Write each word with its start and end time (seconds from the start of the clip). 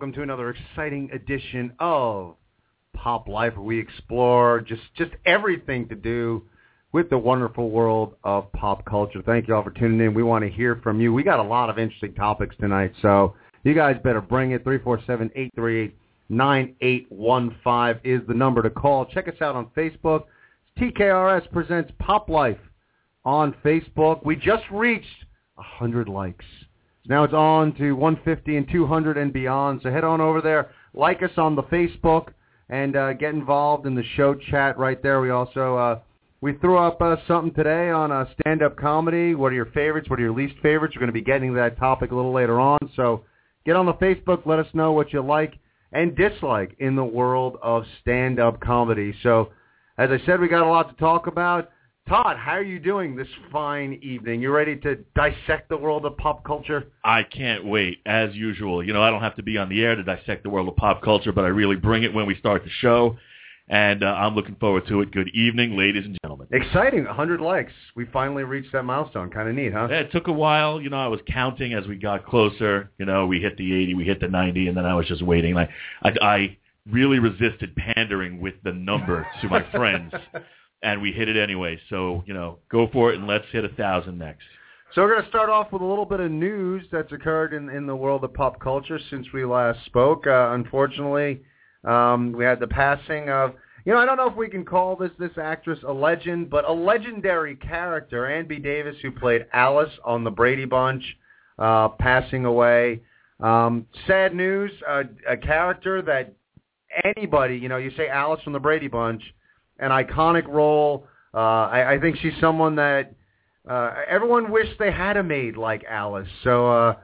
Welcome 0.00 0.14
to 0.14 0.22
another 0.22 0.48
exciting 0.48 1.10
edition 1.12 1.70
of 1.78 2.34
Pop 2.94 3.28
Life, 3.28 3.54
where 3.54 3.62
we 3.62 3.78
explore 3.78 4.62
just 4.62 4.80
just 4.96 5.10
everything 5.26 5.86
to 5.90 5.94
do 5.94 6.42
with 6.92 7.10
the 7.10 7.18
wonderful 7.18 7.68
world 7.68 8.14
of 8.24 8.50
pop 8.54 8.82
culture. 8.86 9.20
Thank 9.20 9.46
you 9.46 9.54
all 9.54 9.62
for 9.62 9.72
tuning 9.72 10.00
in. 10.00 10.14
We 10.14 10.22
want 10.22 10.42
to 10.42 10.50
hear 10.50 10.80
from 10.82 11.02
you. 11.02 11.12
We 11.12 11.22
got 11.22 11.38
a 11.38 11.42
lot 11.42 11.68
of 11.68 11.78
interesting 11.78 12.14
topics 12.14 12.56
tonight, 12.58 12.94
so 13.02 13.34
you 13.62 13.74
guys 13.74 13.96
better 14.02 14.22
bring 14.22 14.52
it. 14.52 14.64
347-838-9815 16.30 18.00
is 18.02 18.22
the 18.26 18.32
number 18.32 18.62
to 18.62 18.70
call. 18.70 19.04
Check 19.04 19.28
us 19.28 19.34
out 19.42 19.54
on 19.54 19.66
Facebook. 19.76 20.24
TKRS 20.78 21.52
presents 21.52 21.92
Pop 21.98 22.30
Life 22.30 22.56
on 23.26 23.54
Facebook. 23.62 24.24
We 24.24 24.34
just 24.36 24.64
reached 24.70 25.26
a 25.58 25.60
100 25.60 26.08
likes. 26.08 26.46
Now 27.06 27.24
it's 27.24 27.34
on 27.34 27.74
to 27.76 27.92
150 27.92 28.56
and 28.56 28.68
200 28.70 29.16
and 29.16 29.32
beyond. 29.32 29.80
So 29.82 29.90
head 29.90 30.04
on 30.04 30.20
over 30.20 30.40
there, 30.40 30.70
like 30.94 31.22
us 31.22 31.30
on 31.36 31.56
the 31.56 31.62
Facebook, 31.64 32.32
and 32.68 32.94
uh, 32.94 33.12
get 33.14 33.34
involved 33.34 33.86
in 33.86 33.94
the 33.94 34.04
show 34.16 34.34
chat 34.34 34.78
right 34.78 35.02
there. 35.02 35.20
We 35.20 35.30
also 35.30 35.76
uh, 35.76 35.98
we 36.40 36.54
threw 36.58 36.78
up 36.78 37.02
uh, 37.02 37.16
something 37.26 37.52
today 37.52 37.90
on 37.90 38.12
uh, 38.12 38.26
stand-up 38.40 38.76
comedy. 38.76 39.34
What 39.34 39.52
are 39.52 39.56
your 39.56 39.66
favorites? 39.66 40.08
What 40.08 40.18
are 40.18 40.22
your 40.22 40.32
least 40.32 40.54
favorites? 40.62 40.94
We're 40.94 41.00
going 41.00 41.08
to 41.08 41.12
be 41.12 41.20
getting 41.20 41.50
to 41.50 41.56
that 41.56 41.78
topic 41.78 42.12
a 42.12 42.14
little 42.14 42.32
later 42.32 42.60
on. 42.60 42.78
So 42.96 43.24
get 43.66 43.76
on 43.76 43.86
the 43.86 43.94
Facebook. 43.94 44.46
Let 44.46 44.58
us 44.58 44.68
know 44.72 44.92
what 44.92 45.12
you 45.12 45.20
like 45.20 45.58
and 45.92 46.16
dislike 46.16 46.76
in 46.78 46.96
the 46.96 47.04
world 47.04 47.56
of 47.62 47.82
stand-up 48.00 48.60
comedy. 48.60 49.14
So 49.22 49.50
as 49.98 50.10
I 50.10 50.24
said, 50.24 50.40
we 50.40 50.48
got 50.48 50.66
a 50.66 50.70
lot 50.70 50.88
to 50.88 50.96
talk 50.96 51.26
about. 51.26 51.70
Todd, 52.10 52.38
how 52.38 52.54
are 52.54 52.62
you 52.64 52.80
doing 52.80 53.14
this 53.14 53.28
fine 53.52 53.96
evening? 54.02 54.42
You 54.42 54.50
ready 54.50 54.74
to 54.78 54.96
dissect 55.14 55.68
the 55.68 55.76
world 55.76 56.04
of 56.04 56.16
pop 56.16 56.42
culture? 56.42 56.88
I 57.04 57.22
can't 57.22 57.64
wait, 57.64 58.00
as 58.04 58.34
usual. 58.34 58.84
You 58.84 58.92
know, 58.92 59.00
I 59.00 59.10
don't 59.10 59.20
have 59.20 59.36
to 59.36 59.44
be 59.44 59.56
on 59.56 59.68
the 59.68 59.80
air 59.84 59.94
to 59.94 60.02
dissect 60.02 60.42
the 60.42 60.50
world 60.50 60.66
of 60.66 60.74
pop 60.74 61.02
culture, 61.02 61.30
but 61.30 61.44
I 61.44 61.48
really 61.48 61.76
bring 61.76 62.02
it 62.02 62.12
when 62.12 62.26
we 62.26 62.34
start 62.34 62.64
the 62.64 62.70
show, 62.80 63.16
and 63.68 64.02
uh, 64.02 64.08
I'm 64.08 64.34
looking 64.34 64.56
forward 64.56 64.88
to 64.88 65.02
it. 65.02 65.12
Good 65.12 65.28
evening, 65.34 65.76
ladies 65.76 66.04
and 66.04 66.18
gentlemen. 66.24 66.48
Exciting, 66.50 67.04
100 67.04 67.40
likes. 67.40 67.72
We 67.94 68.06
finally 68.06 68.42
reached 68.42 68.72
that 68.72 68.82
milestone. 68.82 69.30
Kind 69.30 69.48
of 69.48 69.54
neat, 69.54 69.72
huh? 69.72 69.86
Yeah, 69.88 69.98
it 69.98 70.10
took 70.10 70.26
a 70.26 70.32
while. 70.32 70.80
You 70.80 70.90
know, 70.90 70.98
I 70.98 71.06
was 71.06 71.20
counting 71.28 71.74
as 71.74 71.86
we 71.86 71.94
got 71.94 72.26
closer. 72.26 72.90
You 72.98 73.06
know, 73.06 73.28
we 73.28 73.40
hit 73.40 73.56
the 73.56 73.72
80, 73.72 73.94
we 73.94 74.04
hit 74.04 74.18
the 74.18 74.26
90, 74.26 74.66
and 74.66 74.76
then 74.76 74.84
I 74.84 74.94
was 74.94 75.06
just 75.06 75.22
waiting. 75.22 75.56
I, 75.56 75.68
I, 76.02 76.10
I 76.20 76.56
really 76.90 77.20
resisted 77.20 77.76
pandering 77.76 78.40
with 78.40 78.54
the 78.64 78.72
number 78.72 79.28
to 79.42 79.48
my 79.48 79.62
friends. 79.70 80.12
And 80.82 81.00
we 81.02 81.12
hit 81.12 81.28
it 81.28 81.36
anyway. 81.36 81.78
So, 81.88 82.22
you 82.26 82.34
know, 82.34 82.58
go 82.70 82.88
for 82.92 83.12
it 83.12 83.18
and 83.18 83.26
let's 83.26 83.44
hit 83.52 83.64
a 83.64 83.68
thousand 83.70 84.18
next. 84.18 84.44
So 84.94 85.02
we're 85.02 85.12
going 85.12 85.22
to 85.22 85.28
start 85.28 85.50
off 85.50 85.70
with 85.72 85.82
a 85.82 85.84
little 85.84 86.04
bit 86.04 86.18
of 86.18 86.32
news 86.32 86.84
that's 86.90 87.12
occurred 87.12 87.54
in, 87.54 87.68
in 87.68 87.86
the 87.86 87.94
world 87.94 88.24
of 88.24 88.34
pop 88.34 88.58
culture 88.58 88.98
since 89.08 89.26
we 89.32 89.44
last 89.44 89.84
spoke. 89.86 90.26
Uh, 90.26 90.50
unfortunately, 90.52 91.42
um, 91.84 92.32
we 92.32 92.44
had 92.44 92.58
the 92.58 92.66
passing 92.66 93.28
of, 93.28 93.54
you 93.84 93.92
know, 93.92 93.98
I 93.98 94.04
don't 94.04 94.16
know 94.16 94.28
if 94.28 94.36
we 94.36 94.48
can 94.48 94.64
call 94.64 94.96
this 94.96 95.12
this 95.18 95.30
actress 95.40 95.78
a 95.86 95.92
legend, 95.92 96.50
but 96.50 96.68
a 96.68 96.72
legendary 96.72 97.56
character, 97.56 98.26
Ann 98.26 98.46
B. 98.46 98.58
Davis, 98.58 98.96
who 99.00 99.10
played 99.10 99.46
Alice 99.52 99.92
on 100.04 100.24
the 100.24 100.30
Brady 100.30 100.64
Bunch, 100.64 101.04
uh, 101.58 101.88
passing 101.88 102.44
away. 102.44 103.00
Um, 103.38 103.86
sad 104.06 104.34
news, 104.34 104.70
uh, 104.86 105.04
a 105.26 105.36
character 105.36 106.02
that 106.02 106.34
anybody, 107.16 107.56
you 107.56 107.68
know, 107.68 107.78
you 107.78 107.90
say 107.96 108.08
Alice 108.08 108.42
from 108.42 108.52
the 108.52 108.60
Brady 108.60 108.88
Bunch, 108.88 109.22
an 109.80 109.90
iconic 109.90 110.46
role. 110.46 111.06
Uh, 111.32 111.38
I, 111.38 111.94
I 111.94 112.00
think 112.00 112.16
she's 112.18 112.32
someone 112.40 112.76
that 112.76 113.12
uh, 113.68 113.94
everyone 114.08 114.50
wished 114.50 114.78
they 114.78 114.90
had 114.90 115.16
a 115.16 115.22
maid 115.22 115.56
like 115.56 115.84
Alice. 115.88 116.28
So 116.44 116.70
uh, 116.70 116.96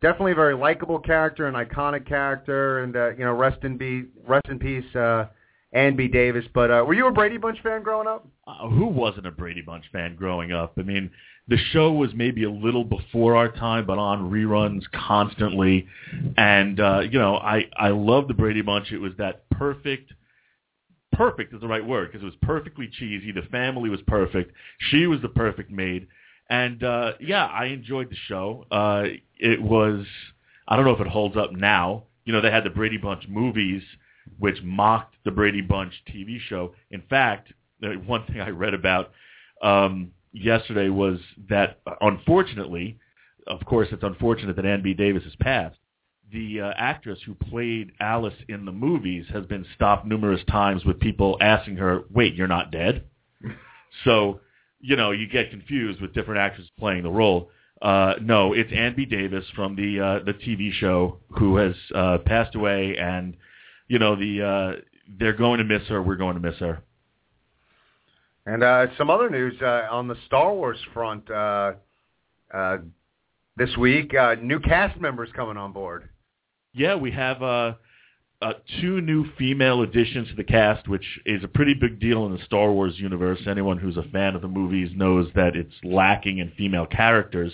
definitely 0.00 0.32
a 0.32 0.36
very 0.36 0.54
likable 0.54 0.98
character, 0.98 1.46
an 1.46 1.54
iconic 1.54 2.06
character, 2.06 2.80
and 2.80 2.96
uh, 2.96 3.10
you 3.10 3.24
know, 3.24 3.32
rest 3.32 3.64
in 3.64 3.76
be 3.76 4.04
rest 4.26 4.46
in 4.48 4.58
peace, 4.58 4.94
uh, 4.94 5.26
Ann 5.72 5.96
B. 5.96 6.08
Davis. 6.08 6.44
But 6.52 6.70
uh, 6.70 6.84
were 6.86 6.94
you 6.94 7.06
a 7.06 7.12
Brady 7.12 7.38
Bunch 7.38 7.58
fan 7.62 7.82
growing 7.82 8.06
up? 8.06 8.26
Uh, 8.46 8.68
who 8.68 8.86
wasn't 8.86 9.26
a 9.26 9.30
Brady 9.30 9.62
Bunch 9.62 9.84
fan 9.92 10.16
growing 10.16 10.52
up? 10.52 10.74
I 10.78 10.82
mean, 10.82 11.10
the 11.48 11.56
show 11.72 11.92
was 11.92 12.10
maybe 12.14 12.44
a 12.44 12.50
little 12.50 12.84
before 12.84 13.36
our 13.36 13.50
time, 13.50 13.86
but 13.86 13.98
on 13.98 14.30
reruns 14.30 14.82
constantly. 14.92 15.86
And 16.36 16.78
uh, 16.78 17.00
you 17.00 17.18
know, 17.18 17.36
I 17.36 17.68
I 17.76 17.88
loved 17.88 18.28
the 18.28 18.34
Brady 18.34 18.62
Bunch. 18.62 18.92
It 18.92 18.98
was 18.98 19.12
that 19.18 19.48
perfect 19.50 20.12
perfect 21.12 21.54
is 21.54 21.60
the 21.60 21.68
right 21.68 21.84
word 21.84 22.10
because 22.10 22.22
it 22.22 22.26
was 22.26 22.34
perfectly 22.42 22.88
cheesy. 22.88 23.32
The 23.32 23.42
family 23.42 23.90
was 23.90 24.00
perfect. 24.06 24.52
She 24.78 25.06
was 25.06 25.20
the 25.20 25.28
perfect 25.28 25.70
maid. 25.70 26.08
And 26.50 26.82
uh 26.82 27.12
yeah, 27.20 27.46
I 27.46 27.66
enjoyed 27.66 28.10
the 28.10 28.16
show. 28.28 28.66
Uh 28.70 29.04
it 29.38 29.60
was 29.62 30.04
I 30.66 30.76
don't 30.76 30.84
know 30.84 30.94
if 30.94 31.00
it 31.00 31.06
holds 31.06 31.36
up 31.36 31.52
now. 31.52 32.04
You 32.24 32.32
know, 32.32 32.40
they 32.40 32.50
had 32.50 32.64
the 32.64 32.70
Brady 32.70 32.98
Bunch 32.98 33.28
movies 33.28 33.82
which 34.38 34.62
mocked 34.62 35.16
the 35.24 35.30
Brady 35.30 35.60
Bunch 35.60 35.92
TV 36.08 36.38
show. 36.40 36.74
In 36.90 37.02
fact, 37.10 37.52
one 38.06 38.24
thing 38.26 38.40
I 38.40 38.50
read 38.50 38.74
about 38.74 39.12
um 39.62 40.12
yesterday 40.32 40.88
was 40.88 41.18
that 41.48 41.80
unfortunately, 42.00 42.98
of 43.46 43.64
course 43.64 43.88
it's 43.92 44.02
unfortunate 44.02 44.56
that 44.56 44.66
Ann 44.66 44.82
B. 44.82 44.94
Davis 44.94 45.24
has 45.24 45.36
passed 45.36 45.76
the 46.32 46.60
uh, 46.60 46.72
actress 46.76 47.18
who 47.24 47.34
played 47.34 47.92
Alice 48.00 48.34
in 48.48 48.64
the 48.64 48.72
movies 48.72 49.26
has 49.32 49.44
been 49.46 49.66
stopped 49.74 50.06
numerous 50.06 50.40
times 50.50 50.84
with 50.84 51.00
people 51.00 51.36
asking 51.40 51.76
her, 51.76 52.02
"Wait, 52.10 52.34
you're 52.34 52.48
not 52.48 52.70
dead?" 52.70 53.04
so, 54.04 54.40
you 54.80 54.96
know, 54.96 55.10
you 55.10 55.28
get 55.28 55.50
confused 55.50 56.00
with 56.00 56.14
different 56.14 56.40
actors 56.40 56.68
playing 56.78 57.02
the 57.02 57.10
role. 57.10 57.50
Uh, 57.80 58.14
no, 58.20 58.52
it's 58.52 58.72
Ann 58.72 58.94
B. 58.94 59.04
Davis 59.04 59.44
from 59.54 59.76
the 59.76 60.00
uh, 60.00 60.24
the 60.24 60.34
TV 60.34 60.72
show 60.72 61.18
who 61.38 61.56
has 61.56 61.74
uh, 61.94 62.18
passed 62.24 62.54
away, 62.54 62.96
and 62.96 63.36
you 63.88 63.98
know 63.98 64.16
the 64.16 64.42
uh, 64.42 64.80
they're 65.18 65.32
going 65.32 65.58
to 65.58 65.64
miss 65.64 65.86
her. 65.88 66.02
We're 66.02 66.16
going 66.16 66.34
to 66.34 66.40
miss 66.40 66.58
her. 66.58 66.82
And 68.46 68.62
uh, 68.62 68.86
some 68.98 69.08
other 69.10 69.30
news 69.30 69.54
uh, 69.62 69.86
on 69.90 70.08
the 70.08 70.16
Star 70.26 70.52
Wars 70.52 70.78
front 70.92 71.30
uh, 71.30 71.74
uh, 72.52 72.78
this 73.56 73.76
week. 73.76 74.14
Uh, 74.14 74.34
new 74.40 74.58
cast 74.58 75.00
members 75.00 75.28
coming 75.34 75.56
on 75.56 75.72
board. 75.72 76.08
Yeah, 76.74 76.94
we 76.94 77.10
have 77.10 77.42
uh, 77.42 77.74
uh, 78.40 78.54
two 78.80 79.00
new 79.00 79.26
female 79.38 79.82
additions 79.82 80.28
to 80.28 80.34
the 80.34 80.44
cast, 80.44 80.88
which 80.88 81.04
is 81.26 81.44
a 81.44 81.48
pretty 81.48 81.74
big 81.74 82.00
deal 82.00 82.24
in 82.26 82.32
the 82.32 82.42
Star 82.44 82.72
Wars 82.72 82.94
universe. 82.96 83.40
Anyone 83.46 83.78
who's 83.78 83.96
a 83.96 84.02
fan 84.04 84.34
of 84.34 84.42
the 84.42 84.48
movies 84.48 84.90
knows 84.94 85.28
that 85.34 85.54
it's 85.54 85.74
lacking 85.84 86.38
in 86.38 86.50
female 86.56 86.86
characters. 86.86 87.52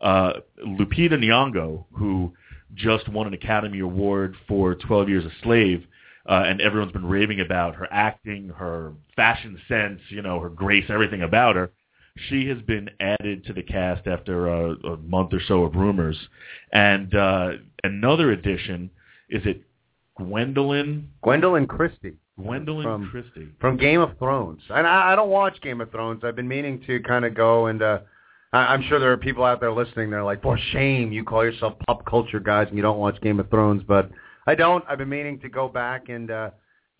Uh, 0.00 0.34
Lupita 0.64 1.14
Nyong'o, 1.14 1.84
who 1.92 2.32
just 2.74 3.08
won 3.08 3.26
an 3.26 3.34
Academy 3.34 3.80
Award 3.80 4.36
for 4.46 4.76
12 4.76 5.08
Years 5.08 5.24
a 5.24 5.30
Slave, 5.42 5.84
uh, 6.28 6.44
and 6.46 6.60
everyone's 6.60 6.92
been 6.92 7.06
raving 7.06 7.40
about 7.40 7.74
her 7.74 7.88
acting, 7.90 8.48
her 8.48 8.92
fashion 9.16 9.60
sense, 9.68 10.00
you 10.08 10.22
know, 10.22 10.38
her 10.40 10.48
grace, 10.48 10.84
everything 10.88 11.22
about 11.22 11.56
her. 11.56 11.72
She 12.28 12.46
has 12.48 12.58
been 12.62 12.90
added 13.00 13.44
to 13.46 13.52
the 13.52 13.62
cast 13.62 14.06
after 14.06 14.46
a, 14.48 14.72
a 14.74 14.96
month 14.98 15.32
or 15.32 15.40
so 15.48 15.64
of 15.64 15.74
rumors. 15.74 16.16
And 16.72 17.14
uh, 17.14 17.52
another 17.84 18.32
addition 18.32 18.90
is 19.30 19.42
it 19.46 19.62
Gwendoline 20.18 21.06
Gwendoline 21.24 21.66
Christie. 21.68 22.14
Gwendoline 22.38 22.82
From- 22.82 23.08
Christie. 23.10 23.48
from 23.60 23.76
Game 23.76 24.00
of 24.00 24.18
Thrones. 24.18 24.60
And 24.70 24.86
I, 24.86 25.12
I 25.12 25.16
don't 25.16 25.30
watch 25.30 25.60
Game 25.62 25.80
of 25.80 25.90
Thrones. 25.90 26.22
I've 26.24 26.36
been 26.36 26.48
meaning 26.48 26.82
to 26.86 27.00
kind 27.00 27.24
of 27.24 27.34
go 27.34 27.66
and 27.66 27.82
uh, 27.82 27.98
I, 28.52 28.58
I'm 28.74 28.82
sure 28.82 28.98
there 29.00 29.12
are 29.12 29.16
people 29.18 29.44
out 29.44 29.60
there 29.60 29.72
listening. 29.72 30.10
They're 30.10 30.24
like, 30.24 30.42
"For 30.42 30.58
shame, 30.72 31.12
you 31.12 31.24
call 31.24 31.44
yourself 31.44 31.74
pop 31.86 32.04
culture 32.04 32.40
guys 32.40 32.68
and 32.68 32.76
you 32.76 32.82
don't 32.82 32.98
watch 32.98 33.20
Game 33.22 33.40
of 33.40 33.48
Thrones." 33.50 33.82
But 33.86 34.10
I 34.46 34.54
don't. 34.54 34.84
I've 34.88 34.98
been 34.98 35.08
meaning 35.08 35.40
to 35.40 35.48
go 35.48 35.68
back 35.68 36.08
and 36.08 36.30
uh, 36.30 36.50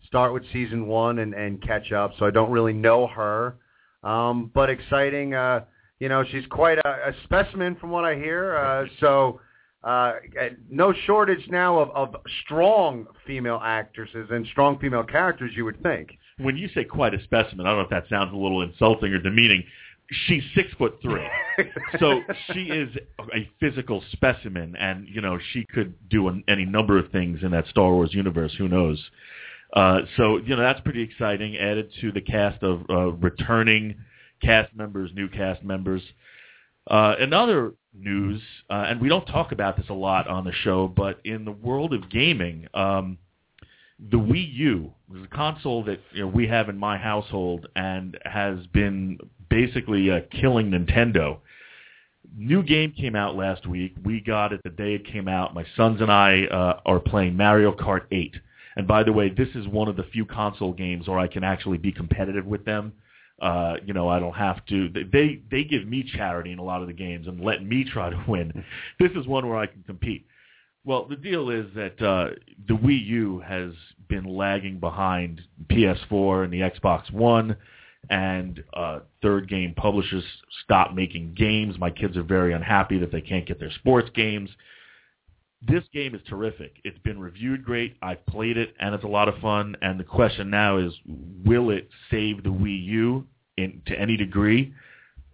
start 0.05 0.33
with 0.33 0.43
season 0.51 0.87
one 0.87 1.19
and, 1.19 1.33
and 1.33 1.61
catch 1.61 1.91
up. 1.91 2.13
So 2.17 2.25
I 2.25 2.31
don't 2.31 2.51
really 2.51 2.73
know 2.73 3.07
her, 3.07 3.55
um, 4.03 4.51
but 4.53 4.69
exciting. 4.69 5.33
Uh, 5.33 5.65
you 5.99 6.09
know, 6.09 6.23
she's 6.31 6.45
quite 6.47 6.79
a, 6.79 7.09
a 7.09 7.13
specimen 7.23 7.75
from 7.75 7.91
what 7.91 8.05
I 8.05 8.15
hear. 8.15 8.55
Uh, 8.57 8.85
so. 8.99 9.39
Uh, 9.83 10.13
no 10.69 10.93
shortage 11.05 11.45
now 11.49 11.77
of, 11.77 11.89
of 11.89 12.15
strong 12.45 13.05
female 13.27 13.59
actresses 13.61 14.29
and 14.31 14.47
strong 14.47 14.79
female 14.79 15.03
characters. 15.03 15.51
You 15.57 15.65
would 15.65 15.83
think. 15.83 16.17
When 16.37 16.55
you 16.55 16.69
say 16.69 16.85
quite 16.85 17.13
a 17.13 17.21
specimen, 17.23 17.65
I 17.65 17.71
don't 17.71 17.79
know 17.79 17.83
if 17.83 17.89
that 17.89 18.07
sounds 18.09 18.31
a 18.31 18.37
little 18.37 18.61
insulting 18.61 19.11
or 19.11 19.19
demeaning. 19.19 19.61
She's 20.25 20.43
six 20.55 20.69
foot 20.77 20.99
three. 21.01 21.27
so 21.99 22.21
she 22.53 22.61
is 22.61 22.95
a 23.35 23.49
physical 23.59 24.01
specimen, 24.13 24.75
and 24.77 25.05
you 25.07 25.19
know 25.19 25.37
she 25.51 25.65
could 25.65 25.95
do 26.09 26.29
an, 26.29 26.45
any 26.47 26.63
number 26.65 26.97
of 26.97 27.11
things 27.11 27.39
in 27.41 27.51
that 27.51 27.67
Star 27.67 27.91
Wars 27.91 28.13
universe. 28.13 28.53
Who 28.57 28.69
knows? 28.69 29.03
Uh, 29.73 30.01
so 30.17 30.37
you 30.37 30.55
know 30.55 30.61
that's 30.61 30.81
pretty 30.81 31.01
exciting. 31.01 31.57
Added 31.57 31.91
to 32.01 32.11
the 32.11 32.21
cast 32.21 32.61
of 32.63 32.81
uh, 32.89 33.11
returning 33.13 33.95
cast 34.41 34.75
members, 34.75 35.11
new 35.15 35.27
cast 35.27 35.63
members. 35.63 36.01
Uh, 36.87 37.15
another 37.19 37.73
news, 37.93 38.41
uh, 38.69 38.85
and 38.87 39.01
we 39.01 39.09
don't 39.09 39.25
talk 39.25 39.51
about 39.51 39.77
this 39.77 39.87
a 39.89 39.93
lot 39.93 40.27
on 40.27 40.43
the 40.43 40.51
show, 40.51 40.87
but 40.87 41.19
in 41.23 41.45
the 41.45 41.51
world 41.51 41.93
of 41.93 42.09
gaming, 42.09 42.67
um, 42.73 43.17
the 44.11 44.17
Wii 44.17 44.53
U 44.55 44.93
is 45.15 45.23
a 45.23 45.27
console 45.27 45.83
that 45.85 45.99
you 46.11 46.21
know, 46.21 46.27
we 46.27 46.47
have 46.47 46.69
in 46.69 46.77
my 46.77 46.97
household 46.97 47.67
and 47.75 48.17
has 48.25 48.65
been 48.73 49.17
basically 49.49 50.11
uh, 50.11 50.19
killing 50.29 50.71
Nintendo. 50.71 51.39
New 52.35 52.63
game 52.63 52.91
came 52.91 53.15
out 53.15 53.35
last 53.35 53.67
week. 53.67 53.95
We 54.03 54.19
got 54.19 54.51
it 54.51 54.61
the 54.63 54.71
day 54.71 54.95
it 54.95 55.05
came 55.05 55.27
out. 55.27 55.53
My 55.53 55.65
sons 55.77 56.01
and 56.01 56.11
I 56.11 56.43
uh, 56.45 56.79
are 56.85 56.99
playing 56.99 57.37
Mario 57.37 57.73
Kart 57.73 58.01
8. 58.11 58.35
And 58.75 58.87
by 58.87 59.03
the 59.03 59.13
way, 59.13 59.29
this 59.29 59.49
is 59.55 59.67
one 59.67 59.87
of 59.87 59.95
the 59.95 60.03
few 60.03 60.25
console 60.25 60.73
games 60.73 61.07
where 61.07 61.19
I 61.19 61.27
can 61.27 61.43
actually 61.43 61.77
be 61.77 61.91
competitive 61.91 62.45
with 62.45 62.65
them. 62.65 62.93
Uh, 63.41 63.75
you 63.85 63.93
know, 63.93 64.07
I 64.07 64.19
don't 64.19 64.33
have 64.33 64.65
to. 64.67 64.89
They 64.89 65.41
they 65.51 65.63
give 65.63 65.87
me 65.87 66.09
charity 66.15 66.51
in 66.51 66.59
a 66.59 66.63
lot 66.63 66.81
of 66.81 66.87
the 66.87 66.93
games 66.93 67.27
and 67.27 67.39
let 67.41 67.63
me 67.63 67.83
try 67.83 68.09
to 68.09 68.23
win. 68.27 68.63
This 68.99 69.11
is 69.15 69.27
one 69.27 69.47
where 69.47 69.57
I 69.57 69.65
can 69.65 69.83
compete. 69.83 70.25
Well, 70.85 71.05
the 71.07 71.15
deal 71.15 71.49
is 71.49 71.65
that 71.75 72.01
uh, 72.01 72.35
the 72.67 72.75
Wii 72.75 73.05
U 73.07 73.39
has 73.39 73.71
been 74.09 74.25
lagging 74.25 74.79
behind 74.79 75.41
PS4 75.69 76.43
and 76.43 76.53
the 76.53 76.59
Xbox 76.59 77.11
One, 77.11 77.55
and 78.09 78.63
uh, 78.73 78.99
third 79.21 79.49
game 79.49 79.73
publishers 79.75 80.25
stopped 80.63 80.93
making 80.93 81.35
games. 81.35 81.79
My 81.79 81.89
kids 81.89 82.17
are 82.17 82.23
very 82.23 82.53
unhappy 82.53 82.99
that 82.99 83.11
they 83.11 83.21
can't 83.21 83.45
get 83.45 83.59
their 83.59 83.71
sports 83.71 84.09
games. 84.13 84.49
This 85.65 85.83
game 85.93 86.13
is 86.13 86.21
terrific. 86.27 86.75
It's 86.83 86.97
been 86.99 87.19
reviewed 87.19 87.63
great. 87.63 87.95
I've 88.01 88.25
played 88.25 88.57
it, 88.57 88.73
and 88.79 88.93
it's 88.93 89.03
a 89.03 89.07
lot 89.07 89.29
of 89.29 89.37
fun. 89.39 89.77
And 89.81 89.99
the 89.99 90.03
question 90.03 90.49
now 90.49 90.77
is, 90.77 90.93
will 91.45 91.69
it 91.69 91.89
save 92.11 92.43
the 92.43 92.49
Wii 92.49 92.85
U 92.85 93.25
in, 93.57 93.81
to 93.87 93.97
any 93.97 94.17
degree, 94.17 94.73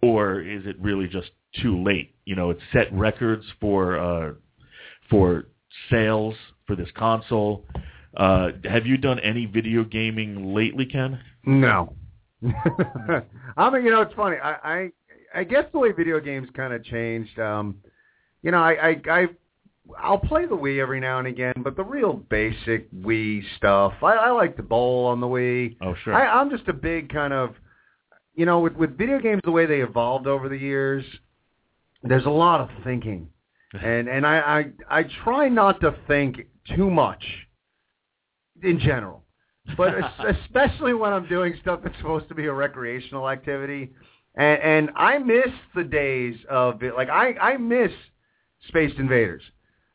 or 0.02 0.40
is 0.40 0.66
it 0.66 0.76
really 0.80 1.08
just 1.08 1.30
too 1.60 1.82
late? 1.82 2.14
You 2.26 2.36
know, 2.36 2.50
it's 2.50 2.62
set 2.72 2.92
records 2.92 3.44
for 3.60 3.98
uh, 3.98 4.32
for 5.08 5.46
sales 5.90 6.36
for 6.66 6.76
this 6.76 6.88
console. 6.96 7.64
Uh, 8.16 8.50
have 8.64 8.86
you 8.86 8.96
done 8.96 9.18
any 9.20 9.46
video 9.46 9.82
gaming 9.84 10.54
lately, 10.54 10.86
Ken? 10.86 11.18
No. 11.44 11.94
I 13.56 13.70
mean, 13.70 13.84
you 13.84 13.90
know, 13.90 14.02
it's 14.02 14.14
funny. 14.14 14.36
I 14.36 14.52
I, 15.34 15.40
I 15.40 15.44
guess 15.44 15.64
the 15.72 15.78
way 15.78 15.92
video 15.92 16.20
games 16.20 16.48
kind 16.54 16.72
of 16.72 16.84
changed. 16.84 17.38
Um, 17.38 17.76
you 18.42 18.50
know, 18.50 18.58
I, 18.58 18.90
I 18.90 19.00
I 19.10 19.26
I'll 19.98 20.18
play 20.18 20.46
the 20.46 20.56
Wii 20.56 20.80
every 20.80 21.00
now 21.00 21.18
and 21.18 21.28
again, 21.28 21.54
but 21.58 21.76
the 21.76 21.84
real 21.84 22.12
basic 22.12 22.90
Wii 22.92 23.42
stuff. 23.56 23.94
I, 24.02 24.14
I 24.14 24.30
like 24.30 24.56
the 24.56 24.62
bowl 24.62 25.06
on 25.06 25.20
the 25.20 25.26
Wii. 25.26 25.76
Oh, 25.80 25.94
sure. 26.02 26.14
I, 26.14 26.40
I'm 26.40 26.50
just 26.50 26.68
a 26.68 26.72
big 26.72 27.12
kind 27.12 27.32
of, 27.32 27.54
you 28.34 28.46
know, 28.46 28.60
with 28.60 28.74
with 28.74 28.96
video 28.96 29.18
games 29.18 29.40
the 29.44 29.50
way 29.50 29.66
they 29.66 29.80
evolved 29.80 30.26
over 30.26 30.48
the 30.48 30.56
years. 30.56 31.04
There's 32.02 32.26
a 32.26 32.30
lot 32.30 32.60
of 32.60 32.70
thinking, 32.84 33.28
and 33.80 34.08
and 34.08 34.26
I 34.26 34.38
I 34.88 34.98
I 35.00 35.02
try 35.24 35.48
not 35.48 35.80
to 35.82 35.94
think 36.06 36.46
too 36.76 36.90
much. 36.90 37.24
In 38.62 38.78
general, 38.78 39.24
but 39.76 39.94
especially 40.28 40.92
when 40.92 41.12
I'm 41.12 41.26
doing 41.26 41.54
stuff 41.62 41.80
that's 41.82 41.96
supposed 41.96 42.28
to 42.28 42.34
be 42.34 42.46
a 42.46 42.52
recreational 42.52 43.28
activity, 43.28 43.90
and 44.34 44.62
and 44.62 44.90
I 44.96 45.18
miss 45.18 45.48
the 45.74 45.84
days 45.84 46.36
of 46.48 46.82
it. 46.82 46.94
Like 46.94 47.08
I 47.08 47.32
I 47.34 47.56
miss 47.56 47.90
Space 48.68 48.92
Invaders. 48.98 49.42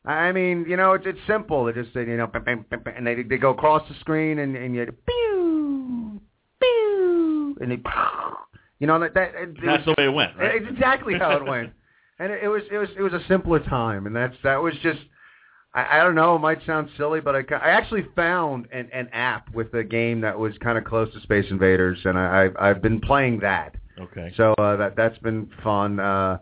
I 0.06 0.30
mean, 0.30 0.64
you 0.68 0.76
know, 0.76 0.92
it's 0.92 1.04
it's 1.06 1.18
simple. 1.26 1.64
They 1.64 1.72
just 1.72 1.94
you 1.94 2.16
know, 2.16 2.28
bam, 2.28 2.64
bam, 2.70 2.82
and 2.96 3.06
they 3.06 3.22
they 3.22 3.38
go 3.38 3.50
across 3.50 3.86
the 3.88 3.94
screen 4.00 4.38
and 4.38 4.56
and 4.56 4.74
you 4.74 4.86
pew 5.06 6.20
pew 6.60 7.56
and 7.60 7.70
they 7.70 7.82
you 8.78 8.86
know 8.86 9.00
that 9.00 9.14
that 9.14 9.34
it, 9.34 9.48
it 9.50 9.56
That's 9.64 9.84
the 9.84 9.94
way 9.98 10.04
it 10.04 10.14
went, 10.14 10.36
right? 10.36 10.54
it's 10.54 10.70
exactly 10.70 11.14
how 11.18 11.32
it 11.36 11.44
went. 11.44 11.72
And 12.18 12.32
it, 12.32 12.44
it 12.44 12.48
was 12.48 12.62
it 12.72 12.78
was 12.78 12.88
it 12.96 13.02
was 13.02 13.12
a 13.12 13.20
simpler 13.28 13.58
time, 13.60 14.06
and 14.06 14.16
that's 14.16 14.34
that 14.42 14.56
was 14.56 14.72
just 14.82 15.00
I, 15.74 16.00
I 16.00 16.02
don't 16.02 16.14
know. 16.14 16.34
It 16.34 16.38
might 16.38 16.64
sound 16.64 16.88
silly, 16.96 17.20
but 17.20 17.36
I 17.36 17.40
I 17.54 17.68
actually 17.72 18.06
found 18.16 18.68
an 18.72 18.88
an 18.90 19.10
app 19.12 19.54
with 19.54 19.74
a 19.74 19.84
game 19.84 20.22
that 20.22 20.38
was 20.38 20.54
kind 20.62 20.78
of 20.78 20.84
close 20.84 21.12
to 21.12 21.20
Space 21.20 21.44
Invaders, 21.50 21.98
and 22.06 22.18
I 22.18 22.44
I've, 22.44 22.56
I've 22.58 22.82
been 22.82 23.00
playing 23.02 23.40
that. 23.40 23.74
Okay. 24.00 24.32
So 24.38 24.54
uh, 24.54 24.76
that 24.76 24.96
that's 24.96 25.18
been 25.18 25.50
fun. 25.62 26.00
Uh, 26.00 26.38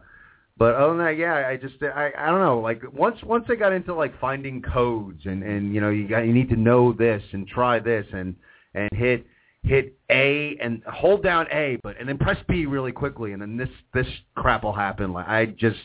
but 0.56 0.74
other 0.74 0.96
than 0.96 1.04
that, 1.04 1.16
yeah, 1.16 1.48
I 1.48 1.56
just 1.56 1.82
I 1.82 2.12
I 2.16 2.26
don't 2.26 2.40
know. 2.40 2.60
Like 2.60 2.82
once 2.92 3.18
once 3.24 3.46
I 3.48 3.56
got 3.56 3.72
into 3.72 3.92
like 3.92 4.18
finding 4.20 4.62
codes 4.62 5.22
and 5.24 5.42
and 5.42 5.74
you 5.74 5.80
know 5.80 5.90
you 5.90 6.06
got 6.06 6.20
you 6.20 6.32
need 6.32 6.48
to 6.50 6.56
know 6.56 6.92
this 6.92 7.22
and 7.32 7.46
try 7.46 7.80
this 7.80 8.06
and 8.12 8.36
and 8.74 8.88
hit 8.92 9.26
hit 9.64 9.98
A 10.10 10.56
and 10.60 10.82
hold 10.84 11.24
down 11.24 11.46
A, 11.52 11.78
but 11.82 11.98
and 11.98 12.08
then 12.08 12.18
press 12.18 12.36
B 12.48 12.66
really 12.66 12.92
quickly, 12.92 13.32
and 13.32 13.42
then 13.42 13.56
this 13.56 13.68
this 13.92 14.06
crap 14.36 14.62
will 14.62 14.72
happen. 14.72 15.12
Like 15.12 15.28
I 15.28 15.46
just. 15.46 15.78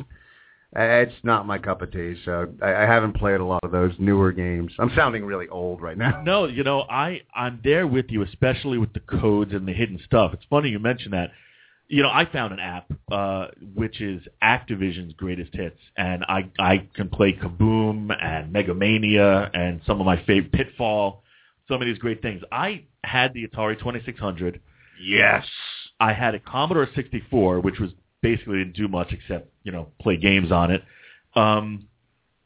It's 0.71 1.15
not 1.23 1.47
my 1.47 1.57
cup 1.57 1.81
of 1.81 1.91
tea, 1.91 2.15
so 2.23 2.47
I, 2.61 2.75
I 2.75 2.81
haven't 2.81 3.13
played 3.13 3.39
a 3.39 3.43
lot 3.43 3.61
of 3.63 3.71
those 3.71 3.91
newer 3.97 4.31
games. 4.31 4.71
I'm 4.77 4.91
sounding 4.95 5.25
really 5.25 5.47
old 5.47 5.81
right 5.81 5.97
now. 5.97 6.21
No, 6.23 6.45
you 6.45 6.63
know, 6.63 6.81
I 6.81 7.21
I'm 7.33 7.59
there 7.63 7.87
with 7.87 8.05
you, 8.09 8.21
especially 8.21 8.77
with 8.77 8.93
the 8.93 8.99
codes 8.99 9.51
and 9.51 9.67
the 9.67 9.73
hidden 9.73 9.99
stuff. 10.05 10.31
It's 10.31 10.43
funny 10.47 10.69
you 10.69 10.77
mention 10.77 11.09
that. 11.09 11.31
You 11.89 12.03
know, 12.03 12.09
I 12.09 12.25
found 12.31 12.53
an 12.53 12.59
app 12.59 12.91
uh, 13.11 13.47
which 13.73 13.99
is 13.99 14.21
Activision's 14.43 15.13
greatest 15.13 15.53
hits, 15.53 15.79
and 15.97 16.23
I 16.23 16.49
I 16.59 16.87
can 16.95 17.09
play 17.09 17.33
Kaboom 17.33 18.15
and 18.23 18.53
Megamania 18.53 19.49
and 19.53 19.81
some 19.87 19.99
of 19.99 20.05
my 20.05 20.23
favorite 20.25 20.51
Pitfall, 20.51 21.23
some 21.67 21.81
of 21.81 21.87
these 21.87 21.97
great 21.97 22.21
things. 22.21 22.43
I 22.51 22.83
had 23.03 23.33
the 23.33 23.47
Atari 23.47 23.77
2600. 23.79 24.61
Yes. 25.01 25.45
I 25.99 26.13
had 26.13 26.35
a 26.35 26.39
Commodore 26.39 26.87
64, 26.95 27.61
which 27.61 27.79
was 27.79 27.89
basically 28.21 28.59
didn't 28.59 28.75
do 28.75 28.87
much 28.87 29.11
except 29.11 29.49
you 29.63 29.71
know 29.71 29.89
play 29.99 30.17
games 30.17 30.51
on 30.51 30.71
it. 30.71 30.83
Um, 31.35 31.87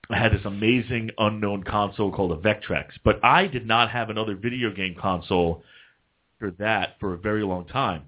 I 0.10 0.18
had 0.18 0.32
this 0.32 0.46
amazing 0.46 1.12
unknown 1.18 1.64
console 1.64 2.12
called 2.12 2.32
a 2.32 2.36
Vectrex, 2.38 2.88
but 3.04 3.24
I 3.24 3.48
did 3.48 3.66
not 3.66 3.90
have 3.92 4.10
another 4.10 4.36
video 4.36 4.72
game 4.72 4.96
console 5.00 5.64
for 6.40 6.52
that 6.60 6.96
for 7.00 7.14
a 7.14 7.18
very 7.18 7.44
long 7.44 7.66
time. 7.66 8.04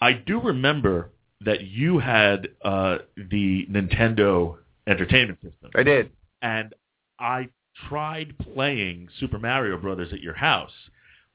I 0.00 0.12
do 0.12 0.40
remember 0.40 1.10
that 1.44 1.62
you 1.62 1.98
had 1.98 2.48
uh, 2.62 2.98
the 3.16 3.66
Nintendo 3.70 4.56
Entertainment 4.86 5.38
System, 5.42 5.70
I 5.74 5.82
did. 5.82 6.10
and 6.42 6.74
I 7.18 7.48
tried 7.88 8.34
playing 8.38 9.08
Super 9.20 9.38
Mario 9.38 9.76
Brothers 9.78 10.12
at 10.12 10.20
your 10.20 10.34
house, 10.34 10.72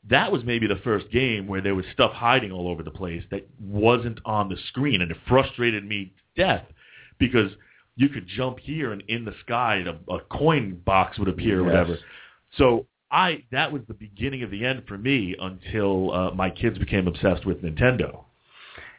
that 0.09 0.31
was 0.31 0.43
maybe 0.43 0.67
the 0.67 0.79
first 0.83 1.09
game 1.11 1.47
where 1.47 1.61
there 1.61 1.75
was 1.75 1.85
stuff 1.93 2.11
hiding 2.11 2.51
all 2.51 2.67
over 2.67 2.83
the 2.83 2.91
place 2.91 3.23
that 3.31 3.47
wasn't 3.61 4.19
on 4.25 4.49
the 4.49 4.57
screen, 4.67 5.01
and 5.01 5.11
it 5.11 5.17
frustrated 5.27 5.85
me 5.87 6.13
to 6.35 6.41
death 6.43 6.65
because 7.19 7.51
you 7.95 8.09
could 8.09 8.27
jump 8.27 8.59
here 8.59 8.91
and 8.91 9.03
in 9.07 9.23
the 9.23 9.33
sky 9.45 9.83
a, 9.85 10.13
a 10.13 10.19
coin 10.31 10.81
box 10.85 11.17
would 11.19 11.29
appear 11.29 11.59
or 11.61 11.65
Yes. 11.67 11.71
whatever. 11.71 11.97
So 12.57 12.87
I 13.11 13.43
that 13.51 13.71
was 13.71 13.83
the 13.87 13.93
beginning 13.93 14.43
of 14.43 14.51
the 14.51 14.65
end 14.65 14.83
for 14.87 14.97
me 14.97 15.35
until 15.39 16.11
uh, 16.11 16.31
my 16.31 16.49
kids 16.49 16.77
became 16.77 17.07
obsessed 17.07 17.45
with 17.45 17.61
Nintendo. 17.61 18.25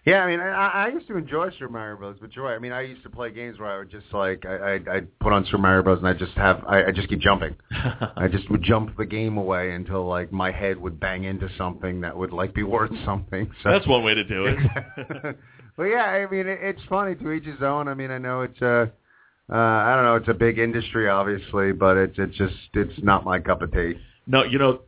Yeah, 0.04 0.22
I 0.22 0.26
mean, 0.30 0.40
I, 0.40 0.68
I 0.68 0.88
used 0.88 1.06
to 1.08 1.16
enjoy 1.16 1.50
Super 1.52 1.70
Mario 1.70 1.96
Bros. 1.96 2.16
But 2.20 2.36
you're. 2.36 2.54
I 2.54 2.58
mean, 2.58 2.72
I 2.72 2.82
used 2.82 3.02
to 3.04 3.10
play 3.10 3.30
games 3.30 3.58
where 3.58 3.70
I 3.70 3.78
would 3.78 3.90
just 3.90 4.04
like 4.12 4.44
I 4.44 4.74
I 4.74 4.96
I'd 4.96 5.18
put 5.18 5.32
on 5.32 5.46
Super 5.46 5.58
Mario 5.58 5.82
Bros. 5.82 5.98
and 5.98 6.06
I 6.06 6.12
just 6.12 6.32
have 6.32 6.62
I, 6.66 6.84
I 6.84 6.92
just 6.92 7.08
keep 7.08 7.20
jumping. 7.20 7.56
I 7.70 8.28
just 8.30 8.50
would 8.50 8.62
jump 8.62 8.96
the 8.98 9.06
game 9.06 9.38
away 9.38 9.72
until 9.72 10.06
like 10.06 10.30
my 10.30 10.50
head 10.50 10.78
would 10.78 11.00
bang 11.00 11.24
into 11.24 11.48
something 11.56 12.02
that 12.02 12.14
would 12.16 12.32
like 12.32 12.54
be 12.54 12.64
worth 12.64 12.92
something. 13.06 13.50
So 13.62 13.70
That's 13.70 13.86
one 13.86 14.04
way 14.04 14.14
to 14.14 14.24
do 14.24 14.44
it. 14.46 15.36
but 15.76 15.84
yeah, 15.84 16.04
I 16.04 16.30
mean, 16.30 16.46
it, 16.48 16.58
it's 16.60 16.82
funny 16.88 17.14
to 17.14 17.32
each 17.32 17.44
his 17.44 17.62
own. 17.62 17.88
I 17.88 17.94
mean, 17.94 18.10
I 18.10 18.18
know 18.18 18.42
it's 18.42 18.60
a, 18.60 18.92
uh, 19.50 19.56
I 19.56 19.94
don't 19.94 20.04
know, 20.04 20.16
it's 20.16 20.28
a 20.28 20.34
big 20.34 20.58
industry, 20.58 21.08
obviously, 21.08 21.72
but 21.72 21.96
it's 21.96 22.18
it's 22.18 22.36
just 22.36 22.54
it's 22.74 23.02
not 23.02 23.24
my 23.24 23.40
cup 23.40 23.62
of 23.62 23.72
tea. 23.72 23.94
No, 24.26 24.42
you 24.44 24.58
know, 24.58 24.80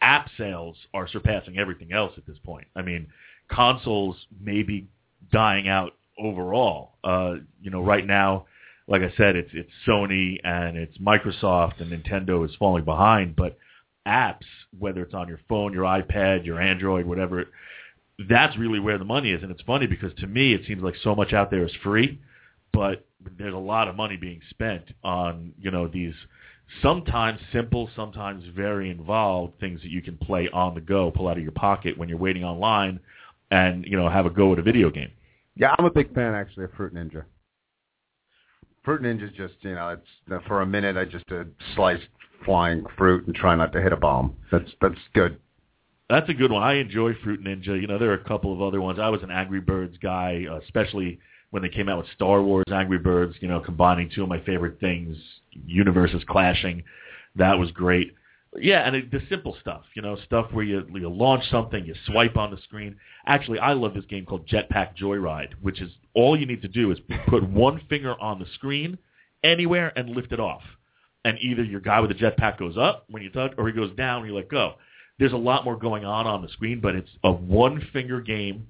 app 0.00 0.28
sales 0.38 0.76
are 0.94 1.08
surpassing 1.08 1.58
everything 1.58 1.92
else 1.92 2.12
at 2.16 2.26
this 2.26 2.38
point. 2.44 2.68
I 2.76 2.82
mean, 2.82 3.08
consoles 3.50 4.16
may 4.40 4.62
be 4.62 4.88
dying 5.32 5.68
out 5.68 5.92
overall. 6.18 6.92
Uh, 7.02 7.36
you 7.60 7.70
know, 7.70 7.80
right 7.80 8.06
now, 8.06 8.46
like 8.88 9.02
I 9.02 9.12
said, 9.16 9.36
it's 9.36 9.50
it's 9.52 9.70
Sony 9.86 10.38
and 10.42 10.76
it's 10.76 10.98
Microsoft 10.98 11.80
and 11.80 11.92
Nintendo 11.92 12.44
is 12.48 12.54
falling 12.56 12.84
behind, 12.84 13.36
but 13.36 13.56
apps, 14.06 14.46
whether 14.78 15.02
it's 15.02 15.14
on 15.14 15.28
your 15.28 15.40
phone, 15.48 15.72
your 15.72 15.84
iPad, 15.84 16.44
your 16.44 16.60
Android, 16.60 17.06
whatever, 17.06 17.44
that's 18.28 18.56
really 18.58 18.80
where 18.80 18.98
the 18.98 19.04
money 19.04 19.30
is. 19.30 19.42
And 19.42 19.50
it's 19.50 19.62
funny 19.62 19.86
because 19.86 20.12
to 20.18 20.26
me, 20.26 20.54
it 20.54 20.62
seems 20.66 20.82
like 20.82 20.94
so 21.02 21.14
much 21.14 21.32
out 21.32 21.50
there 21.50 21.64
is 21.64 21.72
free, 21.82 22.20
but 22.72 23.06
there's 23.38 23.54
a 23.54 23.58
lot 23.58 23.88
of 23.88 23.96
money 23.96 24.16
being 24.16 24.40
spent 24.50 24.84
on 25.04 25.52
you 25.60 25.70
know 25.70 25.86
these 25.86 26.14
sometimes 26.82 27.40
simple, 27.52 27.90
sometimes 27.96 28.44
very 28.54 28.90
involved 28.90 29.58
things 29.60 29.80
that 29.82 29.90
you 29.90 30.02
can 30.02 30.16
play 30.16 30.48
on 30.52 30.74
the 30.74 30.80
go, 30.80 31.10
pull 31.10 31.28
out 31.28 31.36
of 31.36 31.42
your 31.42 31.52
pocket 31.52 31.98
when 31.98 32.08
you're 32.08 32.18
waiting 32.18 32.44
online, 32.44 33.00
and 33.50 33.84
you 33.86 33.96
know 33.96 34.08
have 34.08 34.26
a 34.26 34.30
go 34.30 34.52
at 34.52 34.58
a 34.58 34.62
video 34.62 34.90
game. 34.90 35.10
Yeah, 35.56 35.74
I'm 35.78 35.84
a 35.84 35.90
big 35.90 36.14
fan 36.14 36.34
actually 36.34 36.64
of 36.64 36.72
Fruit 36.72 36.94
Ninja. 36.94 37.24
Fruit 38.84 39.02
Ninja's 39.02 39.34
just 39.36 39.54
you 39.60 39.74
know 39.74 39.90
it's 39.90 40.46
for 40.46 40.62
a 40.62 40.66
minute 40.66 40.96
I 40.96 41.04
just 41.04 41.30
uh, 41.30 41.44
slice 41.74 42.00
flying 42.44 42.84
fruit 42.96 43.26
and 43.26 43.34
try 43.34 43.54
not 43.54 43.72
to 43.72 43.82
hit 43.82 43.92
a 43.92 43.96
bomb. 43.96 44.36
That's 44.50 44.70
that's 44.80 44.98
good. 45.14 45.38
That's 46.08 46.28
a 46.28 46.34
good 46.34 46.50
one. 46.50 46.62
I 46.62 46.74
enjoy 46.74 47.12
Fruit 47.22 47.42
Ninja. 47.44 47.80
You 47.80 47.86
know, 47.86 47.98
there 47.98 48.10
are 48.10 48.14
a 48.14 48.24
couple 48.24 48.52
of 48.52 48.60
other 48.60 48.80
ones. 48.80 48.98
I 48.98 49.08
was 49.08 49.22
an 49.22 49.30
Angry 49.30 49.60
Birds 49.60 49.96
guy, 50.02 50.44
uh, 50.50 50.56
especially 50.56 51.20
when 51.50 51.62
they 51.62 51.68
came 51.68 51.88
out 51.88 51.98
with 51.98 52.08
Star 52.14 52.42
Wars 52.42 52.64
Angry 52.72 52.98
Birds. 52.98 53.36
You 53.40 53.48
know, 53.48 53.60
combining 53.60 54.10
two 54.12 54.22
of 54.22 54.28
my 54.28 54.40
favorite 54.40 54.80
things, 54.80 55.16
universes 55.66 56.22
clashing. 56.28 56.82
That 57.36 57.58
was 57.58 57.70
great. 57.70 58.14
Yeah, 58.56 58.80
and 58.80 58.96
it, 58.96 59.10
the 59.10 59.20
simple 59.28 59.56
stuff. 59.60 59.82
You 59.94 60.02
know, 60.02 60.16
stuff 60.24 60.46
where 60.52 60.64
you 60.64 60.84
you 60.92 61.08
launch 61.08 61.44
something, 61.50 61.84
you 61.84 61.94
swipe 62.06 62.36
on 62.36 62.50
the 62.50 62.58
screen. 62.64 62.96
Actually, 63.26 63.60
I 63.60 63.74
love 63.74 63.94
this 63.94 64.04
game 64.06 64.26
called 64.26 64.48
Jetpack 64.48 64.96
Joyride, 64.96 65.52
which 65.60 65.80
is 65.80 65.90
all 66.14 66.38
you 66.38 66.46
need 66.46 66.62
to 66.62 66.68
do 66.68 66.90
is 66.90 66.98
put 67.28 67.48
one 67.48 67.80
finger 67.88 68.20
on 68.20 68.38
the 68.38 68.46
screen 68.54 68.98
anywhere 69.44 69.92
and 69.96 70.10
lift 70.10 70.32
it 70.32 70.40
off. 70.40 70.62
And 71.24 71.38
either 71.38 71.62
your 71.62 71.80
guy 71.80 72.00
with 72.00 72.10
the 72.10 72.16
jetpack 72.16 72.58
goes 72.58 72.76
up 72.78 73.04
when 73.10 73.22
you 73.22 73.30
touch, 73.30 73.52
or 73.58 73.68
he 73.68 73.74
goes 73.74 73.94
down 73.94 74.22
when 74.22 74.30
you 74.30 74.36
let 74.36 74.48
go 74.48 74.74
there's 75.20 75.34
a 75.34 75.36
lot 75.36 75.64
more 75.64 75.76
going 75.76 76.04
on 76.04 76.26
on 76.26 76.42
the 76.42 76.48
screen, 76.48 76.80
but 76.80 76.96
it's 76.96 77.10
a 77.22 77.30
one 77.30 77.86
finger 77.92 78.20
game, 78.22 78.66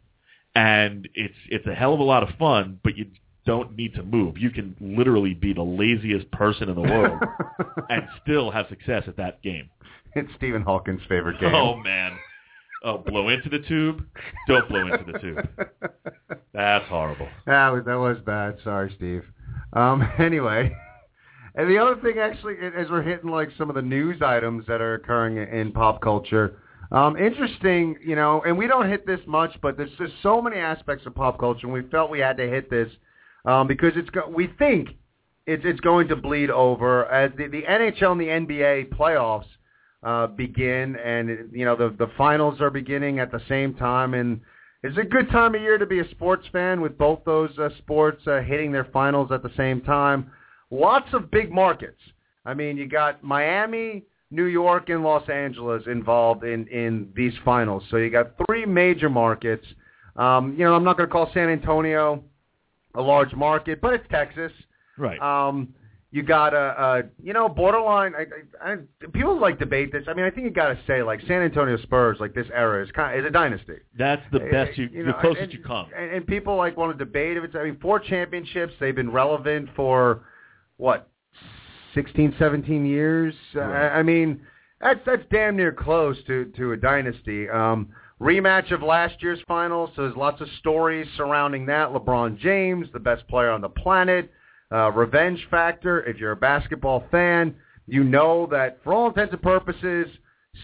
and 0.55 1.09
it's 1.15 1.35
it's 1.49 1.67
a 1.67 1.75
hell 1.75 1.95
of 1.95 2.01
a 2.01 2.03
lot 2.05 2.25
of 2.25 2.37
fun. 2.39 2.79
But 2.83 2.99
you 2.99 3.07
don't 3.47 3.77
need 3.77 3.95
to 3.95 4.03
move. 4.03 4.39
You 4.39 4.51
can 4.51 4.77
literally 4.81 5.35
be 5.35 5.53
the 5.53 5.63
laziest 5.63 6.31
person 6.31 6.69
in 6.69 6.75
the 6.75 6.83
world 6.83 7.21
and 7.89 8.03
still 8.23 8.51
have 8.51 8.67
success 8.69 9.05
at 9.07 9.17
that 9.17 9.43
game. 9.43 9.71
It's 10.15 10.29
Stephen 10.37 10.63
Hawking's 10.63 11.03
favorite 11.09 11.41
game. 11.41 11.55
Oh 11.55 11.77
man. 11.77 12.19
Oh, 12.83 12.97
blow 12.97 13.29
into 13.29 13.51
the 13.51 13.59
tube. 13.59 14.07
Don't 14.49 14.69
blow 14.69 14.87
into 14.87 15.13
the 15.13 15.19
tube. 15.19 15.49
That's 16.55 16.87
horrible. 16.89 17.29
That 17.47 17.69
was 17.69 17.85
that 17.85 17.97
was 17.97 18.17
bad. 18.25 18.57
Sorry, 18.65 18.93
Steve. 18.97 19.23
Um, 19.75 20.03
anyway, 20.19 20.75
and 21.55 21.71
the 21.71 21.79
other 21.79 22.01
thing, 22.01 22.19
actually, 22.19 22.55
as 22.77 22.89
we're 22.91 23.03
hitting 23.03 23.31
like 23.31 23.51
some 23.59 23.69
of 23.69 23.77
the 23.77 23.83
news 23.83 24.23
items 24.23 24.67
that 24.67 24.81
are 24.81 24.95
occurring 24.95 25.37
in 25.37 25.73
pop 25.73 26.01
culture, 26.01 26.59
um, 26.91 27.17
interesting, 27.17 27.97
you 28.05 28.17
know, 28.17 28.43
and 28.47 28.57
we 28.57 28.67
don't 28.67 28.89
hit 28.89 29.07
this 29.07 29.21
much, 29.27 29.53
but 29.63 29.77
there's 29.77 29.91
just 29.99 30.15
so 30.23 30.41
many 30.41 30.57
aspects 30.57 31.07
of 31.07 31.15
pop 31.15 31.39
culture, 31.39 31.67
and 31.67 31.73
we 31.73 31.83
felt 31.91 32.11
we 32.11 32.19
had 32.19 32.37
to 32.39 32.49
hit 32.49 32.71
this 32.71 32.89
um, 33.45 33.67
because 33.67 33.93
it's 33.97 34.11
go- 34.11 34.29
we 34.29 34.49
think 34.59 34.91
it's 35.47 35.65
it's 35.65 35.81
going 35.81 36.09
to 36.09 36.17
bleed 36.17 36.51
over 36.51 37.07
as 37.07 37.31
the, 37.37 37.49
the 37.49 37.63
NHL 37.63 38.13
and 38.13 38.21
the 38.49 38.55
NBA 38.57 38.95
playoffs 38.95 39.47
uh, 40.03 40.27
begin, 40.29 40.97
and 40.97 41.51
you 41.53 41.65
know 41.65 41.77
the 41.77 41.95
the 41.99 42.11
finals 42.17 42.61
are 42.61 42.71
beginning 42.71 43.19
at 43.19 43.33
the 43.33 43.41
same 43.49 43.75
time, 43.75 44.15
and 44.15 44.41
it's 44.83 44.97
a 44.97 45.05
good 45.05 45.31
time 45.31 45.55
of 45.55 45.61
year 45.61 45.77
to 45.77 45.87
be 45.87 46.01
a 46.01 46.09
sports 46.11 46.47
fan 46.53 46.81
with 46.81 46.97
both 46.97 47.21
those 47.25 47.51
uh, 47.59 47.69
sports 47.79 48.23
uh, 48.27 48.41
hitting 48.41 48.73
their 48.73 48.87
finals 48.87 49.31
at 49.31 49.43
the 49.43 49.53
same 49.57 49.81
time. 49.83 50.31
Lots 50.71 51.13
of 51.13 51.31
big 51.31 51.53
markets. 51.53 52.01
I 52.47 52.55
mean, 52.55 52.77
you 52.77 52.89
got 52.89 53.23
Miami, 53.23 54.05
New 54.31 54.45
York, 54.45 54.89
and 54.89 55.03
Los 55.03 55.29
Angeles 55.29 55.83
involved 55.87 56.45
in 56.45 56.67
in 56.69 57.09
these 57.15 57.35
finals. 57.45 57.83
So 57.91 57.97
you 57.97 58.11
got 58.11 58.33
three 58.47 58.65
major 58.65 59.11
markets. 59.11 59.67
Um, 60.17 60.55
you 60.57 60.65
know, 60.65 60.75
I'm 60.75 60.85
not 60.85 60.97
going 60.97 61.09
to 61.09 61.13
call 61.13 61.31
San 61.35 61.49
Antonio 61.49 62.25
a 62.95 63.03
large 63.03 63.35
market, 63.35 63.81
but 63.81 63.95
it's 63.95 64.07
Texas. 64.11 64.53
Right. 64.99 65.21
Um, 65.21 65.75
you 66.13 66.25
got 66.25 66.55
a, 66.55 66.59
a 66.59 67.03
you 67.23 67.33
know 67.33 67.49
borderline. 67.49 68.15
I, 68.17 68.27
I, 68.65 68.73
I, 68.73 68.77
people 69.13 69.39
like 69.39 69.59
debate 69.61 69.93
this. 69.93 70.05
I 70.09 70.15
mean, 70.15 70.25
I 70.25 70.31
think 70.31 70.45
you 70.45 70.51
got 70.51 70.69
to 70.69 70.79
say 70.87 71.03
like 71.03 71.21
San 71.29 71.43
Antonio 71.43 71.77
Spurs, 71.79 72.19
like 72.19 72.35
this 72.35 72.49
era 72.53 72.85
is 72.85 72.91
kind 72.91 73.17
of, 73.17 73.25
is 73.25 73.29
a 73.29 73.33
dynasty. 73.33 73.77
That's 73.97 74.23
the 74.33 74.41
best 74.41 74.77
you, 74.77 74.89
You 74.93 75.05
the 75.05 75.13
closest 75.21 75.45
and, 75.45 75.53
you 75.53 75.63
come. 75.63 75.87
And, 75.97 76.11
and 76.11 76.27
people 76.27 76.57
like 76.57 76.77
want 76.77 76.97
to 76.97 77.05
debate 77.05 77.37
if 77.37 77.45
it's. 77.45 77.55
I 77.55 77.65
mean, 77.65 77.79
four 77.81 78.01
championships. 78.01 78.73
They've 78.81 78.95
been 78.95 79.13
relevant 79.13 79.69
for 79.77 80.25
what 80.79 81.09
16, 81.95 82.35
17 82.39 82.87
years. 82.87 83.35
Uh, 83.55 83.61
I 83.61 84.03
mean, 84.03 84.41
that's 84.81 85.01
that's 85.07 85.23
damn 85.31 85.57
near 85.57 85.73
close 85.73 86.17
to 86.27 86.47
to 86.57 86.73
a 86.73 86.77
dynasty. 86.77 87.49
Um, 87.49 87.91
rematch 88.21 88.73
of 88.73 88.83
last 88.83 89.23
year's 89.23 89.41
finals. 89.49 89.91
So 89.97 90.03
there's 90.03 90.17
lots 90.17 90.41
of 90.41 90.49
stories 90.59 91.07
surrounding 91.17 91.67
that. 91.67 91.89
LeBron 91.89 92.39
James, 92.39 92.87
the 92.93 93.01
best 93.01 93.27
player 93.29 93.51
on 93.51 93.61
the 93.61 93.69
planet. 93.69 94.31
Uh, 94.73 94.91
revenge 94.93 95.45
factor. 95.51 96.05
If 96.05 96.19
you're 96.19 96.33
a 96.33 96.37
basketball 96.37 97.05
fan, 97.11 97.57
you 97.87 98.05
know 98.05 98.47
that 98.53 98.79
for 98.85 98.93
all 98.93 99.09
intents 99.09 99.33
and 99.33 99.43
purposes, 99.43 100.07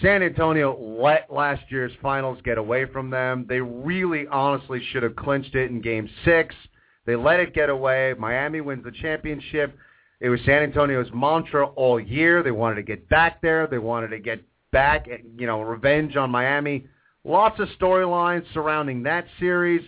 San 0.01 0.23
Antonio 0.23 0.79
let 1.01 1.33
last 1.33 1.63
year's 1.71 1.93
finals 2.03 2.39
get 2.45 2.59
away 2.59 2.85
from 2.87 3.11
them. 3.11 3.47
They 3.49 3.61
really 3.61 4.27
honestly 4.29 4.81
should 4.93 5.03
have 5.03 5.17
clinched 5.17 5.55
it 5.55 5.71
in 5.71 5.81
game 5.81 6.09
six. 6.25 6.55
They 7.05 7.17
let 7.17 7.41
it 7.41 7.55
get 7.55 7.71
away. 7.71 8.15
Miami 8.19 8.61
wins 8.61 8.85
the 8.85 8.93
championship. 8.93 9.77
It 10.21 10.29
was 10.29 10.41
San 10.45 10.63
Antonio's 10.63 11.09
mantra 11.15 11.67
all 11.67 12.01
year. 12.01 12.43
They 12.43 12.51
wanted 12.51 12.77
to 12.77 12.83
get 12.83 13.09
back 13.09 13.41
there. 13.43 13.67
They 13.67 13.79
wanted 13.79 14.09
to 14.09 14.19
get 14.19 14.41
back, 14.73 15.07
you 15.09 15.47
know, 15.47 15.63
revenge 15.63 16.17
on 16.17 16.31
Miami. 16.31 16.87
Lots 17.27 17.59
of 17.59 17.69
storylines 17.81 18.45
surrounding 18.55 19.03
that 19.03 19.27
series. 19.41 19.83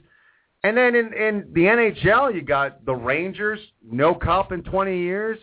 And 0.65 0.77
then 0.77 0.97
in, 0.97 1.13
in 1.15 1.49
the 1.53 1.63
NHL, 1.63 2.35
you 2.35 2.43
got 2.43 2.85
the 2.85 2.95
Rangers, 2.95 3.61
no 3.89 4.13
cup 4.13 4.51
in 4.51 4.65
20 4.65 4.99
years, 4.99 5.39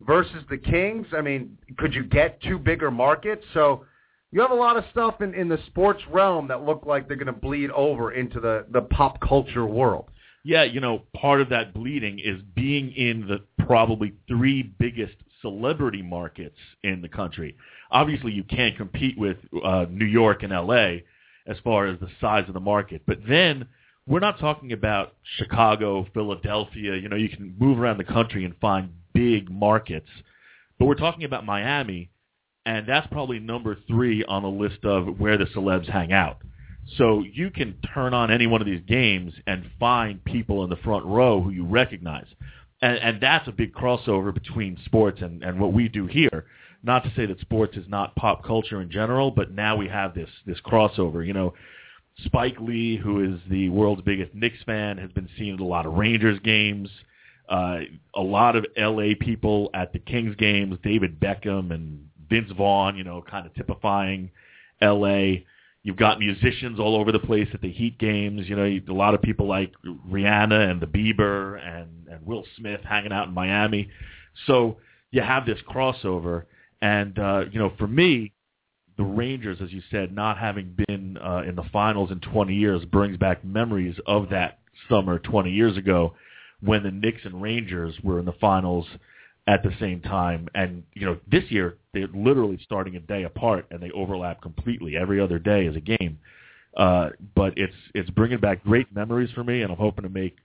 versus 0.00 0.42
the 0.50 0.58
Kings. 0.58 1.06
I 1.16 1.20
mean, 1.20 1.56
could 1.78 1.94
you 1.94 2.02
get 2.02 2.42
two 2.42 2.58
bigger 2.58 2.90
markets? 2.90 3.44
So 3.54 3.84
you 4.32 4.40
have 4.40 4.50
a 4.50 4.54
lot 4.54 4.76
of 4.76 4.84
stuff 4.90 5.20
in, 5.20 5.34
in 5.34 5.48
the 5.48 5.58
sports 5.68 6.02
realm 6.10 6.48
that 6.48 6.64
look 6.64 6.84
like 6.84 7.06
they're 7.06 7.16
going 7.16 7.26
to 7.26 7.32
bleed 7.32 7.70
over 7.70 8.12
into 8.12 8.40
the, 8.40 8.66
the 8.72 8.82
pop 8.82 9.20
culture 9.20 9.66
world. 9.66 10.10
Yeah, 10.42 10.64
you 10.64 10.80
know, 10.80 11.02
part 11.14 11.40
of 11.40 11.48
that 11.50 11.74
bleeding 11.74 12.18
is 12.18 12.40
being 12.56 12.92
in 12.92 13.28
the 13.28 13.64
probably 13.64 14.14
three 14.26 14.62
biggest 14.62 15.14
celebrity 15.42 16.02
markets 16.02 16.58
in 16.82 17.02
the 17.02 17.08
country. 17.08 17.56
Obviously, 17.92 18.32
you 18.32 18.42
can't 18.42 18.76
compete 18.76 19.16
with 19.16 19.36
uh, 19.64 19.86
New 19.88 20.04
York 20.04 20.42
and 20.42 20.52
L.A. 20.52 21.04
as 21.46 21.56
far 21.62 21.86
as 21.86 21.98
the 22.00 22.08
size 22.20 22.44
of 22.48 22.54
the 22.54 22.60
market. 22.60 23.02
But 23.06 23.18
then 23.28 23.66
we're 24.06 24.20
not 24.20 24.38
talking 24.38 24.72
about 24.72 25.14
Chicago, 25.36 26.06
Philadelphia. 26.14 26.96
You 26.96 27.08
know, 27.08 27.16
you 27.16 27.28
can 27.28 27.54
move 27.58 27.78
around 27.78 27.98
the 27.98 28.04
country 28.04 28.44
and 28.44 28.54
find 28.60 28.90
big 29.12 29.50
markets. 29.50 30.08
But 30.78 30.86
we're 30.86 30.94
talking 30.94 31.24
about 31.24 31.44
Miami, 31.44 32.10
and 32.64 32.86
that's 32.86 33.06
probably 33.08 33.38
number 33.38 33.76
three 33.88 34.24
on 34.24 34.42
the 34.42 34.48
list 34.48 34.84
of 34.84 35.18
where 35.18 35.38
the 35.38 35.46
celebs 35.46 35.88
hang 35.88 36.12
out. 36.12 36.38
So 36.98 37.24
you 37.24 37.50
can 37.50 37.76
turn 37.94 38.14
on 38.14 38.30
any 38.30 38.46
one 38.46 38.60
of 38.60 38.66
these 38.66 38.82
games 38.86 39.32
and 39.46 39.68
find 39.80 40.22
people 40.22 40.62
in 40.62 40.70
the 40.70 40.76
front 40.76 41.04
row 41.04 41.42
who 41.42 41.50
you 41.50 41.66
recognize. 41.66 42.26
And, 42.80 42.98
and 42.98 43.20
that's 43.20 43.48
a 43.48 43.52
big 43.52 43.74
crossover 43.74 44.32
between 44.32 44.78
sports 44.84 45.20
and, 45.22 45.42
and 45.42 45.58
what 45.58 45.72
we 45.72 45.88
do 45.88 46.06
here. 46.06 46.46
Not 46.86 47.02
to 47.02 47.12
say 47.16 47.26
that 47.26 47.40
sports 47.40 47.76
is 47.76 47.84
not 47.88 48.14
pop 48.14 48.44
culture 48.44 48.80
in 48.80 48.90
general, 48.90 49.30
but 49.32 49.50
now 49.50 49.76
we 49.76 49.88
have 49.88 50.14
this 50.14 50.30
this 50.46 50.58
crossover. 50.64 51.26
You 51.26 51.32
know, 51.32 51.54
Spike 52.24 52.58
Lee, 52.60 52.96
who 52.96 53.22
is 53.24 53.40
the 53.50 53.68
world's 53.68 54.02
biggest 54.02 54.34
Knicks 54.34 54.62
fan, 54.64 54.96
has 54.96 55.10
been 55.10 55.28
seen 55.36 55.54
at 55.54 55.60
a 55.60 55.64
lot 55.64 55.84
of 55.84 55.94
Rangers 55.94 56.38
games. 56.44 56.88
Uh, 57.48 57.80
a 58.14 58.20
lot 58.20 58.56
of 58.56 58.64
LA 58.76 59.10
people 59.20 59.70
at 59.74 59.92
the 59.92 59.98
Kings 59.98 60.34
games, 60.36 60.78
David 60.82 61.20
Beckham 61.20 61.72
and 61.72 62.08
Vince 62.30 62.50
Vaughn, 62.56 62.96
you 62.96 63.04
know, 63.04 63.22
kind 63.22 63.46
of 63.46 63.54
typifying 63.54 64.30
LA. 64.80 65.42
You've 65.82 65.96
got 65.96 66.18
musicians 66.18 66.80
all 66.80 66.96
over 66.96 67.12
the 67.12 67.20
place 67.20 67.48
at 67.54 67.60
the 67.60 67.70
Heat 67.70 67.98
games. 67.98 68.48
You 68.48 68.56
know, 68.56 68.64
a 68.64 68.92
lot 68.92 69.14
of 69.14 69.22
people 69.22 69.46
like 69.46 69.72
Rihanna 70.10 70.70
and 70.70 70.80
the 70.80 70.86
Bieber 70.86 71.64
and, 71.64 72.08
and 72.10 72.24
Will 72.26 72.44
Smith 72.56 72.80
hanging 72.82 73.12
out 73.12 73.28
in 73.28 73.34
Miami. 73.34 73.90
So 74.46 74.78
you 75.12 75.22
have 75.22 75.46
this 75.46 75.60
crossover. 75.68 76.44
And, 76.86 77.18
uh, 77.18 77.44
you 77.50 77.58
know, 77.58 77.72
for 77.78 77.88
me, 77.88 78.32
the 78.96 79.02
Rangers, 79.02 79.58
as 79.60 79.72
you 79.72 79.82
said, 79.90 80.14
not 80.14 80.38
having 80.38 80.76
been 80.86 81.18
uh, 81.18 81.42
in 81.46 81.56
the 81.56 81.64
finals 81.72 82.12
in 82.12 82.20
20 82.20 82.54
years 82.54 82.84
brings 82.84 83.16
back 83.16 83.44
memories 83.44 83.96
of 84.06 84.30
that 84.30 84.60
summer 84.88 85.18
20 85.18 85.50
years 85.50 85.76
ago 85.76 86.14
when 86.60 86.84
the 86.84 86.92
Knicks 86.92 87.22
and 87.24 87.42
Rangers 87.42 87.94
were 88.04 88.20
in 88.20 88.24
the 88.24 88.36
finals 88.40 88.86
at 89.48 89.64
the 89.64 89.72
same 89.80 90.00
time. 90.00 90.48
And 90.54 90.84
you 90.94 91.06
know, 91.06 91.18
this 91.28 91.42
year 91.48 91.76
they're 91.92 92.06
literally 92.14 92.60
starting 92.62 92.94
a 92.94 93.00
day 93.00 93.24
apart, 93.24 93.66
and 93.72 93.82
they 93.82 93.90
overlap 93.90 94.40
completely. 94.40 94.96
Every 94.96 95.20
other 95.20 95.40
day 95.40 95.66
is 95.66 95.74
a 95.74 95.80
game. 95.80 96.20
Uh, 96.76 97.10
but 97.34 97.54
it's 97.56 97.74
it's 97.94 98.10
bringing 98.10 98.38
back 98.38 98.62
great 98.62 98.94
memories 98.94 99.30
for 99.34 99.42
me, 99.42 99.62
and 99.62 99.72
I'm 99.72 99.78
hoping 99.78 100.04
to 100.04 100.08
make 100.08 100.36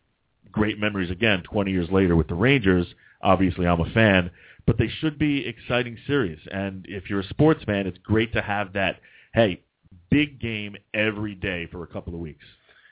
great 0.52 0.80
memories 0.80 1.12
again 1.12 1.44
20 1.44 1.72
years 1.72 1.90
later 1.92 2.16
with 2.16 2.28
the 2.30 2.36
Rangers. 2.36 2.88
Obviously, 3.22 3.68
I'm 3.68 3.80
a 3.80 3.90
fan, 3.92 4.32
but 4.66 4.78
they 4.78 4.90
should 5.00 5.18
be 5.18 5.46
exciting 5.46 5.98
series. 6.08 6.40
And 6.52 6.86
if 6.88 7.10
you're 7.10 7.22
a 7.22 7.28
sports 7.28 7.64
fan, 7.64 7.88
it's 7.88 7.98
great 8.00 8.34
to 8.34 8.42
have 8.42 8.74
that. 8.74 9.00
Hey, 9.34 9.62
big 10.10 10.40
game 10.40 10.76
every 10.94 11.36
day 11.36 11.68
for 11.72 11.84
a 11.84 11.88
couple 11.88 12.14
of 12.14 12.20
weeks. 12.20 12.46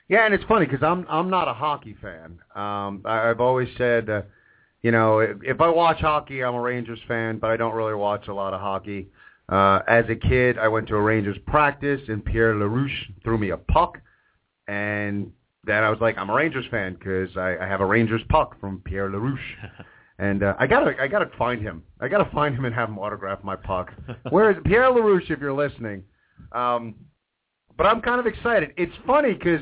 Yeah, 0.08 0.26
and 0.26 0.34
it's 0.34 0.44
funny 0.46 0.66
because 0.66 0.84
I'm 0.84 1.06
I'm 1.08 1.30
not 1.30 1.48
a 1.48 1.54
hockey 1.54 1.96
fan. 2.02 2.40
Um, 2.56 3.04
I, 3.06 3.30
I've 3.30 3.40
always 3.40 3.70
said, 3.78 4.10
uh, 4.10 4.22
you 4.82 4.92
know, 4.92 5.20
if, 5.20 5.38
if 5.44 5.62
I 5.62 5.70
watch 5.70 6.00
hockey, 6.00 6.44
I'm 6.44 6.56
a 6.56 6.62
Rangers 6.62 7.00
fan, 7.08 7.38
but 7.38 7.52
I 7.52 7.58
don't 7.58 7.76
really 7.76 7.94
watch 7.94 8.28
a 8.28 8.34
lot 8.34 8.54
of 8.54 8.60
hockey. 8.60 9.10
Uh, 9.48 9.82
as 9.88 10.06
a 10.10 10.16
kid, 10.16 10.58
I 10.58 10.68
went 10.68 10.88
to 10.88 10.96
a 10.96 11.02
Rangers 11.02 11.38
practice, 11.46 12.02
and 12.08 12.24
Pierre 12.24 12.56
Larouche 12.56 13.12
threw 13.24 13.38
me 13.38 13.52
a 13.52 13.58
puck, 13.58 14.00
and 14.68 15.32
then 15.64 15.84
I 15.84 15.90
was 15.90 16.00
like, 16.00 16.18
I'm 16.18 16.30
a 16.30 16.34
Rangers 16.34 16.66
fan 16.72 16.94
because 16.94 17.36
I, 17.36 17.58
I 17.62 17.68
have 17.68 17.82
a 17.82 17.86
Rangers 17.86 18.22
puck 18.30 18.60
from 18.60 18.82
Pierre 18.86 19.10
Larouche. 19.10 19.38
And 20.20 20.44
uh, 20.44 20.54
I 20.60 20.68
gotta, 20.68 20.94
I 21.00 21.08
gotta 21.08 21.32
find 21.38 21.62
him. 21.62 21.82
I 22.02 22.10
gotta 22.10 22.30
find 22.32 22.54
him 22.54 22.66
and 22.66 22.76
have 22.76 22.90
him 22.90 23.00
autograph 23.00 23.42
my 23.42 23.56
puck. 23.56 23.94
Where 24.30 24.52
is 24.52 24.58
Pierre 24.66 24.92
Larouche? 24.92 25.32
If 25.32 25.40
you're 25.40 25.54
listening, 25.54 26.04
um, 26.52 26.96
but 27.78 27.88
I'm 27.88 28.02
kind 28.02 28.20
of 28.20 28.28
excited. 28.28 28.74
It's 28.76 28.94
funny 29.08 29.34
because 29.34 29.62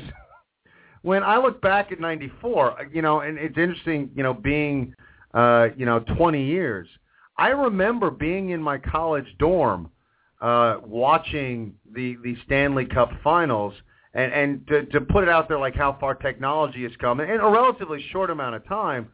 when 1.02 1.22
I 1.22 1.38
look 1.38 1.62
back 1.62 1.92
at 1.92 2.00
'94, 2.00 2.88
you 2.92 3.02
know, 3.02 3.20
and 3.20 3.38
it's 3.38 3.56
interesting, 3.56 4.10
you 4.16 4.24
know, 4.24 4.34
being, 4.34 4.94
uh, 5.32 5.68
you 5.76 5.86
know, 5.86 6.00
20 6.00 6.44
years. 6.44 6.88
I 7.36 7.50
remember 7.50 8.10
being 8.10 8.50
in 8.50 8.60
my 8.60 8.78
college 8.78 9.26
dorm, 9.38 9.92
uh, 10.40 10.78
watching 10.84 11.74
the 11.94 12.16
the 12.24 12.36
Stanley 12.46 12.84
Cup 12.84 13.12
Finals, 13.22 13.74
and 14.12 14.32
and 14.32 14.66
to, 14.66 14.86
to 14.86 15.00
put 15.02 15.22
it 15.22 15.30
out 15.30 15.46
there 15.46 15.60
like 15.60 15.76
how 15.76 15.96
far 16.00 16.16
technology 16.16 16.82
has 16.82 16.92
come 17.00 17.20
in 17.20 17.30
a 17.30 17.48
relatively 17.48 18.04
short 18.10 18.30
amount 18.30 18.56
of 18.56 18.66
time. 18.66 19.08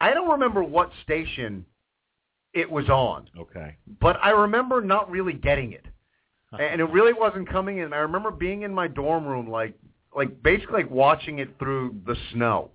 I 0.00 0.14
don't 0.14 0.30
remember 0.30 0.62
what 0.62 0.90
station 1.02 1.64
it 2.54 2.70
was 2.70 2.88
on, 2.88 3.28
Okay. 3.38 3.76
but 4.00 4.16
I 4.22 4.30
remember 4.30 4.80
not 4.80 5.10
really 5.10 5.32
getting 5.32 5.72
it, 5.72 5.86
and 6.58 6.80
it 6.80 6.90
really 6.90 7.12
wasn't 7.12 7.48
coming 7.48 7.78
in. 7.78 7.92
I 7.92 7.98
remember 7.98 8.30
being 8.30 8.62
in 8.62 8.72
my 8.72 8.88
dorm 8.88 9.26
room, 9.26 9.50
like 9.50 9.74
like 10.16 10.42
basically 10.42 10.82
like 10.82 10.90
watching 10.90 11.38
it 11.40 11.48
through 11.58 11.94
the 12.06 12.16
snow 12.32 12.70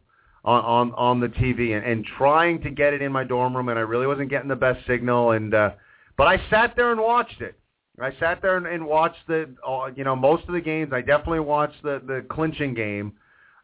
on 0.46 0.63
on 0.63 0.94
on 0.94 1.20
the 1.20 1.30
TV, 1.30 1.75
and, 1.75 1.86
and 1.86 2.06
trying 2.06 2.62
to 2.62 2.70
get 2.70 2.94
it 2.94 3.01
in 3.01 3.12
my 3.12 3.24
dorm 3.24 3.56
room, 3.56 3.70
and 3.70 3.80
I 3.80 3.82
really 3.82 4.08
wasn't 4.08 4.30
getting 4.30 4.50
the 4.50 4.56
best 4.56 4.86
signal, 4.86 5.31
and 5.31 5.53
uh, 5.53 5.72
but 6.18 6.27
I 6.27 6.38
sat 6.50 6.75
there 6.75 6.92
and 6.92 7.01
watched 7.01 7.42
it. 7.42 7.57
I 8.00 8.12
sat 8.20 8.42
there 8.42 8.57
and, 8.57 8.66
and 8.66 8.86
watched 8.86 9.25
the 9.27 9.53
uh, 9.68 9.90
you 9.96 10.03
know 10.03 10.16
most 10.16 10.48
of 10.48 10.53
the 10.53 10.62
games. 10.62 10.92
I 10.94 11.01
definitely 11.01 11.40
watched 11.42 11.81
the 11.83 12.01
the 12.05 12.25
clinching 12.29 12.74
game. 12.74 13.14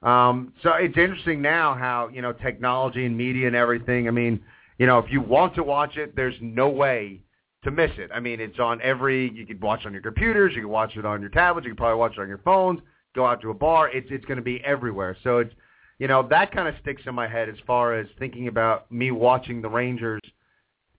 Um, 0.01 0.53
so 0.63 0.73
it's 0.73 0.97
interesting 0.97 1.41
now 1.41 1.73
how 1.73 2.09
you 2.11 2.21
know 2.21 2.31
technology 2.31 3.05
and 3.05 3.17
media 3.17 3.47
and 3.47 3.55
everything. 3.55 4.07
I 4.07 4.11
mean, 4.11 4.41
you 4.77 4.85
know, 4.85 4.99
if 4.99 5.11
you 5.11 5.21
want 5.21 5.55
to 5.55 5.63
watch 5.63 5.97
it, 5.97 6.15
there's 6.15 6.35
no 6.41 6.69
way 6.69 7.21
to 7.63 7.71
miss 7.71 7.91
it. 7.97 8.09
I 8.13 8.19
mean, 8.19 8.39
it's 8.39 8.59
on 8.59 8.81
every. 8.81 9.29
You 9.31 9.45
could 9.45 9.61
watch 9.61 9.81
it 9.81 9.87
on 9.87 9.93
your 9.93 10.01
computers. 10.01 10.53
You 10.55 10.61
can 10.61 10.69
watch 10.69 10.95
it 10.95 11.05
on 11.05 11.21
your 11.21 11.29
tablets. 11.29 11.65
You 11.65 11.71
can 11.71 11.77
probably 11.77 11.99
watch 11.99 12.13
it 12.13 12.21
on 12.21 12.29
your 12.29 12.39
phones. 12.39 12.79
Go 13.13 13.25
out 13.25 13.41
to 13.41 13.49
a 13.49 13.53
bar. 13.53 13.89
It's 13.89 14.07
it's 14.09 14.25
going 14.25 14.37
to 14.37 14.43
be 14.43 14.63
everywhere. 14.63 15.17
So 15.23 15.39
it's 15.39 15.53
you 15.97 16.07
know 16.07 16.25
that 16.29 16.53
kind 16.53 16.67
of 16.67 16.75
sticks 16.81 17.01
in 17.05 17.13
my 17.13 17.27
head 17.27 17.49
as 17.49 17.57
far 17.67 17.99
as 17.99 18.07
thinking 18.17 18.47
about 18.47 18.89
me 18.91 19.11
watching 19.11 19.61
the 19.61 19.69
Rangers 19.69 20.21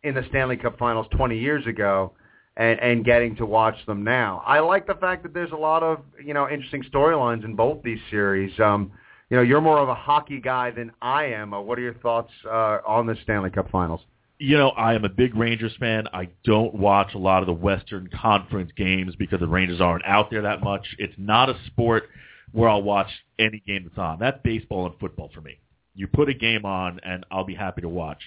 in 0.03 0.15
the 0.15 0.25
Stanley 0.29 0.57
Cup 0.57 0.79
Finals 0.79 1.07
20 1.17 1.39
years 1.39 1.67
ago. 1.67 2.13
And, 2.61 2.79
and 2.79 3.05
getting 3.07 3.37
to 3.37 3.47
watch 3.47 3.75
them 3.87 4.05
now, 4.05 4.43
I 4.47 4.61
like 4.61 4.87
the 4.87 4.95
fact 4.95 5.23
that 5.23 5.33
there's 5.33 5.53
a 5.53 5.57
lot 5.57 5.83
of 5.83 6.01
you 6.23 6.35
know 6.35 6.47
interesting 6.47 6.85
storylines 6.93 7.43
in 7.43 7.57
both 7.57 7.83
these 7.83 7.99
series. 8.11 8.53
Um, 8.61 8.93
you 9.31 9.37
know, 9.37 9.43
you're 9.43 9.63
more 9.63 9.79
of 9.79 9.89
a 9.89 9.95
hockey 9.95 10.41
guy 10.41 10.71
than 10.71 10.91
I 11.01 11.27
am. 11.27 11.55
Uh, 11.55 11.61
what 11.63 11.79
are 11.79 11.83
your 11.83 11.95
thoughts 11.95 12.31
uh, 12.45 12.81
on 12.87 13.07
the 13.07 13.17
Stanley 13.23 13.49
Cup 13.49 13.71
Finals? 13.71 14.03
You 14.39 14.59
know, 14.59 14.71
I 14.71 14.95
am 14.95 15.05
a 15.05 15.09
big 15.09 15.37
Rangers 15.37 15.73
fan. 15.79 16.09
I 16.13 16.29
don't 16.45 16.75
watch 16.75 17.15
a 17.15 17.19
lot 17.19 17.43
of 17.43 17.47
the 17.47 17.53
Western 17.53 18.09
Conference 18.09 18.71
games 18.77 19.15
because 19.17 19.39
the 19.41 19.47
Rangers 19.47 19.81
aren't 19.81 20.05
out 20.05 20.31
there 20.31 20.43
that 20.43 20.63
much. 20.63 20.87
It's 20.99 21.15
not 21.17 21.49
a 21.49 21.57
sport 21.67 22.05
where 22.53 22.69
I'll 22.69 22.83
watch 22.83 23.09
any 23.39 23.63
game 23.67 23.85
that's 23.85 23.99
on. 23.99 24.19
That's 24.19 24.39
baseball 24.43 24.87
and 24.87 24.95
football 24.99 25.31
for 25.33 25.41
me. 25.41 25.61
You 25.95 26.09
put 26.09 26.29
a 26.29 26.35
game 26.35 26.65
on, 26.65 27.01
and 27.05 27.25
I'll 27.31 27.45
be 27.45 27.55
happy 27.55 27.83
to 27.83 27.89
watch. 27.89 28.23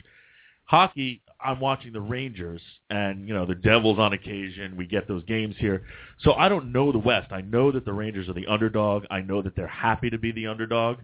Hockey, 0.66 1.22
I'm 1.44 1.60
watching 1.60 1.92
the 1.92 2.02
Rangers 2.02 2.62
and, 2.90 3.28
you 3.28 3.34
know, 3.34 3.46
the 3.46 3.56
Devils 3.56 4.00
on 4.00 4.14
occasion. 4.14 4.78
We 4.78 4.86
get 4.86 5.08
those 5.08 5.24
games 5.26 5.56
here. 5.60 5.84
So 6.22 6.34
I 6.34 6.48
don't 6.48 6.72
know 6.72 6.92
the 6.92 7.00
West. 7.00 7.32
I 7.32 7.42
know 7.42 7.72
that 7.72 7.86
the 7.86 7.94
Rangers 7.94 8.30
are 8.30 8.34
the 8.34 8.48
underdog. 8.48 9.04
I 9.12 9.22
know 9.22 9.42
that 9.42 9.56
they're 9.56 9.68
happy 9.68 10.10
to 10.10 10.18
be 10.18 10.32
the 10.32 10.48
underdog. 10.48 11.00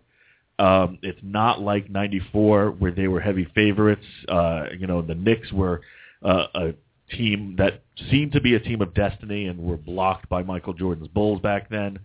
Um, 0.58 1.00
it's 1.02 1.20
not 1.22 1.62
like 1.62 1.90
94 1.90 2.72
where 2.72 2.92
they 2.92 3.08
were 3.08 3.20
heavy 3.20 3.48
favorites. 3.56 4.06
Uh, 4.28 4.66
you 4.78 4.88
know, 4.88 5.02
the 5.02 5.16
Knicks 5.16 5.52
were 5.52 5.82
uh, 6.24 6.48
a 6.56 6.74
team 7.16 7.56
that 7.58 7.84
seemed 8.10 8.34
to 8.34 8.42
be 8.42 8.56
a 8.56 8.60
team 8.60 8.82
of 8.82 8.94
destiny 8.94 9.48
and 9.48 9.60
were 9.60 9.78
blocked 9.78 10.30
by 10.30 10.44
Michael 10.44 10.74
Jordan's 10.74 11.08
Bulls 11.10 11.42
back 11.42 11.70
then. 11.70 12.00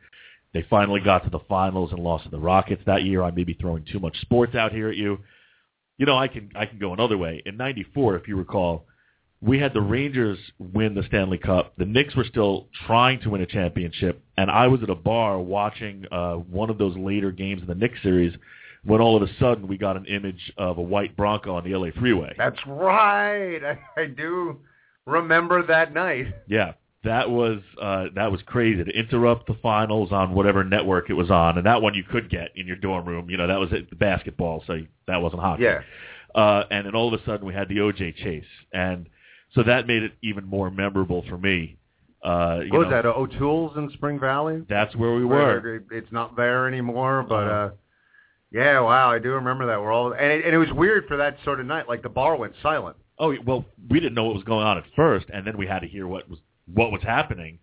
They 0.52 0.64
finally 0.70 1.00
got 1.00 1.24
to 1.24 1.30
the 1.30 1.40
finals 1.48 1.90
and 1.92 2.00
lost 2.00 2.24
to 2.24 2.30
the 2.30 2.38
Rockets 2.38 2.82
that 2.86 3.02
year. 3.02 3.22
I 3.22 3.32
may 3.32 3.42
be 3.42 3.54
throwing 3.54 3.84
too 3.90 3.98
much 3.98 4.20
sports 4.20 4.54
out 4.54 4.72
here 4.72 4.88
at 4.88 4.96
you 4.96 5.18
you 5.98 6.06
know, 6.06 6.16
I 6.16 6.28
can 6.28 6.50
I 6.54 6.66
can 6.66 6.78
go 6.78 6.92
another 6.92 7.16
way. 7.16 7.42
In 7.46 7.56
'94, 7.56 8.16
if 8.16 8.28
you 8.28 8.36
recall, 8.36 8.86
we 9.40 9.58
had 9.58 9.74
the 9.74 9.80
Rangers 9.80 10.38
win 10.58 10.94
the 10.94 11.02
Stanley 11.04 11.38
Cup. 11.38 11.74
The 11.76 11.84
Knicks 11.84 12.16
were 12.16 12.24
still 12.24 12.68
trying 12.86 13.20
to 13.20 13.30
win 13.30 13.42
a 13.42 13.46
championship, 13.46 14.22
and 14.36 14.50
I 14.50 14.66
was 14.68 14.82
at 14.82 14.90
a 14.90 14.94
bar 14.94 15.38
watching 15.38 16.04
uh, 16.10 16.34
one 16.34 16.70
of 16.70 16.78
those 16.78 16.96
later 16.96 17.30
games 17.30 17.60
in 17.62 17.68
the 17.68 17.74
Knicks 17.74 18.02
series 18.02 18.34
when 18.84 19.00
all 19.00 19.16
of 19.16 19.22
a 19.22 19.32
sudden 19.38 19.66
we 19.66 19.78
got 19.78 19.96
an 19.96 20.04
image 20.06 20.52
of 20.58 20.78
a 20.78 20.82
white 20.82 21.16
Bronco 21.16 21.54
on 21.54 21.64
the 21.64 21.76
LA 21.76 21.88
freeway. 21.98 22.34
That's 22.36 22.58
right. 22.66 23.60
I, 23.96 24.00
I 24.00 24.06
do 24.06 24.58
remember 25.06 25.66
that 25.66 25.92
night. 25.92 26.26
Yeah, 26.46 26.72
that 27.04 27.30
was 27.30 27.60
uh, 27.80 28.06
that 28.14 28.30
was 28.32 28.40
crazy 28.46 28.82
to 28.84 28.90
interrupt 28.90 29.46
the 29.46 29.54
finals 29.62 30.12
on 30.12 30.34
whatever 30.34 30.64
network 30.64 31.10
it 31.10 31.14
was 31.14 31.30
on, 31.30 31.56
and 31.58 31.66
that 31.66 31.80
one 31.82 31.94
you 31.94 32.02
could 32.04 32.28
get 32.30 32.50
in 32.56 32.66
your 32.66 32.76
dorm 32.76 33.06
room. 33.06 33.30
You 33.30 33.36
know, 33.36 33.46
that 33.46 33.58
was 33.60 33.72
it, 33.72 33.98
basketball, 33.98 34.62
so 34.66 34.80
that 35.06 35.20
wasn't 35.22 35.42
hockey. 35.42 35.64
Yeah. 35.64 35.80
Uh, 36.34 36.64
and 36.70 36.86
then 36.86 36.94
all 36.94 37.12
of 37.12 37.20
a 37.20 37.24
sudden 37.24 37.46
we 37.46 37.54
had 37.54 37.68
the 37.68 37.76
OJ 37.78 38.16
chase, 38.16 38.44
and 38.72 39.06
so 39.54 39.62
that 39.62 39.86
made 39.86 40.02
it 40.02 40.12
even 40.22 40.44
more 40.44 40.70
memorable 40.70 41.24
for 41.28 41.38
me. 41.38 41.76
Uh, 42.24 42.60
you 42.64 42.70
What 42.72 42.78
was 42.80 42.84
know, 42.86 42.90
that? 42.90 43.06
O'Toole's 43.06 43.76
in 43.76 43.90
Spring 43.92 44.18
Valley? 44.18 44.62
That's 44.68 44.96
where 44.96 45.14
we 45.14 45.24
were. 45.24 45.82
It's 45.92 46.10
not 46.10 46.36
there 46.36 46.66
anymore, 46.66 47.24
but 47.28 47.34
Uh-huh. 47.44 47.54
uh 47.54 47.70
yeah, 48.50 48.78
wow, 48.80 49.10
I 49.10 49.18
do 49.18 49.30
remember 49.32 49.66
that. 49.66 49.80
We're 49.80 49.92
all 49.92 50.12
and 50.12 50.26
it, 50.30 50.44
and 50.44 50.54
it 50.54 50.58
was 50.58 50.72
weird 50.72 51.06
for 51.08 51.16
that 51.16 51.36
sort 51.44 51.58
of 51.60 51.66
night. 51.66 51.88
Like 51.88 52.02
the 52.02 52.08
bar 52.08 52.36
went 52.36 52.54
silent. 52.62 52.96
Oh 53.18 53.34
well, 53.44 53.64
we 53.90 53.98
didn't 54.00 54.14
know 54.14 54.24
what 54.24 54.34
was 54.36 54.44
going 54.44 54.64
on 54.64 54.78
at 54.78 54.84
first, 54.94 55.26
and 55.32 55.44
then 55.46 55.56
we 55.56 55.66
had 55.66 55.80
to 55.80 55.88
hear 55.88 56.06
what 56.06 56.28
was 56.30 56.38
what 56.72 56.92
was 56.92 57.02
happening, 57.02 57.58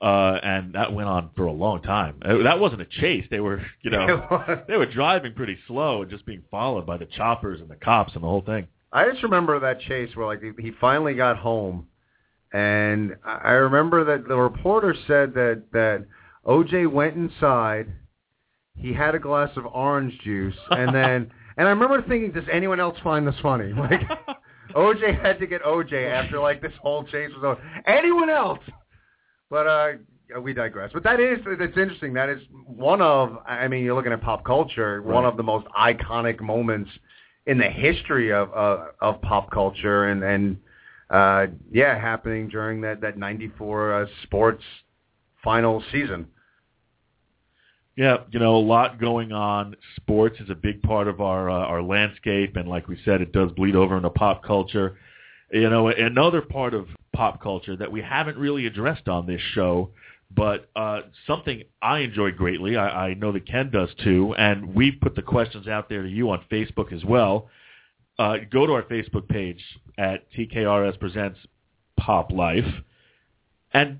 uh, 0.00 0.38
and 0.42 0.74
that 0.74 0.92
went 0.92 1.08
on 1.08 1.30
for 1.36 1.44
a 1.44 1.52
long 1.52 1.80
time. 1.82 2.16
Uh, 2.24 2.38
That 2.42 2.58
wasn't 2.58 2.82
a 2.82 2.86
chase; 2.86 3.24
they 3.30 3.40
were, 3.40 3.64
you 3.82 3.90
know, 3.90 4.62
they 4.68 4.76
were 4.76 4.86
driving 4.86 5.34
pretty 5.34 5.58
slow 5.66 6.02
and 6.02 6.10
just 6.10 6.26
being 6.26 6.42
followed 6.50 6.86
by 6.86 6.96
the 6.96 7.06
choppers 7.06 7.60
and 7.60 7.70
the 7.70 7.76
cops 7.76 8.14
and 8.14 8.22
the 8.22 8.28
whole 8.28 8.42
thing. 8.42 8.66
I 8.92 9.08
just 9.10 9.22
remember 9.22 9.58
that 9.60 9.80
chase 9.80 10.14
where 10.14 10.26
like 10.26 10.42
he 10.58 10.72
finally 10.80 11.14
got 11.14 11.38
home, 11.38 11.86
and 12.52 13.16
I 13.24 13.40
I 13.44 13.52
remember 13.52 14.04
that 14.04 14.28
the 14.28 14.36
reporter 14.36 14.94
said 15.06 15.34
that 15.34 15.62
that 15.72 16.04
OJ 16.46 16.90
went 16.90 17.16
inside, 17.16 17.86
he 18.76 18.92
had 18.92 19.14
a 19.14 19.18
glass 19.18 19.50
of 19.56 19.64
orange 19.66 20.18
juice, 20.22 20.56
and 20.70 20.94
then 20.94 21.30
and 21.56 21.68
I 21.68 21.70
remember 21.70 22.02
thinking, 22.02 22.32
does 22.32 22.44
anyone 22.50 22.80
else 22.80 22.98
find 23.02 23.26
this 23.26 23.36
funny? 23.42 23.72
Like 23.76 24.02
OJ 24.74 25.20
had 25.20 25.38
to 25.38 25.46
get 25.46 25.62
OJ 25.62 26.10
after 26.10 26.38
like 26.40 26.60
this 26.60 26.72
whole 26.80 27.04
chase 27.04 27.30
was 27.34 27.44
over. 27.44 27.82
Anyone 27.86 28.30
else? 28.30 28.60
But 29.50 29.66
uh, 29.66 29.92
we 30.40 30.52
digress. 30.52 30.90
But 30.92 31.04
that 31.04 31.20
is 31.20 31.38
that's 31.58 31.76
interesting. 31.76 32.14
That 32.14 32.28
is 32.28 32.40
one 32.66 33.02
of. 33.02 33.38
I 33.46 33.68
mean, 33.68 33.84
you're 33.84 33.94
looking 33.94 34.12
at 34.12 34.22
pop 34.22 34.44
culture. 34.44 35.02
One 35.02 35.24
of 35.24 35.36
the 35.36 35.42
most 35.42 35.66
iconic 35.78 36.40
moments 36.40 36.90
in 37.46 37.58
the 37.58 37.68
history 37.68 38.32
of 38.32 38.50
uh, 38.54 38.86
of 39.00 39.20
pop 39.22 39.50
culture, 39.50 40.08
and 40.08 40.22
and 40.22 40.56
uh, 41.10 41.46
yeah, 41.70 41.98
happening 41.98 42.48
during 42.48 42.80
that 42.82 43.00
that 43.00 43.18
'94 43.18 43.94
uh, 43.94 44.06
sports 44.22 44.62
final 45.42 45.82
season. 45.92 46.26
Yeah, 47.96 48.18
you 48.30 48.38
know, 48.38 48.56
a 48.56 48.58
lot 48.58 48.98
going 48.98 49.32
on. 49.32 49.76
Sports 49.96 50.40
is 50.40 50.48
a 50.48 50.54
big 50.54 50.82
part 50.82 51.08
of 51.08 51.20
our 51.20 51.50
uh, 51.50 51.54
our 51.54 51.82
landscape, 51.82 52.56
and 52.56 52.66
like 52.66 52.88
we 52.88 52.98
said, 53.04 53.20
it 53.20 53.32
does 53.32 53.52
bleed 53.52 53.76
over 53.76 53.96
into 53.96 54.08
pop 54.08 54.42
culture. 54.42 54.98
You 55.50 55.68
know, 55.68 55.88
another 55.88 56.40
part 56.40 56.72
of 56.72 56.88
pop 57.12 57.42
culture 57.42 57.76
that 57.76 57.92
we 57.92 58.00
haven't 58.00 58.38
really 58.38 58.64
addressed 58.64 59.08
on 59.08 59.26
this 59.26 59.42
show, 59.54 59.90
but 60.34 60.70
uh, 60.74 61.02
something 61.26 61.64
I 61.82 61.98
enjoy 61.98 62.30
greatly. 62.30 62.78
I, 62.78 63.08
I 63.08 63.14
know 63.14 63.32
that 63.32 63.46
Ken 63.46 63.70
does 63.70 63.90
too, 64.02 64.34
and 64.38 64.74
we 64.74 64.92
put 64.92 65.14
the 65.14 65.22
questions 65.22 65.68
out 65.68 65.90
there 65.90 66.02
to 66.02 66.08
you 66.08 66.30
on 66.30 66.42
Facebook 66.50 66.94
as 66.94 67.04
well. 67.04 67.50
Uh, 68.18 68.38
go 68.50 68.66
to 68.66 68.72
our 68.72 68.84
Facebook 68.84 69.28
page 69.28 69.62
at 69.98 70.32
TKRS 70.32 70.98
Presents 70.98 71.38
Pop 71.98 72.32
Life, 72.32 72.64
and 73.74 73.98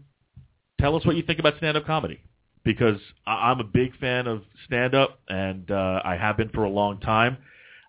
tell 0.81 0.97
us 0.97 1.05
what 1.05 1.15
you 1.17 1.23
think 1.23 1.39
about 1.39 1.59
stand-up 1.59 1.85
comedy 1.85 2.23
because 2.65 2.99
I'm 3.27 3.61
a 3.61 3.65
big 3.65 3.97
fan 3.99 4.27
of 4.27 4.43
stand-up, 4.67 5.19
and 5.29 5.71
uh, 5.71 6.01
I 6.05 6.17
have 6.17 6.37
been 6.37 6.51
for 6.51 6.65
a 6.65 6.71
long 6.71 7.01
time. 7.01 7.39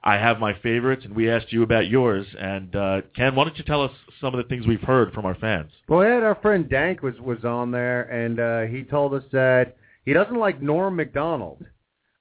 I 0.03 0.15
have 0.15 0.39
my 0.39 0.53
favorites, 0.59 1.05
and 1.05 1.15
we 1.15 1.29
asked 1.29 1.53
you 1.53 1.63
about 1.63 1.87
yours. 1.87 2.27
And 2.37 2.75
uh, 2.75 3.01
Ken, 3.15 3.35
why 3.35 3.45
don't 3.45 3.57
you 3.57 3.63
tell 3.63 3.81
us 3.81 3.91
some 4.19 4.33
of 4.33 4.43
the 4.43 4.49
things 4.49 4.67
we've 4.67 4.81
heard 4.81 5.13
from 5.13 5.25
our 5.25 5.35
fans? 5.35 5.71
Well, 5.87 5.99
we 5.99 6.07
had 6.07 6.23
our 6.23 6.35
friend 6.35 6.69
Dank 6.69 7.01
was 7.01 7.15
was 7.21 7.45
on 7.45 7.71
there, 7.71 8.03
and 8.03 8.39
uh, 8.39 8.61
he 8.73 8.83
told 8.83 9.13
us 9.13 9.23
that 9.31 9.77
he 10.05 10.11
doesn't 10.11 10.35
like 10.35 10.61
Norm 10.61 10.97
Macdonald, 10.97 11.63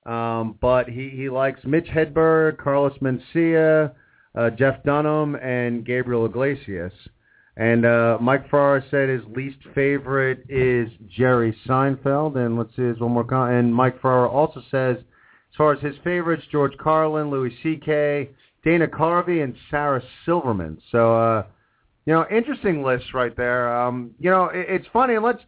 um, 0.06 0.58
but 0.60 0.88
he 0.88 1.08
he 1.08 1.28
likes 1.28 1.60
Mitch 1.64 1.86
Hedberg, 1.86 2.58
Carlos 2.58 2.96
Mencia, 3.00 3.92
uh, 4.36 4.50
Jeff 4.50 4.84
Dunham, 4.84 5.34
and 5.36 5.84
Gabriel 5.84 6.26
Iglesias. 6.26 6.92
And 7.56 7.84
uh, 7.84 8.18
Mike 8.20 8.48
Farrar 8.50 8.82
said 8.90 9.08
his 9.08 9.22
least 9.36 9.58
favorite 9.74 10.44
is 10.48 10.88
Jerry 11.08 11.56
Seinfeld, 11.66 12.36
and 12.36 12.56
let's 12.56 12.70
see, 12.70 12.82
there's 12.82 13.00
one 13.00 13.12
more. 13.12 13.24
Con- 13.24 13.52
and 13.52 13.74
Mike 13.74 14.00
Farrar 14.00 14.28
also 14.28 14.62
says, 14.70 14.96
as 14.98 15.56
far 15.58 15.72
as 15.74 15.80
his 15.82 15.96
favorites, 16.02 16.44
George 16.50 16.76
Carlin, 16.78 17.30
Louis 17.30 17.52
C.K., 17.62 18.30
Dana 18.64 18.86
Carvey, 18.86 19.42
and 19.44 19.54
Sarah 19.70 20.02
Silverman. 20.24 20.78
So. 20.90 21.14
uh 21.16 21.44
you 22.04 22.12
know, 22.12 22.26
interesting 22.32 22.82
lists 22.82 23.14
right 23.14 23.36
there. 23.36 23.72
Um, 23.80 24.10
you 24.18 24.28
know, 24.28 24.46
it, 24.46 24.66
it's 24.68 24.86
funny. 24.92 25.18
Let's 25.18 25.38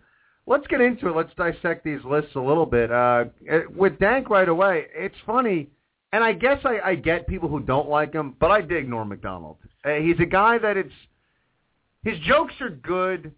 let's 0.47 0.64
get 0.69 0.81
into 0.81 1.09
it. 1.09 1.17
Let's 1.17 1.35
dissect 1.37 1.83
these 1.83 1.99
lists 2.05 2.31
a 2.37 2.40
little 2.40 2.64
bit. 2.64 2.93
Uh, 2.93 3.25
it- 3.40 3.75
with 3.77 3.99
Dank 3.99 4.31
right 4.31 4.49
away, 4.49 4.85
it's 4.95 5.17
funny, 5.27 5.69
and 6.12 6.23
I 6.23 6.33
guess 6.33 6.61
I, 6.64 6.79
I 6.90 6.95
get 6.95 7.27
people 7.27 7.49
who 7.49 7.59
don't 7.59 7.88
like 7.88 8.12
him, 8.12 8.37
but 8.38 8.53
I 8.53 8.61
dig 8.61 8.88
Norm 8.88 9.09
Macdonald. 9.09 9.57
Uh, 9.85 9.95
he's 9.95 10.21
a 10.21 10.27
guy 10.27 10.59
that 10.59 10.77
it's 10.77 10.93
his 12.05 12.19
jokes 12.21 12.55
are 12.61 12.71
good, 12.71 13.33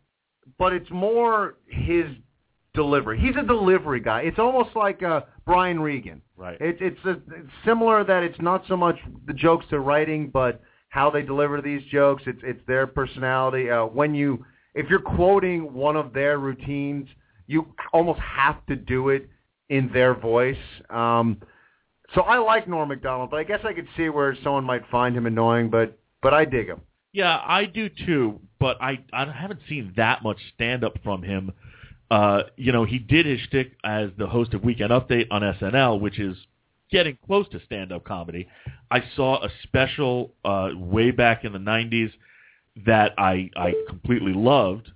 but 0.58 0.72
it's 0.72 0.90
more 0.90 1.56
his 1.66 2.06
delivery. 2.74 3.18
He's 3.18 3.36
a 3.36 3.46
delivery 3.46 4.00
guy. 4.00 4.22
It's 4.22 4.38
almost 4.38 4.76
like 4.76 5.02
uh, 5.02 5.22
Brian 5.46 5.80
Regan. 5.80 6.20
Right. 6.36 6.60
It, 6.60 6.76
it's, 6.80 7.04
a, 7.04 7.12
it's 7.12 7.50
similar 7.64 8.04
that 8.04 8.22
it's 8.22 8.40
not 8.40 8.64
so 8.68 8.76
much 8.76 8.96
the 9.26 9.32
jokes 9.32 9.64
they're 9.70 9.80
writing, 9.80 10.30
but 10.32 10.60
how 10.88 11.10
they 11.10 11.22
deliver 11.22 11.60
these 11.60 11.82
jokes. 11.90 12.22
It's 12.26 12.40
it's 12.42 12.60
their 12.66 12.86
personality. 12.86 13.70
Uh, 13.70 13.86
when 13.86 14.14
you 14.14 14.44
if 14.74 14.88
you're 14.90 15.00
quoting 15.00 15.72
one 15.72 15.96
of 15.96 16.12
their 16.12 16.38
routines, 16.38 17.08
you 17.46 17.74
almost 17.92 18.20
have 18.20 18.64
to 18.66 18.76
do 18.76 19.08
it 19.08 19.28
in 19.68 19.90
their 19.92 20.14
voice. 20.14 20.56
Um, 20.90 21.38
so 22.14 22.20
I 22.22 22.38
like 22.38 22.68
Norm 22.68 22.88
Macdonald, 22.88 23.30
but 23.30 23.38
I 23.38 23.44
guess 23.44 23.60
I 23.64 23.72
could 23.72 23.88
see 23.96 24.08
where 24.08 24.36
someone 24.44 24.64
might 24.64 24.86
find 24.90 25.16
him 25.16 25.26
annoying. 25.26 25.70
But 25.70 25.98
but 26.22 26.34
I 26.34 26.44
dig 26.44 26.68
him. 26.68 26.80
Yeah, 27.12 27.40
I 27.46 27.64
do 27.64 27.88
too, 27.88 28.40
but 28.58 28.80
I 28.80 28.98
I 29.12 29.30
haven't 29.30 29.60
seen 29.68 29.92
that 29.96 30.22
much 30.22 30.38
stand 30.54 30.84
up 30.84 30.94
from 31.02 31.22
him. 31.22 31.52
Uh, 32.10 32.44
you 32.56 32.72
know, 32.72 32.84
he 32.84 32.98
did 32.98 33.26
his 33.26 33.40
shtick 33.40 33.72
as 33.84 34.10
the 34.16 34.26
host 34.26 34.54
of 34.54 34.62
Weekend 34.62 34.90
Update 34.90 35.26
on 35.30 35.42
SNL, 35.42 36.00
which 36.00 36.18
is 36.18 36.36
getting 36.90 37.18
close 37.26 37.48
to 37.48 37.60
stand 37.64 37.92
up 37.92 38.04
comedy. 38.04 38.46
I 38.90 39.02
saw 39.16 39.44
a 39.44 39.48
special 39.64 40.32
uh 40.44 40.70
way 40.76 41.10
back 41.10 41.44
in 41.44 41.52
the 41.52 41.58
90s 41.58 42.12
that 42.84 43.14
I 43.18 43.50
I 43.56 43.74
completely 43.88 44.32
loved, 44.34 44.90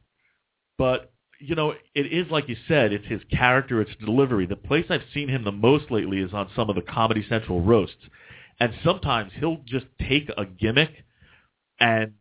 but 0.78 1.12
you 1.40 1.54
know, 1.54 1.74
it 1.94 2.06
is 2.12 2.30
like 2.30 2.48
you 2.48 2.56
said, 2.68 2.92
it's 2.92 3.06
his 3.06 3.22
character, 3.30 3.80
it's 3.80 3.90
delivery. 4.04 4.46
The 4.46 4.56
place 4.56 4.84
I've 4.90 5.00
seen 5.12 5.28
him 5.28 5.42
the 5.42 5.52
most 5.52 5.90
lately 5.90 6.18
is 6.18 6.34
on 6.34 6.50
some 6.54 6.68
of 6.68 6.76
the 6.76 6.82
Comedy 6.82 7.24
Central 7.28 7.62
roasts. 7.62 8.04
And 8.60 8.74
sometimes 8.84 9.32
he'll 9.40 9.62
just 9.64 9.86
take 10.06 10.30
a 10.36 10.44
gimmick 10.44 10.90
and 11.80 12.12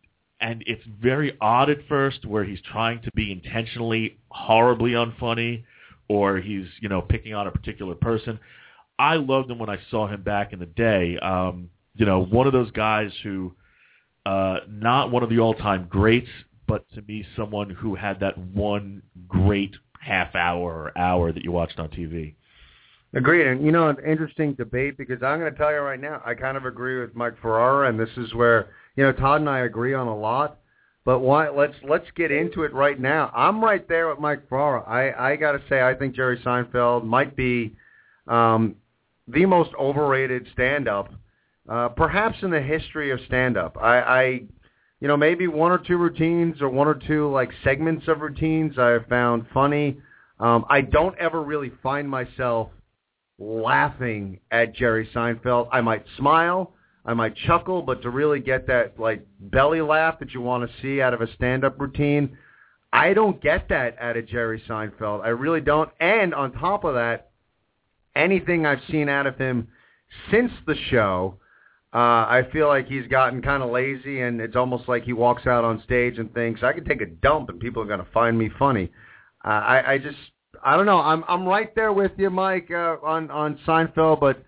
and 0.41 0.63
it's 0.67 0.83
very 1.01 1.35
odd 1.41 1.69
at 1.69 1.77
first 1.87 2.25
where 2.25 2.43
he's 2.43 2.61
trying 2.61 3.01
to 3.01 3.11
be 3.13 3.31
intentionally 3.31 4.17
horribly 4.29 4.91
unfunny 4.91 5.63
or 6.07 6.37
he's 6.37 6.65
you 6.81 6.89
know 6.89 7.01
picking 7.01 7.33
on 7.33 7.47
a 7.47 7.51
particular 7.51 7.95
person. 7.95 8.39
I 8.97 9.15
loved 9.15 9.49
him 9.49 9.59
when 9.59 9.69
i 9.69 9.77
saw 9.89 10.07
him 10.07 10.23
back 10.23 10.53
in 10.53 10.59
the 10.59 10.65
day. 10.65 11.17
Um 11.17 11.69
you 11.95 12.05
know 12.05 12.23
one 12.23 12.47
of 12.47 12.53
those 12.53 12.71
guys 12.71 13.11
who 13.23 13.53
uh 14.25 14.59
not 14.69 15.11
one 15.11 15.23
of 15.23 15.29
the 15.29 15.39
all 15.39 15.53
time 15.53 15.87
greats 15.89 16.29
but 16.67 16.85
to 16.93 17.01
me 17.01 17.25
someone 17.35 17.69
who 17.69 17.95
had 17.95 18.19
that 18.19 18.37
one 18.37 19.01
great 19.27 19.75
half 19.99 20.35
hour 20.35 20.91
or 20.93 20.97
hour 20.97 21.31
that 21.31 21.43
you 21.43 21.51
watched 21.51 21.79
on 21.79 21.89
tv 21.89 22.35
Agreed. 23.13 23.47
And 23.47 23.65
you 23.65 23.71
know, 23.71 23.89
an 23.89 23.97
interesting 24.05 24.53
debate 24.53 24.97
because 24.97 25.23
I'm 25.23 25.39
going 25.39 25.51
to 25.51 25.57
tell 25.57 25.71
you 25.71 25.79
right 25.79 25.99
now, 25.99 26.21
I 26.25 26.35
kind 26.35 26.55
of 26.57 26.65
agree 26.65 26.99
with 26.99 27.15
Mike 27.15 27.33
Ferrara, 27.41 27.89
and 27.89 27.99
this 27.99 28.09
is 28.17 28.33
where 28.35 28.69
you 28.95 29.03
know 29.03 29.11
Todd 29.11 29.41
and 29.41 29.49
I 29.49 29.59
agree 29.59 29.93
on 29.93 30.07
a 30.07 30.17
lot. 30.17 30.57
But 31.05 31.19
why? 31.19 31.49
Let's 31.49 31.75
let's 31.87 32.05
get 32.15 32.31
into 32.31 32.63
it 32.63 32.73
right 32.73 32.99
now. 32.99 33.31
I'm 33.33 33.63
right 33.63 33.87
there 33.87 34.09
with 34.09 34.19
Mike 34.19 34.47
Ferrara. 34.47 34.81
I 34.81 35.31
I 35.31 35.35
got 35.37 35.53
to 35.53 35.61
say, 35.69 35.81
I 35.81 35.95
think 35.95 36.15
Jerry 36.15 36.37
Seinfeld 36.45 37.05
might 37.05 37.35
be 37.35 37.75
um, 38.27 38.75
the 39.27 39.45
most 39.45 39.71
overrated 39.79 40.47
stand-up, 40.53 41.11
uh, 41.67 41.89
perhaps 41.89 42.37
in 42.41 42.51
the 42.51 42.61
history 42.61 43.11
of 43.11 43.19
stand-up. 43.27 43.77
I, 43.77 43.99
I, 43.99 44.23
you 44.99 45.07
know, 45.07 45.17
maybe 45.17 45.47
one 45.47 45.71
or 45.71 45.77
two 45.77 45.97
routines 45.97 46.61
or 46.61 46.69
one 46.69 46.87
or 46.87 46.95
two 46.95 47.31
like 47.31 47.49
segments 47.63 48.07
of 48.07 48.21
routines 48.21 48.77
I 48.77 48.89
have 48.89 49.07
found 49.07 49.45
funny. 49.53 49.97
Um, 50.39 50.65
I 50.69 50.81
don't 50.81 51.17
ever 51.17 51.41
really 51.41 51.71
find 51.81 52.09
myself 52.09 52.69
laughing 53.37 54.39
at 54.51 54.75
Jerry 54.75 55.09
Seinfeld. 55.13 55.69
I 55.71 55.81
might 55.81 56.05
smile, 56.17 56.73
I 57.05 57.13
might 57.13 57.35
chuckle, 57.35 57.81
but 57.81 58.01
to 58.01 58.09
really 58.09 58.39
get 58.39 58.67
that 58.67 58.99
like 58.99 59.25
belly 59.39 59.81
laugh 59.81 60.19
that 60.19 60.33
you 60.33 60.41
want 60.41 60.69
to 60.69 60.81
see 60.81 61.01
out 61.01 61.13
of 61.13 61.21
a 61.21 61.33
stand-up 61.33 61.79
routine, 61.79 62.37
I 62.91 63.13
don't 63.13 63.41
get 63.41 63.69
that 63.69 63.97
out 63.99 64.17
of 64.17 64.27
Jerry 64.27 64.61
Seinfeld. 64.67 65.23
I 65.23 65.29
really 65.29 65.61
don't. 65.61 65.89
And 65.99 66.33
on 66.33 66.51
top 66.51 66.83
of 66.83 66.95
that, 66.95 67.31
anything 68.15 68.65
I've 68.65 68.81
seen 68.89 69.09
out 69.09 69.27
of 69.27 69.37
him 69.37 69.67
since 70.31 70.51
the 70.65 70.75
show, 70.89 71.37
uh, 71.93 71.97
I 71.97 72.47
feel 72.51 72.67
like 72.67 72.87
he's 72.87 73.07
gotten 73.07 73.41
kind 73.41 73.63
of 73.63 73.71
lazy, 73.71 74.21
and 74.21 74.39
it's 74.41 74.55
almost 74.55 74.87
like 74.87 75.03
he 75.03 75.13
walks 75.13 75.47
out 75.47 75.63
on 75.63 75.81
stage 75.83 76.19
and 76.19 76.31
thinks, 76.33 76.61
"I 76.61 76.73
can 76.73 76.85
take 76.85 77.01
a 77.01 77.07
dump, 77.07 77.49
and 77.49 77.59
people 77.59 77.81
are 77.81 77.87
going 77.87 77.99
to 77.99 78.11
find 78.11 78.37
me 78.37 78.49
funny." 78.59 78.91
Uh, 79.43 79.47
I, 79.47 79.93
I 79.93 79.97
just, 79.97 80.17
I 80.63 80.75
don't 80.75 80.85
know. 80.85 80.99
I'm, 80.99 81.23
I'm 81.27 81.47
right 81.47 81.73
there 81.73 81.93
with 81.93 82.11
you, 82.17 82.29
Mike, 82.29 82.69
uh, 82.71 82.97
on 83.03 83.31
on 83.31 83.57
Seinfeld. 83.65 84.19
But 84.19 84.43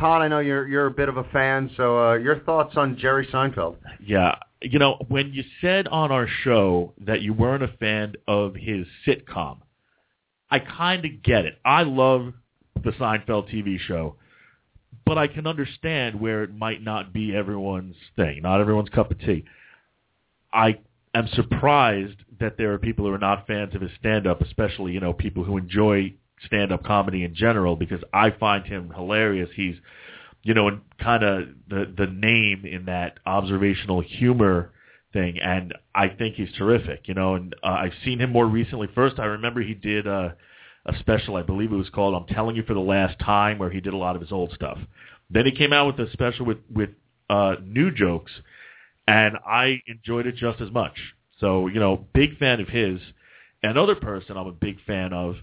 Todd, 0.00 0.22
I 0.22 0.28
know 0.28 0.38
you're 0.38 0.66
you're 0.66 0.86
a 0.86 0.90
bit 0.90 1.10
of 1.10 1.18
a 1.18 1.24
fan, 1.24 1.70
so 1.76 1.98
uh, 1.98 2.14
your 2.14 2.40
thoughts 2.40 2.74
on 2.76 2.96
Jerry 2.96 3.26
Seinfeld? 3.26 3.76
Yeah. 4.02 4.36
You 4.62 4.78
know, 4.78 4.96
when 5.08 5.32
you 5.34 5.44
said 5.60 5.88
on 5.88 6.10
our 6.10 6.26
show 6.42 6.94
that 7.02 7.20
you 7.20 7.34
weren't 7.34 7.62
a 7.62 7.68
fan 7.78 8.14
of 8.26 8.54
his 8.54 8.86
sitcom, 9.06 9.58
I 10.50 10.58
kind 10.58 11.04
of 11.04 11.22
get 11.22 11.44
it. 11.44 11.58
I 11.64 11.82
love 11.82 12.32
the 12.82 12.92
Seinfeld 12.92 13.54
TV 13.54 13.78
show, 13.78 14.16
but 15.04 15.18
I 15.18 15.26
can 15.26 15.46
understand 15.46 16.18
where 16.18 16.44
it 16.44 16.54
might 16.54 16.82
not 16.82 17.12
be 17.12 17.36
everyone's 17.36 17.96
thing, 18.16 18.40
not 18.42 18.60
everyone's 18.60 18.88
cup 18.88 19.10
of 19.10 19.18
tea. 19.18 19.44
I 20.52 20.78
am 21.14 21.28
surprised 21.34 22.16
that 22.40 22.56
there 22.56 22.72
are 22.72 22.78
people 22.78 23.04
who 23.04 23.12
are 23.12 23.18
not 23.18 23.46
fans 23.46 23.74
of 23.74 23.82
his 23.82 23.90
stand-up, 23.98 24.40
especially, 24.40 24.92
you 24.92 25.00
know, 25.00 25.12
people 25.12 25.44
who 25.44 25.58
enjoy 25.58 26.14
stand-up 26.46 26.84
comedy 26.84 27.24
in 27.24 27.34
general, 27.34 27.76
because 27.76 28.02
I 28.12 28.30
find 28.30 28.66
him 28.66 28.92
hilarious. 28.94 29.50
He's 29.54 29.76
you 30.42 30.54
know, 30.54 30.80
kind 30.98 31.22
of 31.22 31.48
the 31.68 31.92
the 31.96 32.06
name 32.06 32.64
in 32.64 32.86
that 32.86 33.18
observational 33.26 34.00
humor 34.00 34.72
thing, 35.12 35.38
and 35.38 35.74
I 35.94 36.08
think 36.08 36.36
he's 36.36 36.52
terrific. 36.56 37.08
You 37.08 37.14
know, 37.14 37.34
and 37.34 37.54
uh, 37.62 37.66
I've 37.66 37.92
seen 38.04 38.20
him 38.20 38.30
more 38.30 38.46
recently. 38.46 38.88
First, 38.94 39.18
I 39.18 39.26
remember 39.26 39.60
he 39.60 39.74
did 39.74 40.06
a, 40.06 40.36
a 40.86 40.98
special, 40.98 41.36
I 41.36 41.42
believe 41.42 41.72
it 41.72 41.76
was 41.76 41.90
called 41.90 42.14
"I'm 42.14 42.34
Telling 42.34 42.56
You 42.56 42.62
for 42.62 42.74
the 42.74 42.80
Last 42.80 43.18
Time," 43.18 43.58
where 43.58 43.70
he 43.70 43.80
did 43.80 43.92
a 43.92 43.98
lot 43.98 44.16
of 44.16 44.22
his 44.22 44.32
old 44.32 44.52
stuff. 44.52 44.78
Then 45.28 45.44
he 45.44 45.52
came 45.52 45.72
out 45.72 45.86
with 45.86 46.08
a 46.08 46.10
special 46.12 46.46
with 46.46 46.58
with 46.72 46.90
uh, 47.28 47.56
new 47.62 47.90
jokes, 47.90 48.32
and 49.06 49.36
I 49.46 49.82
enjoyed 49.86 50.26
it 50.26 50.36
just 50.36 50.60
as 50.60 50.70
much. 50.70 50.98
So 51.38 51.66
you 51.66 51.80
know, 51.80 52.06
big 52.14 52.38
fan 52.38 52.60
of 52.60 52.68
his. 52.68 53.00
Another 53.62 53.94
person 53.94 54.38
I'm 54.38 54.46
a 54.46 54.52
big 54.52 54.78
fan 54.86 55.12
of, 55.12 55.36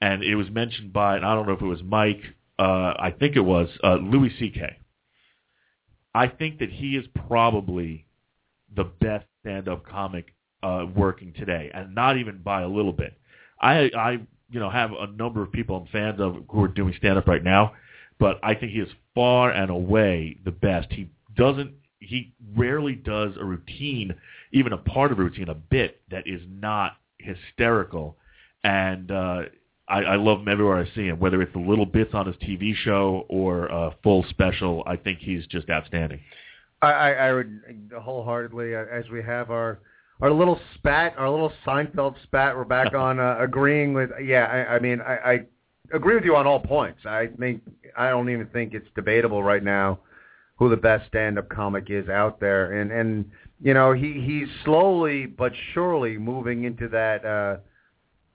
and 0.00 0.22
it 0.22 0.34
was 0.34 0.50
mentioned 0.50 0.92
by 0.92 1.16
and 1.16 1.24
I 1.24 1.34
don't 1.34 1.46
know 1.46 1.54
if 1.54 1.62
it 1.62 1.66
was 1.66 1.82
Mike. 1.82 2.22
Uh, 2.58 2.94
I 2.98 3.14
think 3.18 3.36
it 3.36 3.40
was 3.40 3.68
uh, 3.82 3.94
Louis 3.94 4.30
C.K. 4.38 4.76
I 6.14 6.26
think 6.26 6.58
that 6.58 6.70
he 6.70 6.96
is 6.96 7.06
probably 7.28 8.04
the 8.74 8.84
best 8.84 9.26
stand-up 9.40 9.86
comic 9.86 10.34
uh, 10.62 10.86
working 10.94 11.32
today, 11.32 11.70
and 11.72 11.94
not 11.94 12.18
even 12.18 12.38
by 12.42 12.62
a 12.62 12.68
little 12.68 12.92
bit. 12.92 13.16
I, 13.60 13.90
I, 13.96 14.10
you 14.50 14.60
know, 14.60 14.70
have 14.70 14.90
a 14.92 15.06
number 15.06 15.42
of 15.42 15.52
people 15.52 15.76
I'm 15.76 15.86
fans 15.86 16.20
of 16.20 16.36
who 16.48 16.64
are 16.64 16.68
doing 16.68 16.94
stand-up 16.98 17.26
right 17.26 17.42
now, 17.42 17.72
but 18.18 18.38
I 18.42 18.54
think 18.54 18.72
he 18.72 18.80
is 18.80 18.88
far 19.14 19.50
and 19.50 19.70
away 19.70 20.38
the 20.44 20.50
best. 20.50 20.92
He 20.92 21.08
doesn't, 21.36 21.72
he 22.00 22.32
rarely 22.54 22.94
does 22.94 23.32
a 23.38 23.44
routine, 23.44 24.14
even 24.52 24.72
a 24.72 24.78
part 24.78 25.12
of 25.12 25.18
a 25.18 25.22
routine, 25.22 25.48
a 25.48 25.54
bit 25.54 26.00
that 26.10 26.26
is 26.26 26.40
not 26.48 26.96
hysterical, 27.18 28.16
and 28.64 29.10
uh, 29.10 29.42
I, 29.90 30.02
I 30.02 30.16
love 30.16 30.40
him 30.40 30.48
everywhere 30.48 30.78
I 30.78 30.94
see 30.94 31.06
him. 31.06 31.18
Whether 31.18 31.42
it's 31.42 31.52
the 31.52 31.58
little 31.58 31.84
bits 31.84 32.14
on 32.14 32.26
his 32.26 32.36
TV 32.36 32.74
show 32.74 33.26
or 33.28 33.66
a 33.66 33.94
full 34.02 34.24
special, 34.30 34.84
I 34.86 34.96
think 34.96 35.18
he's 35.18 35.46
just 35.48 35.68
outstanding. 35.68 36.20
I, 36.80 36.92
I, 36.92 37.10
I 37.10 37.32
would 37.32 37.90
wholeheartedly, 38.00 38.74
uh, 38.74 38.84
as 38.90 39.08
we 39.10 39.22
have 39.22 39.50
our 39.50 39.80
our 40.22 40.30
little 40.30 40.60
spat, 40.74 41.14
our 41.18 41.28
little 41.28 41.52
Seinfeld 41.66 42.14
spat, 42.22 42.56
we're 42.56 42.64
back 42.64 42.94
on 42.94 43.18
uh, 43.18 43.38
agreeing 43.40 43.92
with. 43.92 44.10
Yeah, 44.22 44.44
I, 44.44 44.76
I 44.76 44.78
mean, 44.78 45.00
I, 45.00 45.14
I 45.16 45.40
agree 45.92 46.14
with 46.14 46.24
you 46.24 46.36
on 46.36 46.46
all 46.46 46.60
points. 46.60 47.00
I 47.04 47.28
think 47.38 47.62
I 47.96 48.10
don't 48.10 48.30
even 48.30 48.46
think 48.46 48.74
it's 48.74 48.88
debatable 48.94 49.42
right 49.42 49.62
now 49.62 49.98
who 50.56 50.68
the 50.68 50.76
best 50.76 51.08
stand-up 51.08 51.48
comic 51.48 51.86
is 51.88 52.08
out 52.08 52.38
there, 52.38 52.80
and 52.80 52.92
and 52.92 53.30
you 53.60 53.74
know 53.74 53.92
he 53.92 54.22
he's 54.24 54.48
slowly 54.64 55.26
but 55.26 55.52
surely 55.74 56.16
moving 56.16 56.62
into 56.62 56.88
that. 56.88 57.24
uh 57.24 57.56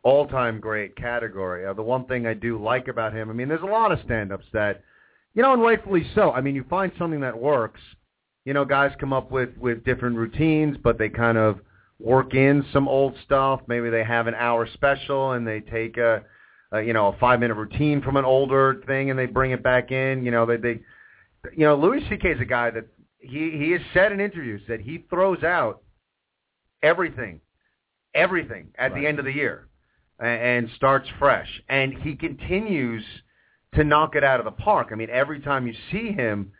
all-time 0.06 0.60
great 0.60 0.96
category. 0.96 1.66
Uh, 1.66 1.74
the 1.74 1.82
one 1.82 2.06
thing 2.06 2.28
I 2.28 2.36
do 2.36 2.62
like 2.62 2.88
about 2.88 3.12
him, 3.12 3.28
I 3.30 3.34
mean, 3.34 3.50
there's 3.50 3.64
a 3.64 3.66
lot 3.66 3.92
of 3.92 4.00
stand-ups 4.06 4.46
that, 4.54 4.84
you 5.34 5.42
know, 5.42 5.52
and 5.52 5.62
rightfully 5.62 6.06
so. 6.14 6.32
I 6.32 6.42
mean, 6.42 6.54
you 6.54 6.64
find 6.70 6.92
something 6.98 7.22
that 7.22 7.38
works. 7.38 7.82
You 8.46 8.54
know, 8.54 8.64
guys 8.64 8.92
come 9.00 9.12
up 9.12 9.32
with 9.32 9.58
with 9.58 9.84
different 9.84 10.16
routines, 10.16 10.78
but 10.82 11.00
they 11.00 11.10
kind 11.10 11.40
of 11.40 11.60
work 12.00 12.36
in 12.36 12.64
some 12.72 12.88
old 12.88 13.16
stuff. 13.26 13.62
Maybe 13.68 13.90
they 13.90 14.04
have 14.04 14.28
an 14.28 14.36
hour 14.36 14.68
special 14.76 15.32
and 15.32 15.48
they 15.48 15.60
take 15.62 15.98
a, 15.98 16.24
a 16.72 16.82
you 16.84 16.94
know, 16.94 17.08
a 17.08 17.18
five-minute 17.18 17.56
routine 17.56 18.04
from 18.04 18.16
an 18.16 18.26
older 18.26 18.84
thing 18.86 19.10
and 19.10 19.18
they 19.18 19.26
bring 19.26 19.50
it 19.50 19.64
back 19.64 19.92
in. 19.92 20.24
You 20.24 20.30
know, 20.30 20.46
they 20.46 20.58
they, 20.58 20.82
you 21.54 21.66
know, 21.66 21.76
Louis 21.76 22.08
C.K. 22.08 22.30
is 22.30 22.40
a 22.40 22.46
guy 22.46 22.70
that 22.70 22.86
he 23.18 23.50
he 23.58 23.72
has 23.72 23.82
said 23.96 24.12
in 24.12 24.20
interviews 24.20 24.62
that 24.68 24.82
he 24.82 25.04
throws 25.10 25.42
out 25.44 25.82
everything, 26.84 27.42
everything 28.14 28.68
at 28.78 28.92
Right. 28.92 29.02
the 29.02 29.08
end 29.08 29.18
of 29.18 29.26
the 29.26 29.34
year 29.34 29.68
and 30.20 30.70
starts 30.76 31.08
fresh. 31.20 31.50
And 31.70 31.94
he 31.94 32.16
continues 32.16 33.04
to 33.76 33.84
knock 33.84 34.16
it 34.16 34.24
out 34.24 34.40
of 34.40 34.46
the 34.46 34.52
park. 34.52 34.90
I 34.92 34.96
mean, 34.96 35.10
every 35.12 35.40
time 35.42 35.68
you 35.68 35.74
see 35.92 36.12
him, 36.12 36.52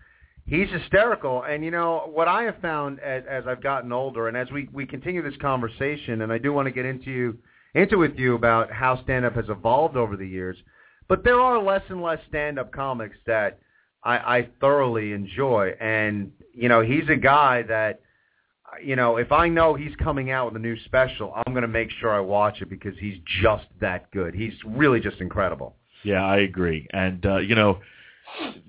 he's 0.46 0.70
hysterical. 0.70 1.44
And 1.44 1.64
you 1.64 1.72
know 1.72 2.10
what 2.14 2.28
I 2.28 2.44
have 2.44 2.58
found 2.62 3.00
as, 3.00 3.24
as 3.30 3.44
I've 3.48 3.64
gotten 3.64 3.92
older, 3.92 4.28
and 4.28 4.38
as 4.38 4.52
we 4.52 4.70
we 4.74 4.86
continue 4.86 5.22
this 5.22 5.40
conversation, 5.42 6.22
and 6.22 6.32
I 6.32 6.38
do 6.38 6.54
want 6.54 6.68
to 6.68 6.72
get 6.72 6.86
into 6.86 7.12
you 7.12 7.38
into 7.74 7.98
with 7.98 8.18
you 8.18 8.36
about 8.36 8.72
how 8.72 9.02
stand 9.04 9.26
up 9.26 9.36
has 9.36 9.46
evolved 9.50 9.98
over 9.98 10.16
the 10.16 10.28
years. 10.28 10.58
But 11.08 11.24
there 11.24 11.40
are 11.40 11.62
less 11.62 11.84
and 11.90 12.02
less 12.02 12.20
stand 12.30 12.58
up 12.58 12.72
comics 12.72 13.18
that 13.28 13.60
I, 14.04 14.18
I 14.18 14.50
thoroughly 14.60 15.14
enjoy, 15.14 15.74
and 15.80 16.32
you 16.54 16.70
know 16.70 16.82
he's 16.82 17.10
a 17.10 17.18
guy 17.18 17.64
that 17.64 18.02
you 18.84 18.96
know, 18.96 19.18
if 19.18 19.32
I 19.32 19.48
know 19.50 19.74
he's 19.74 19.96
coming 19.98 20.32
out 20.32 20.48
with 20.48 20.56
a 20.56 20.64
new 20.64 20.78
special, 20.86 21.34
I'm 21.36 21.54
going 21.54 21.64
to 21.64 21.68
make 21.68 21.90
sure 22.00 22.14
I 22.14 22.20
watch 22.20 22.62
it 22.62 22.70
because 22.70 22.94
he's 23.00 23.18
just 23.42 23.66
that 23.82 24.12
good. 24.12 24.34
He's 24.34 24.54
really 24.66 25.00
just 25.00 25.20
incredible. 25.20 25.76
Yeah, 26.04 26.26
I 26.26 26.38
agree. 26.38 26.88
And 26.92 27.26
uh, 27.26 27.38
you 27.38 27.56
know, 27.56 27.80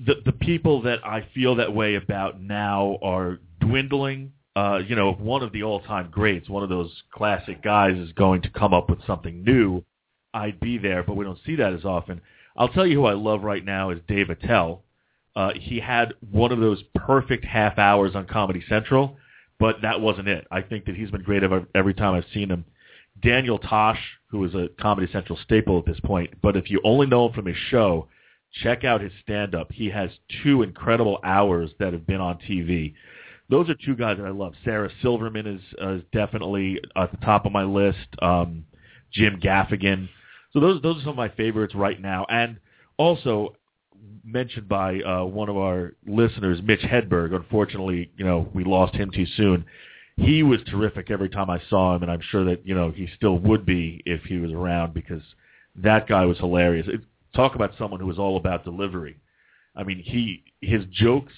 the 0.06 0.22
the 0.24 0.32
people 0.32 0.82
that 0.82 1.04
I 1.04 1.26
feel 1.34 1.56
that 1.56 1.74
way 1.74 1.94
about 1.96 2.40
now 2.40 2.98
are 3.02 3.38
dwindling. 3.60 4.32
Uh, 4.54 4.78
you 4.86 4.96
know, 4.96 5.10
if 5.10 5.18
one 5.18 5.42
of 5.42 5.52
the 5.52 5.62
all-time 5.62 6.08
greats, 6.10 6.48
one 6.48 6.62
of 6.62 6.70
those 6.70 6.90
classic 7.12 7.62
guys, 7.62 7.94
is 7.98 8.10
going 8.12 8.40
to 8.40 8.48
come 8.48 8.72
up 8.72 8.88
with 8.88 8.98
something 9.06 9.44
new, 9.44 9.84
I'd 10.32 10.58
be 10.60 10.78
there. 10.78 11.02
But 11.02 11.16
we 11.16 11.26
don't 11.26 11.38
see 11.44 11.56
that 11.56 11.74
as 11.74 11.84
often. 11.84 12.22
I'll 12.56 12.70
tell 12.70 12.86
you 12.86 13.00
who 13.00 13.06
I 13.06 13.12
love 13.12 13.42
right 13.42 13.62
now 13.62 13.90
is 13.90 13.98
Dave 14.08 14.30
Attell. 14.30 14.82
Uh, 15.34 15.50
he 15.54 15.78
had 15.78 16.14
one 16.30 16.52
of 16.52 16.58
those 16.58 16.82
perfect 16.94 17.44
half 17.44 17.78
hours 17.78 18.14
on 18.14 18.26
Comedy 18.26 18.64
Central, 18.66 19.18
but 19.58 19.82
that 19.82 20.00
wasn't 20.00 20.28
it. 20.28 20.46
I 20.50 20.62
think 20.62 20.84
that 20.86 20.96
he's 20.96 21.10
been 21.10 21.22
great 21.22 21.42
every, 21.42 21.94
time 21.94 22.14
I've 22.14 22.24
seen 22.32 22.50
him. 22.50 22.64
Daniel 23.22 23.58
Tosh, 23.58 24.00
who 24.30 24.44
is 24.44 24.54
a 24.54 24.68
Comedy 24.80 25.10
Central 25.10 25.38
staple 25.42 25.78
at 25.78 25.86
this 25.86 26.00
point, 26.00 26.34
but 26.42 26.56
if 26.56 26.70
you 26.70 26.80
only 26.84 27.06
know 27.06 27.26
him 27.26 27.32
from 27.32 27.46
his 27.46 27.56
show, 27.70 28.08
check 28.62 28.84
out 28.84 29.00
his 29.00 29.12
stand-up. 29.22 29.72
He 29.72 29.88
has 29.90 30.10
two 30.42 30.62
incredible 30.62 31.18
hours 31.24 31.70
that 31.78 31.92
have 31.92 32.06
been 32.06 32.20
on 32.20 32.38
TV. 32.38 32.94
Those 33.48 33.70
are 33.70 33.74
two 33.74 33.96
guys 33.96 34.18
that 34.18 34.26
I 34.26 34.30
love. 34.30 34.54
Sarah 34.64 34.90
Silverman 35.02 35.46
is, 35.46 35.60
uh, 35.80 35.94
is 35.94 36.02
definitely 36.12 36.80
at 36.96 37.10
the 37.10 37.18
top 37.18 37.46
of 37.46 37.52
my 37.52 37.62
list. 37.62 38.08
Um, 38.20 38.64
Jim 39.12 39.40
Gaffigan. 39.40 40.08
So 40.52 40.60
those 40.60 40.82
those 40.82 40.98
are 40.98 41.00
some 41.00 41.10
of 41.10 41.16
my 41.16 41.28
favorites 41.30 41.74
right 41.74 42.00
now. 42.00 42.26
And 42.28 42.58
also 42.96 43.56
mentioned 44.24 44.68
by 44.68 45.00
uh, 45.00 45.24
one 45.24 45.48
of 45.48 45.56
our 45.56 45.94
listeners, 46.06 46.60
Mitch 46.62 46.80
Hedberg. 46.80 47.34
Unfortunately, 47.34 48.10
you 48.16 48.24
know, 48.24 48.48
we 48.54 48.64
lost 48.64 48.94
him 48.94 49.10
too 49.10 49.26
soon. 49.36 49.64
He 50.16 50.42
was 50.42 50.60
terrific 50.70 51.10
every 51.10 51.28
time 51.28 51.50
I 51.50 51.60
saw 51.68 51.94
him, 51.94 52.02
and 52.02 52.10
I'm 52.10 52.22
sure 52.30 52.44
that 52.46 52.66
you 52.66 52.74
know 52.74 52.90
he 52.90 53.08
still 53.16 53.38
would 53.38 53.66
be 53.66 54.02
if 54.06 54.22
he 54.22 54.38
was 54.38 54.52
around 54.52 54.94
because 54.94 55.22
that 55.76 56.08
guy 56.08 56.24
was 56.24 56.38
hilarious. 56.38 56.86
It, 56.88 57.02
talk 57.34 57.54
about 57.54 57.72
someone 57.78 58.00
who 58.00 58.06
was 58.06 58.18
all 58.18 58.36
about 58.36 58.64
delivery. 58.64 59.18
I 59.74 59.82
mean, 59.82 59.98
he 59.98 60.42
his 60.60 60.84
jokes 60.90 61.34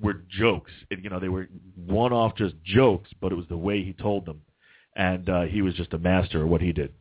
were 0.00 0.22
jokes. 0.28 0.70
And, 0.90 1.02
you 1.04 1.10
know, 1.10 1.20
they 1.20 1.28
were 1.28 1.48
one-off 1.76 2.36
just 2.36 2.54
jokes, 2.64 3.10
but 3.20 3.32
it 3.32 3.34
was 3.36 3.46
the 3.48 3.56
way 3.56 3.82
he 3.82 3.92
told 3.92 4.26
them, 4.26 4.42
and 4.96 5.28
uh, 5.28 5.42
he 5.42 5.62
was 5.62 5.74
just 5.74 5.92
a 5.92 5.98
master 5.98 6.42
at 6.42 6.48
what 6.48 6.60
he 6.60 6.72
did. 6.72 6.92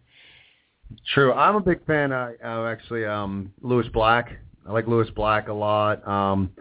True. 1.13 1.33
I'm 1.33 1.55
a 1.55 1.61
big 1.61 1.85
fan 1.85 2.11
of, 2.11 2.33
of 2.43 2.67
actually 2.67 3.05
um, 3.05 3.51
Lewis 3.61 3.87
Black. 3.91 4.39
I 4.67 4.71
like 4.71 4.87
Lewis 4.87 5.09
Black 5.15 5.47
a 5.47 5.53
lot. 5.53 6.07
Um, 6.07 6.51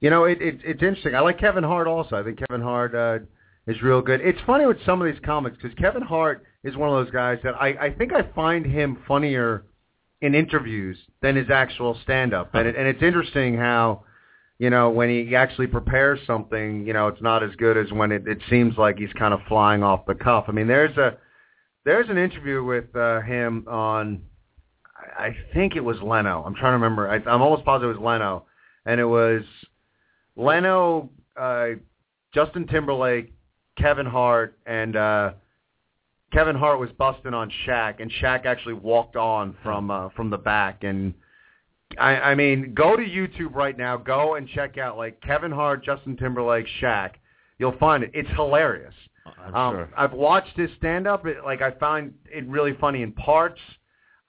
you 0.00 0.10
know, 0.10 0.24
it, 0.24 0.40
it, 0.40 0.60
it's 0.64 0.82
interesting. 0.82 1.14
I 1.14 1.20
like 1.20 1.38
Kevin 1.38 1.64
Hart 1.64 1.86
also. 1.86 2.16
I 2.16 2.22
think 2.22 2.38
Kevin 2.38 2.60
Hart 2.62 2.94
uh, 2.94 3.18
is 3.66 3.80
real 3.82 4.02
good. 4.02 4.20
It's 4.20 4.40
funny 4.46 4.66
with 4.66 4.78
some 4.84 5.00
of 5.00 5.12
these 5.12 5.20
comics 5.24 5.56
because 5.56 5.76
Kevin 5.78 6.02
Hart 6.02 6.44
is 6.64 6.76
one 6.76 6.88
of 6.88 7.04
those 7.04 7.12
guys 7.12 7.38
that 7.44 7.54
I, 7.54 7.68
I 7.80 7.90
think 7.90 8.12
I 8.12 8.22
find 8.34 8.64
him 8.64 8.98
funnier 9.06 9.64
in 10.20 10.34
interviews 10.34 10.96
than 11.20 11.36
his 11.36 11.50
actual 11.50 11.98
stand-up. 12.04 12.50
And, 12.54 12.68
it, 12.68 12.76
and 12.76 12.86
it's 12.86 13.02
interesting 13.02 13.56
how, 13.56 14.04
you 14.58 14.70
know, 14.70 14.90
when 14.90 15.08
he 15.08 15.34
actually 15.34 15.66
prepares 15.66 16.20
something, 16.26 16.86
you 16.86 16.92
know, 16.92 17.08
it's 17.08 17.20
not 17.20 17.42
as 17.42 17.50
good 17.56 17.76
as 17.76 17.90
when 17.90 18.12
it, 18.12 18.28
it 18.28 18.38
seems 18.48 18.76
like 18.78 18.98
he's 18.98 19.12
kind 19.14 19.34
of 19.34 19.40
flying 19.48 19.82
off 19.82 20.06
the 20.06 20.14
cuff. 20.14 20.44
I 20.46 20.52
mean, 20.52 20.68
there's 20.68 20.96
a 20.96 21.16
there's 21.84 22.08
an 22.08 22.18
interview 22.18 22.62
with 22.62 22.94
uh, 22.94 23.20
him 23.22 23.64
on, 23.66 24.22
I 25.18 25.36
think 25.54 25.76
it 25.76 25.80
was 25.84 25.96
Leno. 26.02 26.42
I'm 26.44 26.54
trying 26.54 26.70
to 26.72 26.84
remember. 26.84 27.08
I, 27.10 27.16
I'm 27.30 27.42
almost 27.42 27.64
positive 27.64 27.94
it 27.96 28.00
was 28.00 28.04
Leno, 28.04 28.44
and 28.86 29.00
it 29.00 29.04
was 29.04 29.42
Leno, 30.36 31.10
uh, 31.36 31.68
Justin 32.34 32.66
Timberlake, 32.66 33.32
Kevin 33.78 34.06
Hart, 34.06 34.58
and 34.66 34.96
uh, 34.96 35.32
Kevin 36.32 36.56
Hart 36.56 36.80
was 36.80 36.90
busting 36.98 37.34
on 37.34 37.50
Shaq, 37.66 38.00
and 38.00 38.10
Shaq 38.22 38.46
actually 38.46 38.74
walked 38.74 39.16
on 39.16 39.56
from 39.62 39.90
uh, 39.90 40.08
from 40.16 40.30
the 40.30 40.38
back. 40.38 40.82
And 40.84 41.12
I, 41.98 42.16
I 42.16 42.34
mean, 42.34 42.72
go 42.74 42.96
to 42.96 43.02
YouTube 43.02 43.54
right 43.54 43.76
now. 43.76 43.96
Go 43.96 44.36
and 44.36 44.48
check 44.48 44.78
out 44.78 44.96
like 44.96 45.20
Kevin 45.20 45.52
Hart, 45.52 45.84
Justin 45.84 46.16
Timberlake, 46.16 46.66
Shaq. 46.80 47.12
You'll 47.58 47.76
find 47.78 48.02
it. 48.02 48.10
It's 48.14 48.30
hilarious. 48.30 48.94
I'm 49.38 49.54
Um, 49.54 49.74
sure. 49.74 49.90
I've 49.96 50.12
watched 50.12 50.56
his 50.56 50.70
stand 50.78 51.06
up. 51.06 51.24
Like 51.44 51.60
I 51.62 51.70
find 51.72 52.14
it 52.24 52.46
really 52.48 52.74
funny 52.80 53.02
in 53.02 53.12
parts, 53.12 53.60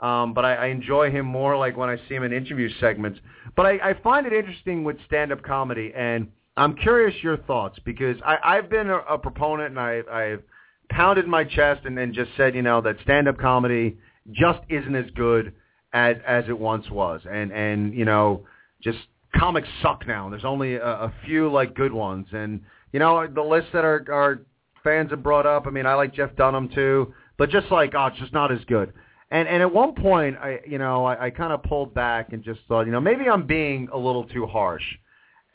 um, 0.03 0.33
but 0.33 0.43
I, 0.43 0.55
I 0.55 0.65
enjoy 0.67 1.09
him 1.09 1.25
more 1.25 1.57
like 1.57 1.77
when 1.77 1.89
I 1.89 1.95
see 2.09 2.15
him 2.15 2.23
in 2.23 2.33
interview 2.33 2.69
segments. 2.81 3.19
But 3.55 3.65
I, 3.65 3.71
I 3.91 3.93
find 4.03 4.27
it 4.27 4.33
interesting 4.33 4.83
with 4.83 4.97
stand 5.07 5.31
up 5.31 5.41
comedy, 5.41 5.93
and 5.95 6.27
I'm 6.57 6.75
curious 6.75 7.15
your 7.23 7.37
thoughts 7.37 7.79
because 7.85 8.17
I, 8.25 8.37
I've 8.43 8.69
been 8.69 8.89
a, 8.89 8.97
a 8.97 9.17
proponent 9.17 9.69
and 9.69 9.79
I, 9.79 10.01
I've 10.11 10.43
pounded 10.89 11.25
my 11.25 11.45
chest 11.45 11.85
and 11.85 11.97
then 11.97 12.13
just 12.13 12.31
said, 12.35 12.53
you 12.53 12.61
know, 12.61 12.81
that 12.81 12.97
stand 13.03 13.29
up 13.29 13.37
comedy 13.37 13.97
just 14.31 14.59
isn't 14.69 14.93
as 14.93 15.09
good 15.15 15.53
as 15.93 16.17
as 16.27 16.45
it 16.49 16.59
once 16.59 16.89
was, 16.89 17.21
and 17.29 17.53
and 17.53 17.93
you 17.93 18.03
know, 18.03 18.45
just 18.83 18.97
comics 19.35 19.69
suck 19.81 20.05
now. 20.05 20.29
There's 20.29 20.45
only 20.45 20.75
a, 20.75 20.85
a 20.85 21.13
few 21.25 21.49
like 21.49 21.75
good 21.75 21.93
ones, 21.93 22.27
and 22.33 22.61
you 22.91 22.99
know 22.99 23.25
the 23.25 23.41
list 23.41 23.67
that 23.73 23.85
our 23.85 24.03
our 24.11 24.41
fans 24.83 25.11
have 25.11 25.23
brought 25.23 25.45
up. 25.45 25.65
I 25.65 25.69
mean, 25.69 25.85
I 25.85 25.93
like 25.93 26.13
Jeff 26.13 26.35
Dunham 26.35 26.67
too, 26.69 27.13
but 27.37 27.49
just 27.49 27.71
like 27.71 27.93
oh, 27.95 28.07
it's 28.07 28.19
just 28.19 28.33
not 28.33 28.51
as 28.51 28.59
good. 28.67 28.91
And 29.33 29.47
and 29.47 29.63
at 29.63 29.73
one 29.73 29.95
point, 29.95 30.37
I 30.37 30.59
you 30.65 30.77
know 30.77 31.05
I, 31.05 31.25
I 31.25 31.29
kind 31.31 31.51
of 31.51 31.63
pulled 31.63 31.93
back 31.95 32.33
and 32.33 32.43
just 32.43 32.59
thought, 32.67 32.85
you 32.85 32.91
know, 32.91 33.01
maybe 33.01 33.27
I'm 33.27 33.47
being 33.47 33.89
a 33.91 33.97
little 33.97 34.25
too 34.25 34.45
harsh. 34.45 34.83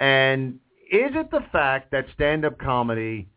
And 0.00 0.54
is 0.90 1.12
it 1.14 1.30
the 1.30 1.44
fact 1.52 1.92
that 1.92 2.06
stand-up 2.12 2.58
comedy 2.58 3.28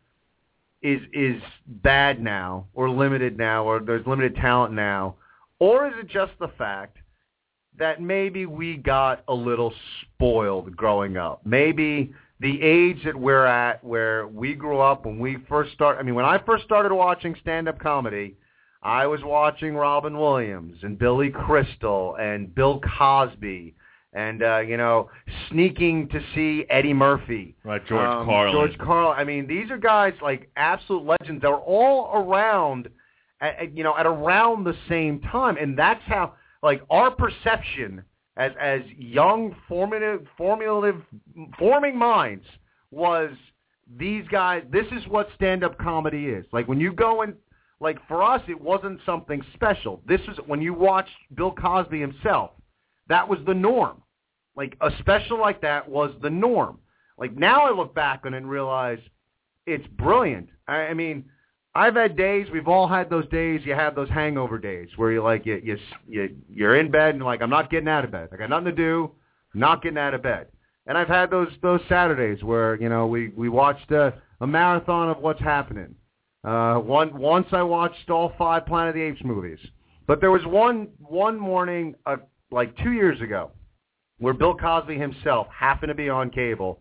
is 0.82 1.00
is 1.14 1.40
bad 1.68 2.20
now 2.20 2.66
or 2.74 2.90
limited 2.90 3.38
now 3.38 3.66
or 3.66 3.80
there's 3.82 4.06
limited 4.08 4.36
talent 4.36 4.74
now, 4.74 5.16
or 5.60 5.86
is 5.86 5.94
it 6.00 6.08
just 6.08 6.32
the 6.40 6.48
fact 6.58 6.98
that 7.78 8.02
maybe 8.02 8.48
we 8.48 8.78
got 8.78 9.24
a 9.28 9.34
little 9.34 9.72
spoiled 10.02 10.76
growing 10.76 11.18
up? 11.18 11.42
Maybe 11.46 12.16
the 12.40 12.60
age 12.64 12.98
that 13.06 13.16
we're 13.16 13.46
at 13.46 13.84
where 13.84 14.26
we 14.28 14.56
grew 14.56 14.80
up 14.80 15.06
when 15.06 15.20
we 15.20 15.38
first 15.48 15.72
start 15.74 16.00
I 16.00 16.02
mean 16.02 16.16
when 16.16 16.26
I 16.26 16.40
first 16.44 16.64
started 16.64 16.96
watching 16.96 17.36
stand-up 17.42 17.78
comedy, 17.78 18.38
I 18.84 19.06
was 19.06 19.22
watching 19.24 19.76
Robin 19.76 20.18
Williams 20.18 20.78
and 20.82 20.98
Billy 20.98 21.30
Crystal 21.30 22.16
and 22.20 22.54
Bill 22.54 22.82
Cosby 22.98 23.76
and 24.14 24.44
uh, 24.44 24.60
you 24.60 24.78
know 24.78 25.10
sneaking 25.50 26.08
to 26.10 26.20
see 26.36 26.66
Eddie 26.70 26.94
Murphy. 26.94 27.56
Right, 27.64 27.86
George 27.86 28.08
um, 28.08 28.26
Carlin. 28.26 28.54
George 28.54 28.78
Carlin. 28.78 29.18
I 29.18 29.24
mean, 29.24 29.48
these 29.48 29.70
are 29.72 29.78
guys 29.78 30.14
like 30.22 30.50
absolute 30.58 31.06
legends 31.06 31.42
that 31.42 31.48
are 31.48 31.60
all 31.60 32.24
around, 32.24 32.90
at, 33.40 33.60
at, 33.60 33.78
you 33.78 33.84
know, 33.84 33.96
at 33.98 34.06
around 34.06 34.64
the 34.64 34.76
same 34.90 35.22
time, 35.22 35.58
and 35.58 35.78
that's 35.78 36.04
how 36.06 36.34
like 36.64 36.82
our 36.90 37.12
perception 37.12 38.04
as 38.38 38.52
as 38.60 38.82
young 38.98 39.56
formative 39.68 40.26
formulative 40.38 41.02
forming 41.58 41.98
minds 41.98 42.46
was 42.90 43.32
these 43.98 44.28
guys. 44.30 44.64
This 44.72 44.88
is 44.92 45.08
what 45.08 45.30
stand 45.36 45.64
up 45.64 45.78
comedy 45.78 46.28
is. 46.28 46.46
Like 46.52 46.68
when 46.68 46.80
you 46.80 46.92
go 46.92 47.22
and 47.22 47.36
like 47.82 47.98
for 48.08 48.22
us, 48.22 48.42
it 48.48 48.62
wasn't 48.62 49.00
something 49.06 49.42
special. 49.56 50.02
This 50.08 50.22
is 50.22 50.38
when 50.46 50.62
you 50.62 50.74
watched 50.74 51.10
Bill 51.36 51.52
Cosby 51.52 52.00
himself. 52.00 52.52
That 53.10 53.28
was 53.28 53.40
the 53.48 53.56
norm. 53.56 54.04
Like 54.56 54.78
a 54.82 54.92
special 55.00 55.40
like 55.40 55.62
that 55.62 55.90
was 55.90 56.12
the 56.22 56.30
norm. 56.30 56.78
Like 57.18 57.36
now 57.36 57.62
I 57.62 57.76
look 57.76 57.96
back 57.96 58.22
on 58.26 58.36
it 58.36 58.38
and 58.38 58.50
realize 58.50 59.00
it's 59.66 59.86
brilliant. 59.88 60.50
I, 60.68 60.74
I 60.74 60.94
mean, 60.94 61.26
I've 61.74 61.96
had 61.96 62.16
days. 62.16 62.48
We've 62.54 62.68
all 62.68 62.88
had 62.88 63.10
those 63.10 63.28
days. 63.30 63.62
You 63.64 63.74
have 63.74 63.96
those 63.96 64.10
hangover 64.10 64.60
days 64.60 64.90
where 64.98 65.12
you're 65.12 65.24
like 65.24 65.46
you 65.48 65.60
you 65.64 65.78
you 66.08 66.38
you're 66.50 66.76
in 66.76 66.92
bed 66.92 67.12
and 67.12 67.20
you're 67.20 67.26
like 67.26 67.42
I'm 67.42 67.50
not 67.50 67.72
getting 67.72 67.90
out 67.90 68.06
of 68.06 68.12
bed. 68.12 68.30
I 68.32 68.38
got 68.38 68.50
nothing 68.50 68.66
to 68.66 68.72
do. 68.74 69.12
Not 69.56 69.82
getting 69.82 69.98
out 69.98 70.14
of 70.14 70.22
bed. 70.22 70.48
And 70.86 70.98
I've 70.98 71.08
had 71.08 71.32
those 71.32 71.50
those 71.64 71.82
Saturdays 71.90 72.44
where 72.44 72.80
you 72.80 72.90
know 72.90 73.08
we 73.08 73.30
we 73.30 73.50
watched 73.50 73.90
a, 73.92 74.14
a 74.40 74.46
marathon 74.46 75.10
of 75.10 75.18
what's 75.18 75.40
happening. 75.40 75.96
Uh, 76.44 76.76
one 76.76 77.18
once 77.18 77.48
I 77.52 77.62
watched 77.62 78.10
all 78.10 78.34
five 78.38 78.66
Planet 78.66 78.90
of 78.90 78.96
the 78.96 79.02
Apes 79.02 79.24
movies, 79.24 79.60
but 80.08 80.20
there 80.20 80.32
was 80.32 80.46
one 80.46 80.88
one 81.00 81.40
morning 81.40 81.96
uh, 82.06 82.18
like 82.52 82.76
two 82.78 82.94
years 82.94 83.22
ago 83.22 83.52
where 84.18 84.34
Bill 84.34 84.56
Cosby 84.56 84.98
himself 84.98 85.48
happened 85.48 85.90
to 85.90 85.96
be 85.96 86.10
on 86.10 86.30
cable 86.30 86.80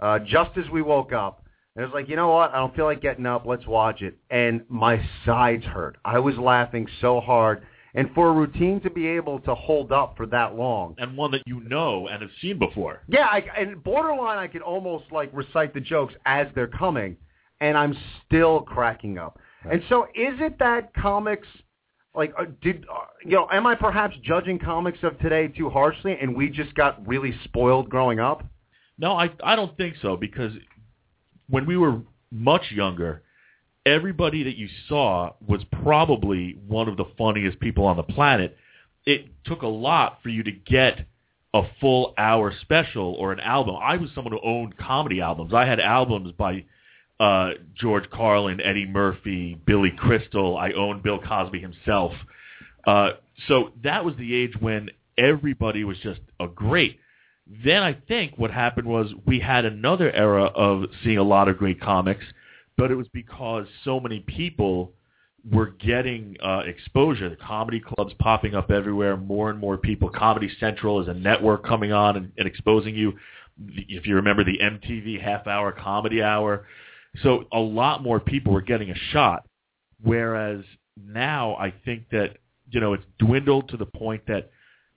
uh, 0.00 0.18
just 0.18 0.56
as 0.56 0.68
we 0.70 0.82
woke 0.82 1.12
up, 1.12 1.44
and 1.74 1.82
it 1.82 1.86
was 1.86 1.94
like, 1.94 2.08
you 2.08 2.16
know 2.16 2.30
what? 2.30 2.50
I 2.50 2.56
don't 2.56 2.74
feel 2.74 2.84
like 2.84 3.00
getting 3.00 3.26
up. 3.26 3.44
Let's 3.46 3.66
watch 3.66 4.02
it. 4.02 4.16
And 4.30 4.62
my 4.68 5.02
sides 5.24 5.64
hurt. 5.64 5.96
I 6.04 6.18
was 6.18 6.36
laughing 6.36 6.86
so 7.00 7.20
hard. 7.20 7.64
And 7.94 8.10
for 8.14 8.28
a 8.30 8.32
routine 8.32 8.80
to 8.80 8.90
be 8.90 9.06
able 9.06 9.38
to 9.40 9.54
hold 9.54 9.92
up 9.92 10.16
for 10.16 10.24
that 10.26 10.54
long, 10.54 10.94
and 10.96 11.14
one 11.14 11.30
that 11.32 11.42
you 11.44 11.60
know 11.60 12.08
and 12.08 12.22
have 12.22 12.30
seen 12.40 12.58
before. 12.58 13.02
yeah, 13.06 13.26
I, 13.26 13.44
and 13.58 13.84
borderline, 13.84 14.38
I 14.38 14.46
could 14.46 14.62
almost 14.62 15.04
like 15.12 15.28
recite 15.34 15.74
the 15.74 15.80
jokes 15.80 16.14
as 16.24 16.46
they're 16.54 16.68
coming, 16.68 17.18
and 17.62 17.78
I'm 17.78 17.96
still 18.26 18.60
cracking 18.60 19.16
up. 19.16 19.38
And 19.70 19.82
so, 19.88 20.04
is 20.14 20.34
it 20.40 20.58
that 20.58 20.92
comics, 20.94 21.46
like, 22.14 22.34
uh, 22.38 22.46
did 22.60 22.84
uh, 22.92 23.04
you 23.24 23.36
know? 23.36 23.48
Am 23.50 23.66
I 23.66 23.76
perhaps 23.76 24.16
judging 24.24 24.58
comics 24.58 24.98
of 25.04 25.18
today 25.20 25.46
too 25.46 25.70
harshly, 25.70 26.18
and 26.20 26.36
we 26.36 26.50
just 26.50 26.74
got 26.74 27.06
really 27.06 27.32
spoiled 27.44 27.88
growing 27.88 28.18
up? 28.18 28.44
No, 28.98 29.12
I 29.12 29.30
I 29.42 29.54
don't 29.54 29.76
think 29.76 29.94
so 30.02 30.16
because 30.16 30.52
when 31.48 31.64
we 31.64 31.76
were 31.76 32.00
much 32.32 32.72
younger, 32.72 33.22
everybody 33.86 34.42
that 34.42 34.56
you 34.56 34.68
saw 34.88 35.34
was 35.46 35.62
probably 35.82 36.58
one 36.66 36.88
of 36.88 36.96
the 36.96 37.06
funniest 37.16 37.60
people 37.60 37.86
on 37.86 37.96
the 37.96 38.02
planet. 38.02 38.56
It 39.06 39.26
took 39.44 39.62
a 39.62 39.68
lot 39.68 40.18
for 40.22 40.28
you 40.28 40.42
to 40.42 40.52
get 40.52 41.06
a 41.54 41.62
full 41.80 42.14
hour 42.18 42.52
special 42.62 43.14
or 43.14 43.32
an 43.32 43.40
album. 43.40 43.76
I 43.80 43.96
was 43.96 44.10
someone 44.14 44.32
who 44.32 44.40
owned 44.42 44.76
comedy 44.76 45.20
albums. 45.20 45.52
I 45.52 45.66
had 45.66 45.78
albums 45.78 46.32
by 46.36 46.64
uh, 47.22 47.50
George 47.76 48.10
Carlin, 48.10 48.60
Eddie 48.60 48.84
Murphy, 48.84 49.56
Billy 49.64 49.92
Crystal. 49.96 50.56
I 50.56 50.72
owned 50.72 51.04
Bill 51.04 51.20
Cosby 51.20 51.60
himself. 51.60 52.12
Uh, 52.84 53.10
so 53.46 53.70
that 53.84 54.04
was 54.04 54.16
the 54.16 54.34
age 54.34 54.54
when 54.58 54.90
everybody 55.16 55.84
was 55.84 55.96
just 56.02 56.20
a 56.40 56.48
great. 56.48 56.98
Then 57.64 57.84
I 57.84 57.92
think 58.08 58.34
what 58.38 58.50
happened 58.50 58.88
was 58.88 59.12
we 59.24 59.38
had 59.38 59.64
another 59.64 60.10
era 60.10 60.46
of 60.46 60.86
seeing 61.04 61.18
a 61.18 61.22
lot 61.22 61.46
of 61.46 61.58
great 61.58 61.80
comics, 61.80 62.24
but 62.76 62.90
it 62.90 62.96
was 62.96 63.06
because 63.12 63.66
so 63.84 64.00
many 64.00 64.18
people 64.18 64.92
were 65.48 65.66
getting 65.66 66.36
uh, 66.42 66.62
exposure. 66.66 67.28
The 67.28 67.36
comedy 67.36 67.78
clubs 67.78 68.14
popping 68.18 68.56
up 68.56 68.72
everywhere, 68.72 69.16
more 69.16 69.48
and 69.48 69.60
more 69.60 69.78
people. 69.78 70.08
Comedy 70.08 70.50
Central 70.58 71.00
is 71.00 71.06
a 71.06 71.14
network 71.14 71.64
coming 71.64 71.92
on 71.92 72.16
and, 72.16 72.32
and 72.36 72.48
exposing 72.48 72.96
you. 72.96 73.12
If 73.68 74.08
you 74.08 74.16
remember 74.16 74.42
the 74.42 74.58
MTV 74.58 75.22
half 75.22 75.46
hour 75.46 75.70
comedy 75.70 76.20
hour, 76.20 76.64
so 77.22 77.44
a 77.52 77.58
lot 77.58 78.02
more 78.02 78.20
people 78.20 78.52
were 78.52 78.62
getting 78.62 78.90
a 78.90 78.96
shot. 79.12 79.46
Whereas 80.02 80.64
now 80.96 81.54
I 81.56 81.72
think 81.84 82.08
that 82.10 82.38
you 82.70 82.80
know 82.80 82.94
it's 82.94 83.04
dwindled 83.18 83.68
to 83.70 83.76
the 83.76 83.86
point 83.86 84.26
that 84.26 84.50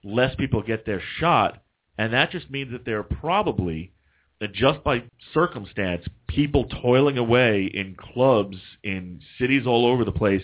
less 0.03 0.35
people 0.35 0.61
get 0.61 0.85
their 0.85 1.01
shot, 1.19 1.63
and 1.97 2.13
that 2.13 2.31
just 2.31 2.49
means 2.49 2.71
that 2.71 2.85
there 2.85 2.99
are 2.99 3.03
probably 3.03 3.91
that 4.39 4.53
just 4.53 4.83
by 4.83 5.03
circumstance, 5.33 6.05
people 6.27 6.65
toiling 6.81 7.17
away 7.17 7.69
in 7.73 7.95
clubs 7.95 8.57
in 8.83 9.21
cities 9.39 9.65
all 9.65 9.85
over 9.85 10.03
the 10.03 10.11
place 10.11 10.43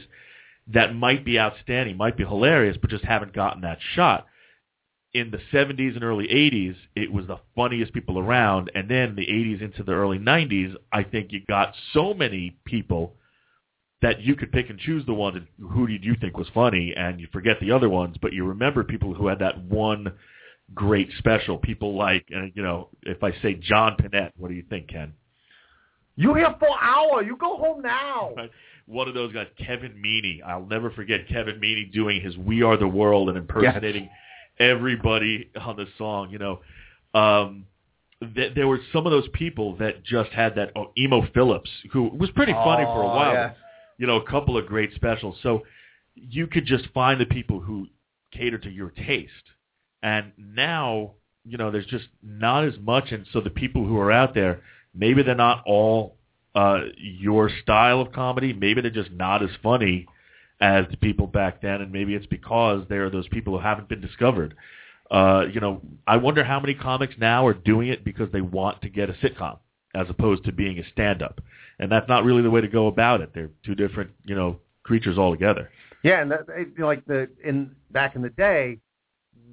that 0.67 0.95
might 0.95 1.25
be 1.25 1.39
outstanding, 1.39 1.97
might 1.97 2.15
be 2.15 2.23
hilarious, 2.23 2.77
but 2.79 2.89
just 2.89 3.03
haven't 3.03 3.33
gotten 3.33 3.61
that 3.61 3.79
shot. 3.95 4.27
In 5.13 5.29
the 5.29 5.39
70s 5.51 5.95
and 5.95 6.03
early 6.03 6.27
80s, 6.27 6.75
it 6.95 7.11
was 7.11 7.27
the 7.27 7.39
funniest 7.55 7.91
people 7.93 8.17
around, 8.17 8.71
and 8.75 8.89
then 8.89 9.15
the 9.15 9.25
80s 9.25 9.61
into 9.61 9.83
the 9.83 9.91
early 9.91 10.17
90s, 10.17 10.73
I 10.93 11.03
think 11.03 11.31
you 11.33 11.41
got 11.47 11.73
so 11.93 12.13
many 12.13 12.55
people 12.63 13.13
that 14.01 14.21
you 14.21 14.35
could 14.35 14.51
pick 14.51 14.69
and 14.69 14.79
choose 14.79 15.05
the 15.05 15.13
ones 15.13 15.45
who 15.59 15.85
did 15.85 16.03
you 16.03 16.15
think 16.19 16.37
was 16.37 16.47
funny, 16.53 16.93
and 16.95 17.19
you 17.19 17.27
forget 17.33 17.57
the 17.59 17.71
other 17.71 17.89
ones, 17.89 18.15
but 18.21 18.31
you 18.33 18.45
remember 18.45 18.83
people 18.83 19.13
who 19.13 19.27
had 19.27 19.39
that 19.39 19.61
one 19.65 20.13
great 20.73 21.09
special. 21.17 21.57
People 21.57 21.95
like, 21.95 22.25
uh, 22.35 22.45
you 22.53 22.63
know, 22.63 22.89
if 23.03 23.23
I 23.23 23.31
say 23.41 23.55
John 23.55 23.97
Pinette, 23.97 24.31
what 24.37 24.47
do 24.47 24.53
you 24.53 24.63
think, 24.69 24.87
Ken? 24.89 25.13
You 26.15 26.33
here 26.33 26.53
for 26.59 26.69
hour? 26.79 27.23
You 27.23 27.35
go 27.37 27.57
home 27.57 27.81
now. 27.81 28.33
Right? 28.35 28.51
One 28.85 29.07
of 29.07 29.13
those 29.13 29.31
guys, 29.31 29.47
Kevin 29.57 29.93
Meaney. 29.93 30.41
I'll 30.45 30.65
never 30.65 30.91
forget 30.91 31.27
Kevin 31.29 31.59
Meaney 31.61 31.91
doing 31.93 32.19
his 32.19 32.37
"We 32.37 32.63
Are 32.63 32.75
the 32.75 32.87
World" 32.87 33.29
and 33.29 33.37
impersonating 33.37 34.09
everybody 34.61 35.49
on 35.59 35.75
the 35.75 35.87
song. 35.97 36.29
You 36.31 36.39
know, 36.39 36.59
um, 37.19 37.65
th- 38.35 38.53
there 38.55 38.67
were 38.67 38.79
some 38.93 39.05
of 39.05 39.11
those 39.11 39.27
people 39.33 39.75
that 39.77 40.03
just 40.03 40.31
had 40.31 40.55
that. 40.55 40.71
Oh, 40.75 40.91
Emo 40.97 41.27
Phillips, 41.33 41.69
who 41.91 42.09
was 42.09 42.29
pretty 42.31 42.53
funny 42.53 42.83
for 42.85 43.01
a 43.01 43.07
while. 43.07 43.33
yes. 43.33 43.55
You 43.97 44.07
know, 44.07 44.15
a 44.15 44.25
couple 44.25 44.57
of 44.57 44.65
great 44.65 44.93
specials. 44.95 45.37
So 45.43 45.63
you 46.15 46.47
could 46.47 46.65
just 46.65 46.85
find 46.93 47.21
the 47.21 47.25
people 47.25 47.59
who 47.59 47.87
cater 48.31 48.57
to 48.57 48.69
your 48.69 48.89
taste. 48.89 49.31
And 50.01 50.31
now, 50.37 51.11
you 51.45 51.57
know, 51.57 51.69
there's 51.69 51.85
just 51.85 52.05
not 52.23 52.65
as 52.65 52.73
much. 52.79 53.11
And 53.11 53.27
so 53.31 53.41
the 53.41 53.51
people 53.51 53.85
who 53.85 53.97
are 53.99 54.11
out 54.11 54.33
there, 54.33 54.61
maybe 54.95 55.21
they're 55.21 55.35
not 55.35 55.63
all 55.67 56.15
uh, 56.55 56.79
your 56.97 57.51
style 57.61 58.01
of 58.01 58.11
comedy. 58.11 58.53
Maybe 58.53 58.81
they're 58.81 58.89
just 58.89 59.11
not 59.11 59.43
as 59.43 59.51
funny 59.61 60.07
as 60.61 60.85
the 60.91 60.97
people 60.97 61.27
back 61.27 61.61
then. 61.61 61.81
And 61.81 61.91
maybe 61.91 62.13
it's 62.13 62.27
because 62.27 62.85
they 62.87 62.97
are 62.97 63.09
those 63.09 63.27
people 63.27 63.57
who 63.57 63.63
haven't 63.63 63.89
been 63.89 63.99
discovered. 63.99 64.55
Uh, 65.09 65.45
you 65.51 65.59
know, 65.59 65.81
I 66.07 66.17
wonder 66.17 66.43
how 66.43 66.59
many 66.61 66.73
comics 66.73 67.15
now 67.17 67.45
are 67.45 67.53
doing 67.53 67.89
it 67.89 68.05
because 68.05 68.31
they 68.31 68.39
want 68.39 68.81
to 68.83 68.89
get 68.89 69.09
a 69.09 69.13
sitcom 69.13 69.57
as 69.93 70.07
opposed 70.09 70.45
to 70.45 70.53
being 70.53 70.79
a 70.79 70.89
stand-up. 70.93 71.41
And 71.79 71.91
that's 71.91 72.07
not 72.07 72.23
really 72.23 72.43
the 72.43 72.49
way 72.49 72.61
to 72.61 72.67
go 72.69 72.87
about 72.87 73.19
it. 73.19 73.31
They're 73.33 73.49
two 73.65 73.75
different, 73.75 74.11
you 74.23 74.35
know, 74.35 74.59
creatures 74.83 75.17
altogether. 75.17 75.69
Yeah, 76.03 76.21
and 76.21 76.31
that, 76.31 76.45
you 76.47 76.73
know, 76.77 76.85
like 76.85 77.05
the 77.05 77.27
in 77.43 77.75
back 77.91 78.15
in 78.15 78.21
the 78.21 78.29
day, 78.29 78.77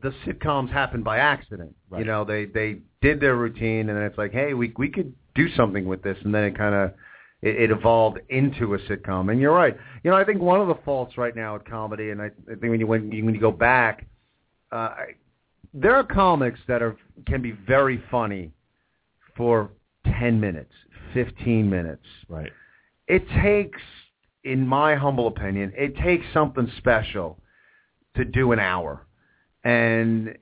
the 0.01 0.13
sitcoms 0.27 0.71
happened 0.71 1.05
by 1.05 1.19
accident. 1.19 1.75
Right. 1.91 2.01
You 2.01 2.05
know, 2.05 2.25
they 2.25 2.45
they 2.45 2.79
did 3.01 3.21
their 3.21 3.35
routine, 3.35 3.89
and 3.89 3.99
then 3.99 4.05
it's 4.05 4.17
like, 4.19 4.33
hey, 4.33 4.55
we 4.55 4.73
we 4.77 4.89
could 4.89 5.13
do 5.35 5.49
something 5.55 5.87
with 5.87 6.03
this, 6.03 6.17
and 6.25 6.35
then 6.35 6.45
it 6.45 6.57
kind 6.57 6.75
of 6.75 6.93
it, 7.43 7.57
it 7.57 7.71
evolved 7.71 8.19
into 8.29 8.75
a 8.75 8.79
sitcom. 8.81 9.31
And 9.31 9.41
you're 9.41 9.55
right. 9.55 9.77
You 10.03 10.11
know, 10.11 10.17
I 10.17 10.25
think 10.25 10.41
one 10.41 10.61
of 10.61 10.69
the 10.69 10.79
faults 10.85 11.17
right 11.17 11.35
now 11.37 11.57
at 11.57 11.65
comedy, 11.65 12.11
and 12.11 12.21
I, 12.21 12.27
I 12.51 12.55
think 12.55 12.63
when 12.63 12.81
you 12.81 12.87
when 12.87 13.13
you, 13.13 13.25
when 13.25 13.35
you 13.35 13.41
go 13.41 13.53
back, 13.53 14.07
uh, 14.73 14.77
I- 14.77 15.15
there 15.75 15.95
are 15.95 16.05
comics 16.05 16.59
that 16.67 16.83
are 16.83 16.97
can 17.27 17.43
be 17.43 17.53
very 17.53 18.03
funny 18.11 18.51
for 19.37 19.71
ten 20.05 20.41
minutes, 20.41 20.73
fifteen 21.13 21.69
minutes 21.69 22.05
Right. 22.29 22.51
it 23.07 23.23
takes, 23.43 23.81
in 24.45 24.67
my 24.67 24.95
humble 24.95 25.27
opinion, 25.27 25.73
it 25.77 25.97
takes 25.97 26.25
something 26.33 26.71
special 26.79 27.39
to 28.17 28.25
do 28.25 28.53
an 28.53 28.59
hour. 28.59 29.07
And 29.65 30.37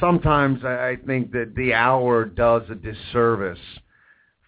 sometimes 0.00 0.64
I 0.64 0.90
I 0.90 0.96
think 1.06 1.32
that 1.32 1.54
the 1.56 1.72
hour 1.74 2.24
does 2.24 2.62
a 2.70 2.74
disservice 2.74 3.58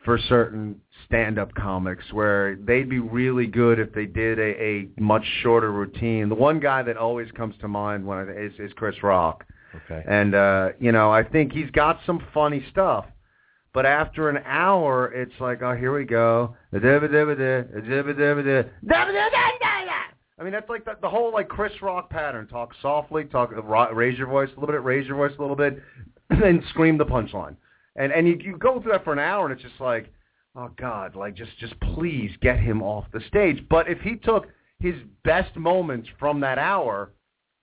for 0.07 0.18
certain 0.28 0.80
stand-up 1.04 1.52
comics 1.54 2.04
where 2.12 2.57
they'd 2.57 2.88
be 2.88 3.00
really 3.00 3.46
good 3.46 3.78
if 3.78 3.92
they 3.92 4.07
did 4.07 4.38
a, 4.38 4.62
a 4.62 4.88
much 4.98 5.24
shorter 5.42 5.72
routine. 5.72 6.28
The 6.30 6.34
one 6.34 6.61
guy 6.61 6.82
that 6.84 6.96
always 6.96 7.30
comes 7.32 7.54
to 7.61 7.68
mind 7.68 8.07
when 8.07 8.18
I, 8.18 8.22
is, 8.46 8.52
is 8.59 8.72
Chris 8.74 8.94
Rock. 9.02 9.44
Okay. 9.84 10.02
And 10.09 10.34
uh, 10.34 10.68
you 10.80 10.92
know, 10.92 11.12
I 11.12 11.24
think 11.24 11.52
he's 11.52 11.70
got 11.72 11.98
some 12.07 12.24
funny 12.32 12.64
stuff. 12.70 13.04
But 13.74 13.84
after 13.84 14.30
an 14.30 14.42
hour, 14.46 15.12
it's 15.12 15.38
like, 15.38 15.61
oh, 15.61 15.74
here 15.74 15.94
we 15.94 16.07
go. 16.07 16.57
I 20.38 20.42
mean, 20.44 20.52
that's 20.52 20.70
like 20.70 20.84
the, 20.84 20.92
the 21.02 21.11
whole 21.11 21.32
like 21.32 21.48
Chris 21.48 21.72
Rock 21.82 22.09
pattern. 22.09 22.46
Talk 22.46 22.72
softly, 22.80 23.24
talk 23.24 23.50
raise 23.92 24.16
your 24.16 24.28
voice 24.28 24.50
a 24.57 24.61
little 24.61 24.74
bit, 24.74 24.82
raise 24.82 25.07
your 25.07 25.16
voice 25.16 25.32
a 25.36 25.40
little 25.42 25.57
bit, 25.57 25.82
and 26.30 26.40
then 26.40 26.62
scream 26.70 26.96
the 26.96 27.04
punchline. 27.04 27.57
And 27.97 28.12
and 28.12 28.28
you, 28.28 28.38
you 28.40 28.57
go 28.59 28.80
through 28.80 28.92
that 28.92 29.05
for 29.05 29.12
an 29.12 29.18
hour, 29.18 29.47
and 29.47 29.53
it's 29.53 29.62
just 29.62 29.80
like, 29.80 30.12
oh 30.55 30.70
God, 30.78 31.16
like 31.16 31.34
just 31.34 31.57
just 31.59 31.74
please 31.94 32.30
get 32.40 32.59
him 32.59 32.82
off 32.82 33.05
the 33.12 33.20
stage. 33.28 33.64
But 33.68 33.88
if 33.88 34.01
he 34.01 34.16
took 34.16 34.47
his 34.78 34.94
best 35.24 35.57
moments 35.57 36.09
from 36.18 36.40
that 36.40 36.59
hour 36.59 37.12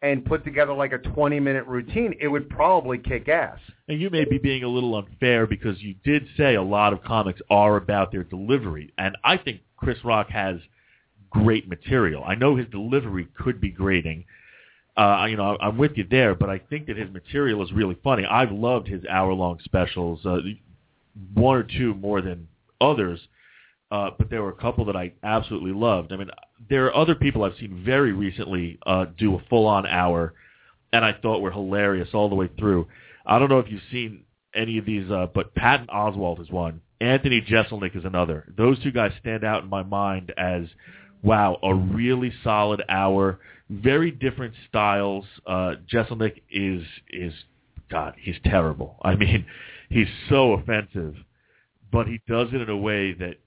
and 0.01 0.25
put 0.25 0.43
together 0.43 0.73
like 0.73 0.91
a 0.91 0.97
20 0.97 1.39
minute 1.39 1.65
routine, 1.65 2.13
it 2.19 2.27
would 2.27 2.49
probably 2.49 2.97
kick 2.97 3.29
ass. 3.29 3.59
And 3.87 4.01
you 4.01 4.09
may 4.09 4.25
be 4.25 4.37
being 4.37 4.63
a 4.63 4.67
little 4.67 4.95
unfair 4.95 5.47
because 5.47 5.81
you 5.81 5.95
did 6.03 6.27
say 6.37 6.55
a 6.55 6.61
lot 6.61 6.93
of 6.93 7.03
comics 7.03 7.41
are 7.49 7.77
about 7.77 8.11
their 8.11 8.23
delivery, 8.23 8.91
and 8.97 9.17
I 9.23 9.37
think 9.37 9.61
Chris 9.77 9.97
Rock 10.03 10.29
has 10.29 10.57
great 11.29 11.67
material. 11.67 12.23
I 12.23 12.35
know 12.35 12.55
his 12.55 12.67
delivery 12.67 13.27
could 13.37 13.59
be 13.59 13.71
grating. 13.71 14.25
Uh, 14.95 15.25
you 15.27 15.35
know, 15.35 15.57
I'm 15.59 15.77
with 15.77 15.93
you 15.95 16.05
there, 16.09 16.35
but 16.35 16.49
I 16.49 16.59
think 16.59 16.85
that 16.87 16.97
his 16.97 17.09
material 17.11 17.63
is 17.63 17.71
really 17.71 17.97
funny. 18.03 18.25
I've 18.25 18.51
loved 18.51 18.87
his 18.87 19.03
hour-long 19.05 19.59
specials, 19.63 20.23
uh, 20.25 20.37
one 21.33 21.57
or 21.57 21.63
two 21.63 21.95
more 21.95 22.21
than 22.21 22.47
others, 22.79 23.19
uh, 23.89 24.11
but 24.17 24.29
there 24.29 24.43
were 24.43 24.51
a 24.51 24.55
couple 24.55 24.85
that 24.85 24.95
I 24.95 25.13
absolutely 25.23 25.71
loved. 25.71 26.11
I 26.11 26.17
mean, 26.17 26.29
there 26.69 26.85
are 26.85 26.95
other 26.95 27.15
people 27.15 27.43
I've 27.43 27.57
seen 27.59 27.81
very 27.83 28.11
recently 28.11 28.77
uh, 28.85 29.05
do 29.17 29.35
a 29.35 29.43
full-on 29.49 29.87
hour, 29.87 30.35
and 30.91 31.03
I 31.03 31.13
thought 31.13 31.41
were 31.41 31.51
hilarious 31.51 32.09
all 32.13 32.29
the 32.29 32.35
way 32.35 32.49
through. 32.59 32.87
I 33.25 33.39
don't 33.39 33.49
know 33.49 33.59
if 33.59 33.71
you've 33.71 33.81
seen 33.91 34.25
any 34.53 34.77
of 34.77 34.85
these, 34.85 35.09
uh, 35.09 35.25
but 35.33 35.55
Patton 35.55 35.87
Oswalt 35.87 36.39
is 36.39 36.51
one. 36.51 36.81
Anthony 37.01 37.41
Jeselnik 37.41 37.97
is 37.97 38.05
another. 38.05 38.53
Those 38.55 38.81
two 38.83 38.91
guys 38.91 39.11
stand 39.19 39.43
out 39.43 39.63
in 39.63 39.69
my 39.69 39.81
mind 39.81 40.31
as– 40.37 40.65
wow, 41.23 41.57
a 41.63 41.73
really 41.73 42.33
solid 42.43 42.83
hour. 42.89 43.39
Very 43.69 44.11
different 44.11 44.53
styles. 44.69 45.25
Uh, 45.47 45.75
is 46.51 46.83
is 47.09 47.33
God, 47.89 48.15
he's 48.19 48.35
terrible. 48.45 48.97
I 49.03 49.15
mean, 49.15 49.45
he's 49.89 50.07
so 50.29 50.53
offensive, 50.53 51.15
but 51.91 52.07
he 52.07 52.21
does 52.27 52.49
it 52.53 52.61
in 52.61 52.69
a 52.69 52.77
way 52.77 53.13
that 53.13 53.37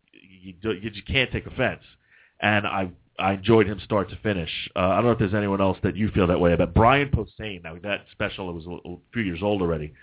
you 0.42 0.54
do, 0.54 0.72
you 0.72 0.90
just 0.90 1.06
can't 1.06 1.30
take 1.30 1.46
offense. 1.46 1.82
And 2.40 2.66
I 2.66 2.90
I 3.18 3.32
enjoyed 3.34 3.66
him 3.66 3.80
start 3.84 4.10
to 4.10 4.16
finish. 4.16 4.50
Uh, 4.74 4.80
I 4.80 4.96
don't 4.96 5.06
know 5.06 5.10
if 5.12 5.18
there's 5.18 5.34
anyone 5.34 5.60
else 5.60 5.78
that 5.82 5.96
you 5.96 6.10
feel 6.10 6.26
that 6.26 6.40
way 6.40 6.52
about. 6.52 6.74
Brian 6.74 7.08
Posehn, 7.08 7.64
now 7.64 7.76
that 7.82 8.04
special 8.12 8.52
was 8.52 8.66
a, 8.66 8.88
a 8.88 8.96
few 9.12 9.22
years 9.22 9.40
old 9.42 9.62
already, 9.62 9.94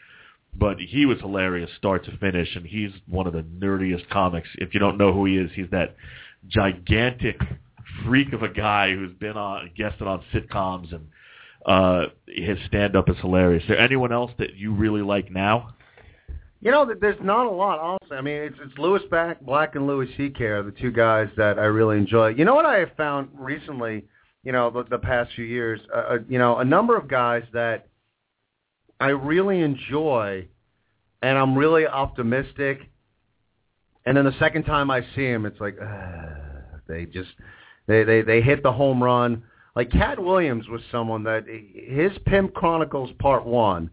but 0.55 0.79
he 0.79 1.05
was 1.05 1.19
hilarious 1.19 1.69
start 1.77 2.05
to 2.05 2.17
finish, 2.17 2.55
and 2.55 2.65
he's 2.65 2.91
one 3.07 3.27
of 3.27 3.33
the 3.33 3.43
nerdiest 3.43 4.09
comics. 4.09 4.49
If 4.55 4.73
you 4.73 4.79
don't 4.79 4.97
know 4.97 5.13
who 5.13 5.25
he 5.25 5.37
is, 5.37 5.51
he's 5.53 5.69
that 5.71 5.95
gigantic 6.47 7.39
freak 8.05 8.33
of 8.33 8.43
a 8.43 8.49
guy 8.49 8.93
who's 8.93 9.13
been 9.13 9.37
on 9.37 9.69
guested 9.77 10.07
on 10.07 10.23
sitcoms 10.33 10.93
and 10.93 11.07
uh 11.65 12.07
his 12.27 12.57
stand 12.67 12.95
up 12.95 13.09
is 13.09 13.15
hilarious. 13.21 13.63
Is 13.63 13.69
there 13.69 13.79
anyone 13.79 14.11
else 14.11 14.31
that 14.37 14.55
you 14.55 14.73
really 14.73 15.01
like 15.01 15.31
now? 15.31 15.75
You 16.63 16.71
know, 16.71 16.89
there's 16.99 17.19
not 17.21 17.45
a 17.45 17.49
lot, 17.49 17.79
honestly. 17.79 18.15
I 18.15 18.21
mean, 18.21 18.35
it's 18.35 18.55
it's 18.63 18.77
Lewis 18.77 19.01
Black, 19.09 19.41
Black 19.41 19.75
and 19.75 19.85
Louis 19.85 20.07
C.K. 20.15 20.45
are 20.45 20.63
the 20.63 20.71
two 20.71 20.91
guys 20.91 21.27
that 21.35 21.59
I 21.59 21.65
really 21.65 21.97
enjoy. 21.97 22.29
You 22.29 22.45
know 22.45 22.55
what 22.55 22.65
I 22.65 22.77
have 22.77 22.91
found 22.95 23.27
recently? 23.33 24.05
You 24.43 24.53
know, 24.53 24.69
the, 24.69 24.83
the 24.83 24.97
past 24.97 25.31
few 25.35 25.43
years, 25.43 25.81
uh, 25.93 25.97
uh 25.97 26.17
you 26.29 26.39
know, 26.39 26.59
a 26.59 26.65
number 26.65 26.95
of 26.95 27.09
guys 27.09 27.43
that 27.51 27.89
I 28.97 29.09
really 29.09 29.59
enjoy, 29.59 30.47
and 31.21 31.37
I'm 31.37 31.57
really 31.57 31.85
optimistic. 31.85 32.89
And 34.05 34.15
then 34.15 34.23
the 34.23 34.39
second 34.39 34.63
time 34.63 34.89
I 34.89 35.01
see 35.15 35.25
him, 35.25 35.45
it's 35.45 35.59
like 35.59 35.77
uh, 35.81 36.29
they 36.87 37.05
just 37.05 37.31
they 37.87 38.03
they 38.03 38.21
they 38.21 38.41
hit 38.41 38.63
the 38.63 38.71
home 38.71 39.01
run. 39.03 39.43
Like 39.75 39.91
Katt 39.91 40.21
Williams 40.21 40.67
was 40.67 40.81
someone 40.91 41.23
that 41.23 41.45
his 41.47 42.11
Pimp 42.25 42.53
Chronicles 42.53 43.09
Part 43.19 43.45
One, 43.45 43.89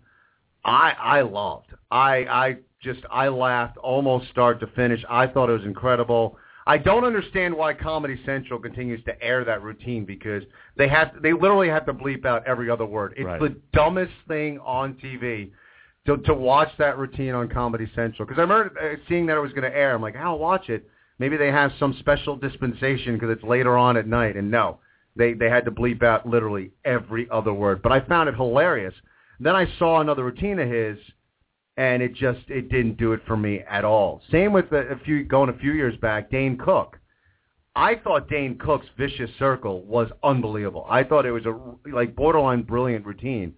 I 0.65 0.93
I 0.99 1.21
loved. 1.23 1.69
I 1.91 2.17
I 2.25 2.57
just 2.83 3.01
I 3.11 3.29
laughed 3.29 3.77
almost 3.79 4.29
start 4.31 4.61
to 4.61 4.67
finish. 4.69 5.03
I 5.09 5.27
thought 5.27 5.49
it 5.49 5.55
was 5.55 5.65
incredible. 5.65 6.39
I 6.67 6.79
don't 6.79 7.05
understand 7.05 7.55
why 7.57 7.73
Comedy 7.75 8.21
Central 8.25 8.61
continues 8.61 9.03
to 9.05 9.23
air 9.23 9.45
that 9.45 9.63
routine 9.63 10.05
because 10.05 10.43
they 10.77 10.87
have 10.89 11.15
to, 11.15 11.21
they 11.21 11.33
literally 11.33 11.69
have 11.69 11.87
to 11.87 11.95
bleep 11.95 12.25
out 12.25 12.47
every 12.47 12.71
other 12.71 12.87
word. 12.87 13.15
It's 13.17 13.25
Right. 13.25 13.41
the 13.41 13.57
dumbest 13.73 14.13
thing 14.29 14.59
on 14.61 14.95
TV 14.95 15.51
to 16.07 16.19
to 16.19 16.35
watch 16.35 16.69
that 16.79 16.99
routine 16.99 17.35
on 17.35 17.49
Comedy 17.49 17.91
Central 17.95 18.27
because 18.27 18.39
I 18.39 18.43
remember 18.43 18.79
uh, 18.79 18.97
seeing 19.09 19.27
that 19.27 19.37
it 19.37 19.41
was 19.41 19.53
going 19.53 19.71
to 19.71 19.77
air. 19.77 19.95
I'm 19.95 20.03
like, 20.03 20.17
I'll 20.17 20.39
watch 20.39 20.69
it. 20.69 20.89
Maybe 21.21 21.37
they 21.37 21.53
have 21.53 21.71
some 21.79 21.95
special 22.01 22.35
dispensation 22.35 23.15
because 23.15 23.31
it's 23.31 23.45
later 23.45 23.77
on 23.77 23.99
at 23.99 24.07
night. 24.07 24.37
And 24.37 24.51
no, 24.51 24.79
they 25.15 25.35
they 25.35 25.51
had 25.51 25.67
to 25.67 25.71
bleep 25.71 26.03
out 26.03 26.27
literally 26.27 26.73
every 26.85 27.29
other 27.31 27.53
word. 27.53 27.83
But 27.83 27.93
I 27.93 28.01
found 28.01 28.31
it 28.31 28.35
hilarious. 28.35 28.95
Then 29.39 29.55
I 29.55 29.67
saw 29.79 30.01
another 30.01 30.25
routine 30.25 30.59
of 30.59 30.69
his, 30.69 30.99
and 31.77 32.03
it 32.03 32.15
just 32.15 32.41
it 32.49 32.71
didn't 32.71 32.97
do 32.97 33.13
it 33.13 33.21
for 33.27 33.37
me 33.37 33.61
at 33.71 33.85
all. 33.85 34.23
Same 34.33 34.55
with 34.55 34.73
a, 34.73 34.93
a 34.93 34.99
few 35.05 35.23
going 35.23 35.51
a 35.51 35.59
few 35.59 35.73
years 35.73 35.95
back, 35.99 36.31
Dane 36.31 36.57
Cook. 36.57 36.99
I 37.77 37.97
thought 37.97 38.31
Dane 38.31 38.57
Cook's 38.59 38.87
vicious 38.99 39.31
circle 39.39 39.83
was 39.83 40.09
unbelievable. 40.25 40.87
I 40.89 41.05
thought 41.05 41.27
it 41.27 41.33
was 41.33 41.45
a 41.45 41.55
like 41.95 42.17
borderline 42.17 42.63
brilliant 42.63 43.05
routine. 43.05 43.55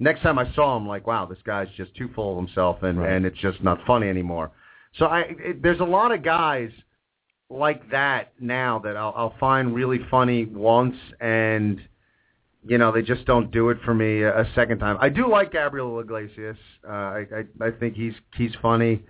Next 0.00 0.22
time 0.22 0.40
I 0.40 0.52
saw 0.54 0.76
him, 0.76 0.88
like, 0.88 1.06
wow, 1.06 1.26
this 1.26 1.38
guy's 1.44 1.68
just 1.76 1.94
too 1.94 2.08
full 2.12 2.32
of 2.32 2.44
himself, 2.44 2.82
and 2.82 2.98
Right. 2.98 3.12
and 3.12 3.24
it's 3.24 3.38
just 3.38 3.62
not 3.62 3.78
funny 3.86 4.08
anymore. 4.08 4.50
So 4.98 5.06
I 5.06 5.20
it, 5.38 5.62
there's 5.62 5.78
a 5.80 5.84
lot 5.84 6.10
of 6.10 6.24
guys 6.24 6.70
like 7.54 7.90
that 7.90 8.32
now 8.40 8.80
that 8.80 8.96
I'll, 8.96 9.14
I'll 9.16 9.34
find 9.38 9.74
really 9.74 10.00
funny 10.10 10.46
once, 10.46 10.96
and 11.20 11.80
you 12.66 12.78
know 12.78 12.92
they 12.92 13.02
just 13.02 13.24
don't 13.26 13.50
do 13.50 13.70
it 13.70 13.78
for 13.84 13.94
me 13.94 14.22
a, 14.22 14.42
a 14.42 14.44
second 14.54 14.78
time. 14.78 14.96
I 15.00 15.08
do 15.08 15.28
like 15.30 15.52
Gabriel 15.52 16.00
Iglesias. 16.00 16.56
Uh, 16.86 16.92
I, 16.92 17.24
I 17.60 17.66
I 17.66 17.70
think 17.70 17.94
he's 17.94 18.14
he's 18.36 18.52
funny. 18.60 19.02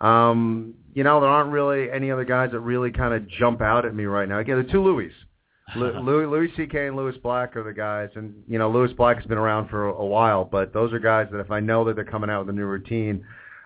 Um, 0.00 0.74
you 0.94 1.04
know 1.04 1.20
there 1.20 1.28
aren't 1.28 1.50
really 1.50 1.90
any 1.90 2.10
other 2.10 2.24
guys 2.24 2.52
that 2.52 2.60
really 2.60 2.92
kind 2.92 3.14
of 3.14 3.28
jump 3.28 3.60
out 3.60 3.84
at 3.84 3.94
me 3.94 4.04
right 4.04 4.28
now. 4.28 4.38
Again, 4.38 4.64
the 4.64 4.70
two 4.70 4.82
Louis. 4.82 5.10
Louis, 5.76 6.24
Louis 6.26 6.48
C.K. 6.56 6.86
and 6.86 6.96
Lewis 6.96 7.16
Black 7.22 7.54
are 7.54 7.62
the 7.62 7.74
guys, 7.74 8.08
and 8.14 8.34
you 8.48 8.58
know 8.58 8.70
Lewis 8.70 8.92
Black 8.96 9.18
has 9.18 9.26
been 9.26 9.36
around 9.36 9.68
for 9.68 9.88
a, 9.88 9.92
a 9.92 10.06
while, 10.06 10.44
but 10.44 10.72
those 10.72 10.94
are 10.94 10.98
guys 10.98 11.26
that 11.30 11.40
if 11.40 11.50
I 11.50 11.60
know 11.60 11.84
that 11.84 11.94
they're 11.94 12.06
coming 12.06 12.30
out 12.30 12.46
with 12.46 12.54
a 12.54 12.56
new 12.56 12.64
routine, 12.64 13.22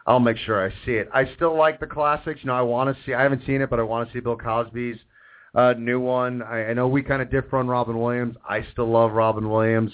I'll 0.07 0.21
make 0.21 0.37
sure 0.37 0.65
I 0.67 0.71
see 0.85 0.93
it. 0.93 1.09
I 1.15 1.33
still 1.37 1.57
like 1.57 1.79
the 1.79 1.87
classics. 1.87 2.41
You 2.43 2.49
know, 2.49 2.55
I 2.55 2.63
want 2.63 2.95
to 2.95 3.03
see. 3.05 3.15
I 3.15 3.23
haven't 3.23 3.43
seen 3.47 3.61
it, 3.61 3.71
but 3.71 3.79
I 3.79 3.83
want 3.83 4.09
to 4.09 4.13
see 4.13 4.21
Bill 4.21 4.37
Cosby's 4.37 4.97
uh, 5.55 5.75
new 5.79 6.01
one. 6.01 6.43
I, 6.43 6.71
I 6.71 6.75
know 6.75 6.89
we 6.89 7.03
kind 7.03 7.23
of 7.23 7.31
differ 7.31 7.59
on 7.59 7.69
Robin 7.69 7.99
Williams. 7.99 8.37
I 8.49 8.67
still 8.73 8.91
love 8.91 9.13
Robin 9.13 9.49
Williams. 9.49 9.93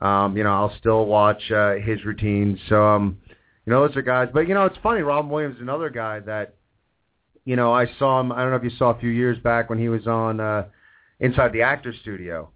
Um, 0.00 0.36
you 0.36 0.44
know, 0.44 0.52
I'll 0.52 0.74
still 0.78 1.04
watch 1.06 1.50
uh, 1.50 1.74
his 1.74 2.04
routines. 2.04 2.58
So, 2.68 2.82
um, 2.86 3.18
you 3.66 3.72
know, 3.72 3.86
those 3.86 3.96
are 3.96 4.02
guys. 4.02 4.28
But 4.32 4.48
you 4.48 4.54
know, 4.54 4.64
it's 4.64 4.78
funny. 4.82 5.02
Robin 5.02 5.30
Williams 5.30 5.56
is 5.56 5.62
another 5.62 5.90
guy 5.90 6.20
that, 6.20 6.54
you 7.44 7.56
know, 7.56 7.72
I 7.72 7.86
saw 7.98 8.20
him. 8.20 8.32
I 8.32 8.40
don't 8.42 8.50
know 8.50 8.56
if 8.56 8.64
you 8.64 8.70
saw 8.78 8.90
a 8.90 8.98
few 8.98 9.10
years 9.10 9.38
back 9.38 9.68
when 9.68 9.78
he 9.78 9.88
was 9.88 10.06
on 10.06 10.40
uh, 10.40 10.66
Inside 11.18 11.52
the 11.52 11.62
Actors 11.62 11.96
Studio. 12.00 12.50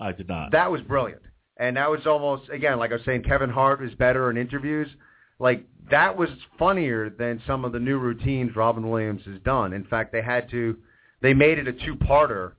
I 0.00 0.12
did 0.12 0.28
not. 0.28 0.52
That 0.52 0.70
was 0.70 0.80
brilliant. 0.80 1.22
And 1.58 1.76
that 1.76 1.90
was 1.90 2.06
almost 2.06 2.48
again, 2.48 2.78
like 2.78 2.90
I 2.90 2.94
was 2.94 3.04
saying, 3.04 3.22
Kevin 3.22 3.50
Hart 3.50 3.84
is 3.84 3.94
better 3.94 4.30
in 4.30 4.36
interviews. 4.36 4.88
Like 5.38 5.64
that 5.90 6.16
was 6.16 6.28
funnier 6.58 7.10
than 7.10 7.40
some 7.46 7.64
of 7.64 7.72
the 7.72 7.78
new 7.78 7.98
routines 7.98 8.56
Robin 8.56 8.88
Williams 8.88 9.22
has 9.26 9.40
done. 9.44 9.72
In 9.72 9.84
fact, 9.84 10.12
they 10.12 10.22
had 10.22 10.50
to 10.50 10.76
they 11.22 11.34
made 11.34 11.58
it 11.58 11.68
a 11.68 11.72
two 11.72 11.94
parter 11.94 12.52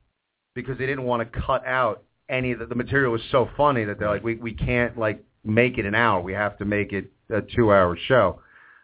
because 0.53 0.77
they 0.77 0.85
didn't 0.85 1.05
want 1.05 1.21
to 1.21 1.41
cut 1.41 1.65
out 1.65 2.03
any 2.29 2.51
of 2.51 2.59
the, 2.59 2.65
the 2.65 2.75
material 2.75 3.11
was 3.11 3.21
so 3.31 3.49
funny 3.57 3.83
that 3.85 3.99
they're 3.99 4.09
like, 4.09 4.23
we 4.23 4.35
we 4.35 4.53
can't 4.53 4.97
like 4.97 5.23
make 5.43 5.77
it 5.77 5.85
an 5.85 5.95
hour. 5.95 6.21
We 6.21 6.33
have 6.33 6.57
to 6.59 6.65
make 6.65 6.93
it 6.93 7.11
a 7.29 7.41
two 7.41 7.71
hour 7.71 7.97
show. 8.07 8.41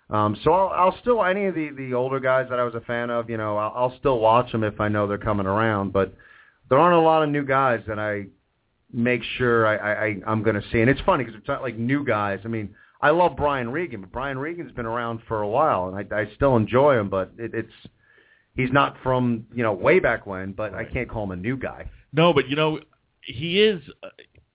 Um, 0.10 0.38
so 0.44 0.54
I'll, 0.54 0.70
I'll 0.70 0.98
still 1.02 1.24
any 1.24 1.46
of 1.46 1.56
the 1.56 1.70
the 1.78 1.94
older 1.94 2.20
guys 2.20 2.48
that 2.50 2.60
I 2.60 2.64
was 2.64 2.76
a 2.76 2.82
fan 2.82 3.10
of, 3.10 3.30
you 3.30 3.38
know, 3.38 3.58
I'll, 3.58 3.74
I'll 3.76 4.00
still 4.00 4.20
watch 4.20 4.52
them 4.52 4.64
if 4.64 4.80
I 4.80 4.88
know 4.88 5.08
they're 5.08 5.18
coming 5.18 5.46
around. 5.46 5.94
But 5.94 6.14
there 6.70 6.78
aren't 6.78 6.98
a 6.98 7.02
lot 7.02 7.24
of 7.24 7.30
new 7.30 7.46
guys 7.46 7.82
that 7.88 8.00
I 8.00 8.28
make 8.94 9.22
sure 9.38 9.68
I, 9.68 9.76
I, 9.76 10.06
I 10.06 10.16
I'm 10.26 10.44
going 10.44 10.56
to 10.56 10.64
see. 10.72 10.80
And 10.82 10.90
it's 10.90 11.02
funny 11.02 11.24
because 11.24 11.40
it's 11.40 11.48
not 11.48 11.62
like 11.62 11.78
new 11.78 12.06
guys. 12.06 12.40
I 12.46 12.48
mean, 12.48 12.74
I 13.02 13.12
love 13.12 13.36
Brian 13.36 13.70
Regan, 13.70 14.02
but 14.02 14.12
Brian 14.12 14.38
Regan's 14.38 14.72
been 14.72 14.86
around 14.86 15.22
for 15.28 15.42
a 15.42 15.48
while, 15.48 15.88
and 15.88 16.14
I, 16.14 16.22
I 16.22 16.26
still 16.36 16.56
enjoy 16.56 17.00
him. 17.00 17.10
But 17.10 17.32
it, 17.38 17.54
it's 17.54 17.74
he's 18.56 18.72
not 18.72 18.98
from 19.04 19.46
you 19.54 19.64
know 19.64 19.74
way 19.74 20.00
back 20.00 20.26
when. 20.26 20.54
But 20.54 20.74
I 20.74 20.84
can't 20.86 21.10
call 21.10 21.24
him 21.24 21.32
a 21.32 21.36
new 21.36 21.58
guy. 21.58 21.90
No, 22.14 22.34
but 22.34 22.48
you 22.50 22.56
know, 22.56 22.80
he 23.22 23.62
is 23.62 23.82
uh, 24.04 24.10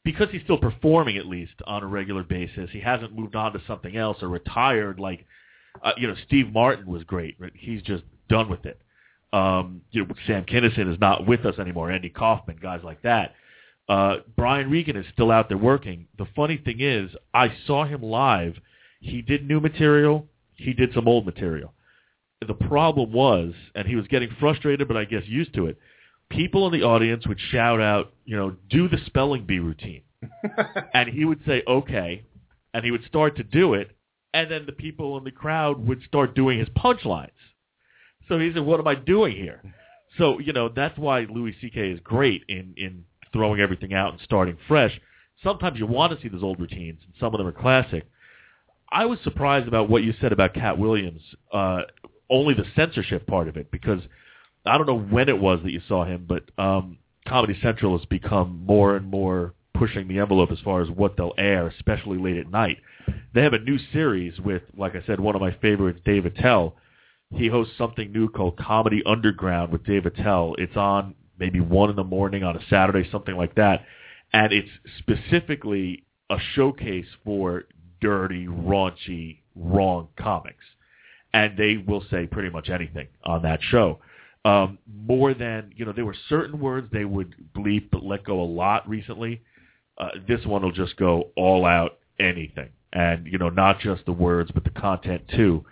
because 0.04 0.28
he's 0.32 0.42
still 0.42 0.58
performing 0.58 1.16
at 1.18 1.26
least 1.26 1.54
on 1.66 1.82
a 1.82 1.86
regular 1.86 2.24
basis. 2.24 2.70
He 2.72 2.80
hasn't 2.80 3.16
moved 3.16 3.36
on 3.36 3.52
to 3.52 3.60
something 3.66 3.96
else 3.96 4.22
or 4.22 4.28
retired 4.28 4.98
like 4.98 5.24
Uh, 5.82 5.92
you 5.96 6.06
know, 6.06 6.14
Steve 6.26 6.52
Martin 6.52 6.86
was 6.86 7.02
great, 7.04 7.38
but 7.40 7.50
he's 7.54 7.82
just 7.82 8.02
done 8.28 8.48
with 8.50 8.66
it. 8.66 8.78
Um, 9.32 9.80
you 9.90 10.04
know, 10.04 10.14
Sam 10.26 10.44
Kinison 10.44 10.92
is 10.92 11.00
not 11.00 11.26
with 11.26 11.46
us 11.46 11.58
anymore. 11.58 11.90
Andy 11.90 12.10
Kaufman, 12.10 12.58
guys 12.60 12.80
like 12.84 13.00
that. 13.02 13.34
Uh, 13.88 14.18
Brian 14.36 14.70
Regan 14.70 14.96
is 14.96 15.06
still 15.12 15.30
out 15.30 15.48
there 15.48 15.58
working. 15.58 16.06
The 16.18 16.26
funny 16.36 16.56
thing 16.56 16.80
is, 16.80 17.10
I 17.34 17.52
saw 17.66 17.84
him 17.84 18.02
live. 18.02 18.54
He 19.00 19.22
did 19.22 19.46
new 19.46 19.60
material. 19.60 20.26
He 20.54 20.72
did 20.72 20.94
some 20.94 21.08
old 21.08 21.26
material. 21.26 21.74
The 22.46 22.54
problem 22.54 23.12
was, 23.12 23.54
and 23.74 23.86
he 23.86 23.96
was 23.96 24.06
getting 24.08 24.30
frustrated, 24.40 24.88
but 24.88 24.96
I 24.96 25.04
guess 25.04 25.22
used 25.26 25.54
to 25.54 25.66
it. 25.66 25.78
People 26.30 26.66
in 26.66 26.72
the 26.72 26.86
audience 26.86 27.26
would 27.26 27.38
shout 27.38 27.80
out, 27.80 28.14
you 28.24 28.36
know, 28.36 28.56
do 28.70 28.88
the 28.88 28.98
spelling 29.06 29.44
bee 29.44 29.58
routine, 29.58 30.02
and 30.94 31.08
he 31.08 31.24
would 31.24 31.40
say 31.46 31.62
okay, 31.66 32.24
and 32.72 32.84
he 32.84 32.90
would 32.90 33.04
start 33.04 33.36
to 33.36 33.42
do 33.42 33.74
it, 33.74 33.94
and 34.32 34.50
then 34.50 34.64
the 34.66 34.72
people 34.72 35.18
in 35.18 35.24
the 35.24 35.30
crowd 35.30 35.86
would 35.86 36.02
start 36.04 36.34
doing 36.34 36.58
his 36.58 36.68
punchlines. 36.70 37.30
So 38.28 38.38
he 38.38 38.52
said, 38.52 38.64
"What 38.64 38.80
am 38.80 38.88
I 38.88 38.94
doing 38.94 39.36
here?" 39.36 39.62
So 40.16 40.38
you 40.38 40.52
know 40.52 40.68
that's 40.68 40.98
why 40.98 41.26
Louis 41.28 41.54
C.K. 41.60 41.90
is 41.90 42.00
great 42.00 42.44
in 42.48 42.74
in 42.76 43.04
throwing 43.32 43.60
everything 43.60 43.94
out 43.94 44.12
and 44.12 44.20
starting 44.22 44.56
fresh. 44.68 44.98
Sometimes 45.42 45.78
you 45.78 45.86
want 45.86 46.12
to 46.12 46.22
see 46.22 46.28
those 46.28 46.42
old 46.42 46.60
routines, 46.60 47.00
and 47.04 47.14
some 47.18 47.34
of 47.34 47.38
them 47.38 47.46
are 47.46 47.52
classic. 47.52 48.06
I 48.90 49.06
was 49.06 49.18
surprised 49.24 49.68
about 49.68 49.88
what 49.88 50.02
you 50.02 50.14
said 50.20 50.32
about 50.32 50.54
Katt 50.54 50.78
Williams, 50.78 51.22
uh, 51.52 51.82
only 52.28 52.54
the 52.54 52.64
censorship 52.76 53.26
part 53.26 53.48
of 53.48 53.56
it, 53.56 53.70
because 53.70 54.00
I 54.66 54.76
don't 54.76 54.86
know 54.86 55.00
when 55.00 55.28
it 55.28 55.38
was 55.38 55.60
that 55.64 55.72
you 55.72 55.80
saw 55.88 56.04
him, 56.04 56.26
but 56.28 56.44
um, 56.62 56.98
Comedy 57.26 57.58
Central 57.62 57.96
has 57.98 58.06
become 58.06 58.64
more 58.64 58.96
and 58.96 59.06
more 59.06 59.54
pushing 59.74 60.06
the 60.06 60.18
envelope 60.18 60.52
as 60.52 60.60
far 60.60 60.82
as 60.82 60.90
what 60.90 61.16
they'll 61.16 61.34
air, 61.38 61.66
especially 61.66 62.18
late 62.18 62.36
at 62.36 62.50
night. 62.50 62.78
They 63.34 63.42
have 63.42 63.54
a 63.54 63.58
new 63.58 63.78
series 63.92 64.38
with, 64.38 64.62
like 64.76 64.94
I 64.94 65.02
said, 65.06 65.18
one 65.18 65.34
of 65.34 65.40
my 65.40 65.52
favorites, 65.60 66.00
Dave 66.04 66.26
Attell. 66.26 66.76
He 67.34 67.48
hosts 67.48 67.74
something 67.78 68.12
new 68.12 68.28
called 68.28 68.58
Comedy 68.58 69.02
Underground 69.06 69.72
with 69.72 69.84
Dave 69.84 70.06
Attell. 70.06 70.54
It's 70.58 70.76
on 70.76 71.14
maybe 71.42 71.58
one 71.58 71.90
in 71.90 71.96
the 71.96 72.04
morning 72.04 72.44
on 72.44 72.56
a 72.56 72.60
Saturday, 72.70 73.08
something 73.10 73.34
like 73.34 73.56
that, 73.56 73.84
and 74.32 74.52
it's 74.52 74.68
specifically 74.98 76.04
a 76.30 76.36
showcase 76.54 77.08
for 77.24 77.64
dirty, 78.00 78.46
raunchy, 78.46 79.38
wrong 79.56 80.06
comics, 80.16 80.64
and 81.34 81.58
they 81.58 81.78
will 81.84 82.04
say 82.12 82.28
pretty 82.28 82.48
much 82.48 82.70
anything 82.70 83.08
on 83.24 83.42
that 83.42 83.58
show. 83.60 83.98
Um, 84.44 84.78
more 84.86 85.34
than 85.34 85.72
you 85.74 85.84
know, 85.84 85.92
there 85.92 86.06
were 86.06 86.14
certain 86.28 86.60
words 86.60 86.86
they 86.92 87.04
would 87.04 87.34
bleep 87.56 87.88
but 87.90 88.04
let 88.04 88.22
go 88.22 88.40
a 88.40 88.46
lot 88.46 88.88
recently. 88.88 89.42
Uh, 89.98 90.10
this 90.28 90.46
one 90.46 90.62
will 90.62 90.70
just 90.70 90.96
go 90.96 91.30
all 91.36 91.66
out 91.66 91.98
anything, 92.20 92.68
and 92.92 93.26
you 93.26 93.38
know, 93.38 93.48
not 93.48 93.80
just 93.80 94.06
the 94.06 94.12
words 94.12 94.52
but 94.52 94.62
the 94.62 94.70
content 94.70 95.22
too. 95.34 95.64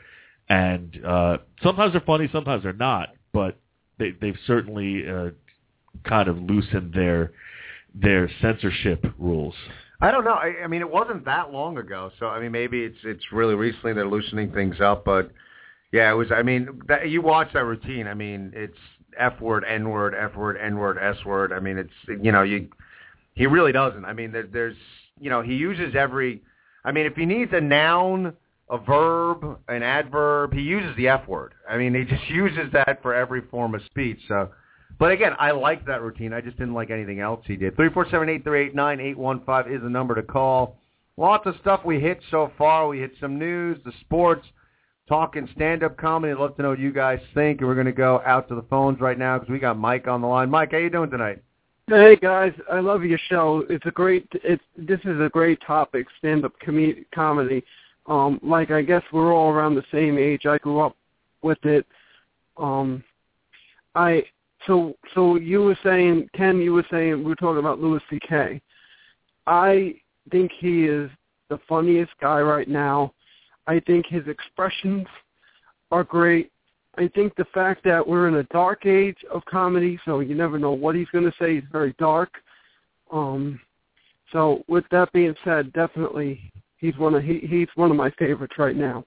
And 0.48 0.98
uh, 1.06 1.38
sometimes 1.62 1.92
they're 1.92 2.00
funny, 2.00 2.28
sometimes 2.32 2.64
they're 2.64 2.72
not, 2.72 3.10
but 3.32 3.60
they, 4.00 4.10
they've 4.20 4.38
certainly 4.48 5.08
uh, 5.08 5.30
kind 6.04 6.28
of 6.28 6.38
loosened 6.38 6.92
their 6.92 7.32
their 7.94 8.30
censorship 8.40 9.04
rules. 9.18 9.54
I 10.00 10.10
don't 10.10 10.24
know. 10.24 10.32
I, 10.32 10.62
I 10.64 10.66
mean, 10.66 10.80
it 10.80 10.90
wasn't 10.90 11.24
that 11.26 11.52
long 11.52 11.76
ago, 11.76 12.10
so 12.18 12.26
I 12.26 12.40
mean, 12.40 12.52
maybe 12.52 12.82
it's 12.82 12.98
it's 13.04 13.24
really 13.32 13.54
recently 13.54 13.92
they're 13.92 14.08
loosening 14.08 14.52
things 14.52 14.80
up. 14.80 15.04
But 15.04 15.30
yeah, 15.92 16.10
it 16.10 16.14
was. 16.14 16.28
I 16.32 16.42
mean, 16.42 16.80
that, 16.88 17.08
you 17.08 17.20
watch 17.20 17.52
that 17.52 17.64
routine. 17.64 18.06
I 18.06 18.14
mean, 18.14 18.52
it's 18.54 18.78
F 19.18 19.40
word, 19.40 19.64
N 19.68 19.90
word, 19.90 20.14
F 20.14 20.34
word, 20.36 20.56
N 20.56 20.78
word, 20.78 20.98
S 20.98 21.22
word. 21.24 21.52
I 21.52 21.60
mean, 21.60 21.76
it's 21.76 22.22
you 22.22 22.32
know, 22.32 22.42
you 22.42 22.68
he 23.34 23.46
really 23.46 23.72
doesn't. 23.72 24.04
I 24.04 24.12
mean, 24.12 24.32
there, 24.32 24.46
there's 24.50 24.76
you 25.20 25.30
know, 25.30 25.42
he 25.42 25.54
uses 25.54 25.94
every. 25.94 26.42
I 26.84 26.92
mean, 26.92 27.04
if 27.04 27.14
he 27.14 27.26
needs 27.26 27.52
a 27.52 27.60
noun, 27.60 28.32
a 28.70 28.78
verb, 28.78 29.58
an 29.68 29.82
adverb, 29.82 30.54
he 30.54 30.62
uses 30.62 30.96
the 30.96 31.08
F 31.08 31.28
word. 31.28 31.52
I 31.68 31.76
mean, 31.76 31.94
he 31.94 32.04
just 32.04 32.26
uses 32.30 32.72
that 32.72 33.02
for 33.02 33.14
every 33.14 33.42
form 33.50 33.74
of 33.74 33.82
speech. 33.84 34.18
So 34.28 34.50
but 35.00 35.10
again, 35.10 35.32
I 35.40 35.50
liked 35.50 35.86
that 35.86 36.02
routine. 36.02 36.32
I 36.32 36.40
just 36.40 36.58
didn't 36.58 36.74
like 36.74 36.90
anything 36.90 37.18
else 37.18 37.40
he 37.46 37.56
did. 37.56 37.74
Three 37.74 37.90
four 37.90 38.06
seven 38.08 38.28
eight 38.28 38.44
three 38.44 38.66
eight 38.66 38.74
nine 38.76 39.00
eight 39.00 39.18
one 39.18 39.42
five 39.44 39.66
is 39.66 39.82
the 39.82 39.90
number 39.90 40.14
to 40.14 40.22
call. 40.22 40.76
Lots 41.16 41.46
of 41.46 41.56
stuff 41.60 41.80
we 41.84 41.98
hit 41.98 42.20
so 42.30 42.52
far. 42.56 42.86
We 42.86 43.00
hit 43.00 43.12
some 43.20 43.38
news, 43.38 43.78
the 43.84 43.92
sports, 44.02 44.46
talking 45.08 45.48
stand-up 45.54 45.96
comedy. 45.96 46.32
I'd 46.32 46.38
love 46.38 46.56
to 46.56 46.62
know 46.62 46.70
what 46.70 46.78
you 46.78 46.92
guys 46.92 47.18
think. 47.34 47.60
And 47.60 47.68
we're 47.68 47.74
going 47.74 47.86
to 47.86 47.92
go 47.92 48.22
out 48.24 48.48
to 48.48 48.54
the 48.54 48.62
phones 48.62 49.00
right 49.00 49.18
now 49.18 49.38
because 49.38 49.50
we 49.50 49.58
got 49.58 49.76
Mike 49.76 50.06
on 50.06 50.20
the 50.20 50.26
line. 50.28 50.48
Mike, 50.48 50.70
how 50.72 50.78
you 50.78 50.88
doing 50.88 51.10
tonight? 51.10 51.42
Hey 51.88 52.14
guys, 52.14 52.52
I 52.70 52.78
love 52.78 53.02
your 53.02 53.18
show. 53.28 53.64
It's 53.68 53.84
a 53.86 53.90
great. 53.90 54.28
It's 54.44 54.62
this 54.76 55.00
is 55.00 55.20
a 55.20 55.28
great 55.28 55.60
topic, 55.66 56.06
stand-up 56.18 56.52
com- 56.64 57.04
comedy. 57.12 57.64
Um, 58.06 58.38
like 58.44 58.70
I 58.70 58.82
guess 58.82 59.02
we're 59.12 59.34
all 59.34 59.50
around 59.50 59.74
the 59.74 59.84
same 59.90 60.16
age. 60.16 60.46
I 60.46 60.58
grew 60.58 60.78
up 60.80 60.96
with 61.42 61.64
it. 61.64 61.84
Um, 62.56 63.02
I 63.96 64.22
so 64.66 64.94
so 65.14 65.36
you 65.36 65.62
were 65.62 65.78
saying 65.82 66.28
Ken, 66.34 66.60
you 66.60 66.72
were 66.72 66.86
saying 66.90 67.18
we 67.18 67.24
were 67.24 67.36
talking 67.36 67.58
about 67.58 67.80
Louis 67.80 68.00
C.K. 68.10 68.60
I 69.46 69.94
think 70.30 70.50
he 70.58 70.84
is 70.84 71.10
the 71.48 71.58
funniest 71.68 72.12
guy 72.20 72.40
right 72.40 72.68
now. 72.68 73.12
I 73.66 73.80
think 73.80 74.06
his 74.06 74.26
expressions 74.26 75.06
are 75.90 76.04
great. 76.04 76.50
I 76.98 77.08
think 77.08 77.34
the 77.36 77.46
fact 77.54 77.84
that 77.84 78.06
we're 78.06 78.28
in 78.28 78.36
a 78.36 78.42
dark 78.44 78.84
age 78.84 79.18
of 79.32 79.44
comedy, 79.44 79.98
so 80.04 80.20
you 80.20 80.34
never 80.34 80.58
know 80.58 80.72
what 80.72 80.94
he's 80.94 81.08
going 81.08 81.24
to 81.24 81.34
say. 81.38 81.54
He's 81.54 81.70
very 81.70 81.94
dark. 81.98 82.30
Um, 83.12 83.60
so 84.32 84.62
with 84.68 84.84
that 84.90 85.12
being 85.12 85.34
said, 85.44 85.72
definitely 85.72 86.52
he's 86.78 86.96
one 86.96 87.14
of 87.14 87.22
he, 87.22 87.38
he's 87.40 87.68
one 87.74 87.90
of 87.90 87.96
my 87.96 88.10
favorites 88.12 88.54
right 88.58 88.76
now. 88.76 89.04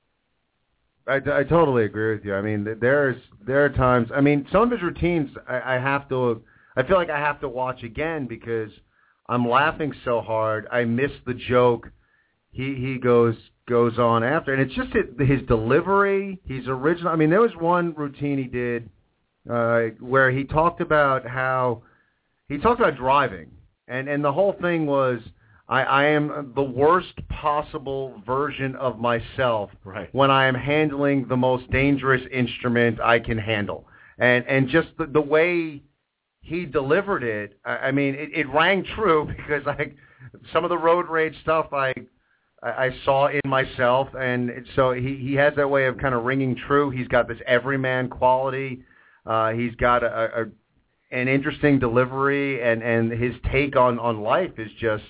I, 1.08 1.16
I 1.16 1.44
totally 1.44 1.86
agree 1.86 2.16
with 2.16 2.26
you. 2.26 2.34
I 2.34 2.42
mean, 2.42 2.78
there's 2.80 3.18
there 3.46 3.66
are 3.66 3.70
times. 3.70 4.10
I 4.16 4.22
mean, 4.22 4.48
some 4.52 4.64
of 4.64 4.72
his 4.72 4.82
routines 4.82 5.30
I, 5.48 5.76
I 5.76 5.80
have 5.80 6.08
to. 6.10 6.42
I 6.76 6.84
feel 6.84 6.98
like 6.98 7.10
I 7.10 7.20
have 7.20 7.40
to 7.42 7.50
watch 7.50 7.84
again 7.84 8.26
because 8.26 8.72
I'm 9.28 9.48
laughing 9.48 9.94
so 10.06 10.22
hard. 10.22 10.68
I 10.72 10.86
miss 10.86 11.12
the 11.26 11.34
joke. 11.34 11.90
He 12.52 12.76
he 12.76 13.00
goes 13.00 13.36
goes 13.68 13.98
on 13.98 14.24
after, 14.24 14.54
and 14.54 14.62
it's 14.62 14.74
just 14.76 14.94
his, 14.94 15.06
his 15.28 15.42
delivery. 15.48 16.40
He's 16.46 16.68
original. 16.68 17.12
I 17.12 17.16
mean, 17.16 17.30
there 17.30 17.42
was 17.42 17.56
one 17.58 17.94
routine 17.96 18.38
he 18.38 18.46
did 18.46 18.90
uh, 19.50 19.96
where 20.00 20.32
he 20.32 20.46
talked 20.46 20.82
about 20.82 21.26
how 21.28 21.84
he 22.48 22.58
talked 22.58 22.80
about 22.80 22.96
driving, 22.96 23.52
and 23.88 24.08
and 24.08 24.24
the 24.24 24.32
whole 24.32 24.56
thing 24.62 24.86
was 24.86 25.20
I, 25.74 25.82
I 25.82 26.06
am 26.06 26.52
the 26.56 26.62
worst 26.62 27.14
possible 27.30 28.22
version 28.28 28.76
of 28.76 29.00
myself 29.00 29.72
right. 29.84 30.08
when 30.14 30.30
I 30.30 30.46
am 30.46 30.54
handling 30.54 31.28
the 31.28 31.36
most 31.36 31.68
dangerous 31.72 32.22
instrument 32.32 33.02
I 33.02 33.18
can 33.18 33.40
handle. 33.40 33.88
And 34.20 34.46
and 34.46 34.70
just 34.70 34.90
the, 35.00 35.08
the 35.08 35.22
way 35.22 35.82
he 36.42 36.66
delivered 36.68 37.24
it, 37.24 37.58
I, 37.66 37.88
I 37.88 37.92
mean, 37.92 38.14
it, 38.14 38.30
it 38.36 38.50
rang 38.50 38.86
true 38.96 39.28
because 39.36 39.66
I 39.66 39.94
some 40.52 40.64
of 40.64 40.70
the 40.70 40.78
road 40.78 41.10
rage 41.10 41.34
stuff 41.42 41.74
I 41.74 41.96
I 42.62 42.92
saw 43.04 43.30
in 43.30 43.42
myself, 43.44 44.10
and 44.14 44.52
so 44.76 44.92
he 44.92 45.16
he 45.16 45.34
has 45.34 45.56
that 45.56 45.68
way 45.68 45.88
of 45.88 45.98
kind 45.98 46.14
of 46.14 46.24
ringing 46.24 46.56
true. 46.68 46.92
He's 46.92 47.08
got 47.08 47.28
this 47.28 47.40
everyman 47.48 48.10
quality. 48.10 48.84
Uh, 49.26 49.54
he's 49.54 49.74
got 49.76 50.04
a, 50.04 50.42
a 50.42 50.46
an 51.20 51.28
interesting 51.28 51.80
delivery, 51.80 52.62
and 52.62 52.84
and 52.84 53.12
his 53.12 53.34
take 53.52 53.76
on 53.76 53.98
on 53.98 54.22
life 54.22 54.60
is 54.60 54.70
just 54.80 55.04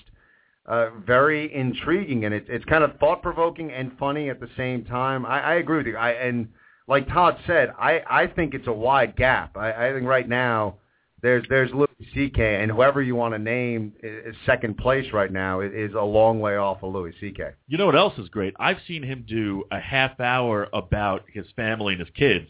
uh, 0.66 0.90
very 1.06 1.54
intriguing, 1.54 2.24
and 2.24 2.34
it, 2.34 2.46
it's 2.48 2.64
kind 2.64 2.84
of 2.84 2.96
thought 2.98 3.22
provoking 3.22 3.70
and 3.70 3.92
funny 3.98 4.30
at 4.30 4.40
the 4.40 4.48
same 4.56 4.84
time. 4.84 5.26
I, 5.26 5.40
I 5.40 5.54
agree 5.54 5.78
with 5.78 5.86
you. 5.86 5.96
I 5.96 6.12
and 6.12 6.48
like 6.88 7.08
Todd 7.08 7.36
said, 7.46 7.70
I 7.78 8.02
I 8.08 8.26
think 8.26 8.54
it's 8.54 8.66
a 8.66 8.72
wide 8.72 9.16
gap. 9.16 9.56
I, 9.56 9.88
I 9.88 9.92
think 9.92 10.06
right 10.06 10.28
now 10.28 10.76
there's 11.24 11.44
there's 11.48 11.70
Louis 11.72 11.88
C.K. 12.14 12.62
and 12.62 12.70
whoever 12.70 13.02
you 13.02 13.14
want 13.14 13.34
to 13.34 13.38
name 13.38 13.92
is 14.02 14.34
second 14.46 14.76
place 14.76 15.12
right 15.12 15.32
now 15.32 15.60
is 15.60 15.94
a 15.94 16.02
long 16.02 16.40
way 16.40 16.56
off 16.56 16.82
of 16.82 16.92
Louis 16.92 17.14
C.K. 17.20 17.50
You 17.66 17.78
know 17.78 17.86
what 17.86 17.96
else 17.96 18.18
is 18.18 18.28
great? 18.28 18.54
I've 18.58 18.78
seen 18.86 19.02
him 19.02 19.24
do 19.28 19.64
a 19.70 19.80
half 19.80 20.20
hour 20.20 20.68
about 20.72 21.24
his 21.32 21.46
family 21.56 21.94
and 21.94 22.00
his 22.00 22.14
kids. 22.14 22.48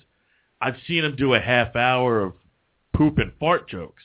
I've 0.61 0.77
seen 0.87 1.05
him 1.05 1.15
do 1.17 1.35
a 1.35 1.41
half 1.41 1.77
hour 1.77 2.21
of 2.21 2.33
poop 2.95 3.19
and 3.19 3.33
fart 3.39 3.69
jokes. 3.69 4.03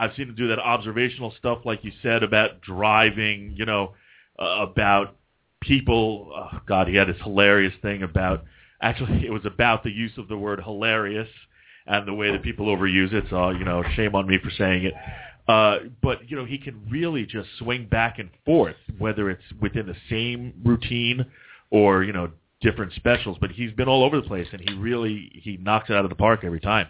I've 0.00 0.14
seen 0.16 0.30
him 0.30 0.34
do 0.34 0.48
that 0.48 0.58
observational 0.58 1.32
stuff, 1.38 1.58
like 1.64 1.84
you 1.84 1.92
said, 2.02 2.22
about 2.22 2.62
driving. 2.62 3.54
You 3.56 3.66
know, 3.66 3.94
uh, 4.38 4.62
about 4.62 5.16
people. 5.60 6.32
Oh 6.34 6.60
God, 6.66 6.88
he 6.88 6.96
had 6.96 7.08
this 7.08 7.20
hilarious 7.22 7.74
thing 7.82 8.02
about. 8.02 8.44
Actually, 8.80 9.24
it 9.26 9.30
was 9.30 9.44
about 9.44 9.84
the 9.84 9.90
use 9.90 10.12
of 10.16 10.26
the 10.28 10.36
word 10.36 10.62
hilarious 10.62 11.28
and 11.86 12.08
the 12.08 12.14
way 12.14 12.30
that 12.30 12.42
people 12.42 12.66
overuse 12.66 13.12
it. 13.12 13.24
So, 13.28 13.50
you 13.50 13.64
know, 13.64 13.82
shame 13.94 14.14
on 14.14 14.26
me 14.26 14.38
for 14.42 14.50
saying 14.50 14.84
it. 14.84 14.94
Uh, 15.46 15.88
but 16.02 16.30
you 16.30 16.36
know, 16.36 16.44
he 16.44 16.58
can 16.58 16.80
really 16.88 17.26
just 17.26 17.48
swing 17.58 17.86
back 17.86 18.18
and 18.18 18.30
forth, 18.46 18.76
whether 18.98 19.28
it's 19.28 19.42
within 19.60 19.86
the 19.86 19.96
same 20.08 20.54
routine 20.64 21.26
or 21.70 22.04
you 22.04 22.12
know 22.12 22.30
different 22.62 22.92
specials. 22.94 23.36
But 23.40 23.50
he's 23.50 23.72
been 23.72 23.88
all 23.88 24.04
over 24.04 24.16
the 24.20 24.26
place, 24.26 24.46
and 24.52 24.62
he 24.66 24.74
really 24.76 25.30
he 25.42 25.56
knocks 25.56 25.90
it 25.90 25.96
out 25.96 26.04
of 26.04 26.08
the 26.08 26.16
park 26.16 26.40
every 26.44 26.60
time. 26.60 26.88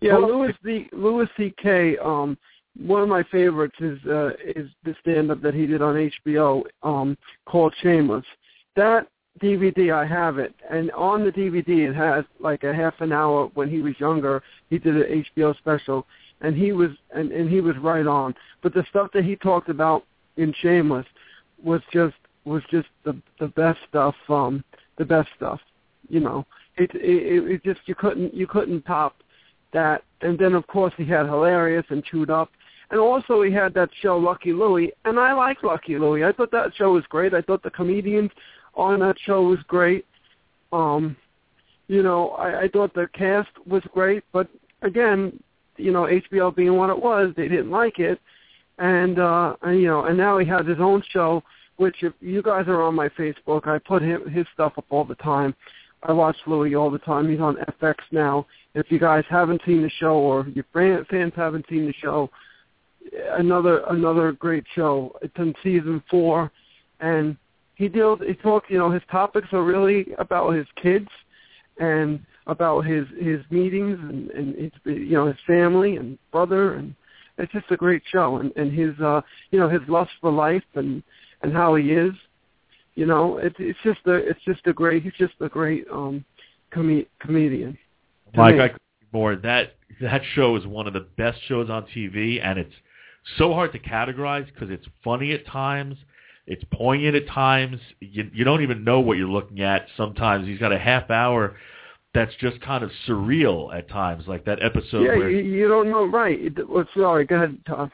Yeah, 0.00 0.16
Louis 0.16 0.52
C. 0.64 0.88
Louis 0.92 1.28
C.K. 1.36 1.96
Um, 1.98 2.36
one 2.76 3.02
of 3.02 3.08
my 3.08 3.22
favorites 3.24 3.76
is 3.80 3.98
uh, 4.06 4.30
is 4.56 4.68
the 4.84 4.94
stand 5.00 5.30
up 5.30 5.42
that 5.42 5.54
he 5.54 5.66
did 5.66 5.82
on 5.82 6.10
HBO 6.24 6.62
um, 6.82 7.16
called 7.46 7.74
Shameless. 7.82 8.24
That 8.76 9.06
DVD. 9.40 9.92
I 9.94 10.06
have 10.06 10.38
it, 10.38 10.54
and 10.70 10.90
on 10.92 11.24
the 11.24 11.32
DVD 11.32 11.90
it 11.90 11.94
has 11.94 12.24
like 12.40 12.64
a 12.64 12.74
half 12.74 12.94
an 13.00 13.12
hour 13.12 13.50
when 13.54 13.70
he 13.70 13.80
was 13.80 13.98
younger. 13.98 14.42
He 14.70 14.78
did 14.78 14.96
an 14.96 15.24
HBO 15.36 15.56
special, 15.58 16.06
and 16.40 16.56
he 16.56 16.72
was 16.72 16.90
and, 17.14 17.32
and 17.32 17.48
he 17.48 17.60
was 17.60 17.76
right 17.78 18.06
on. 18.06 18.34
But 18.62 18.74
the 18.74 18.84
stuff 18.90 19.10
that 19.14 19.24
he 19.24 19.36
talked 19.36 19.68
about 19.68 20.04
in 20.36 20.54
Shameless 20.60 21.06
was 21.62 21.80
just 21.92 22.16
was 22.44 22.62
just 22.70 22.88
the 23.04 23.16
the 23.38 23.48
best 23.48 23.78
stuff. 23.88 24.14
Um, 24.28 24.64
the 24.98 25.04
best 25.04 25.28
stuff. 25.36 25.60
You 26.08 26.20
know, 26.20 26.46
it 26.76 26.90
it, 26.94 27.50
it 27.50 27.64
just 27.64 27.80
you 27.86 27.94
couldn't 27.94 28.34
you 28.34 28.46
couldn't 28.46 28.82
top 28.82 29.16
that. 29.72 30.02
And 30.20 30.38
then 30.38 30.54
of 30.54 30.66
course 30.66 30.92
he 30.96 31.04
had 31.04 31.26
hilarious 31.26 31.84
and 31.90 32.04
chewed 32.04 32.30
up. 32.30 32.50
And 32.90 33.00
also 33.00 33.42
he 33.42 33.50
had 33.50 33.72
that 33.74 33.88
show 34.02 34.18
Lucky 34.18 34.52
Louie, 34.52 34.92
and 35.06 35.18
I 35.18 35.32
like 35.32 35.62
Lucky 35.62 35.98
Louie. 35.98 36.24
I 36.24 36.32
thought 36.32 36.50
that 36.50 36.74
show 36.76 36.92
was 36.92 37.04
great. 37.08 37.32
I 37.32 37.40
thought 37.40 37.62
the 37.62 37.70
comedians 37.70 38.30
on 38.74 39.00
that 39.00 39.16
show 39.24 39.42
was 39.42 39.58
great. 39.66 40.04
Um, 40.72 41.16
you 41.88 42.02
know, 42.02 42.30
I, 42.30 42.62
I 42.62 42.68
thought 42.68 42.94
the 42.94 43.08
cast 43.14 43.50
was 43.66 43.82
great, 43.92 44.24
but 44.32 44.48
again, 44.82 45.42
you 45.76 45.90
know, 45.90 46.02
HBO 46.02 46.54
being 46.54 46.76
what 46.76 46.90
it 46.90 46.98
was, 46.98 47.32
they 47.36 47.48
didn't 47.48 47.70
like 47.70 47.98
it, 47.98 48.20
and 48.78 49.18
uh, 49.18 49.56
and 49.62 49.80
you 49.80 49.88
know, 49.88 50.04
and 50.04 50.16
now 50.16 50.38
he 50.38 50.46
has 50.46 50.66
his 50.66 50.78
own 50.80 51.02
show. 51.10 51.42
Which, 51.76 52.02
if 52.02 52.12
you 52.20 52.42
guys 52.42 52.68
are 52.68 52.82
on 52.82 52.94
my 52.94 53.08
Facebook, 53.08 53.66
I 53.66 53.78
put 53.78 54.02
him 54.02 54.28
his 54.28 54.46
stuff 54.52 54.74
up 54.76 54.84
all 54.90 55.04
the 55.04 55.14
time. 55.16 55.54
I 56.02 56.12
watch 56.12 56.36
Louie 56.46 56.74
all 56.74 56.90
the 56.90 56.98
time. 56.98 57.28
He's 57.28 57.40
on 57.40 57.56
FX 57.80 57.94
now. 58.10 58.46
If 58.74 58.90
you 58.90 58.98
guys 58.98 59.24
haven't 59.28 59.60
seen 59.66 59.82
the 59.82 59.90
show 59.90 60.14
or 60.14 60.46
your 60.48 60.64
fans 60.72 61.32
haven't 61.36 61.66
seen 61.68 61.86
the 61.86 61.94
show, 62.00 62.30
another 63.32 63.82
another 63.90 64.32
great 64.32 64.64
show. 64.74 65.14
It's 65.22 65.36
in 65.36 65.54
season 65.62 66.02
four, 66.10 66.50
and 67.00 67.36
he 67.74 67.88
deals. 67.88 68.20
He 68.26 68.34
talks. 68.34 68.70
You 68.70 68.78
know, 68.78 68.90
his 68.90 69.02
topics 69.10 69.48
are 69.52 69.64
really 69.64 70.06
about 70.18 70.50
his 70.50 70.66
kids 70.80 71.08
and 71.78 72.20
about 72.46 72.80
his 72.82 73.06
his 73.18 73.40
meetings 73.50 73.98
and, 74.00 74.30
and 74.30 74.56
his 74.56 74.72
you 74.84 75.12
know 75.12 75.26
his 75.26 75.36
family 75.46 75.96
and 75.96 76.18
brother 76.30 76.74
and 76.74 76.94
it's 77.38 77.52
just 77.52 77.70
a 77.70 77.76
great 77.76 78.02
show 78.10 78.38
and 78.38 78.52
and 78.56 78.72
his 78.72 78.98
uh 79.00 79.20
you 79.50 79.58
know 79.58 79.68
his 79.68 79.80
lust 79.88 80.10
for 80.20 80.30
life 80.30 80.64
and 80.74 81.02
and 81.42 81.52
how 81.52 81.74
he 81.76 81.92
is 81.92 82.12
you 82.94 83.06
know 83.06 83.38
it's 83.38 83.56
it's 83.58 83.78
just 83.84 84.00
a 84.06 84.14
it's 84.14 84.42
just 84.44 84.66
a 84.66 84.72
great 84.72 85.02
he's 85.02 85.12
just 85.18 85.34
a 85.40 85.48
great 85.48 85.86
um 85.90 86.24
com- 86.70 87.06
comedian 87.20 87.78
Mike, 88.34 88.56
I 88.56 88.70
more 89.12 89.36
that 89.36 89.74
that 90.00 90.22
show 90.34 90.56
is 90.56 90.66
one 90.66 90.86
of 90.86 90.92
the 90.92 91.06
best 91.16 91.38
shows 91.46 91.70
on 91.70 91.84
TV, 91.94 92.40
and 92.42 92.58
it's 92.58 92.74
so 93.38 93.52
hard 93.52 93.72
to 93.72 93.78
categorize 93.78 94.46
because 94.46 94.70
it's 94.70 94.86
funny 95.04 95.32
at 95.32 95.46
times, 95.46 95.96
it's 96.46 96.64
poignant 96.72 97.14
at 97.14 97.28
times. 97.28 97.78
You 98.00 98.30
you 98.32 98.44
don't 98.44 98.62
even 98.62 98.84
know 98.84 99.00
what 99.00 99.18
you're 99.18 99.28
looking 99.28 99.60
at. 99.60 99.86
Sometimes 99.96 100.46
he's 100.46 100.58
got 100.58 100.72
a 100.72 100.78
half 100.78 101.10
hour 101.10 101.56
that's 102.14 102.34
just 102.40 102.60
kind 102.60 102.84
of 102.84 102.90
surreal 103.06 103.74
at 103.74 103.88
times, 103.88 104.24
like 104.26 104.44
that 104.44 104.62
episode. 104.62 105.02
yeah 105.02 105.16
where, 105.16 105.30
you, 105.30 105.38
you 105.38 105.68
don't 105.68 105.90
know 105.90 106.04
right 106.04 106.38
it, 106.40 106.68
well, 106.68 106.86
sorry 106.94 107.24
go 107.24 107.36
ahead 107.36 107.56
Tom 107.66 107.90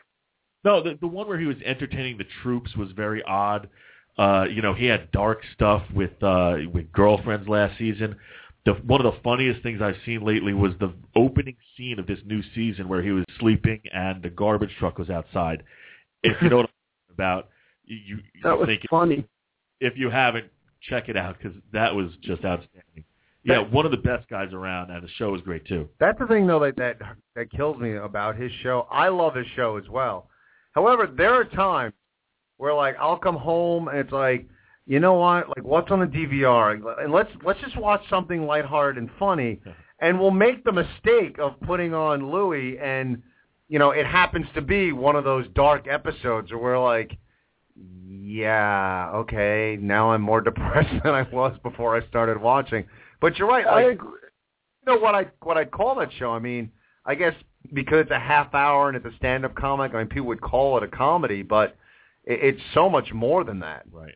No, 0.65 0.83
the 0.83 0.99
the 1.01 1.07
one 1.07 1.29
where 1.29 1.39
he 1.39 1.47
was 1.47 1.57
entertaining 1.65 2.19
the 2.19 2.27
troops 2.43 2.75
was 2.77 2.91
very 2.93 3.23
odd. 3.25 3.69
Uh, 4.17 4.47
you 4.51 4.61
know, 4.63 4.75
he 4.75 4.87
had 4.87 5.11
dark 5.13 5.43
stuff 5.55 5.83
with 5.95 6.21
uh 6.23 6.57
with 6.73 6.91
girlfriends 6.93 7.49
last 7.49 7.79
season. 7.79 8.17
The 8.65 8.73
one 8.73 9.05
of 9.05 9.13
the 9.13 9.21
funniest 9.23 9.63
things 9.63 9.81
I've 9.81 9.97
seen 10.05 10.25
lately 10.25 10.53
was 10.53 10.73
the 10.81 10.93
opening 11.17 11.57
scene 11.77 11.99
of 11.99 12.07
this 12.07 12.19
new 12.27 12.43
season 12.55 12.89
where 12.89 13.03
he 13.03 13.13
was 13.13 13.25
sleeping 13.39 13.81
and 13.93 14.23
the 14.23 14.31
garbage 14.31 14.75
truck 14.79 14.99
was 14.99 15.11
outside. 15.11 15.63
If 16.23 16.41
you 16.43 16.51
know 16.51 16.59
what 16.59 16.67
I'm 16.67 17.15
about, 17.15 17.49
you 17.85 18.17
you 18.17 18.43
that 18.43 18.59
was 18.59 18.69
funny 18.91 19.25
if 19.81 19.97
you 19.97 20.11
haven't, 20.11 20.47
check 20.83 21.09
it 21.09 21.17
out 21.17 21.37
because 21.39 21.57
that 21.73 21.95
was 21.95 22.11
just 22.23 22.45
outstanding. 22.45 23.05
Yeah, 23.45 23.61
one 23.61 23.87
of 23.87 23.93
the 23.93 23.99
best 23.99 24.29
guys 24.29 24.53
around, 24.53 24.91
and 24.91 25.03
the 25.03 25.09
show 25.17 25.35
is 25.35 25.41
great 25.41 25.65
too. 25.67 25.89
That's 25.99 26.19
the 26.19 26.27
thing, 26.27 26.47
though, 26.47 26.61
that 26.61 26.77
that 26.77 26.99
that 27.35 27.51
kills 27.51 27.79
me 27.79 27.95
about 27.95 28.37
his 28.37 28.53
show. 28.63 28.87
I 28.91 29.09
love 29.09 29.35
his 29.35 29.47
show 29.57 29.77
as 29.77 29.89
well. 29.89 30.29
However, 30.73 31.07
there 31.07 31.33
are 31.33 31.45
times 31.45 31.95
where 32.59 32.75
like 32.75 32.97
I'll 33.01 33.17
come 33.17 33.37
home 33.37 33.89
and 33.89 33.99
it's 33.99 34.13
like, 34.13 34.47
you 34.89 35.01
know 35.01 35.13
what? 35.15 35.49
Like, 35.49 35.65
what's 35.65 35.91
on 35.91 36.01
the 36.01 36.07
DVR? 36.07 37.03
And 37.05 37.13
let's 37.13 37.31
let's 37.45 37.61
just 37.61 37.77
watch 37.77 38.01
something 38.09 38.47
lighthearted 38.47 38.97
and 39.01 39.11
funny, 39.19 39.61
and 40.01 40.19
we'll 40.19 40.31
make 40.31 40.65
the 40.65 40.73
mistake 40.73 41.39
of 41.39 41.61
putting 41.61 41.93
on 41.93 42.33
Louie, 42.33 42.79
and 42.79 43.23
you 43.69 43.79
know, 43.79 43.91
it 43.91 44.07
happens 44.07 44.47
to 44.55 44.63
be 44.63 44.93
one 44.93 45.15
of 45.15 45.25
those 45.25 45.47
dark 45.55 45.87
episodes 45.89 46.51
where 46.51 46.59
we're 46.59 46.83
like, 46.83 47.19
yeah, 48.07 49.11
okay, 49.15 49.77
now 49.79 50.13
I'm 50.13 50.23
more 50.23 50.41
depressed 50.51 51.03
than 51.05 51.13
I 51.13 51.23
was 51.31 51.55
before 51.63 51.95
I 51.95 52.07
started 52.09 52.41
watching. 52.41 52.87
But 53.21 53.37
you're 53.37 53.47
right. 53.47 53.67
I 53.67 53.83
agree. 53.91 54.21
you 54.87 54.95
know 54.95 54.99
what 54.99 55.15
I 55.15 55.27
what 55.43 55.59
I'd 55.59 55.71
call 55.71 55.97
that 55.97 56.09
show? 56.19 56.31
I 56.31 56.39
mean, 56.39 56.71
I 57.05 57.15
guess 57.15 57.35
because 57.75 58.01
it's 58.01 58.11
a 58.11 58.19
half 58.19 58.55
hour 58.55 58.89
and 58.89 58.97
it's 58.97 59.05
a 59.05 59.15
stand 59.19 59.45
up 59.45 59.55
comic, 59.55 59.93
I 59.93 59.99
mean 59.99 60.07
people 60.07 60.29
would 60.29 60.41
call 60.41 60.79
it 60.79 60.83
a 60.83 60.89
comedy, 60.89 61.43
but 61.43 61.77
it, 62.25 62.55
it's 62.55 62.63
so 62.73 62.89
much 62.89 63.13
more 63.13 63.45
than 63.45 63.59
that. 63.59 63.83
Right. 63.93 64.15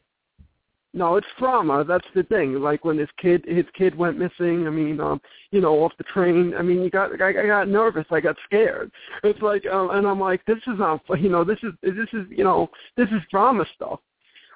No, 0.95 1.17
it's 1.17 1.27
drama. 1.39 1.85
That's 1.85 2.07
the 2.15 2.23
thing. 2.25 2.55
Like 2.61 2.85
when 2.85 2.99
his 2.99 3.09
kid 3.19 3.45
his 3.47 3.65
kid 3.75 3.95
went 3.95 4.19
missing. 4.19 4.67
I 4.67 4.71
mean, 4.71 5.01
um, 5.01 5.21
you 5.51 5.61
know, 5.63 5.83
off 5.83 5.93
the 5.97 6.05
train. 6.05 6.53
I 6.59 6.63
mean, 6.63 6.83
you 6.83 6.91
got 6.91 7.21
I, 7.21 7.29
I 7.31 7.47
got 7.47 7.69
nervous. 7.69 8.05
I 8.11 8.21
got 8.21 8.37
scared. 8.45 8.91
It's 9.25 9.41
like, 9.41 9.65
um, 9.67 9.91
and 9.91 10.07
I'm 10.07 10.21
like, 10.21 10.45
this 10.45 10.59
is 10.67 10.79
not. 10.79 11.01
You 11.19 11.31
know, 11.31 11.45
this 11.45 11.59
is 11.63 11.73
this 11.83 12.09
is 12.13 12.27
you 12.29 12.45
know 12.45 12.69
this 12.97 13.09
is 13.09 13.23
drama 13.31 13.65
stuff. 13.75 14.01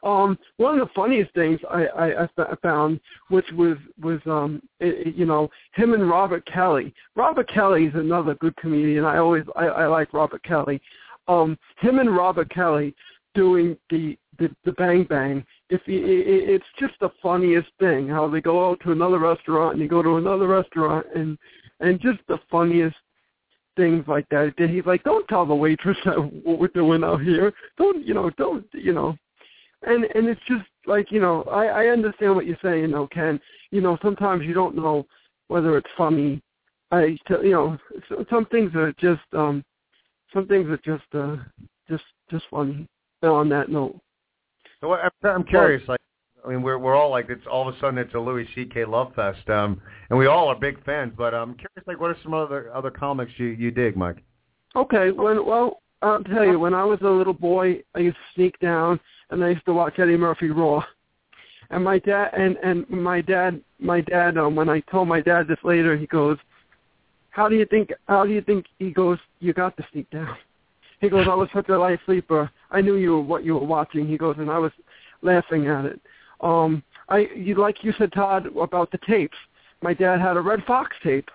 Um, 0.02 0.38
one 0.58 0.78
of 0.78 0.86
the 0.86 0.94
funniest 0.94 1.32
things 1.34 1.58
I, 1.70 1.86
I, 1.86 2.24
I 2.24 2.54
found, 2.62 3.00
which 3.28 3.46
was 3.56 3.76
was 4.02 4.20
um, 4.26 4.62
it- 4.78 5.16
you 5.16 5.24
know, 5.24 5.48
him 5.74 5.94
and 5.94 6.08
Robert 6.08 6.44
Kelly. 6.46 6.94
Robert 7.14 7.48
Kelly 7.48 7.86
is 7.86 7.94
another 7.94 8.34
good 8.34 8.56
comedian. 8.56 9.04
I 9.04 9.18
always 9.18 9.44
I, 9.56 9.66
I 9.66 9.86
like 9.86 10.12
Robert 10.12 10.42
Kelly. 10.44 10.80
Um, 11.28 11.58
him 11.80 11.98
and 11.98 12.14
Robert 12.14 12.50
Kelly 12.50 12.94
doing 13.34 13.76
the 13.90 14.18
the, 14.38 14.54
the 14.64 14.72
Bang 14.72 15.04
Bang. 15.04 15.44
If 15.68 15.80
i 15.88 15.92
i 15.92 16.54
it's 16.54 16.64
just 16.78 16.94
the 17.00 17.10
funniest 17.22 17.68
thing 17.80 18.08
how 18.08 18.28
they 18.28 18.40
go 18.40 18.68
out 18.68 18.80
to 18.80 18.92
another 18.92 19.18
restaurant 19.18 19.74
and 19.74 19.82
you 19.82 19.88
go 19.88 20.02
to 20.02 20.16
another 20.16 20.46
restaurant 20.46 21.06
and 21.14 21.36
and 21.80 22.00
just 22.00 22.20
the 22.28 22.38
funniest 22.50 22.96
things 23.76 24.04
like 24.08 24.28
that. 24.30 24.54
Then 24.58 24.68
he's 24.68 24.86
like, 24.86 25.04
"Don't 25.04 25.26
tell 25.28 25.46
the 25.46 25.54
waitress 25.54 25.98
what 26.04 26.58
we're 26.58 26.68
doing 26.68 27.04
out 27.04 27.20
here. 27.22 27.52
Don't 27.76 28.04
you 28.04 28.14
know? 28.14 28.30
Don't 28.30 28.66
you 28.72 28.92
know?" 28.92 29.16
And 29.82 30.04
and 30.14 30.26
it's 30.28 30.40
just 30.48 30.64
like 30.86 31.12
you 31.12 31.20
know, 31.20 31.42
I 31.44 31.66
I 31.66 31.86
understand 31.88 32.34
what 32.34 32.46
you're 32.46 32.56
saying, 32.62 32.90
though, 32.90 33.06
Ken. 33.08 33.40
You 33.70 33.80
know, 33.80 33.98
sometimes 34.02 34.44
you 34.44 34.54
don't 34.54 34.74
know 34.76 35.06
whether 35.48 35.76
it's 35.76 35.90
funny. 35.96 36.42
I 36.90 37.18
you 37.42 37.50
know, 37.50 37.78
so- 38.08 38.24
some 38.30 38.46
things 38.46 38.74
are 38.74 38.92
just 38.94 39.22
um, 39.32 39.64
some 40.32 40.46
things 40.46 40.68
are 40.68 40.78
just 40.78 41.14
uh, 41.14 41.36
just 41.88 42.04
just 42.30 42.44
funny. 42.50 42.88
On 43.22 43.48
that 43.48 43.70
note. 43.70 43.98
So 44.86 44.94
I'm, 44.94 45.10
I'm 45.36 45.44
curious, 45.44 45.82
like, 45.88 46.00
I 46.44 46.50
mean, 46.50 46.62
we're 46.62 46.78
we're 46.78 46.94
all 46.94 47.10
like, 47.10 47.26
it's 47.28 47.46
all 47.50 47.68
of 47.68 47.74
a 47.74 47.80
sudden 47.80 47.98
it's 47.98 48.14
a 48.14 48.18
Louis 48.18 48.46
C.K. 48.54 48.84
love 48.84 49.12
fest, 49.14 49.48
um, 49.50 49.80
and 50.10 50.18
we 50.18 50.26
all 50.26 50.48
are 50.48 50.54
big 50.54 50.82
fans. 50.84 51.12
But 51.16 51.34
I'm 51.34 51.54
curious, 51.54 51.86
like, 51.86 52.00
what 52.00 52.10
are 52.10 52.16
some 52.22 52.34
other 52.34 52.72
other 52.74 52.90
comics 52.90 53.32
you 53.36 53.46
you 53.46 53.70
dig, 53.70 53.96
Mike? 53.96 54.22
Okay, 54.76 55.10
when 55.10 55.44
well, 55.44 55.80
I'll 56.02 56.22
tell 56.22 56.44
you, 56.44 56.58
when 56.60 56.74
I 56.74 56.84
was 56.84 57.00
a 57.02 57.08
little 57.08 57.32
boy, 57.32 57.82
I 57.94 58.00
used 58.00 58.16
to 58.16 58.34
sneak 58.34 58.58
down 58.60 59.00
and 59.30 59.42
I 59.42 59.50
used 59.50 59.64
to 59.64 59.72
watch 59.72 59.98
Eddie 59.98 60.16
Murphy 60.16 60.50
Raw. 60.50 60.84
And 61.70 61.82
my 61.82 61.98
dad 61.98 62.30
and 62.36 62.56
and 62.62 62.88
my 62.88 63.20
dad 63.20 63.60
my 63.80 64.00
dad 64.00 64.38
um 64.38 64.54
when 64.54 64.68
I 64.68 64.80
told 64.80 65.08
my 65.08 65.20
dad 65.20 65.48
this 65.48 65.58
later, 65.64 65.96
he 65.96 66.06
goes, 66.06 66.38
How 67.30 67.48
do 67.48 67.56
you 67.56 67.66
think 67.66 67.90
how 68.06 68.24
do 68.24 68.30
you 68.32 68.40
think 68.40 68.66
he 68.78 68.92
goes, 68.92 69.18
You 69.40 69.52
got 69.52 69.76
to 69.78 69.86
sneak 69.90 70.08
down? 70.10 70.36
He 71.00 71.10
goes, 71.10 71.26
I 71.28 71.34
was 71.34 71.48
such 71.52 71.68
a 71.68 71.76
light 71.76 71.98
sleeper. 72.06 72.50
I 72.70 72.80
knew 72.80 72.96
you 72.96 73.12
were 73.12 73.22
what 73.22 73.44
you 73.44 73.54
were 73.54 73.66
watching. 73.66 74.06
He 74.06 74.16
goes, 74.16 74.36
and 74.38 74.50
I 74.50 74.58
was 74.58 74.72
laughing 75.22 75.66
at 75.68 75.84
it. 75.84 76.00
Um 76.40 76.82
I 77.08 77.28
you 77.34 77.54
like 77.54 77.84
you 77.84 77.92
said, 77.98 78.12
Todd, 78.12 78.46
about 78.56 78.90
the 78.90 78.98
tapes. 79.06 79.36
My 79.82 79.94
dad 79.94 80.20
had 80.20 80.36
a 80.36 80.40
Redd 80.40 80.64
Foxx 80.66 80.96
tape. 81.02 81.28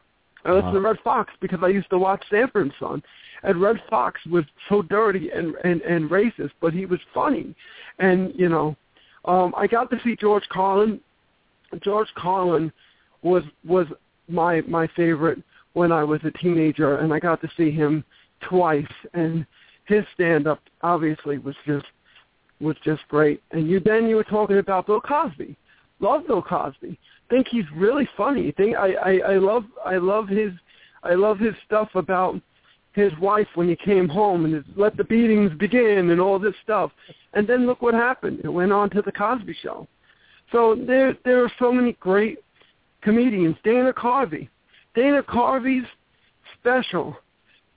I 0.44 0.52
listened 0.52 0.74
to 0.74 0.82
Redd 0.82 0.98
Foxx 1.04 1.32
because 1.40 1.60
I 1.62 1.68
used 1.68 1.90
to 1.92 2.00
watch 2.00 2.24
Sanford 2.30 2.64
and 2.64 2.74
Son. 2.80 3.04
And 3.44 3.62
Redd 3.62 3.82
Foxx 3.90 4.20
was 4.26 4.44
so 4.70 4.82
dirty 4.82 5.30
and, 5.32 5.56
and, 5.64 5.82
and 5.82 6.10
racist, 6.10 6.52
but 6.60 6.74
he 6.74 6.86
was 6.86 7.00
funny. 7.14 7.56
And, 8.00 8.34
you 8.36 8.50
know, 8.50 8.76
um 9.26 9.54
I 9.56 9.68
got 9.68 9.90
to 9.92 10.00
see 10.04 10.16
George 10.16 10.48
Carlin. 10.50 11.00
George 11.84 12.10
Carlin 12.16 12.72
was 13.22 13.44
was 13.66 13.88
my 14.28 14.62
my 14.62 14.88
favorite 14.96 15.40
when 15.74 15.92
I 15.92 16.04
was 16.04 16.20
a 16.24 16.32
teenager 16.32 16.98
and 16.98 17.14
I 17.14 17.20
got 17.20 17.42
to 17.42 17.50
see 17.56 17.72
him 17.72 18.04
twice 18.42 18.86
and 19.14 19.46
his 19.86 20.04
stand 20.14 20.48
up 20.48 20.60
obviously 20.82 21.38
was 21.38 21.56
just 21.66 21.86
was 22.60 22.76
just 22.84 23.02
great. 23.10 23.42
And 23.52 23.68
you 23.68 23.80
then 23.80 24.08
you 24.08 24.16
were 24.16 24.24
talking 24.24 24.60
about 24.60 24.88
Bill 24.88 25.02
Cosby. 25.02 25.58
Love 26.00 26.28
Bill 26.28 26.42
Cosby. 26.42 26.98
Think 27.30 27.48
he's 27.48 27.66
really 27.76 28.08
funny. 28.18 28.52
Think 28.52 28.76
I, 28.76 28.94
I, 28.94 29.12
I 29.34 29.38
love 29.38 29.64
I 29.86 29.98
love 29.98 30.28
his 30.28 30.52
I 31.04 31.14
love 31.14 31.40
his 31.40 31.54
stuff 31.66 31.90
about 31.96 32.40
his 32.94 33.12
wife 33.20 33.48
when 33.56 33.70
he 33.70 33.76
came 33.76 34.10
home 34.10 34.46
and 34.46 34.54
his 34.54 34.64
let 34.76 34.98
the 34.98 35.04
beatings 35.04 35.52
begin 35.58 36.10
and 36.10 36.20
all 36.20 36.40
this 36.40 36.56
stuff. 36.64 36.92
And 37.34 37.48
then 37.48 37.66
look 37.66 37.82
what 37.82 37.94
happened. 37.94 38.42
It 38.44 38.50
went 38.50 38.72
on 38.72 38.90
to 38.92 39.02
the 39.02 39.12
Cosby 39.12 39.56
show. 39.62 39.88
So 40.52 40.76
there 40.76 41.16
there 41.24 41.44
are 41.44 41.52
so 41.58 41.72
many 41.72 41.94
great 41.94 42.40
comedians. 43.02 43.56
Dana 43.64 43.94
Carvey, 43.94 44.50
Dana 44.96 45.24
Carvey's 45.24 45.86
special. 46.60 47.16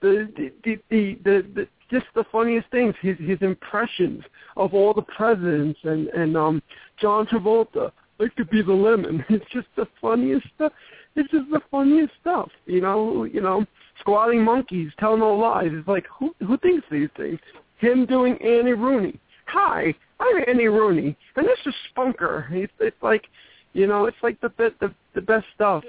The 0.00 0.28
the 0.36 0.52
the 0.64 0.78
the, 0.90 1.18
the, 1.24 1.46
the 1.54 1.68
just 1.90 2.06
the 2.14 2.24
funniest 2.32 2.70
things. 2.70 2.94
His 3.00 3.16
his 3.18 3.38
impressions 3.40 4.22
of 4.56 4.74
all 4.74 4.94
the 4.94 5.02
presidents 5.02 5.78
and 5.84 6.08
and 6.08 6.36
um 6.36 6.62
John 7.00 7.26
Travolta. 7.26 7.90
I 8.20 8.28
could 8.36 8.48
be 8.50 8.62
the 8.62 8.72
lemon. 8.72 9.24
It's 9.30 9.44
just 9.52 9.66
the 9.76 9.86
funniest 10.00 10.46
stuff. 10.54 10.72
It's 11.16 11.30
just 11.30 11.50
the 11.50 11.60
funniest 11.70 12.12
stuff. 12.20 12.48
You 12.66 12.80
know, 12.80 13.24
you 13.24 13.40
know, 13.40 13.66
squatting 14.00 14.42
monkeys, 14.42 14.92
telling 14.98 15.20
no 15.20 15.34
lies. 15.34 15.70
It's 15.72 15.88
like 15.88 16.06
who 16.18 16.34
who 16.46 16.56
thinks 16.58 16.86
these 16.90 17.08
things? 17.16 17.38
Him 17.78 18.06
doing 18.06 18.36
Annie 18.40 18.72
Rooney. 18.72 19.18
Hi, 19.46 19.94
I'm 20.20 20.42
Annie 20.48 20.68
Rooney, 20.68 21.16
and 21.36 21.46
this 21.46 21.58
is 21.66 21.74
Spunker. 21.94 22.50
It's, 22.50 22.72
it's 22.80 23.02
like, 23.02 23.26
you 23.72 23.86
know, 23.86 24.06
it's 24.06 24.16
like 24.22 24.40
the 24.40 24.52
the 24.80 24.92
the 25.14 25.20
best 25.20 25.46
stuff. 25.54 25.84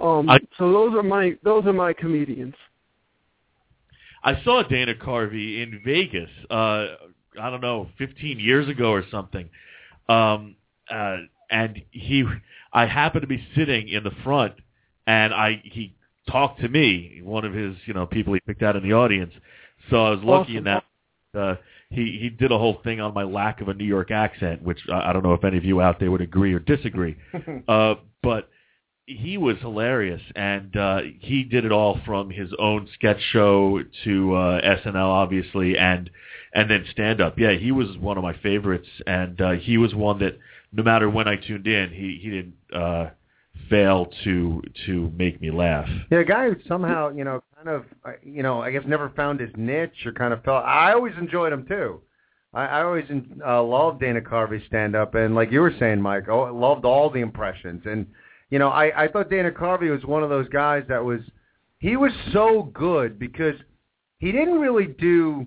Um, 0.00 0.28
I- 0.30 0.38
so 0.56 0.72
those 0.72 0.94
are 0.94 1.02
my 1.02 1.36
those 1.42 1.66
are 1.66 1.72
my 1.72 1.92
comedians. 1.92 2.54
I 4.22 4.42
saw 4.44 4.62
Dana 4.62 4.94
Carvey 4.94 5.62
in 5.62 5.80
Vegas. 5.84 6.30
Uh, 6.50 6.86
I 7.40 7.50
don't 7.50 7.60
know, 7.60 7.88
15 7.98 8.38
years 8.38 8.68
ago 8.68 8.90
or 8.90 9.04
something. 9.10 9.48
Um, 10.08 10.56
uh, 10.90 11.18
and 11.50 11.82
he, 11.90 12.24
I 12.72 12.86
happened 12.86 13.22
to 13.22 13.28
be 13.28 13.44
sitting 13.56 13.88
in 13.88 14.04
the 14.04 14.12
front, 14.22 14.54
and 15.06 15.32
I 15.32 15.60
he 15.64 15.94
talked 16.30 16.60
to 16.60 16.68
me, 16.68 17.20
one 17.22 17.44
of 17.44 17.52
his 17.52 17.76
you 17.86 17.94
know 17.94 18.06
people 18.06 18.34
he 18.34 18.40
picked 18.40 18.62
out 18.62 18.76
in 18.76 18.82
the 18.82 18.92
audience. 18.92 19.32
So 19.88 20.04
I 20.04 20.10
was 20.10 20.20
lucky 20.22 20.56
in 20.56 20.64
that 20.64 20.84
uh, 21.36 21.56
he 21.90 22.18
he 22.20 22.28
did 22.28 22.52
a 22.52 22.58
whole 22.58 22.80
thing 22.84 23.00
on 23.00 23.14
my 23.14 23.24
lack 23.24 23.60
of 23.60 23.68
a 23.68 23.74
New 23.74 23.84
York 23.84 24.10
accent, 24.10 24.62
which 24.62 24.78
I, 24.92 25.10
I 25.10 25.12
don't 25.12 25.22
know 25.22 25.34
if 25.34 25.44
any 25.44 25.58
of 25.58 25.64
you 25.64 25.80
out 25.80 25.98
there 26.00 26.10
would 26.10 26.20
agree 26.20 26.52
or 26.52 26.60
disagree. 26.60 27.16
uh, 27.68 27.94
but 28.22 28.48
he 29.18 29.38
was 29.38 29.56
hilarious, 29.58 30.22
and 30.36 30.76
uh, 30.76 31.00
he 31.18 31.44
did 31.44 31.64
it 31.64 31.72
all 31.72 32.00
from 32.04 32.30
his 32.30 32.50
own 32.58 32.88
sketch 32.94 33.20
show 33.32 33.82
to 34.04 34.34
uh, 34.34 34.60
SNL, 34.60 34.96
obviously, 34.96 35.76
and 35.76 36.10
and 36.52 36.70
then 36.70 36.84
stand 36.90 37.20
up. 37.20 37.38
Yeah, 37.38 37.52
he 37.52 37.72
was 37.72 37.96
one 37.98 38.16
of 38.16 38.22
my 38.22 38.36
favorites, 38.38 38.88
and 39.06 39.40
uh, 39.40 39.50
he 39.52 39.78
was 39.78 39.94
one 39.94 40.18
that 40.20 40.38
no 40.72 40.82
matter 40.82 41.08
when 41.08 41.28
I 41.28 41.36
tuned 41.36 41.66
in, 41.66 41.90
he 41.90 42.18
he 42.22 42.30
didn't 42.30 42.54
uh, 42.74 43.10
fail 43.68 44.10
to 44.24 44.62
to 44.86 45.12
make 45.16 45.40
me 45.40 45.50
laugh. 45.50 45.88
Yeah, 46.10 46.18
a 46.18 46.24
guy 46.24 46.48
who 46.48 46.56
somehow, 46.66 47.10
you 47.10 47.24
know, 47.24 47.42
kind 47.56 47.68
of, 47.68 47.84
uh, 48.04 48.12
you 48.22 48.42
know, 48.42 48.62
I 48.62 48.70
guess 48.70 48.82
never 48.86 49.10
found 49.10 49.40
his 49.40 49.50
niche 49.56 50.06
or 50.06 50.12
kind 50.12 50.32
of 50.32 50.42
felt. 50.44 50.64
I 50.64 50.92
always 50.92 51.14
enjoyed 51.18 51.52
him 51.52 51.66
too. 51.66 52.00
I, 52.52 52.66
I 52.66 52.82
always 52.82 53.04
uh, 53.46 53.62
loved 53.62 54.00
Dana 54.00 54.20
Carvey's 54.20 54.66
stand 54.66 54.96
up, 54.96 55.14
and 55.14 55.34
like 55.34 55.52
you 55.52 55.60
were 55.60 55.74
saying, 55.78 56.00
Mike, 56.00 56.28
oh, 56.28 56.42
I 56.42 56.50
loved 56.50 56.84
all 56.84 57.10
the 57.10 57.20
impressions. 57.20 57.82
And 57.84 58.06
you 58.50 58.58
know, 58.58 58.68
I 58.68 59.04
I 59.04 59.08
thought 59.08 59.30
Dana 59.30 59.50
Carvey 59.50 59.90
was 59.90 60.04
one 60.04 60.22
of 60.22 60.30
those 60.30 60.48
guys 60.48 60.84
that 60.88 61.04
was, 61.04 61.20
he 61.78 61.96
was 61.96 62.12
so 62.32 62.70
good 62.74 63.18
because 63.18 63.54
he 64.18 64.32
didn't 64.32 64.58
really 64.60 64.86
do 64.86 65.46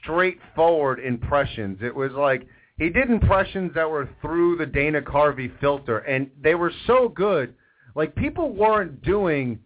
straightforward 0.00 1.00
impressions. 1.00 1.78
It 1.82 1.94
was 1.94 2.12
like 2.12 2.46
he 2.78 2.90
did 2.90 3.10
impressions 3.10 3.72
that 3.74 3.90
were 3.90 4.08
through 4.22 4.56
the 4.56 4.66
Dana 4.66 5.02
Carvey 5.02 5.50
filter, 5.60 5.98
and 5.98 6.30
they 6.40 6.54
were 6.54 6.72
so 6.86 7.08
good. 7.08 7.54
Like 7.94 8.14
people 8.14 8.52
weren't 8.52 9.02
doing 9.02 9.58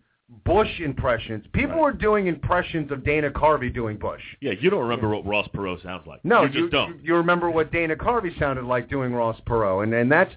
Bush 0.45 0.81
impressions. 0.81 1.45
People 1.53 1.79
were 1.79 1.93
doing 1.93 2.27
impressions 2.27 2.91
of 2.91 3.05
Dana 3.05 3.31
Carvey 3.31 3.73
doing 3.73 3.99
Bush. 3.99 4.23
Yeah, 4.41 4.53
you 4.59 4.71
don't 4.71 4.83
remember 4.83 5.11
what 5.11 5.27
Ross 5.27 5.47
Perot 5.55 5.83
sounds 5.83 6.07
like. 6.07 6.25
No, 6.25 6.45
you 6.45 6.63
just 6.63 6.73
don't. 6.73 6.97
You, 6.97 7.01
you 7.09 7.17
remember 7.17 7.51
what 7.51 7.71
Dana 7.71 7.97
Carvey 7.97 8.37
sounded 8.39 8.65
like 8.65 8.89
doing 8.89 9.13
Ross 9.13 9.39
Perot, 9.47 9.83
and 9.83 9.93
and 9.93 10.11
that's 10.11 10.33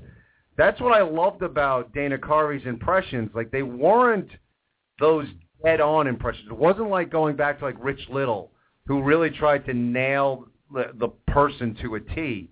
that's 0.58 0.80
what 0.80 0.94
I 0.94 1.02
loved 1.02 1.42
about 1.42 1.94
Dana 1.94 2.18
Carvey's 2.18 2.66
impressions. 2.66 3.30
Like 3.34 3.52
they 3.52 3.64
weren't 3.64 4.30
those 5.00 5.28
dead-on 5.64 6.08
impressions. 6.08 6.48
It 6.50 6.58
wasn't 6.58 6.90
like 6.90 7.12
going 7.12 7.36
back 7.36 7.60
to 7.60 7.66
like 7.66 7.76
Rich 7.80 8.08
Little, 8.10 8.52
who 8.88 9.04
really 9.04 9.30
tried 9.30 9.66
to 9.66 9.74
nail 9.74 10.46
the, 10.74 10.92
the 11.00 11.10
person 11.28 11.76
to 11.82 11.96
a 11.96 12.00
T. 12.00 12.50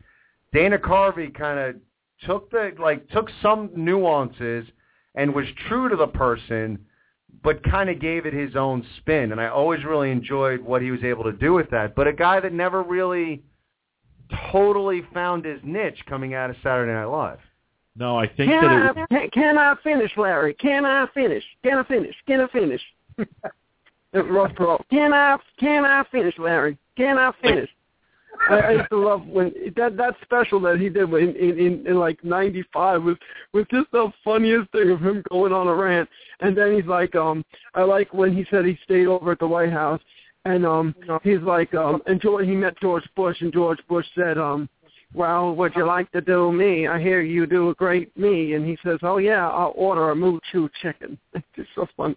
Dana 0.51 0.77
Carvey 0.77 1.33
kind 1.33 1.59
of 1.59 1.75
took 2.25 2.49
the 2.51 2.73
like 2.79 3.09
took 3.09 3.29
some 3.41 3.69
nuances 3.75 4.65
and 5.15 5.33
was 5.33 5.45
true 5.67 5.89
to 5.89 5.95
the 5.95 6.07
person, 6.07 6.79
but 7.43 7.63
kind 7.63 7.89
of 7.89 7.99
gave 7.99 8.25
it 8.25 8.33
his 8.33 8.55
own 8.55 8.85
spin. 8.97 9.31
And 9.31 9.39
I 9.39 9.47
always 9.47 9.83
really 9.83 10.11
enjoyed 10.11 10.61
what 10.61 10.81
he 10.81 10.91
was 10.91 11.03
able 11.03 11.23
to 11.23 11.31
do 11.31 11.53
with 11.53 11.69
that. 11.71 11.95
But 11.95 12.07
a 12.07 12.13
guy 12.13 12.39
that 12.39 12.53
never 12.53 12.83
really 12.83 13.43
totally 14.51 15.03
found 15.13 15.45
his 15.45 15.59
niche 15.63 15.99
coming 16.07 16.33
out 16.33 16.49
of 16.49 16.55
Saturday 16.63 16.91
Night 16.91 17.05
Live. 17.05 17.39
No, 17.95 18.17
I 18.17 18.27
think 18.27 18.51
Can 18.51 18.63
that 18.63 18.97
it, 18.97 18.97
I 18.97 19.07
can, 19.07 19.29
can 19.29 19.57
I 19.57 19.75
finish, 19.83 20.11
Larry? 20.17 20.55
Can 20.55 20.85
I 20.85 21.05
finish? 21.13 21.43
Can 21.63 21.77
I 21.77 21.83
finish? 21.83 22.15
Can 22.25 22.41
I 22.41 22.47
finish? 22.47 22.81
Ross 24.13 24.51
Perot. 24.53 24.81
Can 24.89 25.13
I 25.13 25.37
can 25.59 25.85
I 25.85 26.03
finish, 26.11 26.35
Larry? 26.37 26.77
Can 26.97 27.17
I 27.17 27.31
finish? 27.41 27.69
I, 28.49 28.55
I 28.55 28.71
used 28.71 28.89
to 28.89 28.97
love 28.97 29.25
when 29.27 29.53
that 29.75 29.95
that 29.97 30.15
special 30.23 30.59
that 30.61 30.79
he 30.79 30.89
did 30.89 31.09
in 31.09 31.35
in, 31.35 31.59
in, 31.59 31.87
in 31.87 31.95
like 31.99 32.23
'95 32.23 33.03
was 33.03 33.17
was 33.53 33.65
just 33.71 33.91
the 33.91 34.11
funniest 34.23 34.71
thing 34.71 34.89
of 34.89 35.01
him 35.01 35.23
going 35.29 35.53
on 35.53 35.67
a 35.67 35.73
rant. 35.73 36.09
And 36.39 36.57
then 36.57 36.75
he's 36.75 36.85
like, 36.85 37.15
um, 37.15 37.45
I 37.73 37.83
like 37.83 38.13
when 38.13 38.35
he 38.35 38.45
said 38.49 38.65
he 38.65 38.77
stayed 38.83 39.07
over 39.07 39.31
at 39.31 39.39
the 39.39 39.47
White 39.47 39.71
House, 39.71 40.01
and 40.45 40.65
um, 40.65 40.95
he's 41.23 41.41
like, 41.41 41.73
um, 41.73 42.01
and 42.05 42.19
George, 42.19 42.45
he 42.45 42.55
met 42.55 42.79
George 42.81 43.07
Bush, 43.15 43.39
and 43.41 43.53
George 43.53 43.79
Bush 43.87 44.05
said, 44.15 44.37
um, 44.37 44.67
well, 45.13 45.55
would 45.55 45.73
you 45.75 45.85
like 45.85 46.11
to 46.11 46.21
do 46.21 46.51
me? 46.51 46.87
I 46.87 46.99
hear 46.99 47.21
you 47.21 47.45
do 47.45 47.69
a 47.69 47.75
great 47.75 48.15
me. 48.17 48.53
And 48.53 48.65
he 48.65 48.77
says, 48.83 48.99
oh, 49.03 49.17
yeah, 49.17 49.47
I'll 49.47 49.73
order 49.75 50.09
a 50.11 50.15
moo 50.15 50.39
choo 50.51 50.69
chicken. 50.81 51.17
It's 51.33 51.45
just 51.55 51.69
so 51.75 51.87
fun. 51.95 52.15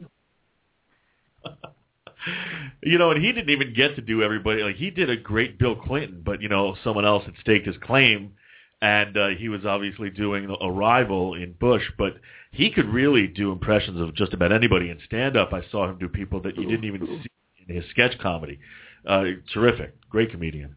you 2.82 2.98
know, 2.98 3.10
and 3.10 3.24
he 3.24 3.32
didn't 3.32 3.50
even 3.50 3.74
get 3.74 3.96
to 3.96 4.02
do 4.02 4.22
everybody. 4.22 4.62
Like 4.62 4.76
he 4.76 4.90
did 4.90 5.10
a 5.10 5.16
great 5.16 5.58
Bill 5.58 5.76
Clinton, 5.76 6.22
but 6.24 6.40
you 6.42 6.48
know, 6.48 6.76
someone 6.82 7.04
else 7.04 7.24
had 7.24 7.34
staked 7.40 7.66
his 7.66 7.76
claim, 7.82 8.32
and 8.80 9.16
uh, 9.16 9.28
he 9.28 9.48
was 9.48 9.64
obviously 9.64 10.10
doing 10.10 10.54
a 10.60 10.70
rival 10.70 11.34
in 11.34 11.52
Bush. 11.52 11.84
But 11.98 12.16
he 12.50 12.70
could 12.70 12.86
really 12.86 13.26
do 13.26 13.52
impressions 13.52 14.00
of 14.00 14.14
just 14.14 14.32
about 14.32 14.52
anybody. 14.52 14.90
In 14.90 14.98
stand 15.06 15.36
up, 15.36 15.52
I 15.52 15.62
saw 15.70 15.88
him 15.88 15.98
do 15.98 16.08
people 16.08 16.40
that 16.42 16.56
you 16.56 16.66
didn't 16.66 16.84
even 16.84 17.06
see 17.22 17.30
in 17.68 17.76
his 17.76 17.84
sketch 17.90 18.18
comedy. 18.18 18.58
Uh, 19.06 19.24
terrific, 19.52 19.94
great 20.08 20.30
comedian. 20.30 20.74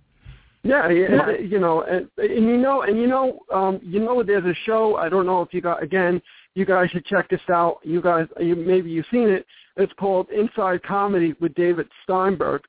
Yeah, 0.63 0.89
yeah, 0.89 1.31
you 1.37 1.59
know, 1.59 1.83
and, 1.83 2.09
and 2.17 2.45
you 2.45 2.57
know, 2.57 2.81
and 2.81 2.99
you 2.99 3.07
know, 3.07 3.39
um, 3.53 3.79
you 3.81 3.99
know, 3.99 4.21
there's 4.23 4.43
a 4.43 4.53
show. 4.65 4.97
I 4.97 5.07
don't 5.07 5.25
know 5.25 5.41
if 5.41 5.53
you 5.53 5.61
got 5.61 5.81
again. 5.81 6.21
You 6.53 6.65
guys 6.65 6.89
should 6.89 7.05
check 7.05 7.29
this 7.29 7.39
out. 7.49 7.77
You 7.83 8.01
guys, 8.01 8.27
you, 8.39 8.55
maybe 8.55 8.89
you've 8.89 9.05
seen 9.09 9.29
it. 9.29 9.45
It's 9.77 9.93
called 9.93 10.29
Inside 10.29 10.83
Comedy 10.83 11.33
with 11.39 11.53
David 11.53 11.87
Steinberg. 12.03 12.61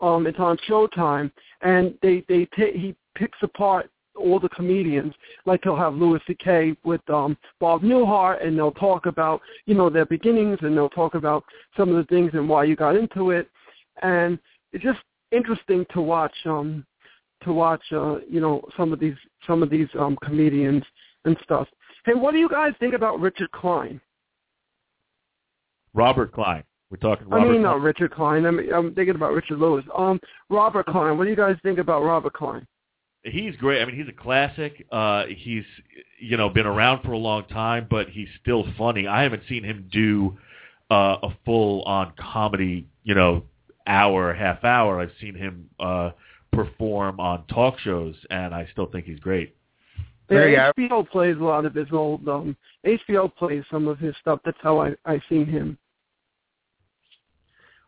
Um, 0.00 0.26
it's 0.26 0.38
on 0.38 0.56
Showtime, 0.68 1.30
and 1.60 1.94
they 2.00 2.24
they 2.28 2.46
t- 2.56 2.78
he 2.78 2.96
picks 3.14 3.38
apart 3.42 3.90
all 4.16 4.40
the 4.40 4.48
comedians. 4.48 5.12
Like 5.44 5.60
he'll 5.64 5.76
have 5.76 5.94
Louis 5.94 6.20
C.K. 6.26 6.76
with 6.82 7.02
um, 7.10 7.36
Bob 7.60 7.82
Newhart, 7.82 8.44
and 8.44 8.56
they'll 8.56 8.72
talk 8.72 9.04
about 9.04 9.42
you 9.66 9.74
know 9.74 9.90
their 9.90 10.06
beginnings, 10.06 10.58
and 10.62 10.74
they'll 10.74 10.88
talk 10.88 11.14
about 11.14 11.44
some 11.76 11.90
of 11.90 11.96
the 11.96 12.04
things 12.04 12.30
and 12.32 12.48
why 12.48 12.64
you 12.64 12.74
got 12.74 12.96
into 12.96 13.32
it, 13.32 13.50
and 14.02 14.38
it's 14.72 14.82
just 14.82 15.00
interesting 15.30 15.84
to 15.92 16.00
watch. 16.00 16.34
Um, 16.46 16.86
to 17.44 17.52
watch, 17.52 17.82
uh, 17.92 18.16
you 18.28 18.40
know, 18.40 18.62
some 18.76 18.92
of 18.92 19.00
these 19.00 19.14
some 19.46 19.62
of 19.62 19.70
these 19.70 19.88
um, 19.98 20.16
comedians 20.22 20.82
and 21.24 21.36
stuff. 21.42 21.68
Hey, 22.04 22.14
what 22.14 22.32
do 22.32 22.38
you 22.38 22.48
guys 22.48 22.72
think 22.80 22.94
about 22.94 23.20
Richard 23.20 23.50
Klein? 23.52 24.00
Robert 25.94 26.32
Klein. 26.32 26.64
We're 26.90 26.98
talking 26.98 27.28
Robert 27.28 27.48
I 27.48 27.52
mean, 27.52 27.62
not 27.62 27.80
Richard 27.80 28.12
Klein. 28.12 28.46
I 28.46 28.50
mean, 28.50 28.72
I'm 28.72 28.94
thinking 28.94 29.14
about 29.14 29.32
Richard 29.32 29.58
Lewis. 29.58 29.84
Um, 29.96 30.20
Robert 30.50 30.86
Klein. 30.86 31.16
What 31.16 31.24
do 31.24 31.30
you 31.30 31.36
guys 31.36 31.56
think 31.62 31.78
about 31.78 32.02
Robert 32.02 32.34
Klein? 32.34 32.66
He's 33.22 33.56
great. 33.56 33.80
I 33.80 33.86
mean, 33.86 33.96
he's 33.96 34.08
a 34.08 34.22
classic. 34.22 34.86
Uh, 34.92 35.24
he's 35.26 35.64
you 36.20 36.36
know 36.36 36.50
been 36.50 36.66
around 36.66 37.02
for 37.02 37.12
a 37.12 37.18
long 37.18 37.44
time, 37.46 37.86
but 37.90 38.10
he's 38.10 38.28
still 38.40 38.66
funny. 38.76 39.06
I 39.06 39.22
haven't 39.22 39.42
seen 39.48 39.64
him 39.64 39.88
do 39.90 40.36
uh, 40.90 41.16
a 41.22 41.30
full 41.44 41.82
on 41.82 42.12
comedy, 42.18 42.86
you 43.02 43.14
know, 43.14 43.44
hour, 43.86 44.34
half 44.34 44.62
hour. 44.62 45.00
I've 45.00 45.12
seen 45.20 45.34
him 45.34 45.70
uh, 45.80 46.10
perform 46.54 47.20
on 47.20 47.44
talk 47.46 47.78
shows, 47.80 48.14
and 48.30 48.54
I 48.54 48.68
still 48.72 48.86
think 48.86 49.06
he's 49.06 49.20
great. 49.20 49.56
There 50.28 50.48
Yeah, 50.48 50.72
go. 50.76 50.82
HBO 50.82 51.10
plays 51.10 51.36
a 51.36 51.44
lot 51.44 51.66
of 51.66 51.74
his 51.74 51.88
old. 51.92 52.26
Um, 52.28 52.56
HBO 52.86 53.34
plays 53.34 53.64
some 53.70 53.88
of 53.88 53.98
his 53.98 54.14
stuff. 54.20 54.40
That's 54.44 54.58
how 54.62 54.80
I 54.80 54.94
I 55.04 55.20
seen 55.28 55.46
him. 55.46 55.78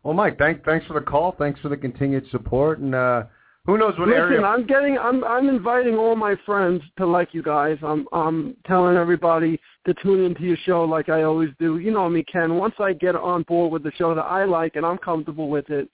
Well, 0.03 0.13
Mike, 0.13 0.37
thank, 0.37 0.63
thanks 0.63 0.85
for 0.85 0.93
the 0.93 1.01
call. 1.01 1.35
Thanks 1.37 1.59
for 1.59 1.67
the 1.67 1.75
continued 1.75 2.25
support. 2.31 2.79
And 2.79 2.95
uh, 2.95 3.23
who 3.65 3.77
knows 3.77 3.93
what 3.99 4.07
Listen, 4.07 4.21
area? 4.21 4.41
I'm 4.41 4.65
getting, 4.65 4.97
I'm, 4.97 5.21
I'm 5.25 5.49
inviting 5.49 5.95
all 5.95 6.15
my 6.15 6.35
friends 6.45 6.81
to 6.97 7.05
like 7.05 7.33
you 7.33 7.43
guys. 7.43 7.77
I'm, 7.83 8.07
I'm 8.13 8.55
telling 8.65 8.95
everybody 8.95 9.59
to 9.85 9.93
tune 10.01 10.23
into 10.23 10.43
your 10.43 10.55
show 10.65 10.85
like 10.85 11.09
I 11.09 11.23
always 11.23 11.49
do. 11.59 11.79
You 11.79 11.91
know 11.91 12.07
me, 12.07 12.23
Ken. 12.23 12.55
Once 12.55 12.75
I 12.79 12.93
get 12.93 13.17
on 13.17 13.43
board 13.43 13.73
with 13.73 13.83
the 13.83 13.91
show 13.97 14.15
that 14.15 14.21
I 14.21 14.45
like 14.45 14.77
and 14.77 14.85
I'm 14.85 14.97
comfortable 14.97 15.49
with 15.49 15.69
it, 15.69 15.89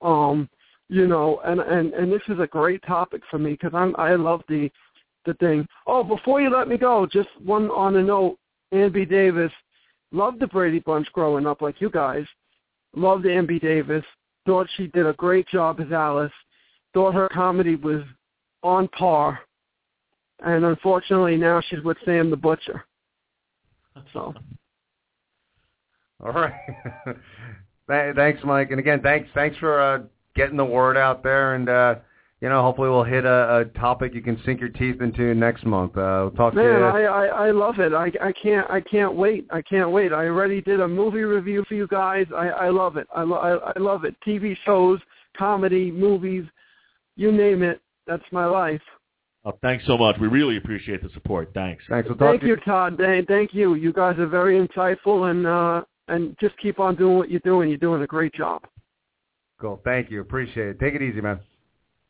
um, 0.00 0.48
you 0.90 1.06
know, 1.06 1.40
and 1.44 1.60
and 1.60 1.94
and 1.94 2.12
this 2.12 2.22
is 2.28 2.40
a 2.40 2.48
great 2.48 2.82
topic 2.82 3.22
for 3.30 3.38
me 3.38 3.52
because 3.52 3.70
I'm, 3.72 3.94
I 3.96 4.16
love 4.16 4.42
the, 4.48 4.68
the 5.24 5.34
thing. 5.34 5.66
Oh, 5.86 6.02
before 6.02 6.40
you 6.40 6.50
let 6.50 6.66
me 6.66 6.76
go, 6.76 7.06
just 7.06 7.28
one 7.42 7.70
on 7.70 7.96
a 7.96 8.02
note. 8.02 8.36
Ann 8.72 8.92
B. 8.92 9.04
Davis 9.04 9.52
loved 10.12 10.40
the 10.40 10.48
Brady 10.48 10.80
Bunch 10.80 11.06
growing 11.12 11.46
up, 11.46 11.62
like 11.62 11.80
you 11.80 11.90
guys. 11.90 12.24
Loved 12.94 13.24
Ann 13.26 13.46
B. 13.46 13.60
Davis. 13.60 14.04
Thought 14.46 14.66
she 14.76 14.88
did 14.88 15.06
a 15.06 15.12
great 15.12 15.46
job 15.48 15.80
as 15.80 15.92
Alice. 15.92 16.32
Thought 16.92 17.14
her 17.14 17.28
comedy 17.28 17.76
was 17.76 18.02
on 18.62 18.88
par. 18.88 19.38
And 20.40 20.64
unfortunately, 20.64 21.36
now 21.36 21.60
she's 21.68 21.82
with 21.84 21.98
Sam 22.04 22.30
the 22.30 22.36
Butcher. 22.36 22.84
So. 24.14 24.32
All 26.24 26.32
right. 26.32 26.54
thanks, 28.14 28.40
Mike. 28.44 28.70
And 28.70 28.78
again, 28.78 29.00
thanks 29.02 29.28
thanks 29.34 29.56
for 29.58 29.80
uh, 29.80 29.98
getting 30.34 30.56
the 30.56 30.64
word 30.64 30.96
out 30.96 31.22
there. 31.22 31.54
And 31.54 31.68
uh, 31.68 31.94
you 32.40 32.48
know, 32.48 32.62
hopefully 32.62 32.88
we'll 32.88 33.04
hit 33.04 33.24
a, 33.24 33.58
a 33.58 33.64
topic 33.78 34.14
you 34.14 34.22
can 34.22 34.40
sink 34.44 34.60
your 34.60 34.70
teeth 34.70 35.02
into 35.02 35.34
next 35.34 35.64
month. 35.66 35.96
Uh, 35.96 36.22
we'll 36.22 36.30
talk 36.30 36.54
Man, 36.54 36.64
to 36.64 36.70
you. 36.70 36.84
I, 36.84 37.02
I 37.02 37.26
I 37.26 37.50
love 37.50 37.78
it. 37.80 37.92
I 37.92 38.10
I 38.22 38.32
can't 38.32 38.70
I 38.70 38.80
can't 38.80 39.14
wait. 39.14 39.46
I 39.50 39.60
can't 39.60 39.90
wait. 39.90 40.12
I 40.12 40.26
already 40.26 40.62
did 40.62 40.80
a 40.80 40.88
movie 40.88 41.22
review 41.22 41.64
for 41.68 41.74
you 41.74 41.86
guys. 41.86 42.26
I 42.34 42.48
I 42.48 42.68
love 42.70 42.96
it. 42.96 43.06
I 43.14 43.22
lo- 43.22 43.36
I, 43.36 43.72
I 43.72 43.78
love 43.78 44.04
it. 44.04 44.14
TV 44.26 44.56
shows, 44.64 45.00
comedy, 45.36 45.90
movies, 45.90 46.44
you 47.16 47.30
name 47.30 47.62
it. 47.62 47.80
That's 48.06 48.24
my 48.32 48.46
life. 48.46 48.80
Oh, 49.44 49.52
thanks 49.62 49.86
so 49.86 49.96
much. 49.96 50.16
We 50.18 50.28
really 50.28 50.56
appreciate 50.56 51.02
the 51.02 51.08
support. 51.10 51.50
Thanks. 51.54 51.84
Thanks. 51.88 52.08
We'll 52.08 52.18
Thank 52.18 52.42
to 52.42 52.46
you, 52.46 52.56
Todd. 52.56 52.96
Thank 52.98 53.28
thank 53.28 53.54
you. 53.54 53.74
You 53.74 53.92
guys 53.92 54.18
are 54.18 54.26
very 54.26 54.66
insightful 54.66 55.30
and 55.30 55.46
uh 55.46 55.82
and 56.08 56.36
just 56.40 56.56
keep 56.58 56.80
on 56.80 56.96
doing 56.96 57.18
what 57.18 57.30
you're 57.30 57.40
doing. 57.40 57.68
You're 57.68 57.78
doing 57.78 58.02
a 58.02 58.06
great 58.06 58.34
job. 58.34 58.62
Cool. 59.60 59.80
Thank 59.84 60.10
you. 60.10 60.20
Appreciate 60.20 60.68
it. 60.68 60.80
Take 60.80 60.94
it 60.94 61.02
easy, 61.02 61.20
man. 61.20 61.38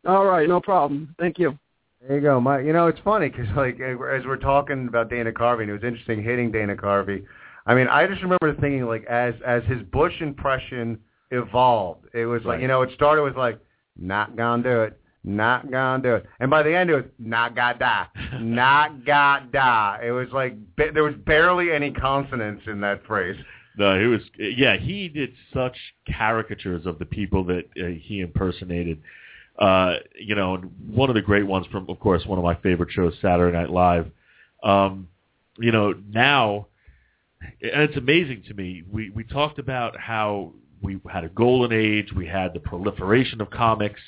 All 0.06 0.24
right, 0.24 0.48
no 0.48 0.60
problem. 0.60 1.14
Thank 1.18 1.38
you. 1.38 1.58
There 2.00 2.16
you 2.16 2.22
go. 2.22 2.40
My, 2.40 2.60
you 2.60 2.72
know, 2.72 2.86
it's 2.86 3.00
funny 3.04 3.28
because 3.28 3.46
like 3.56 3.74
as 3.80 4.24
we're 4.24 4.36
talking 4.36 4.88
about 4.88 5.10
Dana 5.10 5.32
Carvey, 5.32 5.62
and 5.62 5.70
it 5.70 5.74
was 5.74 5.84
interesting 5.84 6.22
hitting 6.22 6.50
Dana 6.50 6.74
Carvey. 6.74 7.24
I 7.66 7.74
mean, 7.74 7.88
I 7.88 8.06
just 8.06 8.22
remember 8.22 8.54
thinking 8.54 8.86
like 8.86 9.04
as 9.04 9.34
as 9.46 9.62
his 9.64 9.82
Bush 9.92 10.14
impression 10.20 10.98
evolved, 11.30 12.06
it 12.14 12.24
was 12.24 12.42
like 12.44 12.62
you 12.62 12.68
know, 12.68 12.80
it 12.82 12.90
started 12.94 13.22
with 13.22 13.36
like 13.36 13.58
not 13.98 14.34
gonna 14.34 14.62
do 14.62 14.82
it, 14.82 14.98
not 15.24 15.70
gonna 15.70 16.02
do 16.02 16.14
it, 16.14 16.26
and 16.38 16.50
by 16.50 16.62
the 16.62 16.74
end 16.74 16.88
it 16.88 16.94
was 16.94 17.04
not 17.18 17.54
gonna 17.54 17.78
die, 17.78 18.06
not 18.40 19.04
gonna 19.04 19.48
die. 19.52 20.00
It 20.02 20.12
was 20.12 20.28
like 20.32 20.54
ba- 20.76 20.92
there 20.94 21.04
was 21.04 21.16
barely 21.26 21.70
any 21.70 21.90
consonants 21.90 22.62
in 22.66 22.80
that 22.80 23.04
phrase. 23.06 23.36
No, 23.80 23.98
it 23.98 24.08
was 24.08 24.20
yeah. 24.38 24.76
He 24.76 25.08
did 25.08 25.32
such 25.54 25.74
caricatures 26.14 26.84
of 26.84 26.98
the 26.98 27.06
people 27.06 27.44
that 27.44 27.64
uh, 27.82 27.86
he 27.98 28.20
impersonated. 28.20 29.00
Uh, 29.58 29.94
you 30.20 30.34
know, 30.34 30.58
one 30.86 31.08
of 31.08 31.14
the 31.14 31.22
great 31.22 31.46
ones 31.46 31.66
from, 31.72 31.88
of 31.88 31.98
course, 31.98 32.26
one 32.26 32.38
of 32.38 32.44
my 32.44 32.56
favorite 32.56 32.90
shows, 32.92 33.14
Saturday 33.22 33.56
Night 33.56 33.70
Live. 33.70 34.10
Um, 34.62 35.08
you 35.58 35.72
know, 35.72 35.94
now, 36.10 36.66
and 37.40 37.80
it's 37.80 37.96
amazing 37.96 38.42
to 38.48 38.54
me. 38.54 38.82
We 38.92 39.08
we 39.08 39.24
talked 39.24 39.58
about 39.58 39.98
how 39.98 40.52
we 40.82 41.00
had 41.10 41.24
a 41.24 41.30
golden 41.30 41.72
age. 41.72 42.12
We 42.14 42.26
had 42.26 42.52
the 42.52 42.60
proliferation 42.60 43.40
of 43.40 43.48
comics. 43.48 44.00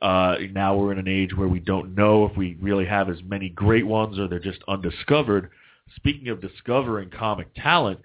Uh, 0.00 0.36
now 0.52 0.76
we're 0.76 0.92
in 0.92 1.00
an 1.00 1.08
age 1.08 1.36
where 1.36 1.48
we 1.48 1.58
don't 1.58 1.96
know 1.96 2.26
if 2.26 2.36
we 2.36 2.56
really 2.60 2.86
have 2.86 3.10
as 3.10 3.18
many 3.24 3.48
great 3.48 3.88
ones 3.88 4.20
or 4.20 4.28
they're 4.28 4.38
just 4.38 4.60
undiscovered. 4.68 5.50
Speaking 5.96 6.28
of 6.28 6.40
discovering 6.40 7.10
comic 7.10 7.48
talent, 7.56 7.98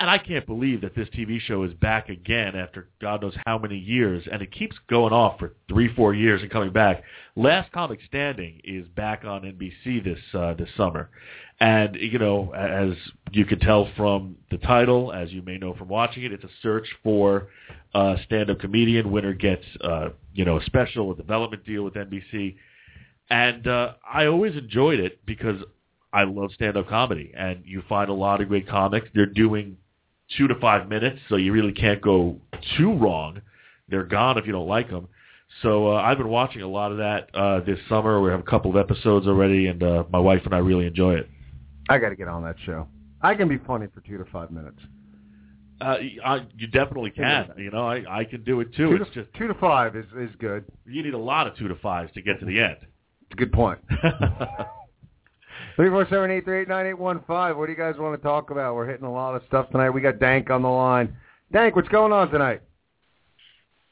and 0.00 0.10
I 0.10 0.18
can't 0.18 0.44
believe 0.44 0.80
that 0.80 0.96
this 0.96 1.08
TV 1.10 1.40
show 1.40 1.62
is 1.62 1.72
back 1.74 2.08
again 2.08 2.56
after 2.56 2.88
God 3.00 3.22
knows 3.22 3.36
how 3.46 3.58
many 3.58 3.78
years, 3.78 4.26
and 4.30 4.42
it 4.42 4.50
keeps 4.50 4.76
going 4.88 5.12
off 5.12 5.38
for 5.38 5.54
three, 5.68 5.94
four 5.94 6.14
years 6.14 6.42
and 6.42 6.50
coming 6.50 6.72
back. 6.72 7.04
Last 7.36 7.70
Comic 7.70 8.00
Standing 8.06 8.60
is 8.64 8.88
back 8.88 9.24
on 9.24 9.42
NBC 9.42 10.02
this 10.02 10.18
uh, 10.34 10.54
this 10.54 10.68
summer, 10.76 11.10
and 11.60 11.94
you 11.94 12.18
know, 12.18 12.52
as 12.52 12.96
you 13.30 13.44
can 13.44 13.60
tell 13.60 13.88
from 13.96 14.36
the 14.50 14.58
title, 14.58 15.12
as 15.12 15.30
you 15.30 15.42
may 15.42 15.58
know 15.58 15.74
from 15.74 15.88
watching 15.88 16.24
it, 16.24 16.32
it's 16.32 16.44
a 16.44 16.50
search 16.60 16.88
for 17.04 17.48
a 17.94 18.16
stand-up 18.26 18.58
comedian. 18.58 19.12
Winner 19.12 19.32
gets 19.32 19.64
uh, 19.80 20.08
you 20.32 20.44
know 20.44 20.58
a 20.58 20.64
special, 20.64 21.12
a 21.12 21.16
development 21.16 21.64
deal 21.64 21.84
with 21.84 21.94
NBC, 21.94 22.56
and 23.30 23.66
uh, 23.68 23.92
I 24.12 24.26
always 24.26 24.56
enjoyed 24.56 24.98
it 24.98 25.24
because 25.24 25.62
I 26.12 26.24
love 26.24 26.50
stand-up 26.52 26.88
comedy, 26.88 27.32
and 27.36 27.62
you 27.64 27.82
find 27.88 28.10
a 28.10 28.14
lot 28.14 28.40
of 28.40 28.48
great 28.48 28.68
comics. 28.68 29.08
They're 29.14 29.26
doing 29.26 29.76
two 30.36 30.48
to 30.48 30.54
five 30.60 30.88
minutes, 30.88 31.18
so 31.28 31.36
you 31.36 31.52
really 31.52 31.72
can't 31.72 32.00
go 32.00 32.40
too 32.76 32.94
wrong. 32.94 33.40
They're 33.88 34.04
gone 34.04 34.38
if 34.38 34.46
you 34.46 34.52
don't 34.52 34.68
like 34.68 34.90
them. 34.90 35.08
So 35.62 35.92
uh, 35.92 35.96
I've 36.02 36.18
been 36.18 36.28
watching 36.28 36.62
a 36.62 36.68
lot 36.68 36.90
of 36.90 36.98
that 36.98 37.28
uh, 37.34 37.60
this 37.60 37.78
summer. 37.88 38.20
We 38.20 38.30
have 38.30 38.40
a 38.40 38.44
couple 38.44 38.70
of 38.70 38.76
episodes 38.76 39.26
already, 39.26 39.66
and 39.66 39.82
uh, 39.82 40.04
my 40.10 40.18
wife 40.18 40.42
and 40.44 40.54
I 40.54 40.58
really 40.58 40.86
enjoy 40.86 41.14
it. 41.14 41.28
I 41.88 41.98
got 41.98 42.08
to 42.08 42.16
get 42.16 42.28
on 42.28 42.42
that 42.44 42.56
show. 42.64 42.88
I 43.22 43.34
can 43.34 43.48
be 43.48 43.58
funny 43.58 43.86
for 43.94 44.00
two 44.00 44.18
to 44.18 44.24
five 44.26 44.50
minutes. 44.50 44.78
Uh, 45.80 45.96
I, 46.24 46.46
you 46.56 46.66
definitely 46.68 47.10
can. 47.10 47.50
You 47.56 47.70
know, 47.70 47.86
I, 47.86 48.20
I 48.20 48.24
can 48.24 48.42
do 48.44 48.60
it 48.60 48.74
too. 48.74 48.96
Two 48.96 49.02
It's 49.02 49.10
just 49.14 49.28
two 49.36 49.48
to 49.48 49.54
five 49.54 49.96
is 49.96 50.06
is 50.18 50.30
good. 50.38 50.64
you 50.86 51.02
need 51.02 51.14
a 51.14 51.18
lot 51.18 51.46
of 51.46 51.56
two 51.56 51.68
to 51.68 51.74
fives 51.76 52.12
to 52.14 52.22
get 52.22 52.40
to 52.40 52.46
the 52.46 52.60
end. 52.60 52.76
It's 52.80 53.32
a 53.32 53.36
good 53.36 53.52
point. 53.52 53.80
Three 55.76 55.88
four 55.88 56.06
seven 56.08 56.30
eight 56.30 56.44
three 56.44 56.60
eight 56.60 56.68
nine 56.68 56.86
eight 56.86 56.98
one 56.98 57.24
five. 57.26 57.56
What 57.56 57.66
do 57.66 57.72
you 57.72 57.78
guys 57.78 57.96
want 57.98 58.16
to 58.16 58.22
talk 58.22 58.50
about? 58.50 58.76
We're 58.76 58.86
hitting 58.86 59.06
a 59.06 59.12
lot 59.12 59.34
of 59.34 59.42
stuff 59.48 59.70
tonight. 59.70 59.90
We 59.90 60.00
got 60.00 60.20
Dank 60.20 60.48
on 60.48 60.62
the 60.62 60.68
line. 60.68 61.16
Dank, 61.52 61.74
what's 61.74 61.88
going 61.88 62.12
on 62.12 62.30
tonight? 62.30 62.62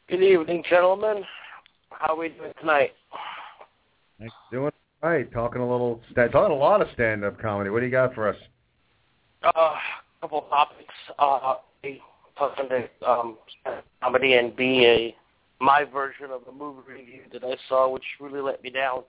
Good 0.08 0.22
evening, 0.22 0.62
gentlemen. 0.70 1.24
How 1.90 2.14
are 2.14 2.16
we 2.16 2.28
doing 2.28 2.52
tonight? 2.60 2.92
Doing 4.52 4.70
all 5.02 5.10
right. 5.10 5.30
Talking 5.32 5.60
a 5.60 5.68
little, 5.68 6.00
talking 6.14 6.52
a 6.52 6.54
lot 6.54 6.80
of 6.80 6.88
stand-up 6.94 7.40
comedy. 7.40 7.70
What 7.70 7.80
do 7.80 7.86
you 7.86 7.92
got 7.92 8.14
for 8.14 8.28
us? 8.28 8.36
Uh, 9.42 9.50
a 9.56 9.76
couple 10.20 10.38
of 10.38 10.48
topics. 10.50 10.94
Uh, 11.18 11.54
A, 11.84 12.00
talking 12.38 12.68
to 12.68 13.10
um, 13.10 13.38
comedy 14.00 14.34
and 14.34 14.54
B, 14.54 14.84
a 14.86 15.16
my 15.60 15.84
version 15.84 16.26
of 16.26 16.42
a 16.48 16.52
movie 16.52 16.80
review 16.88 17.22
that 17.32 17.42
I 17.42 17.56
saw, 17.68 17.88
which 17.88 18.04
really 18.20 18.40
let 18.40 18.62
me 18.62 18.70
down. 18.70 19.02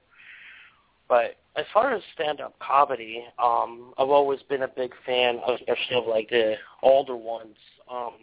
But 1.08 1.36
as 1.56 1.66
far 1.74 1.94
as 1.94 2.02
stand-up 2.14 2.58
comedy, 2.60 3.24
um, 3.42 3.94
I've 3.98 4.10
always 4.10 4.42
been 4.50 4.64
a 4.64 4.68
big 4.68 4.94
fan, 5.06 5.40
of, 5.46 5.56
especially 5.56 5.98
of 5.98 6.08
like 6.08 6.30
the 6.30 6.56
older 6.82 7.16
ones. 7.16 7.56
Um, 7.92 8.14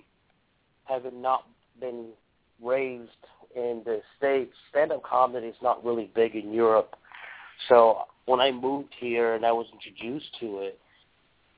having 0.85 1.23
not 1.23 1.47
been 1.79 2.09
raised 2.63 3.11
in 3.55 3.83
the 3.85 4.01
states, 4.17 4.53
stand-up 4.71 5.03
comedy 5.03 5.49
is 5.49 5.57
not 5.63 5.85
really 5.85 6.11
big 6.15 6.35
in 6.35 6.53
Europe. 6.53 6.97
So 7.69 8.05
when 8.27 8.41
I 8.41 8.51
moved 8.51 8.95
here 8.99 9.35
and 9.35 9.45
I 9.45 9.53
was 9.53 9.67
introduced 9.73 10.37
to 10.41 10.61
it, 10.61 10.79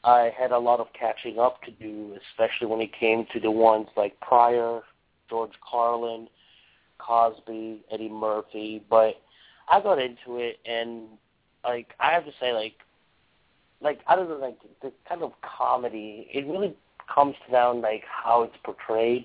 I 0.04 0.32
had 0.36 0.50
a 0.50 0.58
lot 0.58 0.80
of 0.80 0.88
catching 0.98 1.38
up 1.38 1.62
to 1.62 1.70
do, 1.70 2.16
especially 2.30 2.66
when 2.66 2.80
it 2.80 2.90
came 2.98 3.24
to 3.32 3.40
the 3.40 3.50
ones 3.50 3.86
like 3.96 4.18
Pryor, 4.20 4.80
George 5.30 5.52
Carlin, 5.68 6.28
Cosby, 6.98 7.84
Eddie 7.90 8.08
Murphy. 8.08 8.82
But 8.90 9.14
I 9.72 9.80
got 9.80 9.98
into 9.98 10.36
it, 10.36 10.58
and 10.66 11.04
like 11.64 11.94
I 11.98 12.12
have 12.12 12.26
to 12.26 12.32
say, 12.38 12.52
like, 12.52 12.74
like 13.80 14.00
other 14.06 14.26
than 14.26 14.38
like 14.38 14.58
the 14.82 14.92
kind 15.08 15.22
of 15.22 15.32
comedy, 15.40 16.28
it 16.32 16.46
really 16.46 16.76
comes 17.12 17.34
down 17.50 17.80
like 17.80 18.02
how 18.06 18.42
it's 18.42 18.54
portrayed. 18.62 19.24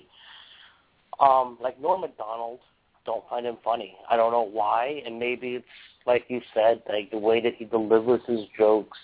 Um, 1.19 1.57
like 1.61 1.81
Norm 1.81 2.01
Macdonald, 2.01 2.59
don't 3.05 3.27
find 3.29 3.45
him 3.45 3.57
funny. 3.61 3.95
I 4.09 4.15
don't 4.15 4.31
know 4.31 4.47
why, 4.49 5.01
and 5.05 5.19
maybe 5.19 5.55
it's 5.55 5.65
like 6.05 6.23
you 6.29 6.39
said, 6.53 6.81
like 6.87 7.11
the 7.11 7.17
way 7.17 7.41
that 7.41 7.55
he 7.55 7.65
delivers 7.65 8.21
his 8.25 8.41
jokes. 8.57 8.97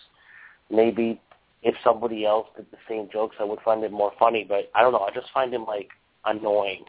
Maybe 0.71 1.19
if 1.61 1.75
somebody 1.83 2.25
else 2.25 2.47
did 2.55 2.67
the 2.71 2.77
same 2.87 3.09
jokes, 3.11 3.35
I 3.37 3.43
would 3.43 3.59
find 3.65 3.83
it 3.83 3.91
more 3.91 4.13
funny. 4.17 4.45
But 4.47 4.71
I 4.73 4.81
don't 4.81 4.93
know. 4.93 4.99
I 4.99 5.13
just 5.13 5.27
find 5.33 5.53
him 5.53 5.65
like 5.65 5.89
annoying. 6.23 6.85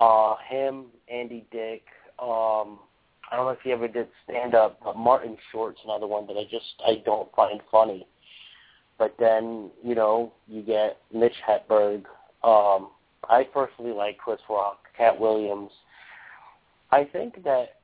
Uh, 0.00 0.34
him, 0.48 0.86
Andy 1.08 1.46
Dick. 1.52 1.82
Um, 2.18 2.80
I 3.30 3.36
don't 3.36 3.46
know 3.46 3.50
if 3.50 3.60
he 3.62 3.72
ever 3.72 3.88
did 3.88 4.08
stand 4.24 4.54
up, 4.54 4.80
but 4.82 4.96
Martin 4.96 5.36
Short's 5.52 5.80
another 5.84 6.06
one 6.06 6.26
that 6.26 6.36
I 6.36 6.44
just 6.44 6.64
I 6.86 7.02
don't 7.04 7.28
find 7.34 7.60
funny. 7.70 8.06
But 8.98 9.14
then 9.18 9.70
you 9.84 9.94
know 9.94 10.32
you 10.46 10.62
get 10.62 10.98
Mitch 11.12 11.34
Hedberg. 11.46 12.04
Um, 12.42 12.90
I 13.28 13.44
personally 13.52 13.92
like 13.92 14.18
Chris 14.18 14.40
Rock, 14.48 14.78
Katt 14.96 15.18
Williams. 15.18 15.70
I 16.90 17.04
think 17.04 17.44
that 17.44 17.80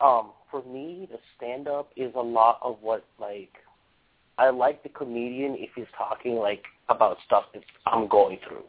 um, 0.00 0.32
for 0.50 0.62
me, 0.64 1.08
the 1.10 1.18
stand 1.36 1.68
up 1.68 1.90
is 1.96 2.12
a 2.16 2.20
lot 2.22 2.58
of 2.62 2.76
what 2.80 3.04
like 3.20 3.52
I 4.38 4.50
like 4.50 4.82
the 4.82 4.88
comedian 4.90 5.56
if 5.58 5.70
he's 5.74 5.86
talking 5.96 6.36
like 6.36 6.64
about 6.88 7.18
stuff 7.24 7.44
that 7.54 7.62
I'm 7.86 8.08
going 8.08 8.38
through. 8.46 8.64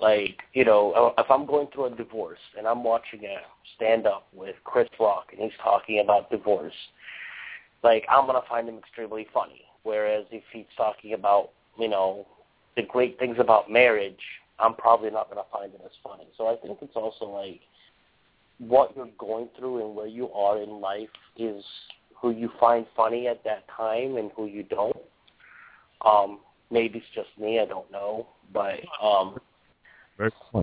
Like, 0.00 0.38
you 0.54 0.64
know, 0.64 1.12
if 1.18 1.30
I'm 1.30 1.44
going 1.46 1.68
through 1.72 1.86
a 1.86 1.90
divorce 1.90 2.38
and 2.56 2.66
I'm 2.66 2.82
watching 2.82 3.24
a 3.24 3.36
stand 3.76 4.06
up 4.06 4.26
with 4.32 4.56
Chris 4.64 4.88
Rock 4.98 5.26
and 5.32 5.40
he's 5.40 5.58
talking 5.62 6.00
about 6.00 6.30
divorce, 6.30 6.74
like 7.84 8.06
I'm 8.08 8.26
gonna 8.26 8.40
find 8.48 8.68
him 8.68 8.78
extremely 8.78 9.26
funny. 9.32 9.62
Whereas 9.82 10.24
if 10.30 10.42
he's 10.52 10.66
talking 10.76 11.12
about, 11.12 11.50
you 11.78 11.88
know, 11.88 12.26
the 12.76 12.82
great 12.82 13.18
things 13.18 13.36
about 13.38 13.70
marriage, 13.70 14.20
I'm 14.58 14.74
probably 14.74 15.10
not 15.10 15.28
gonna 15.28 15.46
find 15.52 15.72
it 15.74 15.80
as 15.84 15.92
funny. 16.02 16.26
So 16.38 16.46
I 16.46 16.56
think 16.56 16.78
it's 16.80 16.96
also 16.96 17.26
like 17.26 17.60
what 18.58 18.96
you're 18.96 19.08
going 19.18 19.48
through 19.58 19.86
and 19.86 19.94
where 19.94 20.06
you 20.06 20.30
are 20.32 20.62
in 20.62 20.80
life 20.80 21.08
is 21.36 21.62
who 22.20 22.30
you 22.30 22.50
find 22.58 22.86
funny 22.96 23.26
at 23.28 23.44
that 23.44 23.64
time 23.74 24.16
and 24.16 24.30
who 24.34 24.46
you 24.46 24.62
don't. 24.62 24.96
Um, 26.06 26.40
maybe 26.70 26.98
it's 26.98 27.06
just 27.14 27.28
me, 27.38 27.60
I 27.60 27.66
don't 27.66 27.90
know, 27.92 28.28
but 28.54 28.80
um. 29.02 29.38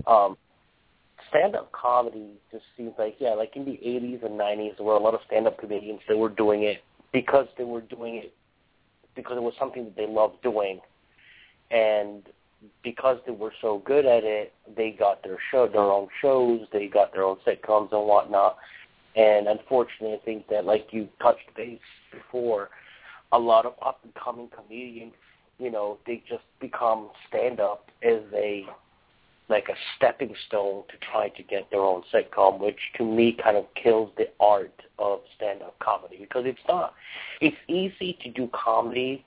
Um, 0.06 0.36
stand-up 1.28 1.70
comedy 1.72 2.34
just 2.50 2.64
seems 2.76 2.92
like 2.98 3.16
yeah, 3.18 3.30
like 3.30 3.56
in 3.56 3.64
the 3.64 3.72
'80s 3.84 4.24
and 4.24 4.38
'90s, 4.38 4.76
there 4.76 4.86
were 4.86 4.94
a 4.94 5.00
lot 5.00 5.14
of 5.14 5.20
stand-up 5.26 5.58
comedians 5.58 6.00
that 6.08 6.16
were 6.16 6.28
doing 6.28 6.62
it 6.62 6.82
because 7.12 7.46
they 7.56 7.64
were 7.64 7.80
doing 7.80 8.16
it 8.16 8.34
because 9.14 9.36
it 9.36 9.42
was 9.42 9.54
something 9.58 9.84
that 9.84 9.96
they 9.96 10.06
loved 10.06 10.40
doing, 10.42 10.80
and 11.70 12.22
because 12.82 13.18
they 13.26 13.32
were 13.32 13.52
so 13.60 13.82
good 13.84 14.06
at 14.06 14.24
it, 14.24 14.52
they 14.76 14.90
got 14.90 15.22
their 15.22 15.38
show, 15.50 15.68
their 15.68 15.80
own 15.80 16.08
shows, 16.20 16.66
they 16.72 16.88
got 16.88 17.12
their 17.12 17.24
own 17.24 17.36
sitcoms 17.46 17.92
and 17.92 18.06
whatnot. 18.06 18.56
And 19.16 19.48
unfortunately, 19.48 20.16
I 20.20 20.24
think 20.24 20.48
that 20.48 20.64
like 20.64 20.88
you 20.90 21.08
touched 21.20 21.54
base 21.56 21.78
before, 22.12 22.70
a 23.32 23.38
lot 23.38 23.66
of 23.66 23.74
up 23.84 24.00
and 24.04 24.12
coming 24.14 24.48
comedians, 24.48 25.12
you 25.58 25.70
know, 25.70 25.98
they 26.06 26.22
just 26.28 26.44
become 26.60 27.10
stand 27.28 27.60
up 27.60 27.90
as 28.02 28.22
a 28.34 28.64
like 29.48 29.68
a 29.68 29.74
stepping 29.96 30.34
stone 30.46 30.82
to 30.88 30.96
try 31.10 31.28
to 31.30 31.42
get 31.42 31.70
their 31.70 31.80
own 31.80 32.02
sitcom, 32.12 32.60
which 32.60 32.78
to 32.96 33.04
me 33.04 33.36
kind 33.42 33.56
of 33.56 33.64
kills 33.74 34.10
the 34.16 34.28
art 34.40 34.82
of 34.98 35.20
stand 35.36 35.62
up 35.62 35.78
comedy 35.78 36.18
because 36.20 36.44
it's 36.46 36.58
not 36.68 36.94
it's 37.40 37.56
easy 37.68 38.18
to 38.22 38.30
do 38.30 38.48
comedy 38.52 39.24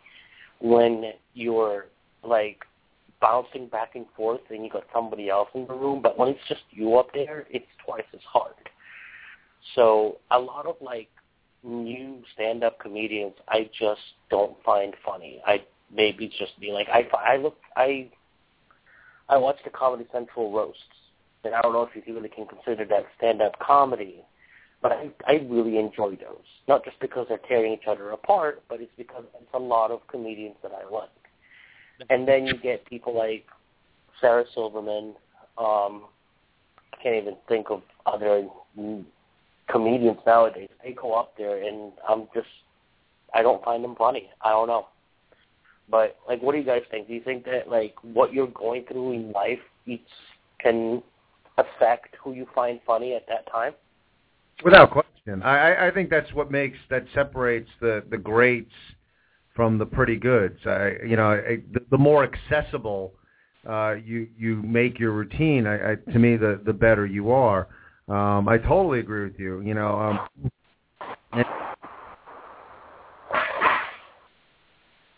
when 0.60 1.14
you're 1.34 1.88
like 2.24 2.64
bouncing 3.20 3.68
back 3.68 3.96
and 3.96 4.06
forth 4.16 4.42
and 4.50 4.64
you 4.64 4.70
got 4.70 4.84
somebody 4.94 5.30
else 5.30 5.50
in 5.54 5.66
the 5.68 5.74
room, 5.74 6.02
but 6.02 6.18
when 6.18 6.28
it's 6.28 6.48
just 6.48 6.62
you 6.72 6.98
up 6.98 7.14
there, 7.14 7.46
it's 7.50 7.66
twice 7.86 8.04
as 8.14 8.20
hard. 8.28 8.54
So 9.76 10.18
a 10.32 10.40
lot 10.40 10.66
of 10.66 10.76
like 10.82 11.10
new 11.64 12.22
stand-up 12.34 12.80
comedians, 12.80 13.34
I 13.48 13.70
just 13.80 14.02
don't 14.30 14.56
find 14.64 14.96
funny. 15.06 15.42
I 15.46 15.64
maybe 15.94 16.26
it's 16.26 16.38
just 16.38 16.54
me. 16.60 16.72
Like 16.72 16.88
I, 16.90 17.08
I 17.16 17.38
look, 17.38 17.58
I, 17.76 18.10
I 19.30 19.38
watch 19.38 19.58
the 19.64 19.70
Comedy 19.70 20.06
Central 20.12 20.52
roasts, 20.52 20.82
and 21.44 21.56
I 21.56 21.62
don't 21.62 21.74
know 21.74 21.84
if 21.84 21.96
you 21.96 22.14
really 22.14 22.30
can 22.30 22.46
consider 22.46 22.86
that 22.86 23.06
stand-up 23.18 23.58
comedy, 23.60 24.24
but 24.82 24.92
I, 24.92 25.10
I 25.28 25.34
really 25.50 25.78
enjoy 25.78 26.12
those. 26.12 26.46
Not 26.68 26.84
just 26.84 27.00
because 27.00 27.28
they're 27.30 27.40
tearing 27.48 27.74
each 27.74 27.88
other 27.88 28.12
apart, 28.12 28.64
but 28.68 28.82
it's 28.82 28.92
because 28.98 29.24
it's 29.36 29.54
a 29.54 29.60
lot 29.60 29.92
of 29.92 30.06
comedians 30.08 30.56
that 30.64 30.72
I 30.72 30.90
like. 30.90 31.10
And 32.10 32.28
then 32.28 32.48
you 32.48 32.58
get 32.58 32.86
people 32.86 33.16
like 33.16 33.46
Sarah 34.20 34.46
Silverman. 34.54 35.16
Um, 35.58 36.06
I 36.94 37.04
can't 37.04 37.16
even 37.16 37.36
think 37.48 37.68
of 37.70 37.84
other 38.06 38.48
comedians 39.70 40.18
nowadays. 40.26 40.70
They 40.84 40.94
go 40.94 41.14
up 41.14 41.38
there, 41.38 41.64
and 41.64 41.92
I'm 42.08 42.28
just, 42.34 42.48
I 43.34 43.42
don't 43.42 43.64
find 43.64 43.84
them 43.84 43.96
funny. 43.96 44.30
I 44.42 44.50
don't 44.50 44.68
know. 44.68 44.88
But 45.92 46.18
like, 46.28 46.42
what 46.42 46.54
do 46.54 46.58
you 46.58 46.64
guys 46.64 46.82
think? 46.90 47.08
Do 47.08 47.14
you 47.14 47.22
think 47.22 47.44
that 47.46 47.70
like 47.70 47.96
what 48.02 48.34
you're 48.34 48.48
going 48.48 48.86
through 48.86 49.12
in 49.12 49.32
life 49.34 49.60
each 49.86 50.02
can 50.60 51.04
affect 51.58 52.16
who 52.24 52.34
you 52.34 52.48
find 52.56 52.80
funny 52.88 53.14
at 53.14 53.28
that 53.28 53.52
time? 53.52 53.74
Without 54.64 54.92
question, 54.92 55.44
I, 55.44 55.88
I- 55.88 55.92
think 55.92 56.10
that's 56.10 56.32
what 56.34 56.50
makes 56.52 56.78
that 56.90 57.06
separates 57.14 57.70
the 57.82 58.04
the 58.10 58.18
greats 58.18 58.72
from 59.56 59.78
the 59.78 59.86
pretty 59.86 60.16
goods. 60.16 60.58
I, 60.66 60.94
you 61.06 61.18
know, 61.18 61.32
I, 61.32 61.58
the, 61.74 61.82
the 61.92 61.98
more 61.98 62.24
accessible 62.24 63.14
uh, 63.68 63.96
you 64.04 64.28
you 64.38 64.62
make 64.64 65.00
your 65.00 65.12
routine, 65.12 65.68
I, 65.68 65.92
I, 65.92 65.96
to 66.14 66.20
me, 66.20 66.38
the 66.38 66.62
the 66.66 66.74
better 66.74 67.06
you 67.06 67.32
are. 67.32 67.68
Um, 68.08 68.48
I 68.48 68.58
totally 68.58 69.00
agree 69.00 69.24
with 69.24 69.40
you. 69.40 69.62
You 69.62 69.74
know, 69.74 70.00
um, 70.00 70.20
and 71.34 71.46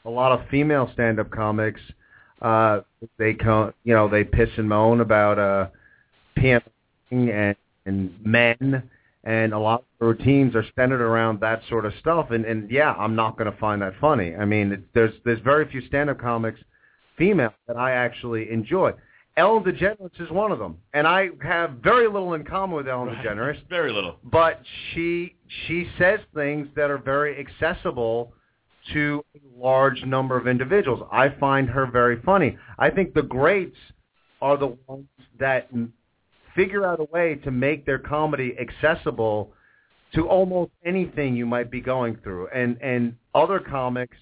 a 0.06 0.10
lot 0.10 0.32
of 0.32 0.48
female 0.50 0.90
stand-up 0.94 1.30
comics, 1.32 1.82
uh, 2.42 2.82
they 3.18 3.34
come, 3.34 3.74
you 3.84 3.94
know, 3.94 4.08
they 4.08 4.24
piss 4.24 4.50
and 4.58 4.68
moan 4.68 5.02
about 5.02 5.40
uh, 5.40 5.68
PMing 6.38 6.62
and 7.12 7.56
and 7.86 8.14
men 8.26 8.90
and 9.24 9.54
a 9.54 9.60
lot 9.60 9.82
of 9.82 10.08
routines 10.08 10.56
are 10.56 10.66
centered 10.76 11.02
around 11.02 11.40
that 11.40 11.62
sort 11.70 11.86
of 11.86 11.94
stuff. 12.00 12.32
And, 12.32 12.46
and 12.46 12.70
yeah, 12.70 12.94
I'm 12.94 13.16
not 13.16 13.38
going 13.38 13.52
to 13.52 13.58
find 13.58 13.82
that 13.82 13.94
funny. 14.00 14.36
I 14.36 14.46
mean, 14.46 14.74
it, 14.74 14.82
there's 14.94 15.14
there's 15.24 15.40
very 15.40 15.70
few 15.70 15.86
stand-up 15.88 16.20
comics, 16.20 16.60
female, 17.18 17.54
that 17.68 17.78
I 17.78 17.92
actually 17.92 18.52
enjoy. 18.52 18.92
Ellen 19.36 19.64
DeGeneres 19.64 20.22
is 20.22 20.30
one 20.30 20.52
of 20.52 20.60
them, 20.60 20.78
and 20.94 21.08
I 21.08 21.30
have 21.42 21.72
very 21.84 22.06
little 22.06 22.36
in 22.36 22.44
common 22.44 22.76
with 22.76 22.88
Ellen 22.88 23.16
DeGeneres. 23.16 23.58
Very 23.68 23.92
little. 23.92 24.18
But 24.24 24.62
she 24.94 25.36
she 25.66 25.90
says 25.98 26.20
things 26.36 26.68
that 26.76 26.92
are 26.92 27.00
very 27.00 27.40
accessible 27.40 28.34
to 28.92 29.24
a 29.36 29.40
large 29.64 30.04
number 30.04 30.38
of 30.38 30.48
individuals. 30.48 31.08
I 31.12 31.30
find 31.40 31.70
her 31.70 31.86
very 31.86 32.22
funny. 32.22 32.58
I 32.78 32.90
think 32.90 33.14
the 33.14 33.22
greats 33.22 33.78
are 34.42 34.58
the 34.58 34.78
ones 34.88 35.08
that 35.40 35.70
figure 36.56 36.86
out 36.86 37.00
a 37.00 37.06
way 37.06 37.36
to 37.36 37.52
make 37.52 37.86
their 37.86 38.00
comedy 38.00 38.56
accessible 38.60 39.54
to 40.14 40.28
almost 40.28 40.72
anything 40.86 41.36
you 41.36 41.46
might 41.46 41.72
be 41.72 41.82
going 41.82 42.18
through. 42.24 42.48
And 42.50 42.78
and 42.82 43.16
other 43.34 43.60
comics 43.60 44.18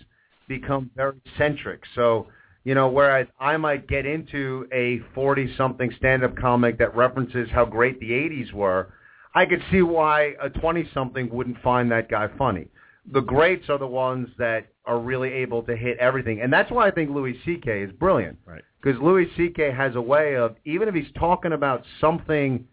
become 0.48 0.92
very 0.96 1.20
centric. 1.38 1.82
So, 1.96 2.28
you 2.64 2.76
know, 2.76 2.90
whereas 2.90 3.28
I 3.40 3.58
might 3.58 3.88
get 3.88 4.06
into 4.06 4.68
a 4.72 5.00
40-something 5.16 5.92
stand-up 5.98 6.36
comic 6.38 6.78
that 6.78 6.96
references 6.96 7.50
how 7.52 7.66
great 7.66 8.00
the 8.00 8.12
80s 8.12 8.54
were, 8.54 8.94
I 9.34 9.46
could 9.46 9.64
see 9.72 9.82
why 9.82 10.34
a 10.42 10.50
20-something 10.50 11.30
wouldn't 11.30 11.62
find 11.62 11.92
that 11.92 12.10
guy 12.10 12.28
funny. 12.38 12.68
The 13.12 13.22
greats 13.22 13.70
are 13.70 13.78
the 13.78 13.88
ones 13.88 14.30
that 14.38 14.68
are 14.86 15.00
really 15.00 15.32
able 15.32 15.64
to 15.64 15.76
hit 15.76 15.98
everything. 15.98 16.42
And 16.42 16.52
that's 16.52 16.72
why 16.72 16.88
I 16.88 16.92
think 16.92 17.10
Louis 17.10 17.40
C.K. 17.46 17.82
is 17.82 17.92
brilliant 17.94 18.38
Right. 18.46 18.62
because 18.82 19.00
Louis 19.02 19.30
C.K. 19.38 19.72
has 19.72 19.96
a 19.96 20.02
way 20.02 20.36
of 20.36 20.56
even 20.66 20.88
if 20.88 20.96
he's 20.96 21.12
talking 21.18 21.54
about 21.54 21.84
something 22.00 22.68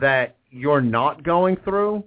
that 0.00 0.36
you're 0.50 0.80
not 0.80 1.22
going 1.22 1.56
through, 1.64 2.04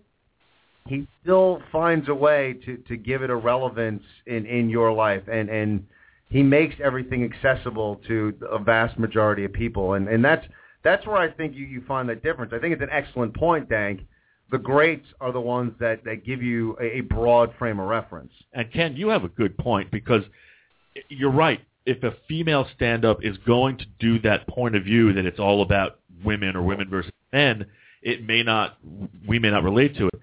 he 0.88 1.08
still 1.22 1.62
finds 1.72 2.08
a 2.10 2.14
way 2.14 2.54
to 2.66 2.78
to 2.88 2.96
give 2.96 3.24
it 3.24 3.30
a 3.30 3.36
relevance 3.36 4.04
in 4.28 4.46
in 4.46 4.70
your 4.70 4.92
life, 4.92 5.24
and 5.32 5.50
and 5.50 5.86
he 6.30 6.44
makes 6.44 6.76
everything 6.84 7.24
accessible 7.24 8.02
to 8.08 8.34
a 8.52 8.60
vast 8.60 8.98
majority 9.00 9.46
of 9.46 9.54
people, 9.54 9.94
and 9.94 10.08
and 10.08 10.24
that's 10.24 10.46
that's 10.84 11.06
where 11.08 11.18
I 11.18 11.32
think 11.32 11.56
you 11.56 11.66
you 11.66 11.82
find 11.88 12.08
that 12.10 12.22
difference. 12.22 12.54
I 12.54 12.60
think 12.60 12.74
it's 12.74 12.84
an 12.84 12.90
excellent 12.92 13.36
point, 13.36 13.68
Dank. 13.70 14.02
The 14.52 14.58
greats 14.60 15.08
are 15.20 15.32
the 15.32 15.42
ones 15.42 15.74
that 15.80 16.04
that 16.06 16.24
give 16.26 16.42
you 16.42 16.78
a, 16.80 16.98
a 16.98 17.02
broad 17.02 17.54
frame 17.58 17.80
of 17.80 17.88
reference. 17.88 18.32
And 18.54 18.72
Ken, 18.72 18.96
you 18.96 19.10
have 19.10 19.24
a 19.24 19.30
good 19.30 19.58
point 19.58 19.92
because 19.92 20.24
you're 21.10 21.32
right. 21.32 21.62
If 21.86 22.04
a 22.04 22.16
female 22.28 22.68
stand-up 22.76 23.24
is 23.24 23.38
going 23.46 23.78
to 23.78 23.86
do 24.00 24.20
that 24.20 24.48
point 24.48 24.76
of 24.76 24.84
view 24.84 25.14
that 25.14 25.26
it's 25.26 25.40
all 25.40 25.62
about 25.62 26.00
women 26.24 26.56
or 26.56 26.62
women 26.62 26.90
versus 26.90 27.12
men, 27.34 27.66
it 28.02 28.26
may 28.26 28.44
not. 28.44 28.78
We 29.28 29.40
may 29.40 29.52
not 29.52 29.64
relate 29.64 29.96
to 29.98 30.08
it. 30.08 30.20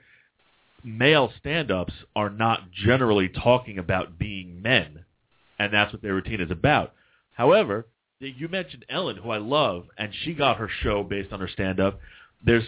Male 0.85 1.33
stand-ups 1.39 1.93
are 2.17 2.31
not 2.31 2.71
generally 2.73 3.29
talking 3.29 3.79
about 3.79 4.19
being 4.19 4.63
men, 4.63 5.05
and 5.59 5.73
that's 5.73 5.93
what 5.93 6.03
their 6.03 6.15
routine 6.15 6.41
is 6.41 6.51
about. 6.51 6.95
However, 7.33 7.87
you 8.19 8.49
mentioned 8.49 8.85
Ellen, 8.89 9.17
who 9.17 9.31
I 9.31 9.39
love, 9.39 9.87
and 9.97 10.13
she 10.13 10.35
got 10.35 10.59
her 10.59 10.69
show 10.69 11.03
based 11.03 11.33
on 11.33 11.41
her 11.41 11.49
stand-up. 11.49 12.01
There's 12.45 12.65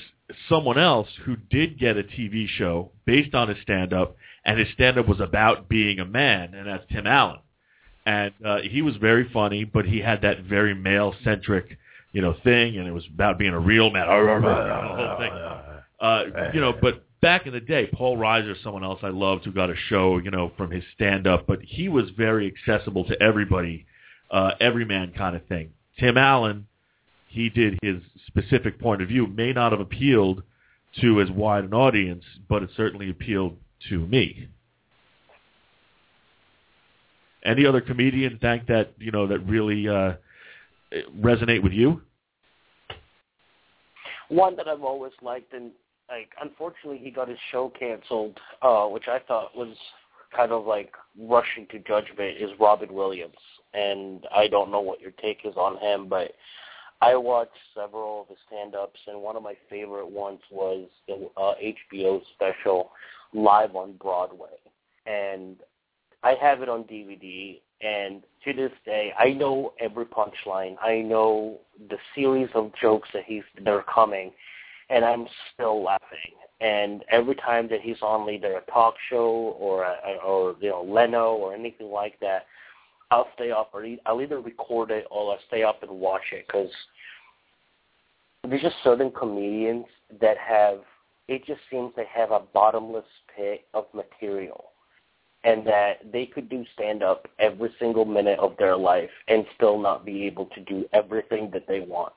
someone 0.48 0.78
else 0.78 1.08
who 1.24 1.36
did 1.36 1.78
get 1.78 1.96
a 1.96 2.02
TV 2.02 2.46
show 2.48 2.92
based 3.04 3.34
on 3.34 3.48
his 3.48 3.58
stand-up, 3.62 4.16
and 4.44 4.58
his 4.58 4.68
stand-up 4.74 5.08
was 5.08 5.20
about 5.20 5.68
being 5.68 5.98
a 5.98 6.04
man, 6.04 6.54
and 6.54 6.66
that's 6.66 6.84
Tim 6.90 7.06
Allen. 7.06 7.40
And 8.06 8.34
uh, 8.44 8.58
he 8.58 8.82
was 8.82 8.96
very 8.96 9.28
funny, 9.32 9.64
but 9.64 9.86
he 9.86 9.98
had 10.00 10.22
that 10.22 10.44
very 10.44 10.74
male-centric, 10.74 11.78
you 12.12 12.22
know, 12.22 12.34
thing, 12.44 12.76
and 12.76 12.86
it 12.86 12.92
was 12.92 13.06
about 13.12 13.38
being 13.38 13.52
a 13.54 13.58
real 13.58 13.90
man. 13.90 14.06
whole. 16.00 16.08
Uh, 16.08 16.50
you 16.52 16.60
know, 16.60 16.74
but 16.80 17.04
back 17.20 17.46
in 17.46 17.52
the 17.54 17.60
day, 17.60 17.88
Paul 17.92 18.18
Reiser, 18.18 18.54
someone 18.62 18.84
else 18.84 19.00
I 19.02 19.08
loved, 19.08 19.44
who 19.44 19.52
got 19.52 19.70
a 19.70 19.76
show, 19.88 20.18
you 20.18 20.30
know, 20.30 20.52
from 20.56 20.70
his 20.70 20.84
stand-up, 20.94 21.46
but 21.46 21.60
he 21.62 21.88
was 21.88 22.10
very 22.10 22.46
accessible 22.46 23.04
to 23.06 23.22
everybody, 23.22 23.86
uh, 24.30 24.52
everyman 24.60 25.12
kind 25.16 25.34
of 25.34 25.46
thing. 25.46 25.70
Tim 25.98 26.18
Allen, 26.18 26.66
he 27.34 27.50
did 27.50 27.76
his 27.82 27.96
specific 28.28 28.80
point 28.80 29.02
of 29.02 29.08
view, 29.08 29.26
may 29.26 29.52
not 29.52 29.72
have 29.72 29.80
appealed 29.80 30.42
to 31.00 31.20
as 31.20 31.28
wide 31.30 31.64
an 31.64 31.74
audience, 31.74 32.22
but 32.48 32.62
it 32.62 32.70
certainly 32.76 33.10
appealed 33.10 33.56
to 33.88 33.98
me. 34.06 34.48
Any 37.44 37.66
other 37.66 37.80
comedian 37.80 38.38
think 38.38 38.66
that 38.68 38.92
you 38.98 39.10
know 39.10 39.26
that 39.26 39.40
really 39.40 39.88
uh, 39.88 40.14
resonate 41.20 41.62
with 41.62 41.72
you? 41.72 42.00
One 44.28 44.56
that 44.56 44.68
I've 44.68 44.84
always 44.84 45.12
liked, 45.20 45.52
and 45.52 45.72
like 46.08 46.30
unfortunately 46.40 46.98
he 46.98 47.10
got 47.10 47.28
his 47.28 47.38
show 47.50 47.72
canceled, 47.78 48.38
uh, 48.62 48.86
which 48.86 49.08
I 49.08 49.18
thought 49.18 49.56
was 49.56 49.76
kind 50.34 50.52
of 50.52 50.64
like 50.66 50.92
rushing 51.20 51.66
to 51.72 51.80
judgment, 51.80 52.38
is 52.40 52.50
Robin 52.60 52.94
Williams. 52.94 53.34
And 53.74 54.24
I 54.34 54.46
don't 54.46 54.70
know 54.70 54.80
what 54.80 55.00
your 55.00 55.10
take 55.10 55.40
is 55.44 55.56
on 55.56 55.78
him, 55.78 56.08
but 56.08 56.32
I 57.04 57.16
watched 57.16 57.52
several 57.74 58.22
of 58.22 58.28
his 58.28 58.38
stand-ups, 58.46 58.98
and 59.06 59.20
one 59.20 59.36
of 59.36 59.42
my 59.42 59.54
favorite 59.68 60.08
ones 60.08 60.40
was 60.50 60.88
the 61.06 61.28
uh, 61.36 61.52
HBO 61.92 62.22
special 62.34 62.92
live 63.34 63.76
on 63.76 63.92
Broadway, 64.00 64.56
and 65.04 65.56
I 66.22 66.34
have 66.40 66.62
it 66.62 66.70
on 66.70 66.84
DVD. 66.84 67.60
And 67.82 68.22
to 68.44 68.54
this 68.54 68.72
day, 68.86 69.12
I 69.18 69.32
know 69.34 69.74
every 69.78 70.06
punchline. 70.06 70.76
I 70.82 71.02
know 71.02 71.58
the 71.90 71.98
series 72.14 72.48
of 72.54 72.72
jokes 72.80 73.10
that 73.12 73.24
he's 73.26 73.42
that 73.58 73.68
are 73.68 73.84
coming, 73.94 74.32
and 74.88 75.04
I'm 75.04 75.26
still 75.52 75.82
laughing. 75.82 76.32
And 76.62 77.04
every 77.10 77.34
time 77.34 77.68
that 77.68 77.82
he's 77.82 78.00
on 78.00 78.30
either 78.30 78.56
a 78.56 78.70
talk 78.70 78.94
show 79.10 79.54
or 79.58 79.82
a, 79.82 80.16
or 80.24 80.56
you 80.58 80.70
know 80.70 80.82
Leno 80.82 81.34
or 81.34 81.52
anything 81.52 81.90
like 81.90 82.18
that, 82.20 82.46
I'll 83.10 83.28
stay 83.34 83.50
up 83.50 83.70
or 83.74 83.86
I'll 84.06 84.22
either 84.22 84.40
record 84.40 84.90
it 84.90 85.06
or 85.10 85.32
I'll 85.32 85.38
stay 85.48 85.62
up 85.62 85.82
and 85.82 86.00
watch 86.00 86.32
it 86.32 86.46
because 86.46 86.70
there's 88.48 88.62
just 88.62 88.76
certain 88.82 89.10
comedians 89.10 89.86
that 90.20 90.36
have 90.38 90.80
it 91.28 91.46
just 91.46 91.60
seems 91.70 91.92
they 91.96 92.06
have 92.12 92.30
a 92.30 92.40
bottomless 92.52 93.04
pit 93.34 93.64
of 93.72 93.86
material 93.94 94.66
and 95.44 95.66
that 95.66 96.00
they 96.12 96.26
could 96.26 96.48
do 96.48 96.64
stand 96.74 97.02
up 97.02 97.28
every 97.38 97.70
single 97.78 98.04
minute 98.04 98.38
of 98.38 98.56
their 98.58 98.76
life 98.76 99.10
and 99.28 99.44
still 99.54 99.78
not 99.78 100.04
be 100.04 100.26
able 100.26 100.46
to 100.46 100.60
do 100.62 100.84
everything 100.92 101.50
that 101.52 101.66
they 101.68 101.80
want. 101.80 102.12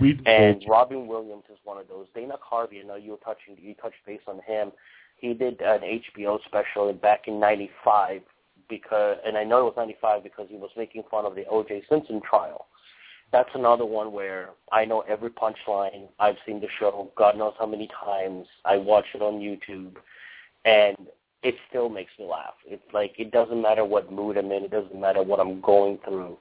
We 0.00 0.20
and 0.26 0.62
Robin 0.68 1.06
Williams 1.06 1.44
is 1.50 1.58
one 1.64 1.78
of 1.78 1.88
those. 1.88 2.06
Dana 2.14 2.34
Carvey, 2.36 2.82
I 2.82 2.86
know 2.86 2.96
you 2.96 3.12
were 3.12 3.16
touching 3.18 3.56
you 3.58 3.74
touched 3.74 3.96
base 4.06 4.20
on 4.26 4.40
him. 4.46 4.72
He 5.16 5.32
did 5.32 5.60
an 5.62 5.80
HBO 5.80 6.38
special 6.44 6.92
back 6.92 7.28
in 7.28 7.40
'95 7.40 8.20
because, 8.68 9.16
and 9.24 9.38
I 9.38 9.44
know 9.44 9.60
it 9.60 9.64
was 9.64 9.74
'95 9.76 10.22
because 10.22 10.48
he 10.50 10.56
was 10.56 10.70
making 10.76 11.04
fun 11.10 11.24
of 11.24 11.34
the 11.34 11.46
O.J. 11.46 11.84
Simpson 11.88 12.20
trial. 12.28 12.65
That's 13.32 13.50
another 13.54 13.84
one 13.84 14.12
where 14.12 14.50
I 14.72 14.84
know 14.84 15.00
every 15.08 15.30
punchline. 15.30 16.08
I've 16.18 16.36
seen 16.46 16.60
the 16.60 16.68
show 16.78 17.10
God 17.16 17.36
knows 17.36 17.54
how 17.58 17.66
many 17.66 17.88
times. 18.04 18.46
I 18.64 18.76
watch 18.76 19.06
it 19.14 19.22
on 19.22 19.40
YouTube, 19.40 19.96
and 20.64 20.96
it 21.42 21.54
still 21.68 21.88
makes 21.88 22.12
me 22.18 22.26
laugh. 22.26 22.54
It's 22.66 22.82
like 22.92 23.14
it 23.18 23.30
doesn't 23.32 23.60
matter 23.60 23.84
what 23.84 24.12
mood 24.12 24.36
I'm 24.36 24.50
in. 24.52 24.64
It 24.64 24.70
doesn't 24.70 24.98
matter 24.98 25.22
what 25.22 25.40
I'm 25.40 25.60
going 25.60 25.98
through. 26.04 26.38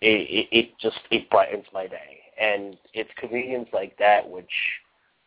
It, 0.00 0.48
it, 0.50 0.58
it 0.58 0.78
just 0.80 0.98
it 1.10 1.28
brightens 1.30 1.66
my 1.72 1.86
day 1.86 2.22
and 2.40 2.76
it's 2.94 3.10
comedians 3.18 3.68
like 3.72 3.96
that 3.98 4.28
which 4.28 4.50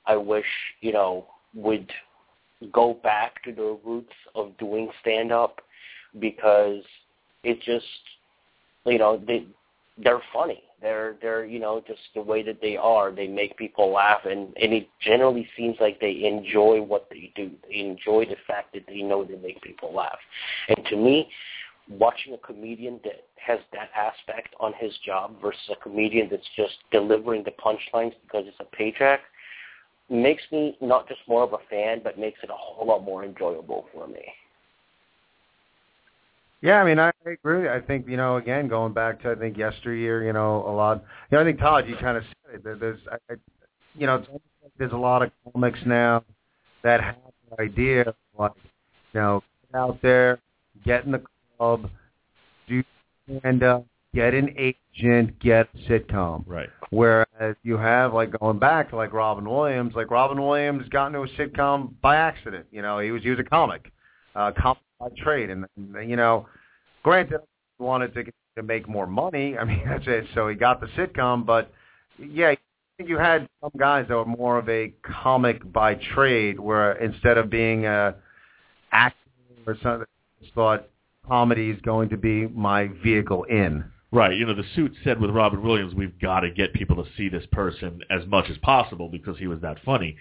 I 0.05 0.15
wish 0.15 0.45
you 0.81 0.91
know 0.91 1.27
would 1.53 1.91
go 2.71 2.93
back 3.03 3.43
to 3.43 3.51
the 3.51 3.77
roots 3.85 4.13
of 4.33 4.57
doing 4.57 4.89
stand 5.01 5.31
up 5.31 5.61
because 6.19 6.83
it 7.43 7.61
just 7.61 7.85
you 8.85 8.97
know 8.97 9.21
they 9.25 9.45
they're 9.97 10.21
funny 10.33 10.63
they're 10.85 11.15
they're 11.19 11.45
you 11.45 11.59
know 11.59 11.83
just 11.87 11.99
the 12.13 12.21
way 12.21 12.43
that 12.43 12.61
they 12.61 12.77
are. 12.77 13.11
They 13.11 13.27
make 13.27 13.57
people 13.57 13.91
laugh 13.91 14.21
and 14.25 14.55
and 14.61 14.71
it 14.71 14.87
generally 15.01 15.47
seems 15.57 15.77
like 15.79 15.99
they 15.99 16.23
enjoy 16.23 16.81
what 16.81 17.07
they 17.09 17.31
do. 17.35 17.49
They 17.67 17.79
enjoy 17.79 18.25
the 18.25 18.37
fact 18.47 18.73
that 18.73 18.85
they 18.87 19.01
know 19.01 19.23
they 19.23 19.37
make 19.37 19.61
people 19.63 19.93
laugh. 19.93 20.19
And 20.69 20.85
to 20.85 20.95
me 20.95 21.27
watching 21.89 22.33
a 22.33 22.37
comedian 22.37 22.99
that 23.03 23.25
has 23.37 23.59
that 23.73 23.89
aspect 23.95 24.55
on 24.59 24.73
his 24.79 24.91
job 25.03 25.35
versus 25.41 25.69
a 25.71 25.75
comedian 25.81 26.27
that's 26.29 26.49
just 26.55 26.75
delivering 26.91 27.43
the 27.43 27.51
punchlines 27.51 28.13
because 28.23 28.45
it's 28.47 28.57
a 28.59 28.75
paycheck 28.75 29.21
makes 30.09 30.43
me 30.51 30.77
not 30.81 31.07
just 31.07 31.21
more 31.27 31.43
of 31.43 31.53
a 31.53 31.57
fan, 31.67 32.01
but 32.03 32.19
makes 32.19 32.39
it 32.43 32.49
a 32.51 32.55
whole 32.55 32.87
lot 32.87 33.03
more 33.03 33.23
enjoyable 33.23 33.87
for 33.91 34.07
me. 34.07 34.21
Yeah, 36.61 36.81
I 36.81 36.85
mean, 36.85 36.99
I 36.99 37.11
agree. 37.25 37.69
I 37.69 37.79
think 37.79 38.07
you 38.07 38.17
know, 38.17 38.37
again, 38.37 38.67
going 38.67 38.93
back 38.93 39.21
to 39.21 39.31
I 39.31 39.35
think 39.35 39.57
yesteryear, 39.57 40.23
you 40.23 40.33
know, 40.33 40.63
a 40.67 40.71
lot. 40.71 41.03
You 41.31 41.37
know, 41.37 41.41
I 41.41 41.45
think 41.45 41.59
Todd, 41.59 41.87
you 41.87 41.95
kind 41.97 42.17
of 42.17 42.23
said 42.51 42.61
it. 42.65 42.79
There's, 42.79 42.99
I, 43.11 43.35
you 43.95 44.07
know, 44.07 44.23
there's 44.77 44.91
a 44.93 44.97
lot 44.97 45.21
of 45.21 45.31
comics 45.53 45.79
now 45.85 46.23
that 46.83 47.01
have 47.01 47.15
the 47.49 47.61
idea, 47.61 48.01
of 48.09 48.15
like, 48.37 48.51
you 49.13 49.19
know, 49.19 49.43
get 49.71 49.79
out 49.79 50.01
there, 50.01 50.39
get 50.83 51.05
in 51.05 51.11
the 51.11 51.21
club, 51.57 51.89
do 52.67 52.83
stand 53.39 53.63
up, 53.63 53.85
get 54.13 54.33
an 54.33 54.53
agent, 54.57 55.37
get 55.39 55.67
a 55.73 55.77
sitcom. 55.89 56.43
Right. 56.47 56.69
Whereas 56.89 57.55
you 57.63 57.77
have 57.77 58.13
like 58.13 58.37
going 58.39 58.59
back 58.59 58.89
to 58.91 58.95
like 58.95 59.13
Robin 59.13 59.49
Williams, 59.49 59.93
like 59.95 60.11
Robin 60.11 60.41
Williams 60.41 60.87
got 60.89 61.07
into 61.07 61.21
a 61.21 61.27
sitcom 61.29 61.93
by 62.01 62.15
accident. 62.15 62.65
You 62.71 62.81
know, 62.81 62.99
he 62.99 63.11
was 63.11 63.23
he 63.23 63.29
was 63.29 63.39
a 63.39 63.43
comic, 63.43 63.91
uh, 64.35 64.51
comic 64.57 64.81
by 64.99 65.07
trade, 65.17 65.49
and, 65.49 65.65
you 66.07 66.15
know, 66.15 66.47
granted, 67.03 67.41
wanted 67.79 68.13
to 68.13 68.23
to 68.55 68.63
make 68.63 68.87
more 68.87 69.07
money. 69.07 69.57
I 69.59 69.63
mean, 69.65 69.83
that's 69.85 70.05
it. 70.07 70.25
So 70.33 70.47
he 70.47 70.55
got 70.55 70.81
the 70.81 70.87
sitcom, 70.87 71.45
but 71.45 71.71
yeah, 72.17 72.49
I 72.49 72.57
think 72.97 73.09
you 73.09 73.17
had 73.17 73.47
some 73.61 73.71
guys 73.77 74.05
that 74.07 74.15
were 74.15 74.25
more 74.25 74.57
of 74.57 74.69
a 74.69 74.93
comic 75.03 75.71
by 75.71 75.95
trade, 75.95 76.59
where 76.59 76.93
instead 76.93 77.37
of 77.37 77.49
being 77.49 77.85
a 77.85 78.15
actor 78.91 79.17
or 79.67 79.77
something, 79.83 80.07
just 80.41 80.53
thought 80.53 80.87
comedy 81.27 81.69
is 81.71 81.81
going 81.81 82.09
to 82.09 82.17
be 82.17 82.47
my 82.47 82.89
vehicle 83.03 83.43
in. 83.45 83.83
Right. 84.11 84.37
You 84.37 84.45
know, 84.45 84.55
the 84.55 84.63
suit 84.75 84.93
said 85.03 85.19
with 85.19 85.31
Robin 85.31 85.61
Williams, 85.61 85.93
we've 85.93 86.17
got 86.19 86.41
to 86.41 86.51
get 86.51 86.73
people 86.73 87.03
to 87.03 87.09
see 87.17 87.27
this 87.27 87.45
person 87.51 88.01
as 88.09 88.25
much 88.27 88.49
as 88.49 88.57
possible 88.59 89.09
because 89.09 89.37
he 89.37 89.47
was 89.47 89.59
that 89.61 89.77
funny. 89.83 90.15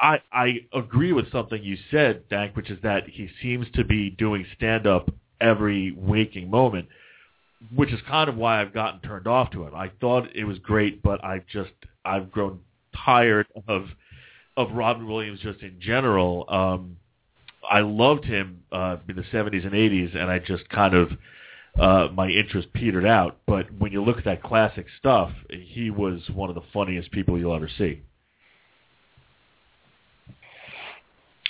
I 0.00 0.20
I 0.32 0.60
agree 0.72 1.12
with 1.12 1.30
something 1.30 1.62
you 1.62 1.76
said, 1.90 2.28
Dank, 2.28 2.56
which 2.56 2.70
is 2.70 2.78
that 2.82 3.08
he 3.08 3.28
seems 3.42 3.66
to 3.74 3.84
be 3.84 4.10
doing 4.10 4.46
stand 4.56 4.86
up 4.86 5.10
every 5.40 5.92
waking 5.92 6.50
moment, 6.50 6.88
which 7.74 7.92
is 7.92 8.00
kind 8.08 8.28
of 8.28 8.36
why 8.36 8.60
I've 8.60 8.72
gotten 8.72 9.00
turned 9.00 9.26
off 9.26 9.50
to 9.52 9.64
it. 9.64 9.74
I 9.74 9.90
thought 10.00 10.34
it 10.34 10.44
was 10.44 10.58
great, 10.58 11.02
but 11.02 11.22
I 11.22 11.42
just 11.52 11.72
I've 12.04 12.30
grown 12.30 12.60
tired 13.04 13.46
of 13.68 13.86
of 14.56 14.72
Robin 14.72 15.06
Williams 15.06 15.40
just 15.40 15.60
in 15.60 15.80
general. 15.80 16.46
Um 16.48 16.96
I 17.68 17.80
loved 17.80 18.24
him 18.24 18.62
uh, 18.72 18.96
in 19.08 19.16
the 19.16 19.22
70s 19.22 19.64
and 19.64 19.72
80s, 19.72 20.16
and 20.16 20.30
I 20.30 20.38
just 20.38 20.68
kind 20.70 20.94
of 20.94 21.10
uh, 21.78 22.08
my 22.12 22.28
interest 22.28 22.72
petered 22.72 23.06
out. 23.06 23.38
But 23.46 23.72
when 23.78 23.92
you 23.92 24.02
look 24.02 24.18
at 24.18 24.24
that 24.24 24.42
classic 24.42 24.86
stuff, 24.98 25.30
he 25.50 25.90
was 25.90 26.20
one 26.32 26.48
of 26.48 26.54
the 26.54 26.62
funniest 26.72 27.10
people 27.12 27.38
you'll 27.38 27.54
ever 27.54 27.68
see. 27.78 28.02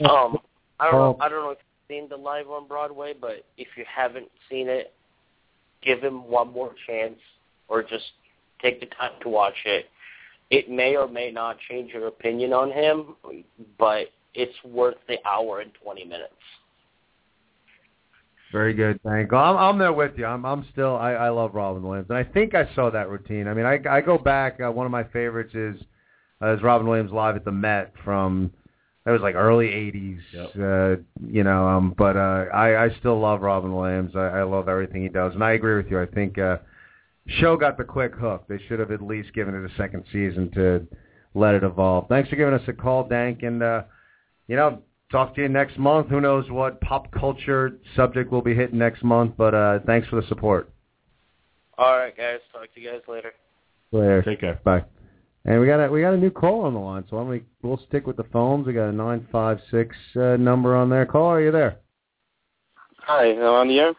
Um, 0.08 0.38
I 0.78 0.90
don't 0.90 0.94
know. 0.94 1.16
I 1.20 1.28
don't 1.28 1.44
know 1.44 1.50
if 1.50 1.58
you've 1.58 1.96
seen 1.96 2.08
the 2.08 2.16
live 2.16 2.48
on 2.48 2.66
Broadway, 2.66 3.14
but 3.18 3.44
if 3.58 3.68
you 3.76 3.84
haven't 3.92 4.28
seen 4.48 4.68
it, 4.68 4.92
give 5.82 6.02
him 6.02 6.28
one 6.28 6.52
more 6.52 6.72
chance, 6.86 7.18
or 7.68 7.82
just 7.82 8.04
take 8.62 8.80
the 8.80 8.86
time 8.86 9.12
to 9.22 9.28
watch 9.28 9.54
it. 9.64 9.86
It 10.50 10.68
may 10.68 10.96
or 10.96 11.06
may 11.06 11.30
not 11.30 11.58
change 11.68 11.92
your 11.92 12.08
opinion 12.08 12.52
on 12.52 12.70
him, 12.72 13.14
but 13.78 14.08
it's 14.34 14.54
worth 14.64 14.96
the 15.08 15.16
hour 15.26 15.60
and 15.60 15.70
20 15.82 16.04
minutes. 16.04 16.32
Very 18.52 18.74
good, 18.74 19.00
thank 19.04 19.30
you. 19.30 19.36
I'm, 19.36 19.56
I'm 19.56 19.78
there 19.78 19.92
with 19.92 20.18
you. 20.18 20.26
I'm, 20.26 20.44
I'm 20.44 20.66
still. 20.72 20.96
I, 20.96 21.12
I 21.12 21.28
love 21.28 21.54
Robin 21.54 21.82
Williams, 21.84 22.08
and 22.08 22.18
I 22.18 22.24
think 22.24 22.54
I 22.54 22.68
saw 22.74 22.90
that 22.90 23.08
routine. 23.08 23.46
I 23.46 23.54
mean, 23.54 23.64
I, 23.64 23.78
I 23.88 24.00
go 24.00 24.18
back. 24.18 24.58
Uh, 24.60 24.72
one 24.72 24.86
of 24.86 24.92
my 24.92 25.04
favorites 25.04 25.54
is 25.54 25.80
uh, 26.42 26.54
is 26.54 26.62
Robin 26.62 26.88
Williams 26.88 27.12
live 27.12 27.36
at 27.36 27.44
the 27.44 27.52
Met 27.52 27.92
from 28.04 28.50
that 29.04 29.12
was 29.12 29.20
like 29.20 29.34
early 29.34 29.68
'80s. 29.68 30.20
Yep. 30.32 30.50
Uh, 30.56 31.02
you 31.26 31.44
know, 31.44 31.68
um, 31.68 31.94
but 31.96 32.16
uh, 32.16 32.46
I, 32.52 32.84
I 32.84 32.90
still 32.98 33.18
love 33.18 33.40
Robin 33.40 33.74
Williams. 33.74 34.12
I, 34.14 34.28
I 34.38 34.42
love 34.42 34.68
everything 34.68 35.02
he 35.02 35.08
does, 35.08 35.34
and 35.34 35.42
I 35.42 35.52
agree 35.52 35.76
with 35.76 35.90
you. 35.90 36.00
I 36.00 36.06
think 36.06 36.38
uh, 36.38 36.58
show 37.26 37.56
got 37.56 37.78
the 37.78 37.84
quick 37.84 38.14
hook. 38.14 38.44
They 38.48 38.58
should 38.68 38.78
have 38.78 38.90
at 38.90 39.02
least 39.02 39.32
given 39.34 39.54
it 39.54 39.70
a 39.70 39.74
second 39.76 40.04
season 40.12 40.50
to 40.52 40.86
let 41.34 41.54
it 41.54 41.62
evolve. 41.62 42.08
Thanks 42.08 42.28
for 42.28 42.36
giving 42.36 42.54
us 42.54 42.62
a 42.68 42.72
call, 42.72 43.04
Dank, 43.08 43.42
and. 43.42 43.62
uh 43.62 43.82
you 44.50 44.56
know, 44.56 44.82
talk 45.12 45.36
to 45.36 45.42
you 45.42 45.48
next 45.48 45.78
month. 45.78 46.08
Who 46.08 46.20
knows 46.20 46.50
what 46.50 46.80
pop 46.80 47.12
culture 47.12 47.78
subject 47.94 48.32
we'll 48.32 48.40
be 48.40 48.52
hitting 48.52 48.78
next 48.78 49.04
month, 49.04 49.34
but 49.38 49.54
uh, 49.54 49.78
thanks 49.86 50.08
for 50.08 50.20
the 50.20 50.26
support. 50.26 50.72
All 51.78 51.96
right, 51.96 52.14
guys. 52.16 52.40
Talk 52.52 52.66
to 52.74 52.80
you 52.80 52.90
guys 52.90 53.00
later. 53.06 53.32
Later. 53.92 54.22
Take 54.22 54.40
care. 54.40 54.60
Bye. 54.64 54.82
And 55.44 55.60
we 55.60 55.66
got 55.66 55.80
a 55.80 55.90
we 55.90 56.02
got 56.02 56.12
a 56.12 56.18
new 56.18 56.30
call 56.30 56.62
on 56.62 56.74
the 56.74 56.80
line, 56.80 57.04
so 57.08 57.16
why 57.16 57.22
don't 57.22 57.30
we 57.30 57.42
we'll 57.62 57.80
stick 57.88 58.06
with 58.06 58.16
the 58.16 58.24
phones. 58.24 58.66
We 58.66 58.74
got 58.74 58.88
a 58.88 58.92
nine 58.92 59.26
five 59.32 59.58
six 59.70 59.96
uh, 60.14 60.36
number 60.36 60.76
on 60.76 60.90
there. 60.90 61.06
Call, 61.06 61.28
are 61.28 61.40
you 61.40 61.50
there? 61.50 61.78
Hi, 62.98 63.32
I 63.32 63.36
on 63.38 63.68
the 63.68 63.78
air? 63.78 63.94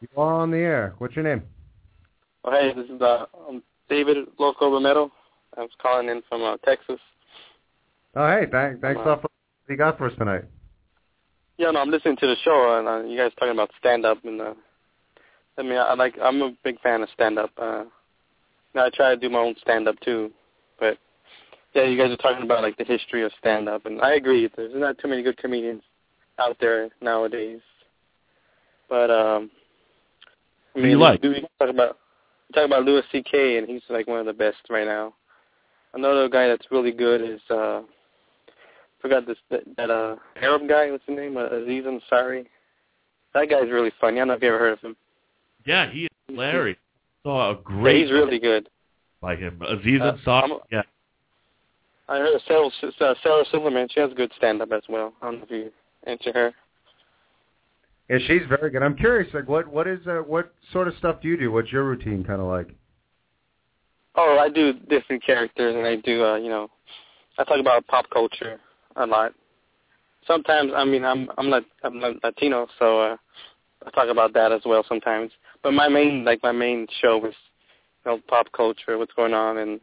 You 0.00 0.08
are 0.16 0.34
on 0.34 0.50
the 0.50 0.56
air. 0.56 0.94
What's 0.98 1.14
your 1.14 1.24
name? 1.24 1.42
Oh, 2.44 2.50
hey, 2.50 2.72
this 2.74 2.86
is 2.86 3.00
uh, 3.00 3.26
um, 3.48 3.62
David 3.88 4.26
Loco 4.38 4.72
Romero. 4.72 5.12
I 5.56 5.60
was 5.60 5.70
calling 5.80 6.08
in 6.08 6.22
from 6.28 6.42
uh, 6.42 6.56
Texas. 6.64 6.98
Oh, 8.16 8.26
hey, 8.28 8.46
thanks 8.50 8.80
thanks 8.80 8.98
Uh, 9.00 9.04
a 9.04 9.08
lot 9.08 9.20
for 9.20 9.28
what 9.28 9.70
you 9.70 9.76
got 9.76 9.98
for 9.98 10.06
us 10.06 10.14
tonight. 10.18 10.44
Yeah, 11.58 11.70
no, 11.70 11.80
I'm 11.80 11.90
listening 11.90 12.16
to 12.16 12.26
the 12.26 12.36
show, 12.42 12.78
and 12.78 12.88
uh, 12.88 13.06
you 13.06 13.16
guys 13.16 13.30
talking 13.38 13.52
about 13.52 13.70
stand 13.78 14.06
up, 14.06 14.24
and 14.24 14.40
uh, 14.40 14.54
I 15.58 15.62
mean, 15.62 15.74
I, 15.74 15.88
I 15.88 15.94
like, 15.94 16.16
I'm 16.20 16.40
a 16.40 16.56
big 16.64 16.80
fan 16.80 17.02
of 17.02 17.10
stand 17.14 17.38
up. 17.38 17.50
Uh, 17.56 17.84
I 18.74 18.90
try 18.94 19.10
to 19.10 19.20
do 19.20 19.28
my 19.28 19.38
own 19.38 19.54
stand 19.60 19.86
up 19.86 20.00
too, 20.00 20.32
but 20.82 20.98
yeah, 21.74 21.84
you 21.84 21.96
guys 21.96 22.10
are 22.10 22.16
talking 22.16 22.42
about 22.42 22.62
like 22.62 22.76
the 22.76 22.84
history 22.84 23.22
of 23.22 23.30
stand 23.38 23.68
up, 23.68 23.86
and 23.86 24.02
I 24.02 24.14
agree. 24.14 24.50
There's 24.56 24.72
not 24.74 24.98
too 24.98 25.06
many 25.06 25.22
good 25.22 25.38
comedians 25.38 25.82
out 26.40 26.56
there 26.60 26.90
nowadays, 27.00 27.60
but 28.90 29.10
um, 29.10 29.48
I 30.74 30.80
mean, 30.80 30.90
you 30.90 30.98
like? 30.98 31.22
do 31.22 31.30
we 31.30 31.46
talk 31.60 31.70
about 31.70 31.98
we 32.48 32.54
talk 32.54 32.66
about 32.66 32.84
Louis 32.84 33.02
C.K. 33.12 33.58
and 33.58 33.68
he's 33.68 33.82
like 33.88 34.08
one 34.08 34.18
of 34.18 34.26
the 34.26 34.32
best 34.32 34.58
right 34.68 34.86
now. 34.86 35.14
Another 35.94 36.28
guy 36.28 36.48
that's 36.48 36.66
really 36.72 36.90
good 36.90 37.22
is 37.22 37.40
uh 37.48 37.82
forgot 39.00 39.24
this 39.24 39.38
that, 39.50 39.62
that 39.76 39.88
uh 39.88 40.16
Arab 40.42 40.68
guy. 40.68 40.90
What's 40.90 41.04
his 41.06 41.16
name? 41.16 41.36
Uh, 41.36 41.46
Aziz 41.46 41.84
Ansari. 41.84 42.44
That 43.34 43.48
guy's 43.48 43.70
really 43.70 43.92
funny. 44.00 44.16
I 44.16 44.20
don't 44.20 44.28
know 44.28 44.34
if 44.34 44.42
you 44.42 44.48
ever 44.48 44.58
heard 44.58 44.72
of 44.72 44.80
him. 44.80 44.96
Yeah, 45.64 45.90
he 45.90 46.02
is 46.02 46.08
hilarious. 46.26 46.76
Saw 47.22 47.52
a 47.52 47.54
Yeah, 47.54 47.60
great 47.62 48.02
he's 48.02 48.10
really 48.10 48.40
good. 48.40 48.68
By 49.22 49.36
him. 49.36 49.62
Aziz 49.62 50.02
Uh, 50.02 50.12
Ansari. 50.12 50.42
I'm- 50.42 50.60
Yeah. 50.70 50.82
I 52.08 52.18
heard 52.18 52.42
Sarah, 52.42 52.66
uh, 52.66 53.14
Sarah 53.22 53.44
Silverman. 53.46 53.88
She 53.88 54.00
has 54.00 54.12
good 54.12 54.32
stand 54.34 54.60
up 54.60 54.72
as 54.72 54.86
well. 54.88 55.14
I 55.22 55.26
don't 55.26 55.38
know 55.38 55.44
if 55.44 55.50
you 55.50 55.72
answer 56.04 56.32
her. 56.32 56.54
Yeah, 58.10 58.18
she's 58.18 58.44
very 58.46 58.68
good. 58.70 58.82
I'm 58.82 58.96
curious, 58.96 59.32
like, 59.32 59.48
what 59.48 59.66
what 59.68 59.86
is 59.86 60.06
uh, 60.06 60.18
what 60.26 60.52
sort 60.72 60.88
of 60.88 60.96
stuff 60.98 61.22
do 61.22 61.28
you 61.28 61.38
do? 61.38 61.50
What's 61.50 61.72
your 61.72 61.84
routine 61.84 62.24
kind 62.24 62.42
of 62.42 62.48
like? 62.48 62.74
Oh, 64.16 64.38
I 64.38 64.50
do 64.50 64.74
different 64.74 65.22
characters, 65.24 65.74
and 65.74 65.86
I 65.86 65.96
do, 65.96 66.22
uh, 66.22 66.36
you 66.36 66.50
know, 66.50 66.68
I 67.38 67.44
talk 67.44 67.58
about 67.60 67.86
pop 67.86 68.10
culture 68.10 68.60
a 68.96 69.06
lot. 69.06 69.32
Sometimes, 70.26 70.72
I 70.74 70.84
mean, 70.84 71.04
I'm 71.04 71.30
I'm 71.38 71.48
not 71.48 71.64
I'm 71.82 71.98
not 71.98 72.22
Latino, 72.22 72.68
so 72.78 73.00
uh, 73.00 73.16
I 73.86 73.90
talk 73.90 74.08
about 74.08 74.34
that 74.34 74.52
as 74.52 74.64
well 74.66 74.84
sometimes. 74.86 75.30
But 75.62 75.72
my 75.72 75.88
main, 75.88 76.24
like 76.24 76.42
my 76.42 76.52
main 76.52 76.88
show 77.00 77.24
is, 77.24 77.24
you 77.24 77.51
know, 78.06 78.18
pop 78.28 78.50
culture, 78.52 78.98
what's 78.98 79.12
going 79.14 79.34
on, 79.34 79.58
and 79.58 79.80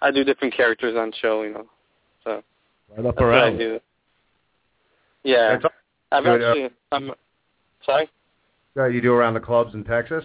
I 0.00 0.10
do 0.10 0.24
different 0.24 0.54
characters 0.54 0.96
on 0.96 1.12
show, 1.20 1.42
you 1.42 1.54
know. 1.54 1.66
So 2.24 2.42
Right 2.90 3.06
up 3.06 3.14
that's 3.14 3.20
what 3.20 3.24
I 3.34 3.38
around. 3.48 3.58
do. 3.58 3.80
Yeah, 5.24 5.58
That's 5.62 5.74
I've 6.10 6.24
good, 6.24 6.42
uh, 6.42 6.48
actually, 6.48 6.70
I'm 6.90 7.10
sorry. 7.86 8.10
Uh, 8.76 8.86
you 8.86 9.00
do 9.00 9.12
around 9.12 9.34
the 9.34 9.40
clubs 9.40 9.74
in 9.74 9.84
Texas? 9.84 10.24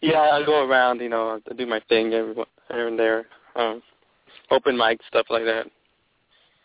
Yeah, 0.00 0.20
I 0.20 0.44
go 0.44 0.68
around, 0.68 1.00
you 1.00 1.08
know, 1.08 1.40
I 1.50 1.54
do 1.54 1.64
my 1.66 1.80
thing 1.88 2.12
every 2.12 2.34
here 2.70 2.88
and 2.88 2.98
there, 2.98 3.26
um, 3.56 3.82
open 4.50 4.76
mic 4.76 5.00
stuff 5.08 5.26
like 5.30 5.44
that. 5.44 5.66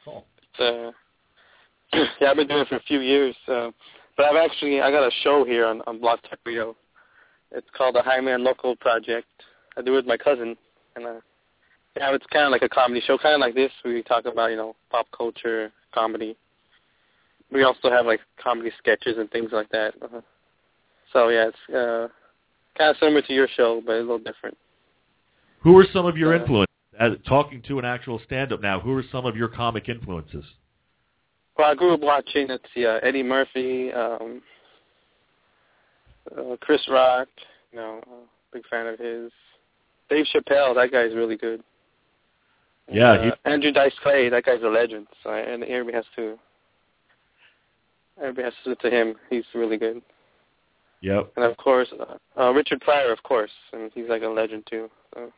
Cool. 0.04 0.26
It's, 0.60 0.60
uh, 0.60 0.92
yeah, 2.20 2.32
I've 2.32 2.36
been 2.36 2.48
doing 2.48 2.62
it 2.62 2.68
for 2.68 2.76
a 2.76 2.82
few 2.82 3.00
years, 3.00 3.36
uh, 3.48 3.72
but 4.18 4.26
I've 4.26 4.36
actually 4.36 4.82
I 4.82 4.92
got 4.92 5.08
a 5.08 5.12
show 5.24 5.46
here 5.46 5.66
on 5.66 5.82
on 5.88 6.00
Blog 6.00 6.20
Talk 6.24 6.40
Radio. 6.46 6.76
It's 7.52 7.68
called 7.76 7.96
the 7.96 8.02
High 8.02 8.22
Man 8.22 8.44
Local 8.44 8.76
Project. 8.76 9.28
I 9.78 9.82
do 9.82 9.94
it 9.94 9.98
with 9.98 10.06
my 10.06 10.18
cousin, 10.18 10.56
and 10.96 11.06
uh, 11.06 11.20
yeah, 11.98 12.14
it's 12.14 12.26
kind 12.32 12.46
of 12.46 12.52
like 12.52 12.62
a 12.62 12.70
comedy 12.70 13.02
show, 13.06 13.18
kind 13.18 13.36
of 13.36 13.42
like 13.42 13.56
this. 13.56 13.72
We 13.84 14.04
talk 14.04 14.26
about 14.26 14.52
you 14.52 14.58
know 14.58 14.76
pop 14.92 15.08
culture, 15.16 15.72
comedy. 15.94 16.38
We 17.52 17.64
also 17.64 17.90
have 17.90 18.06
like 18.06 18.20
comedy 18.42 18.72
sketches 18.78 19.18
and 19.18 19.30
things 19.32 19.50
like 19.52 19.70
that. 19.70 19.94
Uh, 20.02 20.22
so 21.12 21.30
yeah, 21.30 21.50
it's 21.50 21.76
uh, 21.76 22.08
kind 22.78 22.92
of 22.92 22.98
similar 22.98 23.22
to 23.24 23.34
your 23.34 23.48
show, 23.56 23.82
but 23.86 23.94
a 23.94 24.00
little 24.00 24.20
different. 24.20 24.58
Who 25.62 25.78
are 25.78 25.86
some 25.92 26.06
of 26.06 26.18
your 26.18 26.34
Uh, 26.34 26.40
influences? 26.40 26.66
As, 27.00 27.14
talking 27.26 27.62
to 27.64 27.80
an 27.80 27.86
actual 27.86 28.20
stand-up 28.20 28.62
now, 28.62 28.80
who 28.80 28.96
are 28.96 29.04
some 29.10 29.26
of 29.26 29.36
your 29.36 29.48
comic 29.48 29.88
influences? 29.88 30.44
Well, 31.58 31.72
I 31.72 31.76
grew 31.76 31.94
up 31.94 32.02
watching 32.02 32.50
see, 32.74 32.86
uh, 32.86 33.00
Eddie 33.02 33.24
Murphy, 33.24 33.92
um, 33.94 34.42
uh, 36.38 36.56
Chris 36.62 36.82
Rock. 36.90 37.28
You 37.72 37.80
know, 37.80 38.02
uh, 38.08 38.26
big 38.52 38.64
fan 38.68 38.88
of 38.88 39.00
his. 39.00 39.32
Dave 40.10 40.26
Chappelle, 40.34 40.74
that 40.76 40.92
guy's 40.92 41.14
really 41.14 41.38
good. 41.38 41.62
Yeah, 42.92 43.12
uh, 43.12 43.24
he- 43.24 43.52
Andrew 43.52 43.72
Dice 43.72 43.94
Clay, 44.02 44.30
that 44.30 44.44
guy's 44.44 44.64
a 44.64 44.68
legend. 44.68 45.08
So, 45.24 45.32
and 45.32 45.64
everybody 45.64 45.96
has 45.96 46.06
to, 46.16 46.40
everybody 48.18 48.46
has 48.46 48.54
to 48.64 48.70
listen 48.72 48.90
to 48.90 48.96
him. 48.96 49.16
He's 49.30 49.44
really 49.54 49.78
good. 49.78 50.02
Yep. 51.02 51.34
And 51.38 51.46
of 51.46 51.56
course, 51.58 51.88
uh, 52.00 52.18
uh, 52.42 52.52
Richard 52.52 52.82
Pryor, 52.82 53.12
of 53.12 53.24
course, 53.24 53.52
and 53.72 53.92
he's 53.94 54.10
like 54.10 54.24
a 54.24 54.28
legend 54.28 54.68
too. 54.70 54.90
So 55.14 55.32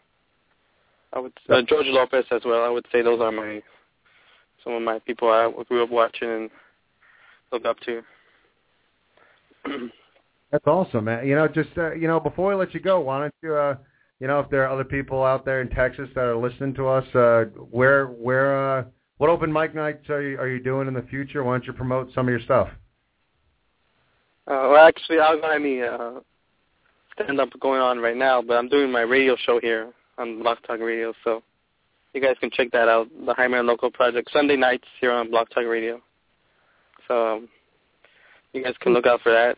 I 1.14 1.20
would 1.20 1.34
uh, 1.50 1.62
George 1.68 1.86
Lopez 1.88 2.26
as 2.32 2.42
well. 2.46 2.64
I 2.64 2.70
would 2.70 2.86
say 2.92 3.02
those 3.02 3.22
are 3.22 3.32
my 3.32 3.62
some 4.64 4.74
of 4.74 4.82
my 4.82 5.00
people 5.00 5.30
I 5.30 5.52
grew 5.68 5.84
up 5.84 5.90
watching 5.90 6.30
and 6.30 6.50
look 7.52 7.66
up 7.66 7.78
to. 7.82 8.02
That's 10.52 10.68
awesome, 10.68 11.06
man. 11.06 11.26
You 11.26 11.36
know, 11.36 11.48
just 11.48 11.70
uh, 11.78 11.94
you 11.94 12.08
know, 12.08 12.20
before 12.20 12.50
we 12.50 12.56
let 12.56 12.74
you 12.74 12.80
go, 12.80 13.00
why 13.00 13.20
don't 13.22 13.34
you, 13.42 13.56
uh, 13.56 13.76
you 14.20 14.28
know, 14.28 14.40
if 14.40 14.50
there 14.50 14.64
are 14.64 14.70
other 14.70 14.84
people 14.84 15.24
out 15.24 15.46
there 15.46 15.62
in 15.62 15.70
Texas 15.70 16.10
that 16.14 16.24
are 16.26 16.36
listening 16.36 16.74
to 16.76 16.88
us, 16.88 17.16
uh, 17.16 17.46
where, 17.70 18.08
where, 18.08 18.80
uh, 18.80 18.84
what 19.18 19.30
open 19.30 19.52
mic 19.52 19.74
nights 19.74 20.10
are 20.10 20.22
you 20.22 20.38
are 20.38 20.50
you 20.50 20.62
doing 20.62 20.88
in 20.88 20.94
the 20.94 21.04
future? 21.04 21.44
Why 21.44 21.54
don't 21.54 21.66
you 21.66 21.74
promote 21.74 22.12
some 22.14 22.28
of 22.28 22.32
your 22.32 22.42
stuff? 22.42 22.70
Uh, 24.48 24.68
well, 24.72 24.88
actually, 24.88 25.20
I 25.20 25.32
don't 25.32 25.44
have 25.44 25.54
any 25.54 25.82
uh, 25.82 26.20
stand-up 27.14 27.50
going 27.60 27.80
on 27.80 28.00
right 28.00 28.18
now, 28.18 28.42
but 28.42 28.56
I'm 28.58 28.68
doing 28.68 28.92
my 28.92 29.02
radio 29.02 29.36
show 29.46 29.60
here 29.62 29.94
on 30.18 30.42
Blog 30.42 30.58
Talk 30.66 30.80
Radio, 30.80 31.14
so 31.24 31.44
you 32.14 32.22
guys 32.22 32.36
can 32.40 32.50
check 32.52 32.72
that 32.72 32.90
out. 32.90 33.08
The 33.26 33.34
High 33.34 33.48
Man 33.48 33.68
Local 33.68 33.92
Project 33.92 34.30
Sunday 34.34 34.58
nights 34.58 34.88
here 35.00 35.12
on 35.12 35.30
Blog 35.30 35.50
Talk 35.50 35.66
Radio. 35.66 36.02
So 37.08 37.36
um, 37.36 37.50
you 38.54 38.64
guys 38.64 38.74
can 38.82 38.94
look 38.94 39.06
out 39.06 39.22
for 39.22 39.32
that. 39.32 39.58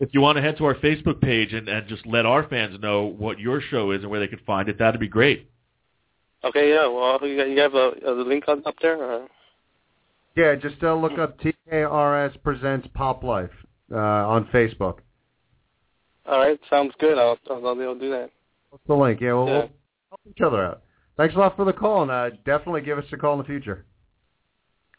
If 0.00 0.10
you 0.12 0.20
want 0.20 0.36
to 0.36 0.42
head 0.42 0.56
to 0.58 0.64
our 0.64 0.76
Facebook 0.76 1.20
page 1.20 1.52
and, 1.52 1.68
and 1.68 1.88
just 1.88 2.06
let 2.06 2.24
our 2.24 2.46
fans 2.48 2.78
know 2.80 3.04
what 3.04 3.40
your 3.40 3.60
show 3.60 3.90
is 3.90 4.02
and 4.02 4.10
where 4.10 4.20
they 4.20 4.28
can 4.28 4.38
find 4.46 4.68
it, 4.68 4.78
that'd 4.78 5.00
be 5.00 5.08
great. 5.08 5.50
Okay, 6.44 6.70
yeah. 6.70 6.86
Well, 6.86 7.18
you, 7.22 7.36
got, 7.36 7.48
you 7.48 7.58
have 7.60 7.74
a, 7.74 7.92
a 8.06 8.12
link 8.12 8.44
on, 8.46 8.62
up 8.64 8.76
there. 8.80 8.96
Or? 8.96 9.26
Yeah, 10.36 10.54
just 10.54 10.76
uh, 10.84 10.94
look 10.94 11.18
up 11.18 11.36
TKRS 11.40 12.40
Presents 12.44 12.86
Pop 12.94 13.24
Life 13.24 13.50
uh, 13.92 13.96
on 13.96 14.44
Facebook. 14.52 14.98
All 16.26 16.38
right, 16.38 16.60
sounds 16.70 16.92
good. 17.00 17.18
I'll 17.18 17.38
I'll, 17.50 17.66
I'll 17.66 17.98
do 17.98 18.10
that. 18.10 18.30
What's 18.70 18.84
the 18.86 18.94
link? 18.94 19.20
Yeah, 19.20 19.32
we'll, 19.32 19.46
Yeah. 19.46 19.52
we'll 19.52 19.70
help 20.10 20.20
each 20.28 20.40
other 20.42 20.62
out. 20.64 20.82
Thanks 21.16 21.34
a 21.34 21.38
lot 21.38 21.56
for 21.56 21.64
the 21.64 21.72
call, 21.72 22.02
and 22.02 22.10
uh, 22.10 22.30
definitely 22.44 22.82
give 22.82 22.98
us 22.98 23.04
a 23.12 23.16
call 23.16 23.32
in 23.32 23.38
the 23.38 23.44
future. 23.44 23.86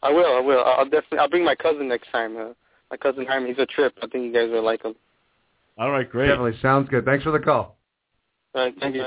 I 0.02 0.10
will. 0.10 0.36
I 0.36 0.40
will. 0.40 0.62
I'll 0.62 0.84
definitely. 0.84 1.18
I'll 1.18 1.30
bring 1.30 1.44
my 1.44 1.54
cousin 1.54 1.88
next 1.88 2.10
time. 2.10 2.36
Uh, 2.36 2.52
my 2.90 2.96
cousin 2.96 3.26
Jaime. 3.26 3.48
He's 3.48 3.58
a 3.58 3.66
trip. 3.66 3.94
I 4.02 4.06
think 4.06 4.24
you 4.24 4.32
guys 4.32 4.50
will 4.50 4.64
like 4.64 4.82
him. 4.84 4.94
All 5.78 5.90
right, 5.90 6.08
great. 6.08 6.28
Definitely 6.28 6.58
sounds 6.60 6.88
good. 6.88 7.04
Thanks 7.04 7.24
for 7.24 7.30
the 7.30 7.38
call. 7.38 7.78
All 8.54 8.64
right. 8.64 8.74
Thank 8.80 8.96
you. 8.96 9.04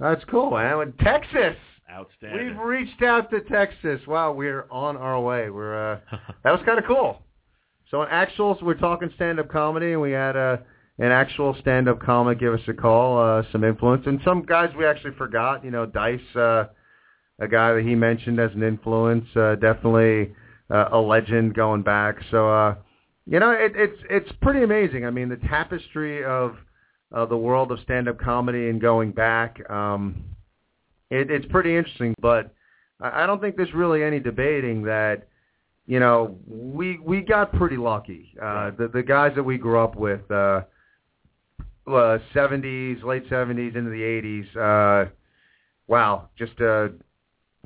That's 0.00 0.24
cool, 0.24 0.50
man. 0.50 0.78
With 0.78 0.98
Texas. 0.98 1.56
Outstanding. 1.90 2.48
We've 2.48 2.58
reached 2.58 3.02
out 3.02 3.30
to 3.30 3.40
Texas. 3.42 4.00
Wow, 4.06 4.32
we're 4.32 4.66
on 4.70 4.96
our 4.96 5.20
way. 5.20 5.50
We're 5.50 5.92
uh, 5.92 6.00
that 6.44 6.50
was 6.50 6.60
kind 6.64 6.78
of 6.78 6.86
cool. 6.86 7.22
So 7.90 8.02
in 8.02 8.08
actuals, 8.08 8.62
we're 8.62 8.74
talking 8.74 9.10
stand-up 9.16 9.50
comedy, 9.50 9.92
and 9.92 10.00
we 10.00 10.12
had 10.12 10.34
uh, 10.34 10.56
an 10.98 11.12
actual 11.12 11.54
stand-up 11.60 12.00
comic 12.00 12.40
give 12.40 12.54
us 12.54 12.60
a 12.66 12.72
call, 12.72 13.18
uh, 13.18 13.42
some 13.52 13.62
influence, 13.62 14.06
and 14.06 14.18
some 14.24 14.42
guys 14.42 14.70
we 14.76 14.86
actually 14.86 15.14
forgot. 15.14 15.62
You 15.62 15.70
know, 15.70 15.84
Dice, 15.84 16.20
uh, 16.34 16.64
a 17.38 17.46
guy 17.46 17.74
that 17.74 17.82
he 17.82 17.94
mentioned 17.94 18.40
as 18.40 18.50
an 18.54 18.62
influence, 18.62 19.26
uh, 19.36 19.56
definitely 19.56 20.34
uh, 20.72 20.88
a 20.92 20.98
legend 20.98 21.54
going 21.54 21.82
back. 21.82 22.16
So 22.30 22.50
uh, 22.50 22.74
you 23.26 23.38
know, 23.38 23.52
it, 23.52 23.72
it's 23.76 23.98
it's 24.10 24.32
pretty 24.40 24.62
amazing. 24.62 25.06
I 25.06 25.10
mean, 25.10 25.28
the 25.28 25.36
tapestry 25.48 26.24
of 26.24 26.56
uh, 27.12 27.26
the 27.26 27.36
world 27.36 27.70
of 27.70 27.78
stand-up 27.80 28.18
comedy 28.18 28.68
and 28.68 28.80
going 28.80 29.12
back. 29.12 29.58
Um, 29.70 30.24
it, 31.10 31.30
it's 31.30 31.46
pretty 31.46 31.76
interesting, 31.76 32.14
but 32.20 32.54
I 33.00 33.22
I 33.22 33.26
don't 33.26 33.40
think 33.40 33.56
there's 33.56 33.74
really 33.74 34.02
any 34.02 34.18
debating 34.18 34.82
that, 34.84 35.28
you 35.86 36.00
know, 36.00 36.38
we 36.46 36.98
we 36.98 37.20
got 37.20 37.52
pretty 37.52 37.76
lucky. 37.76 38.34
Uh, 38.40 38.70
the 38.76 38.88
the 38.88 39.02
guys 39.02 39.32
that 39.36 39.42
we 39.42 39.58
grew 39.58 39.78
up 39.78 39.94
with, 39.94 40.28
uh, 40.30 40.62
uh, 41.86 42.18
70s, 42.34 43.04
late 43.04 43.28
70s 43.28 43.76
into 43.76 43.90
the 43.90 44.46
80s. 44.56 45.06
Uh, 45.06 45.10
wow, 45.86 46.28
just 46.38 46.60
uh, 46.60 46.88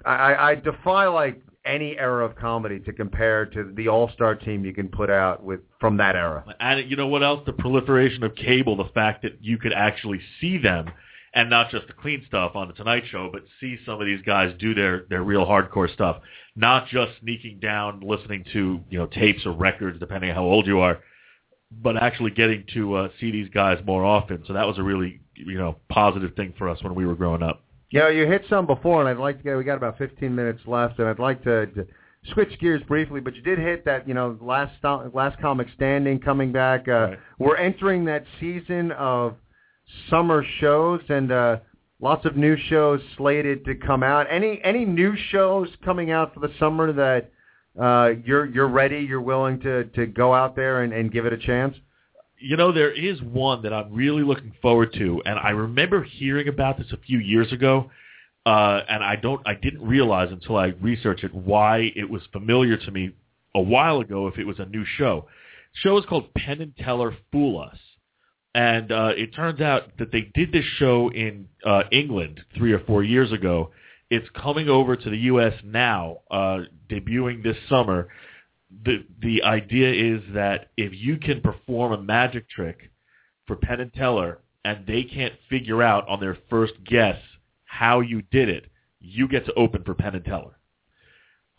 I, 0.05 0.15
I 0.15 0.51
I 0.51 0.55
defy 0.57 1.07
like 1.07 1.41
any 1.67 1.99
era 1.99 2.25
of 2.25 2.37
comedy 2.37 2.81
to 2.81 2.93
compare 2.93 3.47
to 3.47 3.73
the 3.75 3.89
all-star 3.89 4.35
team 4.37 4.65
you 4.65 4.73
can 4.73 4.89
put 4.89 5.11
out 5.11 5.43
with 5.43 5.61
from 5.81 5.97
that 5.99 6.17
era. 6.17 6.45
And 6.61 6.89
you 6.91 6.97
know 6.97 7.09
what 7.09 7.23
else? 7.23 7.43
The 7.45 7.53
proliferation 7.53 8.23
of 8.23 8.35
cable, 8.35 8.77
the 8.77 8.91
fact 8.95 9.23
that 9.23 9.39
you 9.43 9.59
could 9.59 9.73
actually 9.73 10.21
see 10.41 10.59
them 10.59 10.91
and 11.35 11.51
not 11.51 11.71
just 11.71 11.87
the 11.87 11.93
clean 11.93 12.25
stuff 12.27 12.53
on 12.55 12.69
the 12.69 12.75
Tonight 12.75 13.03
Show, 13.11 13.29
but 13.31 13.43
see 13.61 13.77
some 13.85 14.01
of 14.01 14.07
these 14.07 14.23
guys 14.23 14.55
do 14.59 14.73
their, 14.73 15.05
their 15.11 15.23
real 15.23 15.45
hardcore 15.45 15.93
stuff. 15.93 16.23
Not 16.57 16.89
just 16.89 17.13
sneaking 17.21 17.59
down, 17.61 18.01
listening 18.01 18.45
to, 18.55 18.81
you 18.89 18.99
know, 18.99 19.07
tapes 19.07 19.45
or 19.45 19.53
records, 19.53 20.01
depending 20.01 20.31
on 20.31 20.37
how 20.37 20.45
old 20.45 20.67
you 20.67 20.81
are, 20.81 21.01
but 21.71 21.99
actually 21.99 22.31
getting 22.31 22.65
to 22.73 22.95
uh, 22.95 23.09
see 23.21 23.31
these 23.31 23.51
guys 23.51 23.79
more 23.85 24.03
often. 24.03 24.45
So 24.47 24.55
that 24.55 24.67
was 24.67 24.79
a 24.79 24.83
really, 24.83 25.21
you 25.35 25.59
know, 25.59 25.77
positive 25.91 26.35
thing 26.37 26.55
for 26.57 26.71
us 26.71 26.83
when 26.83 26.95
we 26.95 27.05
were 27.05 27.15
growing 27.15 27.43
up. 27.43 27.66
You 27.91 28.01
know, 28.01 28.09
you 28.09 28.27
hit 28.27 28.45
some 28.51 28.67
before, 28.67 29.01
and 29.01 29.09
I'd 29.09 29.17
like 29.21 29.39
to 29.39 29.43
get. 29.45 29.57
We 29.57 29.65
got 29.65 29.77
about 29.77 29.99
15 29.99 30.35
minutes 30.35 30.61
left, 30.67 30.99
and 30.99 31.09
I'd 31.09 31.19
like 31.19 31.43
to, 31.45 31.67
to 31.67 31.87
switch 32.33 32.59
gears 32.59 32.83
briefly. 32.89 33.21
But 33.21 33.37
you 33.37 33.43
did 33.43 33.59
hit 33.59 33.85
that, 33.85 34.09
you 34.09 34.15
know, 34.15 34.37
last 34.41 34.73
last 35.15 35.41
comic 35.41 35.69
standing 35.75 36.19
coming 36.19 36.53
back. 36.53 36.89
Uh, 36.89 36.93
Right. 36.93 37.19
We're 37.39 37.57
entering 37.57 38.05
that 38.07 38.25
season 38.41 38.91
of 38.93 39.37
summer 40.11 40.45
shows, 40.61 41.01
and 41.09 41.31
uh, 41.31 41.59
lots 42.01 42.25
of 42.27 42.37
new 42.37 42.57
shows 42.69 43.01
slated 43.17 43.65
to 43.67 43.77
come 43.77 44.03
out. 44.03 44.27
Any 44.31 44.61
any 44.65 44.85
new 44.85 45.15
shows 45.31 45.69
coming 45.85 46.11
out 46.11 46.35
for 46.35 46.41
the 46.41 46.53
summer 46.59 46.93
that 46.93 47.31
uh, 47.81 48.15
you're 48.25 48.47
you're 48.47 48.69
ready, 48.69 48.99
you're 48.99 49.21
willing 49.21 49.61
to 49.61 49.85
to 49.85 50.07
go 50.07 50.35
out 50.35 50.57
there 50.57 50.83
and, 50.83 50.93
and 50.93 51.13
give 51.13 51.25
it 51.25 51.33
a 51.33 51.39
chance? 51.39 51.77
You 52.49 52.57
know, 52.57 52.71
there 52.71 52.93
is 52.93 53.21
one 53.23 53.63
that 53.63 53.73
I'm 53.73 53.93
really 53.93 54.23
looking 54.23 54.53
forward 54.63 54.91
to, 54.95 55.21
and 55.27 55.37
I 55.37 55.51
remember 55.51 56.05
hearing 56.05 56.49
about 56.49 56.79
this 56.79 56.93
a 56.93 56.97
few 57.09 57.19
years 57.19 57.51
ago. 57.53 57.91
uh, 58.47 58.81
and 58.89 59.03
I 59.03 59.17
don't, 59.17 59.43
I 59.45 59.55
didn't 59.55 59.83
realize 59.83 60.31
until 60.31 60.57
I 60.57 60.67
researched 60.81 61.25
it 61.25 61.35
why 61.35 61.91
it 61.97 62.09
was 62.09 62.23
familiar 62.33 62.77
to 62.77 62.91
me 62.93 63.11
a 63.55 63.61
while 63.61 63.99
ago. 63.99 64.29
If 64.29 64.39
it 64.39 64.45
was 64.47 64.61
a 64.61 64.67
new 64.67 64.85
show, 64.99 65.27
the 65.75 65.79
show 65.81 65.99
is 65.99 66.05
called 66.09 66.33
Penn 66.35 66.61
and 66.61 66.75
Teller 66.77 67.17
Fool 67.33 67.61
Us, 67.61 67.79
and 68.55 68.93
uh, 68.93 69.13
it 69.17 69.35
turns 69.35 69.61
out 69.61 69.99
that 69.99 70.13
they 70.13 70.31
did 70.33 70.53
this 70.53 70.65
show 70.79 71.11
in 71.11 71.49
uh, 71.65 71.83
England 71.91 72.41
three 72.57 72.73
or 72.73 72.79
four 72.87 73.03
years 73.03 73.33
ago. 73.33 73.73
It's 74.09 74.29
coming 74.41 74.69
over 74.69 74.95
to 74.95 75.11
the 75.11 75.19
U.S. 75.33 75.55
now, 75.65 76.19
uh, 76.31 76.59
debuting 76.89 77.43
this 77.43 77.57
summer. 77.69 78.07
The 78.85 79.05
the 79.21 79.43
idea 79.43 80.15
is 80.17 80.23
that 80.35 80.71
if 80.77 80.93
you 80.93 81.17
can 81.19 81.41
perform 81.41 81.93
a 81.93 82.03
magic 82.03 82.49
trick 82.49 82.91
for 83.47 83.57
Penn 83.57 83.81
and 83.81 83.93
Teller, 83.93 84.41
and 84.65 84.87
they 84.87 85.05
can't 85.05 85.35
figure 85.49 85.83
out 85.83 86.09
on 86.09 86.21
their 86.21 86.37
first 86.51 86.75
guess 86.85 87.19
how 87.65 88.01
you 88.01 88.23
did 88.31 88.49
it, 88.49 88.67
you 89.01 89.29
get 89.29 89.47
to 89.47 89.55
open 89.55 89.85
for 89.85 89.95
Penn 89.95 90.15
and 90.15 90.25
Teller. 90.25 90.59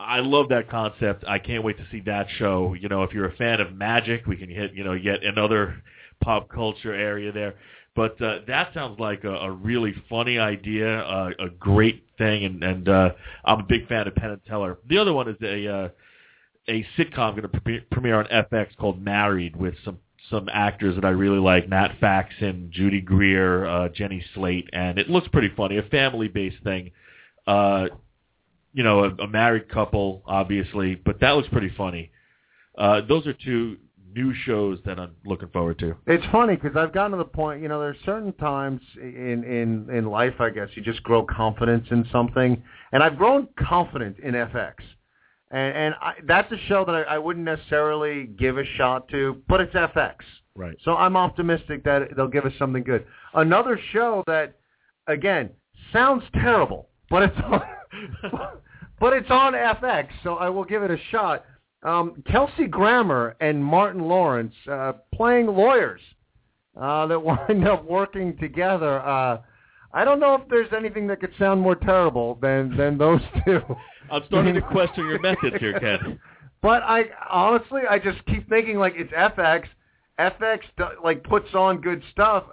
I 0.00 0.20
love 0.20 0.50
that 0.50 0.70
concept. 0.70 1.24
I 1.26 1.38
can't 1.38 1.64
wait 1.64 1.76
to 1.78 1.86
see 1.90 2.00
that 2.02 2.28
show. 2.38 2.74
You 2.74 2.88
know, 2.88 3.02
if 3.02 3.12
you're 3.12 3.26
a 3.26 3.36
fan 3.36 3.60
of 3.60 3.74
magic, 3.74 4.26
we 4.26 4.36
can 4.36 4.48
hit, 4.48 4.74
you 4.74 4.84
know, 4.84 4.92
yet 4.92 5.24
another 5.24 5.82
pop 6.22 6.48
culture 6.48 6.94
area 6.94 7.32
there. 7.32 7.54
But 7.96 8.20
uh, 8.22 8.40
that 8.46 8.72
sounds 8.74 9.00
like 9.00 9.24
a, 9.24 9.34
a 9.34 9.50
really 9.50 9.92
funny 10.08 10.38
idea, 10.38 11.00
uh, 11.00 11.30
a 11.40 11.48
great 11.48 12.04
thing, 12.16 12.44
and, 12.44 12.62
and 12.62 12.88
uh, 12.88 13.10
I'm 13.44 13.58
a 13.60 13.64
big 13.64 13.88
fan 13.88 14.06
of 14.06 14.14
Penn 14.14 14.30
and 14.30 14.44
Teller. 14.44 14.78
The 14.88 14.98
other 14.98 15.12
one 15.12 15.28
is 15.28 15.36
a 15.42 15.66
uh, 15.66 15.88
a 16.68 16.86
sitcom 16.96 17.30
going 17.36 17.42
to 17.42 17.60
pre- 17.60 17.80
premiere 17.80 18.16
on 18.16 18.26
FX 18.26 18.76
called 18.76 19.02
Married 19.02 19.56
with 19.56 19.74
some 19.84 19.98
some 20.30 20.48
actors 20.52 20.94
that 20.96 21.06
I 21.06 21.10
really 21.10 21.38
like, 21.38 21.70
Nat 21.70 21.96
Faxon, 22.00 22.68
Judy 22.70 23.00
Greer, 23.00 23.64
uh, 23.66 23.88
Jenny 23.88 24.22
Slate, 24.34 24.68
and 24.74 24.98
it 24.98 25.08
looks 25.08 25.26
pretty 25.28 25.50
funny, 25.56 25.78
a 25.78 25.82
family-based 25.82 26.62
thing. 26.62 26.90
Uh, 27.46 27.86
you 28.74 28.82
know, 28.82 29.04
a, 29.04 29.22
a 29.22 29.26
married 29.26 29.70
couple, 29.70 30.22
obviously, 30.26 30.96
but 30.96 31.20
that 31.20 31.30
looks 31.30 31.48
pretty 31.48 31.72
funny. 31.76 32.10
Uh, 32.76 33.00
those 33.08 33.26
are 33.26 33.32
two 33.32 33.78
new 34.14 34.34
shows 34.44 34.78
that 34.84 34.98
I'm 34.98 35.12
looking 35.24 35.48
forward 35.48 35.78
to. 35.78 35.96
It's 36.06 36.24
funny 36.30 36.56
because 36.56 36.76
I've 36.76 36.92
gotten 36.92 37.12
to 37.12 37.18
the 37.18 37.24
point, 37.24 37.62
you 37.62 37.68
know, 37.68 37.80
there's 37.80 37.96
certain 38.04 38.32
times 38.34 38.80
in 39.00 39.44
in 39.44 39.94
in 39.94 40.06
life, 40.06 40.34
I 40.40 40.50
guess, 40.50 40.68
you 40.74 40.82
just 40.82 41.02
grow 41.02 41.24
confidence 41.24 41.86
in 41.90 42.06
something, 42.12 42.62
and 42.92 43.02
I've 43.02 43.16
grown 43.16 43.48
confident 43.58 44.18
in 44.18 44.34
FX, 44.34 44.74
and 45.50 45.76
and 45.76 45.94
I, 46.00 46.14
that's 46.26 46.50
a 46.52 46.58
show 46.68 46.84
that 46.84 46.94
I, 46.94 47.02
I 47.14 47.18
wouldn't 47.18 47.44
necessarily 47.44 48.26
give 48.38 48.58
a 48.58 48.64
shot 48.76 49.08
to, 49.08 49.40
but 49.48 49.60
it's 49.60 49.74
FX, 49.74 50.16
Right. 50.54 50.76
so 50.84 50.94
I'm 50.96 51.16
optimistic 51.16 51.84
that 51.84 52.14
they'll 52.16 52.28
give 52.28 52.44
us 52.44 52.52
something 52.58 52.82
good. 52.82 53.04
Another 53.34 53.78
show 53.92 54.22
that, 54.26 54.54
again, 55.06 55.50
sounds 55.92 56.22
terrible, 56.34 56.88
but 57.10 57.22
it's 57.22 57.36
on, 57.44 57.62
but 59.00 59.12
it's 59.12 59.30
on 59.30 59.52
FX, 59.54 60.08
so 60.22 60.34
I 60.36 60.48
will 60.48 60.64
give 60.64 60.82
it 60.82 60.90
a 60.90 60.98
shot. 61.10 61.44
Um, 61.84 62.22
Kelsey 62.30 62.66
Grammer 62.66 63.36
and 63.40 63.64
Martin 63.64 64.02
Lawrence 64.02 64.54
uh, 64.70 64.94
playing 65.14 65.46
lawyers 65.46 66.00
uh, 66.80 67.06
that 67.06 67.20
wind 67.48 67.66
up 67.68 67.84
working 67.84 68.36
together. 68.38 69.00
Uh, 69.00 69.40
I 69.94 70.04
don't 70.04 70.20
know 70.20 70.34
if 70.34 70.42
there's 70.50 70.72
anything 70.76 71.06
that 71.06 71.20
could 71.20 71.32
sound 71.38 71.60
more 71.60 71.76
terrible 71.76 72.34
than 72.42 72.76
than 72.76 72.98
those 72.98 73.20
two. 73.46 73.60
I'm 74.10 74.22
starting 74.26 74.54
to 74.54 74.62
question 74.62 75.06
your 75.06 75.20
methods 75.20 75.56
here, 75.58 75.78
Ken. 75.78 76.18
But 76.60 76.82
I 76.82 77.04
honestly, 77.30 77.82
I 77.88 78.00
just 78.00 78.18
keep 78.26 78.48
thinking 78.48 78.78
like 78.78 78.94
it's 78.96 79.12
FX. 79.12 79.66
FX 80.18 80.58
like 81.04 81.22
puts 81.22 81.54
on 81.54 81.80
good 81.80 82.02
stuff. 82.10 82.46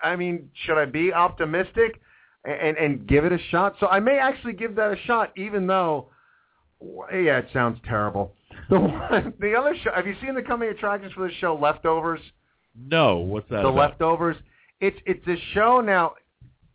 I, 0.00 0.10
I 0.10 0.14
mean, 0.14 0.48
should 0.64 0.78
I 0.78 0.84
be 0.84 1.12
optimistic 1.12 2.00
and 2.44 2.76
and 2.76 3.04
give 3.08 3.24
it 3.24 3.32
a 3.32 3.38
shot? 3.50 3.74
So 3.80 3.88
I 3.88 3.98
may 3.98 4.18
actually 4.18 4.52
give 4.52 4.76
that 4.76 4.92
a 4.92 4.96
shot, 5.06 5.32
even 5.36 5.66
though, 5.66 6.06
yeah, 7.10 7.38
it 7.38 7.48
sounds 7.52 7.80
terrible. 7.84 8.32
The 8.70 8.78
one, 8.78 9.32
the 9.40 9.54
other 9.54 9.74
show. 9.82 9.90
Have 9.94 10.06
you 10.06 10.14
seen 10.20 10.34
the 10.34 10.42
coming 10.42 10.68
attractions 10.68 11.12
for 11.14 11.26
the 11.26 11.34
show 11.40 11.56
Leftovers? 11.60 12.20
No, 12.76 13.16
what's 13.16 13.48
that? 13.48 13.62
the 13.62 13.68
about? 13.68 13.74
leftovers. 13.74 14.36
It's 14.80 14.98
it's 15.06 15.26
a 15.26 15.36
show 15.54 15.80
now. 15.80 16.14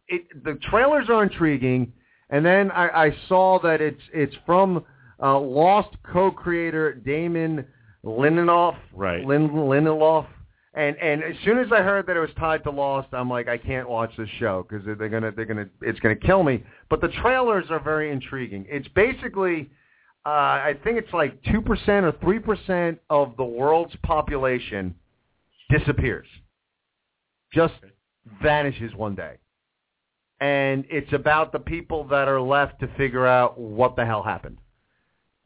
It 0.07 0.43
the 0.43 0.55
trailers 0.69 1.07
are 1.09 1.23
intriguing, 1.23 1.93
and 2.33 2.43
then 2.43 2.71
I, 2.71 3.05
I 3.05 3.17
saw 3.29 3.59
that 3.61 3.79
it's 3.79 4.01
it's 4.11 4.35
from 4.43 4.83
uh, 5.21 5.39
Lost 5.39 5.95
co-creator 6.11 6.95
Damon 6.95 7.63
Lindelof. 8.03 8.75
Right. 8.91 9.23
Lin, 9.23 9.51
Lindelof. 9.51 10.25
And 10.73 10.97
and 10.97 11.23
as 11.23 11.35
soon 11.45 11.59
as 11.59 11.67
I 11.71 11.83
heard 11.83 12.07
that 12.07 12.17
it 12.17 12.19
was 12.19 12.31
tied 12.39 12.63
to 12.63 12.71
Lost, 12.71 13.09
I'm 13.13 13.29
like, 13.29 13.47
I 13.47 13.59
can't 13.59 13.87
watch 13.87 14.11
this 14.17 14.27
show 14.39 14.65
because 14.67 14.83
they're 14.83 15.09
gonna 15.09 15.31
they're 15.31 15.45
gonna 15.45 15.69
it's 15.83 15.99
gonna 15.99 16.15
kill 16.15 16.41
me. 16.41 16.63
But 16.89 17.01
the 17.01 17.09
trailers 17.21 17.65
are 17.69 17.79
very 17.79 18.11
intriguing. 18.11 18.65
It's 18.67 18.87
basically. 18.89 19.69
Uh, 20.25 20.29
I 20.69 20.79
think 20.85 20.97
it's 20.97 21.13
like 21.13 21.37
two 21.51 21.61
percent 21.61 22.05
or 22.05 22.13
three 22.13 22.39
percent 22.39 22.97
of 23.11 23.37
the 23.37 23.43
world's 23.43 23.93
population 24.03 24.95
disappears, 25.69 26.27
just 27.53 27.73
vanishes 28.41 28.95
one 28.95 29.15
day, 29.15 29.35
and 30.43 30.83
it's 30.89 31.13
about 31.13 31.53
the 31.53 31.59
people 31.59 32.03
that 32.09 32.27
are 32.27 32.41
left 32.41 32.81
to 32.81 32.87
figure 32.97 33.25
out 33.25 33.57
what 33.57 33.95
the 33.95 34.05
hell 34.05 34.21
happened. 34.21 34.57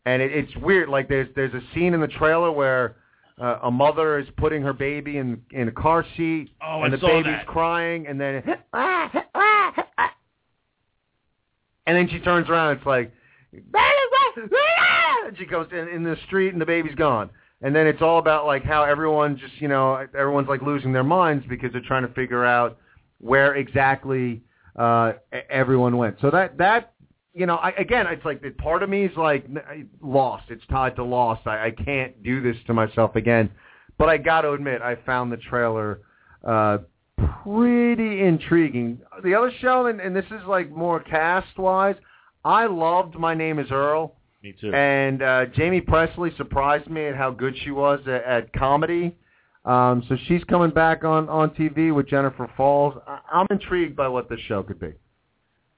And 0.08 0.24
it, 0.24 0.32
it's 0.32 0.56
weird. 0.58 0.90
Like 0.90 1.08
there's 1.08 1.28
there's 1.36 1.54
a 1.54 1.62
scene 1.76 1.94
in 1.94 2.02
the 2.02 2.08
trailer 2.08 2.52
where 2.52 2.96
uh, 3.40 3.60
a 3.62 3.70
mother 3.70 4.18
is 4.18 4.28
putting 4.38 4.64
her 4.64 4.74
baby 4.74 5.18
in 5.18 5.40
in 5.52 5.68
a 5.68 5.72
car 5.72 6.04
seat, 6.16 6.50
Oh, 6.66 6.82
and 6.82 6.92
I 6.94 6.98
the 6.98 7.06
baby's 7.06 7.26
that. 7.26 7.46
crying, 7.46 8.08
and 8.08 8.20
then 8.20 8.42
and 11.86 11.96
then 11.96 12.10
she 12.10 12.20
turns 12.20 12.50
around. 12.50 12.72
And 12.72 12.78
it's 12.80 12.88
like 12.88 13.12
and 15.28 15.38
she 15.38 15.46
goes 15.46 15.68
in, 15.72 15.88
in 15.90 16.04
the 16.04 16.18
street 16.26 16.54
and 16.54 16.62
the 16.62 16.66
baby's 16.66 16.96
gone. 16.96 17.30
And 17.62 17.76
then 17.76 17.86
it's 17.86 18.02
all 18.02 18.18
about 18.18 18.48
like 18.48 18.64
how 18.64 18.84
everyone 18.84 19.38
just 19.38 19.62
you 19.62 19.68
know 19.68 20.08
everyone's 20.18 20.48
like 20.48 20.64
losing 20.64 20.92
their 20.92 21.04
minds 21.04 21.46
because 21.48 21.72
they're 21.72 21.82
trying 21.82 22.08
to 22.08 22.14
figure 22.16 22.44
out 22.46 22.80
where 23.20 23.54
exactly 23.56 24.42
uh, 24.78 25.14
everyone 25.50 25.98
went. 25.98 26.18
So 26.22 26.30
that 26.32 26.58
that 26.58 26.94
you 27.34 27.46
know 27.46 27.56
I, 27.56 27.70
again 27.72 28.08
it's 28.08 28.26
like 28.26 28.42
part 28.58 28.84
of 28.84 28.90
me 28.90 29.06
is 29.06 29.18
like 29.18 29.46
lost. 30.02 30.46
It's 30.50 30.66
tied 30.70 30.96
to 30.98 31.04
lost. 31.04 31.48
I, 31.48 31.68
I 31.68 31.72
can't 31.72 32.22
do 32.24 32.42
this 32.42 32.58
to 32.68 32.74
myself 32.74 33.16
again. 33.16 33.50
But 33.98 34.10
I 34.10 34.18
got 34.18 34.42
to 34.42 34.52
admit 34.52 34.82
I 34.82 34.96
found 35.06 35.32
the 35.32 35.38
trailer 35.38 36.02
uh, 36.44 36.80
pretty 37.44 38.22
intriguing. 38.22 39.00
The 39.24 39.34
other 39.34 39.52
show 39.60 39.88
and, 39.88 40.00
and 40.00 40.16
this 40.16 40.26
is 40.26 40.46
like 40.48 40.70
more 40.70 41.00
cast 41.00 41.58
wise. 41.58 41.96
I 42.46 42.68
loved 42.68 43.16
My 43.16 43.34
Name 43.34 43.60
Is 43.60 43.72
Earl. 43.72 44.16
Me 44.44 44.54
too. 44.60 44.72
And 44.74 45.22
uh, 45.22 45.46
Jaime 45.56 45.82
Pressly 45.82 46.36
surprised 46.38 46.90
me 46.90 47.08
at 47.08 47.16
how 47.16 47.32
good 47.32 47.56
she 47.64 47.72
was 47.72 48.00
at, 48.08 48.24
at 48.24 48.54
comedy. 48.54 49.16
Um, 49.68 50.02
so 50.08 50.16
she's 50.28 50.44
coming 50.46 50.70
back 50.70 51.04
on, 51.04 51.28
on 51.28 51.50
TV 51.50 51.94
with 51.94 52.08
Jennifer 52.08 52.50
Falls. 52.56 52.96
I, 53.06 53.20
I'm 53.32 53.48
intrigued 53.52 53.98
by 53.98 54.08
what 54.08 54.30
this 54.30 54.40
show 54.48 54.64
could 54.64 54.80
be. 54.80 54.94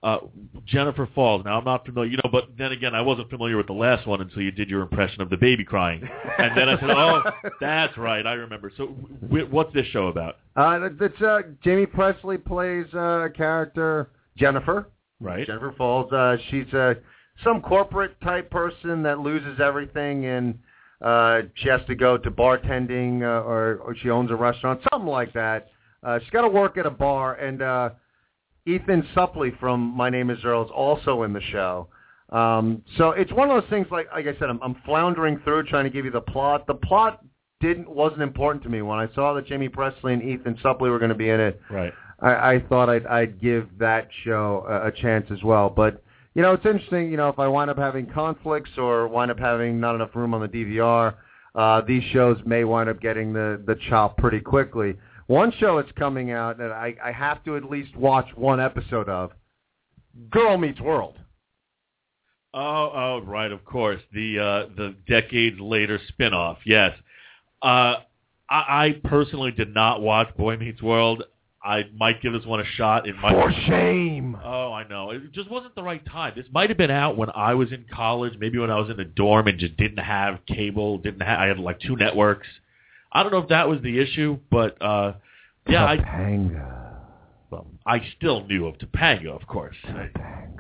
Uh, 0.04 0.20
Jennifer 0.66 1.10
Falls. 1.14 1.44
Now 1.44 1.58
I'm 1.58 1.66
not 1.66 1.86
familiar, 1.86 2.12
you 2.12 2.18
know, 2.24 2.30
but 2.32 2.50
then 2.58 2.72
again, 2.72 2.94
I 2.94 3.02
wasn't 3.02 3.32
familiar 3.32 3.58
with 3.58 3.68
the 3.68 3.74
last 3.74 4.08
one 4.08 4.22
until 4.22 4.44
you 4.44 4.52
did 4.52 4.70
your 4.70 4.82
impression 4.82 5.22
of 5.22 5.30
the 5.30 5.36
baby 5.36 5.66
crying, 5.66 6.08
and 6.38 6.56
then 6.56 6.70
I 6.70 6.80
said, 6.80 6.90
"Oh, 6.92 7.22
that's 7.60 7.98
right, 7.98 8.26
I 8.26 8.34
remember." 8.34 8.72
So, 8.78 8.96
w- 9.24 9.48
what's 9.50 9.74
this 9.74 9.86
show 9.88 10.08
about? 10.08 10.38
Uh, 10.56 10.88
that's 10.98 11.22
uh, 11.22 11.42
Jaime 11.66 11.86
Pressly 11.86 12.42
plays 12.42 12.86
uh, 12.94 13.26
a 13.26 13.30
character 13.30 14.12
Jennifer. 14.38 14.88
Right. 15.20 15.46
Jennifer 15.46 15.74
Falls. 15.78 16.10
Uh, 16.14 16.38
she's 16.50 16.74
uh, 16.74 16.94
some 17.44 17.62
corporate 17.62 18.22
type 18.22 18.50
person 18.50 19.04
that 19.04 19.20
loses 19.20 19.60
everything 19.60 20.28
and 20.28 20.58
uh, 21.02 21.42
she 21.56 21.70
has 21.70 21.82
to 21.88 21.96
go 21.96 22.18
to 22.18 22.30
bartending 22.32 23.22
uh, 23.22 23.44
or, 23.48 23.78
or 23.78 23.96
she 23.96 24.10
owns 24.10 24.32
a 24.32 24.36
restaurant, 24.36 24.82
something 24.92 25.10
like 25.10 25.34
that. 25.34 25.70
Uh, 26.04 26.20
she's 26.20 26.30
got 26.30 26.42
to 26.42 26.50
work 26.50 26.78
at 26.78 26.86
a 26.86 26.92
bar, 26.92 27.36
and 27.36 27.62
uh, 27.62 27.90
Ethan 28.66 29.08
Suplee 29.16 29.58
from 29.60 29.82
My 29.96 30.10
Name 30.10 30.30
Is 30.30 30.40
Earl 30.44 30.64
is 30.64 30.72
also 30.74 31.24
in 31.24 31.34
the 31.34 31.42
show. 31.52 31.88
Um, 32.32 32.84
so 32.98 33.12
it's 33.12 33.32
one 33.32 33.50
of 33.50 33.62
those 33.62 33.70
things. 33.70 33.88
Like 33.90 34.08
like 34.14 34.28
I 34.28 34.34
said, 34.34 34.50
I'm, 34.50 34.62
I'm 34.62 34.76
floundering 34.86 35.40
through 35.44 35.64
trying 35.64 35.86
to 35.86 35.90
give 35.90 36.06
you 36.06 36.12
the 36.12 36.22
plot. 36.22 36.68
The 36.68 36.76
plot 36.76 37.24
didn't 37.60 37.90
wasn't 37.90 38.22
important 38.22 38.64
to 38.64 38.70
me 38.70 38.82
when 38.82 39.00
I 39.00 39.14
saw 39.16 39.34
that 39.34 39.50
Jaime 39.50 39.68
Pressly 39.68 40.14
and 40.14 40.22
Ethan 40.22 40.60
Suplee 40.64 40.90
were 40.90 41.00
going 41.00 41.10
to 41.10 41.16
be 41.16 41.30
in 41.30 41.40
it. 41.40 41.60
Right. 41.70 41.94
I, 42.20 42.54
I 42.54 42.64
thought 42.70 42.90
I'd, 42.90 43.06
I'd 43.08 43.42
give 43.42 43.68
that 43.80 44.10
show 44.24 44.66
a, 44.70 44.88
a 44.88 44.92
chance 44.92 45.28
as 45.32 45.42
well. 45.44 45.70
But 45.70 46.04
you 46.40 46.44
know, 46.44 46.54
it's 46.54 46.66
interesting. 46.66 47.12
You 47.12 47.18
know, 47.18 47.28
if 47.28 47.38
I 47.38 47.50
wind 47.50 47.70
up 47.70 47.78
having 47.78 48.06
conflicts 48.06 48.70
or 48.78 49.10
wind 49.10 49.30
up 49.30 49.38
having 49.38 49.78
not 49.78 49.94
enough 49.94 50.16
room 50.16 50.34
on 50.34 50.40
the 50.40 50.48
DVR, 50.48 51.16
uh, 51.54 51.82
these 51.82 52.02
shows 52.14 52.38
may 52.46 52.64
wind 52.64 52.90
up 52.90 53.02
getting 53.02 53.34
the 53.34 53.62
the 53.68 53.76
chop 53.90 54.16
pretty 54.16 54.40
quickly. 54.40 54.96
One 55.28 55.52
show 55.60 55.82
that's 55.82 55.92
coming 55.98 56.32
out 56.32 56.58
that 56.60 56.72
I, 56.72 56.96
I 57.04 57.12
have 57.12 57.44
to 57.44 57.58
at 57.58 57.66
least 57.66 57.94
watch 57.94 58.26
one 58.36 58.62
episode 58.62 59.10
of, 59.10 59.32
Girl 60.30 60.58
Meets 60.58 60.80
World. 60.80 61.18
Oh, 62.54 62.62
oh, 62.96 63.22
right, 63.26 63.52
of 63.52 63.66
course. 63.66 64.00
The 64.14 64.40
uh, 64.40 64.74
the 64.78 64.96
decades 65.10 65.60
later 65.60 66.00
spinoff. 66.18 66.60
Yes. 66.66 66.98
Uh, 67.62 67.96
I, 68.50 68.86
I 68.86 69.02
personally 69.04 69.52
did 69.52 69.74
not 69.74 70.02
watch 70.02 70.34
Boy 70.38 70.56
Meets 70.56 70.82
World. 70.82 71.26
I 71.64 71.86
might 71.96 72.22
give 72.22 72.32
this 72.34 72.46
one 72.46 72.62
a 72.62 72.66
shot. 72.66 73.08
It 73.08 73.16
might 73.18 73.34
For 73.34 73.52
shame. 73.68 74.38
Oh, 74.44 74.72
I 74.72 74.88
know. 74.88 75.12
It 75.12 75.34
just 75.34 75.50
wasn't 75.52 75.76
the 75.76 75.84
right 75.84 76.06
time. 76.06 76.34
This 76.36 76.46
might 76.52 76.70
have 76.70 76.78
been 76.78 76.92
out 76.92 77.18
when 77.18 77.30
I 77.36 77.54
was 77.54 77.72
in 77.72 77.86
college, 77.92 78.34
maybe 78.40 78.58
when 78.58 78.72
I 78.72 78.80
was 78.80 78.90
in 78.90 78.96
the 78.98 79.04
dorm 79.04 79.48
and 79.48 79.60
just 79.60 79.76
didn't 79.76 79.98
have 80.00 80.40
cable, 80.48 80.98
didn't 81.00 81.22
have 81.22 81.40
I 81.40 81.48
had 81.48 81.60
like 81.60 81.80
two 81.82 81.96
networks. 81.98 82.48
I 83.12 83.24
don't 83.24 83.32
know 83.32 83.40
if 83.40 83.50
that 83.50 83.68
was 83.68 83.82
the 83.82 84.00
issue, 84.00 84.40
but 84.50 84.82
uh 84.82 85.14
yeah, 85.68 85.84
I 85.86 85.96
well, 87.52 87.68
I 87.86 88.02
still 88.18 88.46
knew 88.46 88.66
of 88.68 88.78
Topanga, 88.78 89.30
of 89.30 89.46
course. 89.48 89.76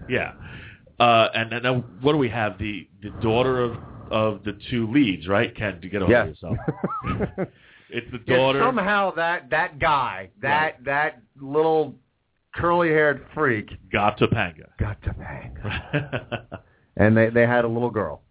Yeah. 0.09 0.33
Uh 0.99 1.29
and 1.33 1.51
then 1.51 1.65
uh, 1.65 1.75
what 2.01 2.11
do 2.11 2.17
we 2.17 2.29
have? 2.29 2.57
The 2.57 2.87
the 3.01 3.11
daughter 3.21 3.61
of 3.61 3.77
of 4.11 4.43
the 4.43 4.59
two 4.69 4.91
leads, 4.91 5.27
right? 5.27 5.55
Ken, 5.55 5.79
to 5.81 5.87
get 5.87 6.01
over 6.01 6.11
Yeah. 6.11 6.25
yourself. 6.25 6.57
it's 7.89 8.09
the 8.11 8.19
Yeah, 8.25 8.37
daughter. 8.37 8.59
somehow 8.59 9.11
that 9.15 9.49
that 9.49 9.79
guy, 9.79 10.29
that 10.41 10.83
that 10.85 11.21
little 11.39 11.95
curly-haired 12.55 13.25
freak, 13.33 13.69
got 13.91 14.17
Topanga. 14.17 14.67
got 14.79 15.01
Topanga, 15.01 16.59
and 16.97 17.15
they 17.15 17.29
they 17.29 17.45
had 17.45 17.65
a 17.65 17.67
little 17.67 17.89
girl. 17.91 18.21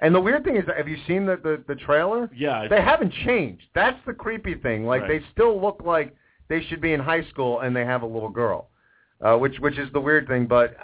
And 0.00 0.14
the 0.14 0.20
weird 0.20 0.44
thing 0.44 0.56
is, 0.56 0.64
have 0.76 0.86
you 0.88 0.96
seen 1.06 1.26
the 1.26 1.36
the, 1.36 1.62
the 1.66 1.74
trailer? 1.74 2.30
yeah, 2.34 2.68
They 2.68 2.80
haven't 2.80 3.12
changed. 3.24 3.64
That's 3.74 3.98
the 4.06 4.12
creepy 4.12 4.54
thing. 4.54 4.84
Like 4.84 5.02
Right. 5.02 5.20
they 5.20 5.26
still 5.32 5.60
look 5.60 5.82
like 5.84 6.14
they 6.48 6.62
should 6.62 6.80
be 6.80 6.92
in 6.92 7.00
high 7.00 7.24
school, 7.24 7.60
and 7.60 7.74
they 7.74 7.84
have 7.84 8.02
a 8.02 8.06
little 8.06 8.28
girl, 8.30 8.70
uh, 9.20 9.36
which 9.36 9.58
which 9.60 9.78
is 9.78 9.90
the 9.92 10.00
weird 10.00 10.28
thing. 10.28 10.46
But 10.46 10.76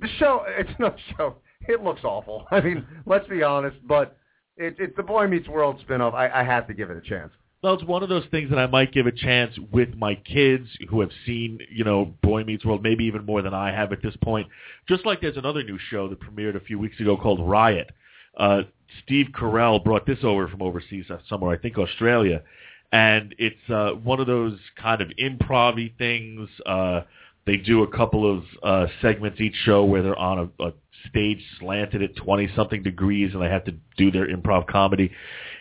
the 0.00 0.08
show, 0.18 0.44
it's 0.48 0.70
no 0.78 0.94
show. 1.16 1.36
It 1.68 1.82
looks 1.82 2.02
awful. 2.04 2.46
I 2.50 2.60
mean, 2.60 2.86
let's 3.06 3.26
be 3.28 3.42
honest. 3.42 3.76
But 3.86 4.16
it, 4.56 4.76
it's 4.78 4.94
the 4.96 5.02
Boy 5.02 5.26
Meets 5.26 5.48
World 5.48 5.82
spinoff. 5.88 6.14
I, 6.14 6.28
I 6.40 6.44
have 6.44 6.66
to 6.68 6.74
give 6.74 6.90
it 6.90 6.96
a 6.96 7.00
chance. 7.00 7.32
Well, 7.62 7.74
it's 7.74 7.84
one 7.84 8.02
of 8.02 8.08
those 8.08 8.24
things 8.32 8.50
that 8.50 8.58
I 8.58 8.66
might 8.66 8.92
give 8.92 9.06
a 9.06 9.12
chance 9.12 9.56
with 9.70 9.94
my 9.94 10.16
kids 10.16 10.68
who 10.90 11.00
have 11.00 11.10
seen, 11.24 11.60
you 11.70 11.84
know, 11.84 12.12
Boy 12.20 12.42
Meets 12.42 12.64
World, 12.64 12.82
maybe 12.82 13.04
even 13.04 13.24
more 13.24 13.40
than 13.40 13.54
I 13.54 13.70
have 13.70 13.92
at 13.92 14.02
this 14.02 14.16
point. 14.16 14.48
Just 14.88 15.06
like 15.06 15.20
there's 15.20 15.36
another 15.36 15.62
new 15.62 15.78
show 15.90 16.08
that 16.08 16.18
premiered 16.18 16.56
a 16.56 16.60
few 16.60 16.76
weeks 16.80 16.98
ago 16.98 17.16
called 17.16 17.38
Riot. 17.48 17.92
Uh, 18.36 18.62
Steve 19.04 19.28
Carell 19.32 19.82
brought 19.82 20.06
this 20.06 20.18
over 20.24 20.48
from 20.48 20.60
overseas 20.60 21.04
uh, 21.08 21.18
somewhere, 21.28 21.56
I 21.56 21.58
think 21.58 21.78
Australia, 21.78 22.42
and 22.90 23.32
it's 23.38 23.70
uh, 23.70 23.90
one 23.90 24.18
of 24.18 24.26
those 24.26 24.58
kind 24.76 25.00
of 25.00 25.10
improv 25.10 25.96
things. 25.98 26.48
Uh, 26.66 27.02
they 27.46 27.58
do 27.58 27.84
a 27.84 27.96
couple 27.96 28.38
of 28.38 28.44
uh, 28.64 28.86
segments 29.00 29.40
each 29.40 29.56
show 29.64 29.84
where 29.84 30.02
they're 30.02 30.18
on 30.18 30.50
a, 30.58 30.64
a 30.64 30.72
stage 31.08 31.42
slanted 31.60 32.02
at 32.02 32.16
20 32.16 32.50
something 32.56 32.82
degrees 32.82 33.34
and 33.34 33.42
they 33.42 33.48
have 33.48 33.64
to 33.64 33.74
do 33.96 34.10
their 34.10 34.26
improv 34.26 34.66
comedy, 34.66 35.12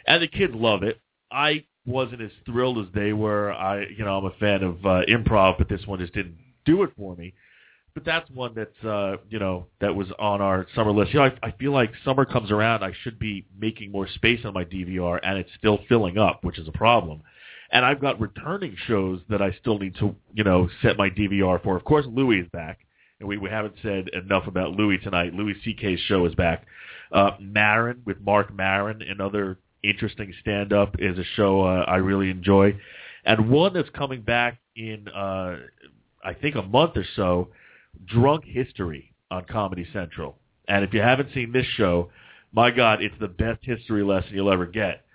and 0.07 0.23
the 0.23 0.28
kids 0.28 0.53
love 0.56 0.82
it. 0.82 0.99
I 1.32 1.64
wasn't 1.86 2.22
as 2.22 2.32
thrilled 2.45 2.78
as 2.78 2.94
they 2.94 3.14
were. 3.14 3.52
I, 3.52 3.86
you 3.88 4.03
know, 4.03 4.18
I'm 4.18 4.26
a 4.26 4.32
fan 4.32 4.64
of 4.64 4.86
uh, 4.86 5.02
improv, 5.08 5.58
but 5.58 5.68
this 5.68 5.86
one 5.86 5.99
just 5.99 6.14
didn't 6.14 6.38
do 6.66 6.84
it 6.84 6.91
for 6.98 7.16
me. 7.16 7.34
But 7.94 8.06
that's 8.06 8.30
one 8.30 8.53
that's, 8.56 8.86
uh, 8.86 9.18
you 9.30 9.40
know, 9.40 9.68
that 9.82 9.94
was 9.94 10.08
on 10.18 10.41
our 10.41 10.66
summer 10.76 10.91
list. 10.91 11.14
You 11.14 11.20
know, 11.20 11.26
I, 11.26 11.48
I 11.48 11.52
feel 11.52 11.74
like 11.74 11.91
summer 12.06 12.24
comes 12.24 12.49
around, 12.49 12.84
I 12.84 12.94
should 13.03 13.20
be 13.20 13.45
making 13.60 13.91
more 13.91 14.08
space 14.08 14.45
on 14.45 14.53
my 14.53 14.64
DVR, 14.64 15.20
and 15.24 15.38
it's 15.38 15.49
still 15.58 15.80
filling 15.90 16.18
up, 16.18 16.44
which 16.44 16.58
is 16.58 16.68
a 16.68 16.72
problem. 16.72 17.22
And 17.74 17.84
I've 17.86 17.99
got 17.99 18.20
returning 18.20 18.76
shows 18.88 19.20
that 19.30 19.41
I 19.41 19.52
still 19.60 19.78
need 19.78 19.95
to, 19.95 20.16
you 20.34 20.44
know, 20.44 20.70
set 20.82 20.98
my 20.98 21.10
DVR 21.10 21.62
for. 21.64 21.76
Of 21.76 21.84
course, 21.84 22.06
Louis 22.08 22.40
is 22.40 22.48
back, 22.53 22.80
and 23.20 23.28
we, 23.28 23.38
we 23.38 23.49
haven't 23.49 23.76
said 23.82 24.10
enough 24.10 24.48
about 24.48 24.72
Louis 24.72 24.98
tonight. 24.99 25.34
Louis 25.34 25.56
C.K.'s 25.64 25.99
show 26.08 26.26
is 26.26 26.36
back. 26.36 26.66
Uh, 27.12 27.32
Maron 27.41 28.03
with 28.06 28.22
Marc 28.22 28.53
Maron, 28.53 29.02
another 29.02 29.58
interesting 29.84 30.34
stand-up, 30.41 30.95
is 30.99 31.18
a 31.18 31.24
show 31.36 31.62
uh, 31.62 31.86
I 31.88 31.98
really 31.98 32.30
enjoy. 32.30 32.78
And 33.26 33.49
one 33.49 33.74
that's 33.74 33.90
coming 33.90 34.22
back 34.22 34.60
in, 34.76 35.08
uh, 35.08 35.58
I 36.24 36.34
think, 36.34 36.56
a 36.56 36.62
month 36.62 36.98
or 36.98 37.06
so, 37.16 37.49
Drunk 38.06 38.45
History 38.45 39.14
on 39.30 39.45
Comedy 39.45 39.88
Central. 39.94 40.38
And 40.68 40.84
if 40.84 40.94
you 40.94 41.02
haven't 41.02 41.34
seen 41.34 41.52
this 41.52 41.66
show, 41.76 42.10
my 42.52 42.72
God, 42.72 43.02
it's 43.02 43.16
the 43.20 43.28
best 43.28 43.60
history 43.64 44.03
lesson 44.03 44.32
you'll 44.34 44.52
ever 44.52 44.66
get. 44.66 45.06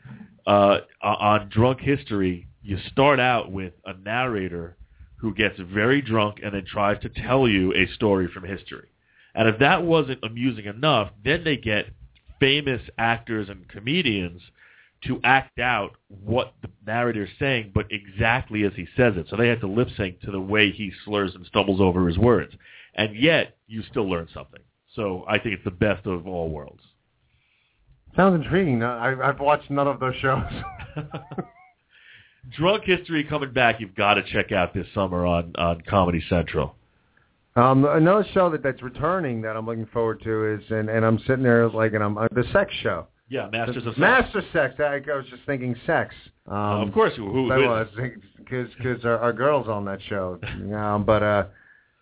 Uh, 0.46 0.78
on 1.02 1.48
Drunk 1.48 1.80
History, 1.80 2.46
you 2.62 2.78
start 2.90 3.20
out 3.20 3.50
with 3.50 3.72
a 3.84 3.94
narrator 3.94 4.76
who 5.16 5.34
gets 5.34 5.58
very 5.58 6.00
drunk 6.02 6.38
and 6.42 6.54
then 6.54 6.64
tries 6.64 7.00
to 7.02 7.08
tell 7.08 7.48
you 7.48 7.72
a 7.74 7.86
story 7.94 8.28
from 8.32 8.44
history. 8.44 8.88
And 9.34 9.48
if 9.48 9.58
that 9.58 9.82
wasn't 9.82 10.20
amusing 10.22 10.66
enough, 10.66 11.10
then 11.24 11.44
they 11.44 11.56
get 11.56 11.86
famous 12.40 12.82
actors 12.98 13.48
and 13.48 13.68
comedians 13.68 14.42
to 15.06 15.20
act 15.24 15.58
out 15.58 15.92
what 16.08 16.54
the 16.62 16.68
narrator 16.86 17.24
is 17.24 17.30
saying, 17.38 17.72
but 17.74 17.86
exactly 17.90 18.64
as 18.64 18.72
he 18.74 18.86
says 18.96 19.14
it. 19.16 19.26
So 19.28 19.36
they 19.36 19.48
have 19.48 19.60
to 19.60 19.66
lip 19.66 19.88
sync 19.96 20.20
to 20.20 20.30
the 20.30 20.40
way 20.40 20.70
he 20.70 20.92
slurs 21.04 21.34
and 21.34 21.44
stumbles 21.46 21.80
over 21.80 22.06
his 22.06 22.18
words. 22.18 22.52
And 22.94 23.14
yet, 23.16 23.56
you 23.66 23.82
still 23.90 24.08
learn 24.08 24.28
something. 24.32 24.60
So 24.94 25.24
I 25.28 25.38
think 25.38 25.54
it's 25.54 25.64
the 25.64 25.70
best 25.70 26.06
of 26.06 26.26
all 26.26 26.48
worlds. 26.48 26.82
Sounds 28.16 28.42
intriguing. 28.42 28.82
I, 28.82 29.14
I've 29.28 29.40
watched 29.40 29.70
none 29.70 29.86
of 29.86 30.00
those 30.00 30.14
shows. 30.16 30.42
Drunk 32.56 32.84
History 32.84 33.24
coming 33.24 33.52
back. 33.52 33.80
You've 33.80 33.94
got 33.94 34.14
to 34.14 34.22
check 34.32 34.52
out 34.52 34.72
this 34.72 34.86
summer 34.94 35.26
on, 35.26 35.52
on 35.56 35.82
Comedy 35.82 36.22
Central. 36.28 36.74
Um, 37.56 37.84
another 37.84 38.24
show 38.32 38.50
that 38.50 38.62
that's 38.62 38.82
returning 38.82 39.42
that 39.42 39.56
I'm 39.56 39.66
looking 39.66 39.86
forward 39.86 40.22
to 40.24 40.54
is, 40.54 40.62
and, 40.70 40.88
and 40.88 41.04
I'm 41.04 41.18
sitting 41.20 41.42
there 41.42 41.68
like, 41.68 41.94
and 41.94 42.02
I'm 42.02 42.16
uh, 42.16 42.28
the 42.30 42.44
sex 42.52 42.72
show. 42.82 43.06
Yeah, 43.28 43.48
Masters 43.50 43.78
of 43.86 43.94
Sex. 43.94 43.98
Master 43.98 44.42
Sex. 44.52 44.74
I, 44.78 45.00
I 45.10 45.16
was 45.16 45.26
just 45.30 45.42
thinking 45.46 45.74
sex. 45.86 46.14
Um, 46.46 46.54
Uh, 46.54 46.86
of 46.86 46.94
course, 46.94 47.12
who, 47.16 47.30
who 47.32 47.48
was 47.48 47.88
because 48.38 48.68
because 48.78 49.04
our, 49.04 49.18
our 49.18 49.32
girls 49.32 49.68
on 49.68 49.84
that 49.86 49.98
show. 50.08 50.38
Um, 50.74 51.04
but 51.04 51.22
uh, 51.22 51.44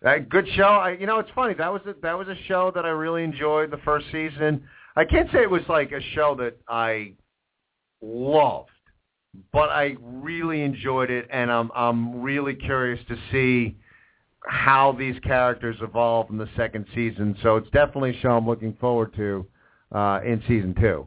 that 0.03 0.29
good 0.29 0.47
show. 0.55 0.65
I, 0.65 0.91
you 0.93 1.07
know, 1.07 1.19
it's 1.19 1.31
funny. 1.35 1.55
That 1.55 1.73
was 1.73 1.81
a, 1.87 1.95
that 2.03 2.17
was 2.19 2.29
a 2.29 2.37
show 2.47 2.71
that 2.75 2.85
I 2.85 2.91
really 2.91 3.25
enjoyed 3.25 3.71
the 3.71 3.79
first 3.79 4.07
season. 4.13 4.63
I 4.97 5.05
can't 5.05 5.31
say 5.33 5.43
it 5.43 5.51
was 5.51 5.63
like 5.69 5.93
a 5.93 6.01
show 6.15 6.35
that 6.37 6.59
I 6.69 7.15
loved, 8.03 8.69
but 9.51 9.71
I 9.71 9.97
really 10.03 10.61
enjoyed 10.63 11.11
it, 11.11 11.27
and 11.31 11.51
I'm 11.51 11.71
I'm 11.75 12.21
really 12.21 12.55
curious 12.55 13.01
to 13.09 13.17
see 13.33 13.77
how 14.47 14.93
these 14.93 15.19
characters 15.21 15.77
evolve 15.81 16.29
in 16.29 16.37
the 16.37 16.51
second 16.55 16.85
season. 16.95 17.35
So 17.43 17.57
it's 17.57 17.71
definitely 17.71 18.11
a 18.11 18.21
show 18.21 18.37
I'm 18.37 18.47
looking 18.47 18.77
forward 18.79 19.15
to 19.17 19.47
uh, 19.91 20.21
in 20.23 20.43
season 20.47 20.75
two. 20.79 21.07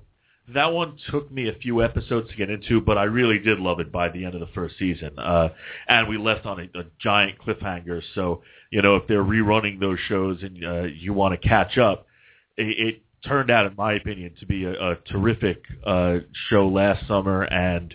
That 0.53 0.71
one 0.71 0.97
took 1.11 1.29
me 1.29 1.49
a 1.49 1.53
few 1.53 1.83
episodes 1.83 2.29
to 2.29 2.35
get 2.37 2.49
into, 2.49 2.79
but 2.79 2.97
I 2.97 3.03
really 3.03 3.37
did 3.37 3.59
love 3.59 3.81
it 3.81 3.91
by 3.91 4.07
the 4.07 4.23
end 4.23 4.33
of 4.33 4.39
the 4.39 4.47
first 4.55 4.77
season. 4.79 5.17
Uh, 5.19 5.49
and 5.89 6.07
we 6.07 6.17
left 6.17 6.45
on 6.45 6.59
a, 6.59 6.79
a 6.79 6.83
giant 6.99 7.37
cliffhanger. 7.39 8.01
So, 8.15 8.43
you 8.71 8.81
know, 8.81 8.95
if 8.95 9.07
they're 9.07 9.23
rerunning 9.23 9.79
those 9.79 9.99
shows 10.07 10.41
and 10.41 10.63
uh, 10.63 10.83
you 10.83 11.11
want 11.11 11.39
to 11.39 11.47
catch 11.47 11.77
up, 11.77 12.07
it, 12.55 12.95
it 12.95 13.01
turned 13.27 13.51
out, 13.51 13.65
in 13.65 13.75
my 13.75 13.93
opinion, 13.93 14.35
to 14.39 14.45
be 14.45 14.63
a, 14.63 14.91
a 14.91 14.95
terrific 15.11 15.63
uh, 15.85 16.19
show 16.49 16.69
last 16.69 17.05
summer. 17.07 17.43
And 17.43 17.93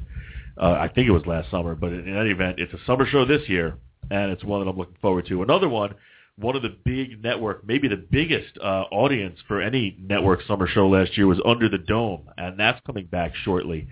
uh, 0.60 0.72
I 0.72 0.88
think 0.88 1.08
it 1.08 1.12
was 1.12 1.24
last 1.24 1.50
summer, 1.50 1.74
but 1.74 1.92
in 1.92 2.14
any 2.14 2.30
event, 2.30 2.58
it's 2.58 2.74
a 2.74 2.84
summer 2.86 3.06
show 3.06 3.24
this 3.24 3.48
year, 3.48 3.78
and 4.10 4.30
it's 4.30 4.44
one 4.44 4.62
that 4.62 4.70
I'm 4.70 4.76
looking 4.76 4.98
forward 5.00 5.26
to. 5.28 5.42
Another 5.42 5.70
one 5.70 5.94
one 6.36 6.56
of 6.56 6.62
the 6.62 6.76
big 6.84 7.22
network, 7.22 7.66
maybe 7.66 7.88
the 7.88 7.96
biggest 8.10 8.58
uh, 8.62 8.84
audience 8.90 9.38
for 9.46 9.60
any 9.60 9.96
network 10.00 10.40
summer 10.46 10.66
show 10.66 10.88
last 10.88 11.16
year 11.16 11.26
was 11.26 11.40
Under 11.44 11.68
the 11.68 11.78
Dome, 11.78 12.28
and 12.38 12.58
that's 12.58 12.80
coming 12.86 13.06
back 13.06 13.32
shortly. 13.44 13.86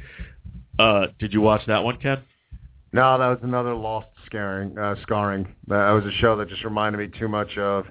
Uh, 0.78 1.08
did 1.18 1.32
you 1.32 1.40
watch 1.40 1.62
that 1.66 1.84
one, 1.84 1.98
Ken? 1.98 2.18
No, 2.92 3.18
that 3.18 3.28
was 3.28 3.38
another 3.42 3.74
lost 3.74 4.08
scaring, 4.26 4.76
uh, 4.78 4.96
scarring. 5.02 5.46
That 5.68 5.90
was 5.90 6.04
a 6.04 6.12
show 6.12 6.36
that 6.36 6.48
just 6.48 6.64
reminded 6.64 6.98
me 6.98 7.18
too 7.18 7.28
much 7.28 7.56
of 7.56 7.86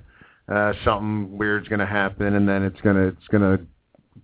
uh, 0.49 0.73
something 0.83 1.37
weird's 1.37 1.67
going 1.67 1.79
to 1.79 1.85
happen, 1.85 2.35
and 2.35 2.49
then 2.49 2.63
it's 2.63 2.81
going 2.81 2.95
to 2.95 3.07
it's 3.07 3.27
going 3.29 3.43
to 3.43 3.65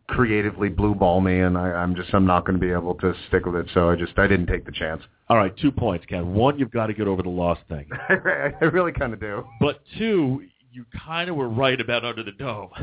creatively 0.08 0.70
blue 0.70 0.96
ball 0.96 1.22
me, 1.22 1.40
and 1.40 1.58
I, 1.58 1.72
I'm 1.72 1.96
just 1.96 2.14
I'm 2.14 2.26
not 2.26 2.46
going 2.46 2.60
to 2.60 2.66
be 2.66 2.72
able 2.72 2.96
to 2.96 3.14
stick 3.28 3.46
with 3.46 3.56
it. 3.56 3.68
So 3.74 3.90
I 3.90 3.96
just 3.96 4.18
I 4.18 4.28
didn't 4.28 4.48
take 4.48 4.66
the 4.66 4.72
chance. 4.72 5.02
All 5.30 5.38
right, 5.38 5.56
two 5.58 5.72
points, 5.72 6.06
Ken. 6.06 6.34
One, 6.34 6.60
you've 6.60 6.72
got 6.72 6.88
to 6.88 6.94
get 6.94 7.08
over 7.08 7.24
the 7.24 7.30
lost 7.30 7.62
thing. 7.70 7.90
I 8.10 8.66
really 8.66 8.92
kind 8.92 9.14
of 9.14 9.20
do. 9.20 9.44
But 9.60 9.82
two, 9.98 10.44
you 10.72 10.86
kind 11.06 11.30
of 11.30 11.36
were 11.36 11.50
right 11.50 11.80
about 11.80 12.06
Under 12.06 12.24
the 12.24 12.32
Dome. 12.32 12.70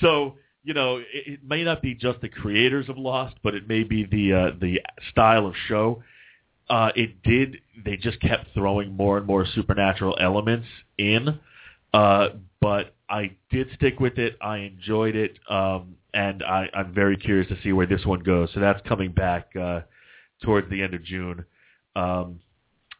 So 0.00 0.36
you 0.62 0.74
know, 0.74 0.98
it, 0.98 1.06
it 1.12 1.40
may 1.44 1.64
not 1.64 1.82
be 1.82 1.94
just 1.94 2.20
the 2.20 2.28
creators 2.28 2.88
of 2.88 2.98
Lost, 2.98 3.36
but 3.42 3.54
it 3.54 3.68
may 3.68 3.82
be 3.82 4.04
the 4.04 4.32
uh, 4.32 4.58
the 4.60 4.80
style 5.10 5.46
of 5.46 5.54
show. 5.68 6.02
Uh, 6.68 6.90
it 6.94 7.22
did. 7.22 7.58
They 7.84 7.96
just 7.96 8.20
kept 8.20 8.46
throwing 8.54 8.96
more 8.96 9.18
and 9.18 9.26
more 9.26 9.46
supernatural 9.54 10.16
elements 10.20 10.66
in, 10.98 11.40
uh, 11.92 12.28
but 12.60 12.94
I 13.08 13.32
did 13.50 13.68
stick 13.74 13.98
with 13.98 14.18
it. 14.18 14.36
I 14.40 14.58
enjoyed 14.58 15.16
it, 15.16 15.38
um, 15.48 15.96
and 16.14 16.42
I, 16.42 16.68
I'm 16.74 16.92
very 16.94 17.16
curious 17.16 17.48
to 17.48 17.56
see 17.62 17.72
where 17.72 17.86
this 17.86 18.04
one 18.04 18.20
goes. 18.20 18.50
So 18.54 18.60
that's 18.60 18.80
coming 18.86 19.12
back 19.12 19.48
uh, 19.56 19.80
towards 20.42 20.68
the 20.70 20.82
end 20.82 20.94
of 20.94 21.04
June. 21.04 21.44
Um, 21.96 22.40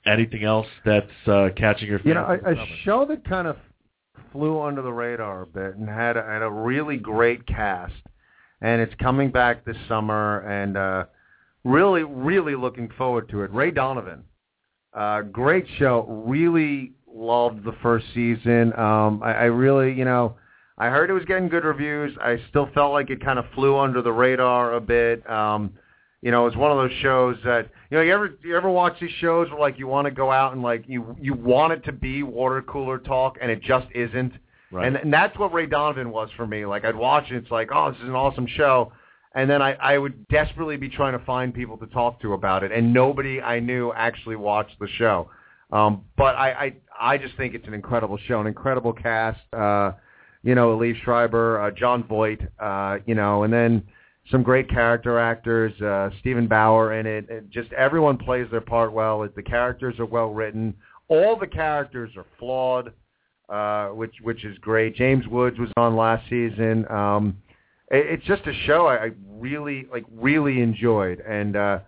anything 0.07 0.45
else 0.45 0.67
that's 0.85 1.11
uh, 1.27 1.49
catching 1.57 1.89
your 1.89 2.01
You 2.05 2.15
know, 2.15 2.39
a, 2.45 2.53
a 2.53 2.67
show 2.85 3.05
that 3.07 3.25
kind 3.25 3.47
of 3.47 3.57
flew 4.33 4.61
under 4.61 4.83
the 4.83 4.93
radar 4.93 5.43
a 5.43 5.47
bit 5.47 5.77
and 5.77 5.89
had 5.89 6.17
a, 6.17 6.23
had 6.23 6.43
a 6.43 6.51
really 6.51 6.97
great 6.97 7.47
cast, 7.47 7.93
and 8.61 8.81
it's 8.81 8.95
coming 9.01 9.31
back 9.31 9.65
this 9.65 9.77
summer, 9.89 10.41
and 10.41 10.77
uh, 10.77 11.05
really, 11.65 12.05
really 12.05 12.55
looking 12.55 12.89
forward 12.97 13.29
to 13.31 13.43
it. 13.43 13.53
Ray 13.53 13.71
Donovan 13.71 14.25
Uh, 14.93 15.23
great 15.23 15.67
show. 15.79 16.05
Really 16.27 16.93
loved 17.13 17.65
the 17.65 17.73
first 17.83 18.07
season. 18.15 18.73
Um, 18.79 19.23
I, 19.23 19.33
I 19.33 19.45
really, 19.45 19.93
you 19.93 20.05
know, 20.05 20.37
I 20.81 20.89
heard 20.89 21.11
it 21.11 21.13
was 21.13 21.27
getting 21.27 21.51
good 21.51 21.65
reviews. 21.65 22.17
I 22.23 22.39
still 22.49 22.67
felt 22.73 22.93
like 22.93 23.11
it 23.11 23.23
kind 23.23 23.39
of 23.39 23.45
flew 23.55 23.77
under 23.77 24.01
the 24.01 24.13
radar 24.13 24.73
a 24.75 24.81
bit. 24.81 25.29
Um, 25.31 25.75
you 26.23 26.31
know, 26.31 26.47
it 26.47 26.47
was 26.47 26.57
one 26.57 26.71
of 26.71 26.79
those 26.79 26.99
shows 27.03 27.37
that 27.45 27.69
you 27.91 27.99
know. 27.99 28.03
You 28.03 28.15
ever 28.15 28.35
you 28.43 28.57
ever 28.57 28.71
watch 28.71 28.95
these 28.99 29.11
shows 29.21 29.51
where 29.51 29.61
like 29.61 29.79
you 29.79 29.87
want 29.87 30.07
to 30.07 30.11
go 30.11 30.31
out 30.31 30.55
and 30.55 30.63
like 30.63 30.85
you 30.87 31.15
you 31.21 31.35
want 31.35 31.75
it 31.75 31.85
to 31.85 31.93
be 31.93 32.23
water 32.23 32.63
cooler 32.63 32.99
talk 32.99 33.37
and 33.43 33.51
it 33.51 33.61
just 33.61 33.89
isn't. 33.95 34.33
Right. 34.73 34.87
And, 34.87 34.97
and 34.97 35.13
that's 35.13 35.39
what 35.39 35.53
Ray 35.53 35.67
Donovan 35.67 36.11
was 36.11 36.31
for 36.35 36.47
me. 36.47 36.65
Like 36.65 36.87
I'd 36.87 36.97
watch 36.97 37.31
it, 37.31 37.37
it's 37.37 37.51
like, 37.51 37.69
oh, 37.75 37.91
this 37.91 38.01
is 38.01 38.09
an 38.09 38.15
awesome 38.15 38.47
show, 38.47 38.91
and 39.35 39.51
then 39.51 39.61
I, 39.61 39.73
I 39.75 39.99
would 39.99 40.29
desperately 40.29 40.79
be 40.79 40.89
trying 40.89 41.19
to 41.19 41.25
find 41.27 41.53
people 41.53 41.77
to 41.79 41.87
talk 41.89 42.23
to 42.23 42.33
about 42.33 42.65
it, 42.65 42.73
and 42.73 42.95
nobody 42.95 43.43
I 43.43 43.61
knew 43.61 43.93
actually 43.93 44.37
watched 44.37 44.79
the 44.79 44.89
show. 44.97 45.29
Um, 45.73 46.05
but 46.17 46.37
I, 46.37 46.51
I 46.99 47.13
I 47.15 47.19
just 47.19 47.37
think 47.37 47.55
it's 47.55 47.67
an 47.67 47.75
incredible 47.75 48.19
show, 48.27 48.41
an 48.41 48.47
incredible 48.47 48.95
cast. 48.95 49.41
Uh, 49.53 49.93
you 50.43 50.55
know, 50.55 50.77
Liev 50.77 51.01
Schreiber, 51.03 51.61
uh, 51.61 51.71
Jon 51.71 52.05
Voight, 52.05 52.41
uh, 52.59 52.99
you 53.07 53.15
know, 53.15 53.43
and 53.43 53.53
then 53.53 53.83
some 54.31 54.43
great 54.43 54.69
character 54.69 55.19
actors, 55.19 55.79
uh, 55.81 56.11
Steven 56.21 56.47
Bauer 56.47 56.95
in 56.95 57.07
it. 57.07 57.29
it. 57.29 57.51
Just 57.51 57.73
everyone 57.73 58.17
plays 58.17 58.47
their 58.51 58.61
part 58.61 58.93
well. 58.93 59.29
The 59.35 59.43
characters 59.43 59.99
are 59.99 60.07
well 60.07 60.31
written. 60.31 60.75
All 61.09 61.37
the 61.37 61.47
characters 61.47 62.11
are 62.17 62.27
flawed 62.39 62.93
uh, 63.51 63.89
which 63.89 64.15
which 64.23 64.45
is 64.45 64.57
great. 64.59 64.95
James 64.95 65.27
Woods 65.27 65.59
was 65.59 65.71
on 65.77 65.97
last 65.97 66.23
season. 66.31 66.87
Um, 66.89 67.37
it, 67.91 68.07
it's 68.07 68.25
just 68.25 68.47
a 68.47 68.55
show 68.65 68.87
I, 68.87 69.07
I 69.07 69.11
really 69.29 69.87
like, 69.91 70.05
really 70.13 70.61
enjoyed, 70.61 71.21
and 71.21 71.57
uh, 71.57 71.79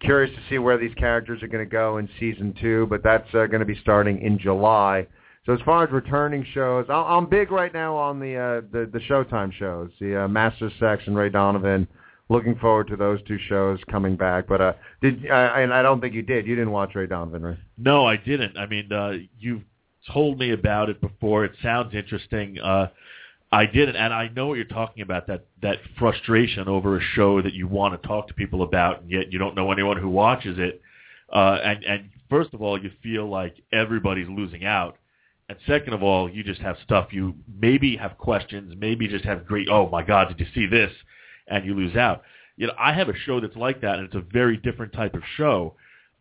curious 0.00 0.34
to 0.34 0.42
see 0.50 0.58
where 0.58 0.76
these 0.76 0.94
characters 0.94 1.42
are 1.44 1.48
going 1.48 1.64
to 1.64 1.70
go 1.70 1.98
in 1.98 2.08
season 2.18 2.54
two. 2.60 2.86
But 2.90 3.04
that's 3.04 3.28
uh, 3.34 3.46
going 3.46 3.60
to 3.60 3.64
be 3.64 3.78
starting 3.80 4.20
in 4.20 4.38
July. 4.38 5.06
So 5.46 5.52
as 5.52 5.60
far 5.64 5.84
as 5.84 5.92
returning 5.92 6.44
shows, 6.52 6.86
I, 6.88 6.94
I'm 6.94 7.26
big 7.26 7.52
right 7.52 7.72
now 7.72 7.96
on 7.96 8.18
the 8.18 8.36
uh, 8.36 8.60
the, 8.72 8.90
the 8.92 8.98
Showtime 9.08 9.52
shows, 9.52 9.90
the 10.00 10.24
uh, 10.24 10.28
Master 10.28 10.70
Sex 10.80 11.04
and 11.06 11.16
Ray 11.16 11.30
Donovan. 11.30 11.86
Looking 12.28 12.56
forward 12.56 12.88
to 12.88 12.96
those 12.96 13.22
two 13.28 13.38
shows 13.48 13.78
coming 13.88 14.16
back. 14.16 14.48
But 14.48 14.60
uh, 14.60 14.72
did 15.00 15.24
and 15.24 15.72
I 15.72 15.82
don't 15.82 16.00
think 16.00 16.12
you 16.14 16.22
did. 16.22 16.48
You 16.48 16.56
didn't 16.56 16.72
watch 16.72 16.96
Ray 16.96 17.06
Donovan, 17.06 17.42
right? 17.42 17.58
No, 17.78 18.04
I 18.04 18.16
didn't. 18.16 18.58
I 18.58 18.66
mean, 18.66 18.92
uh, 18.92 19.12
you've 19.38 19.62
told 20.12 20.36
me 20.38 20.50
about 20.50 20.90
it 20.90 21.00
before. 21.00 21.44
It 21.44 21.52
sounds 21.62 21.94
interesting. 21.94 22.58
Uh, 22.58 22.88
I 23.52 23.66
didn't, 23.66 23.94
and 23.94 24.12
I 24.12 24.28
know 24.34 24.48
what 24.48 24.54
you're 24.54 24.64
talking 24.64 25.02
about 25.02 25.28
that 25.28 25.46
that 25.62 25.78
frustration 25.96 26.66
over 26.66 26.98
a 26.98 27.00
show 27.14 27.40
that 27.40 27.54
you 27.54 27.68
want 27.68 28.00
to 28.00 28.08
talk 28.08 28.26
to 28.26 28.34
people 28.34 28.64
about, 28.64 29.02
and 29.02 29.10
yet 29.12 29.32
you 29.32 29.38
don't 29.38 29.54
know 29.54 29.70
anyone 29.70 29.96
who 29.96 30.08
watches 30.08 30.58
it. 30.58 30.82
Uh, 31.32 31.58
and 31.62 31.84
and 31.84 32.10
first 32.28 32.52
of 32.54 32.62
all, 32.62 32.82
you 32.82 32.90
feel 33.04 33.28
like 33.28 33.54
everybody's 33.72 34.28
losing 34.28 34.64
out, 34.64 34.96
and 35.48 35.58
second 35.66 35.92
of 35.94 36.02
all, 36.02 36.28
you 36.28 36.42
just 36.42 36.60
have 36.60 36.76
stuff 36.82 37.08
you 37.12 37.34
maybe 37.60 37.96
have 37.96 38.18
questions, 38.18 38.74
maybe 38.78 39.06
just 39.06 39.24
have 39.24 39.46
great. 39.46 39.68
Oh 39.70 39.88
my 39.88 40.02
God, 40.02 40.28
did 40.28 40.40
you 40.40 40.46
see 40.54 40.66
this? 40.66 40.90
And 41.48 41.64
you 41.64 41.74
lose 41.74 41.96
out. 41.96 42.22
You 42.56 42.66
know, 42.66 42.72
I 42.78 42.92
have 42.92 43.08
a 43.08 43.14
show 43.14 43.40
that's 43.40 43.56
like 43.56 43.80
that, 43.82 43.96
and 43.96 44.06
it's 44.06 44.14
a 44.14 44.24
very 44.32 44.56
different 44.56 44.92
type 44.92 45.14
of 45.14 45.22
show. 45.36 45.74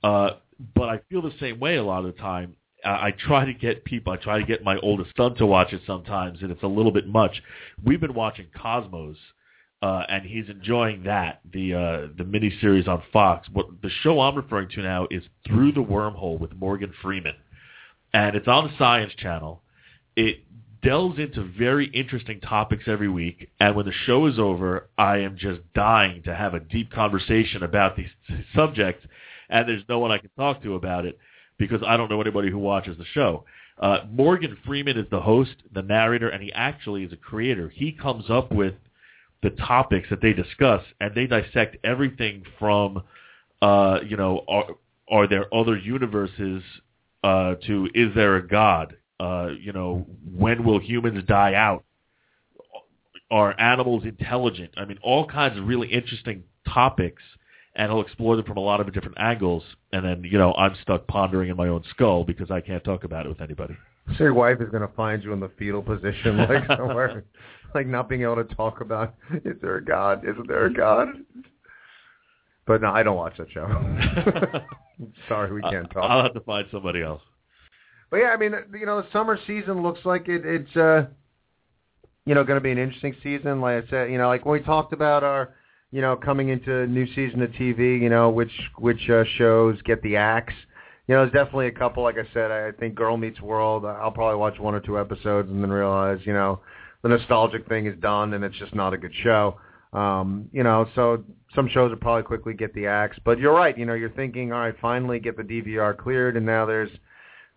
Uh, 0.04 0.32
but 0.76 0.90
I 0.90 1.00
feel 1.10 1.22
the 1.22 1.34
same 1.40 1.60
way 1.60 1.78
a 1.78 1.84
lot 1.84 2.06
of 2.06 2.14
the 2.14 2.22
time 2.22 2.56
I 2.86 3.12
try 3.12 3.46
to 3.46 3.54
get 3.54 3.84
people. 3.84 4.14
I 4.14 4.18
try 4.18 4.40
to 4.40 4.46
get 4.46 4.64
my 4.64 4.78
oldest 4.78 5.12
son 5.18 5.36
to 5.36 5.46
watch 5.46 5.74
it 5.74 5.82
sometimes, 5.88 6.42
and 6.42 6.52
it's 6.52 6.62
a 6.62 6.68
little 6.68 6.92
bit 6.92 7.08
much. 7.08 7.42
We've 7.84 8.00
been 8.00 8.14
watching 8.14 8.46
Cosmos, 8.56 9.18
uh, 9.82 10.04
and 10.08 10.24
he's 10.24 10.50
enjoying 10.50 11.04
that 11.04 11.42
the 11.52 11.74
uh, 11.74 12.08
the 12.16 12.24
miniseries 12.24 12.88
on 12.88 13.02
Fox. 13.12 13.48
What 13.52 13.82
the 13.82 13.90
show 14.04 14.22
I'm 14.22 14.36
referring 14.36 14.70
to 14.70 14.84
now 14.84 15.08
is 15.10 15.24
Through 15.48 15.72
the 15.72 15.84
Wormhole 15.84 16.40
with 16.40 16.54
Morgan 16.54 16.94
Freeman, 17.02 17.36
and 18.14 18.36
it's 18.36 18.48
on 18.48 18.66
the 18.66 18.78
Science 18.78 19.14
Channel. 19.18 19.62
It 20.16 20.40
delves 20.82 21.18
into 21.20 21.44
very 21.58 21.88
interesting 21.88 22.40
topics 22.40 22.84
every 22.88 23.10
week, 23.10 23.50
and 23.60 23.76
when 23.76 23.86
the 23.86 23.94
show 24.06 24.28
is 24.28 24.38
over, 24.38 24.88
I 24.98 25.18
am 25.18 25.36
just 25.38 25.62
dying 25.74 26.22
to 26.24 26.36
have 26.36 26.54
a 26.54 26.60
deep 26.60 26.92
conversation 26.92 27.64
about 27.64 27.98
these 27.98 28.10
subjects, 28.56 29.06
and 29.50 29.68
there's 29.68 29.84
no 29.90 30.00
one 30.00 30.12
I 30.12 30.20
can 30.20 30.30
talk 30.38 30.62
to 30.64 30.76
about 30.76 31.06
it 31.06 31.18
because 31.58 31.82
I 31.86 31.98
don't 31.98 32.10
know 32.10 32.22
anybody 32.22 32.52
who 32.52 32.60
watches 32.60 32.98
the 32.98 33.06
show. 33.06 33.46
Uh, 33.80 34.00
Morgan 34.10 34.58
Freeman 34.66 34.98
is 34.98 35.10
the 35.10 35.20
host, 35.20 35.56
the 35.74 35.82
narrator, 35.82 36.30
and 36.30 36.42
he 36.42 36.52
actually 36.54 37.04
is 37.04 37.12
a 37.12 37.18
creator. 37.18 37.70
He 37.70 37.92
comes 37.92 38.30
up 38.30 38.52
with 38.52 38.76
the 39.44 39.50
topics 39.52 40.10
that 40.10 40.22
they 40.22 40.34
discuss, 40.34 40.82
and 41.02 41.14
they 41.14 41.28
dissect 41.28 41.78
everything 41.84 42.44
from, 42.58 43.04
uh, 43.62 44.00
you 44.08 44.18
know, 44.18 44.44
are, 44.48 44.68
are 45.10 45.28
there 45.28 45.54
other 45.54 45.78
universes 45.78 46.64
uh, 47.26 47.56
to 47.66 47.90
is 47.96 48.14
there 48.14 48.36
a 48.36 48.48
God? 48.48 48.96
Uh, 49.20 49.50
you 49.60 49.74
know, 49.74 50.06
when 50.38 50.64
will 50.64 50.80
humans 50.80 51.24
die 51.28 51.56
out? 51.56 51.84
Are 53.32 53.60
animals 53.60 54.04
intelligent? 54.04 54.72
I 54.78 54.86
mean, 54.86 55.00
all 55.02 55.26
kinds 55.26 55.58
of 55.58 55.66
really 55.66 55.88
interesting 55.88 56.44
topics 56.72 57.24
and 57.76 57.92
he'll 57.92 58.02
explore 58.02 58.36
them 58.36 58.46
from 58.46 58.58
a 58.58 58.62
lot 58.62 58.80
of 58.80 58.94
different 58.94 59.18
angles. 59.20 59.64
And 59.92 60.06
then, 60.06 60.24
you 60.24 60.38
know, 60.38 60.54
I'm 60.54 60.76
stuck 60.82 61.08
pondering 61.08 61.50
in 61.50 61.58
my 61.58 61.68
own 61.68 61.84
skull 61.90 62.24
because 62.24 62.52
I 62.52 62.62
can't 62.62 62.84
talk 62.84 63.04
about 63.04 63.26
it 63.26 63.30
with 63.30 63.42
anybody. 63.42 63.76
So 64.18 64.24
your 64.24 64.34
wife 64.34 64.62
is 64.62 64.70
going 64.70 64.88
to 64.88 64.96
find 64.96 65.24
you 65.24 65.34
in 65.34 65.40
the 65.40 65.52
fetal 65.58 65.82
position, 65.82 66.38
like 66.38 66.68
somewhere, 66.78 67.26
like 67.74 67.88
not 67.88 68.08
being 68.08 68.22
able 68.22 68.36
to 68.36 68.56
talk 68.56 68.82
about 68.82 69.16
is 69.44 69.56
there 69.62 69.78
a 69.78 69.84
God? 69.84 70.24
Isn't 70.24 70.48
there 70.48 70.68
a 70.68 70.74
God? 70.74 71.08
But 72.68 72.82
no, 72.82 72.90
I 72.90 73.04
don't 73.04 73.16
watch 73.16 73.38
that 73.38 73.52
show. 73.52 73.68
Sorry, 75.30 75.54
we 75.54 75.62
can't 75.62 75.90
talk. 75.92 76.04
I'll 76.04 76.24
have 76.24 76.34
to 76.34 76.40
find 76.42 76.68
somebody 76.72 77.04
else. 77.04 77.22
But 78.10 78.18
yeah, 78.18 78.30
I 78.30 78.38
mean, 78.38 78.54
you 78.80 78.86
know, 78.86 79.02
the 79.02 79.08
summer 79.12 79.38
season 79.46 79.84
looks 79.84 80.00
like 80.04 80.28
it, 80.28 80.46
it's, 80.46 80.76
uh, 80.76 81.06
you 82.26 82.34
know, 82.34 82.44
going 82.44 82.58
to 82.58 82.64
be 82.64 82.72
an 82.72 82.78
interesting 82.78 83.16
season. 83.22 83.62
Like 83.62 83.84
I 83.84 83.90
said, 83.90 84.12
you 84.12 84.18
know, 84.18 84.28
like 84.28 84.46
when 84.46 84.60
we 84.60 84.66
talked 84.66 84.94
about 84.94 85.24
our 85.24 85.54
you 85.96 86.02
know, 86.02 86.18
coming 86.18 86.50
into 86.50 86.82
a 86.82 86.88
new 86.88 87.08
season 87.16 87.42
of 87.42 87.52
TV, 87.52 88.02
you 88.02 88.10
know, 88.10 88.30
which 88.30 88.52
which 88.78 89.10
uh, 89.10 89.24
shows 89.38 89.82
get 89.84 90.02
the 90.02 90.18
axe. 90.18 90.54
You 91.08 91.16
know, 91.16 91.22
there's 91.22 91.32
definitely 91.32 91.68
a 91.68 91.72
couple. 91.72 92.04
Like 92.04 92.18
I 92.18 92.28
said, 92.34 92.52
I 92.52 92.74
think 92.74 92.96
Girl 92.96 93.16
Meets 93.16 93.40
World. 93.40 93.86
I'll 93.86 94.12
probably 94.12 94.38
watch 94.38 94.60
one 94.60 94.76
or 94.76 94.82
two 94.82 95.00
episodes 95.00 95.50
and 95.50 95.64
then 95.64 95.70
realize, 95.70 96.20
you 96.26 96.34
know, 96.34 96.60
the 97.02 97.08
nostalgic 97.08 97.70
thing 97.70 97.86
is 97.86 97.98
done 98.02 98.34
and 98.34 98.44
it's 98.44 98.58
just 98.58 98.76
not 98.76 98.94
a 98.94 98.98
good 98.98 99.14
show. 99.24 99.58
Um, 99.94 100.50
you 100.52 100.64
know, 100.64 100.86
so 100.96 101.24
some 101.56 101.70
shows 101.70 101.90
will 101.90 101.98
probably 101.98 102.24
quickly 102.24 102.54
get 102.54 102.74
the 102.74 102.88
axe. 102.88 103.18
But 103.24 103.40
you're 103.40 103.54
right. 103.54 103.78
You 103.78 103.86
know, 103.86 103.94
you're 103.94 104.10
thinking, 104.12 104.52
all 104.52 104.60
right, 104.60 104.76
finally 104.82 105.20
get 105.20 105.38
the 105.38 105.44
DVR 105.44 105.98
cleared, 105.98 106.38
and 106.38 106.46
now 106.46 106.66
there's 106.66 106.92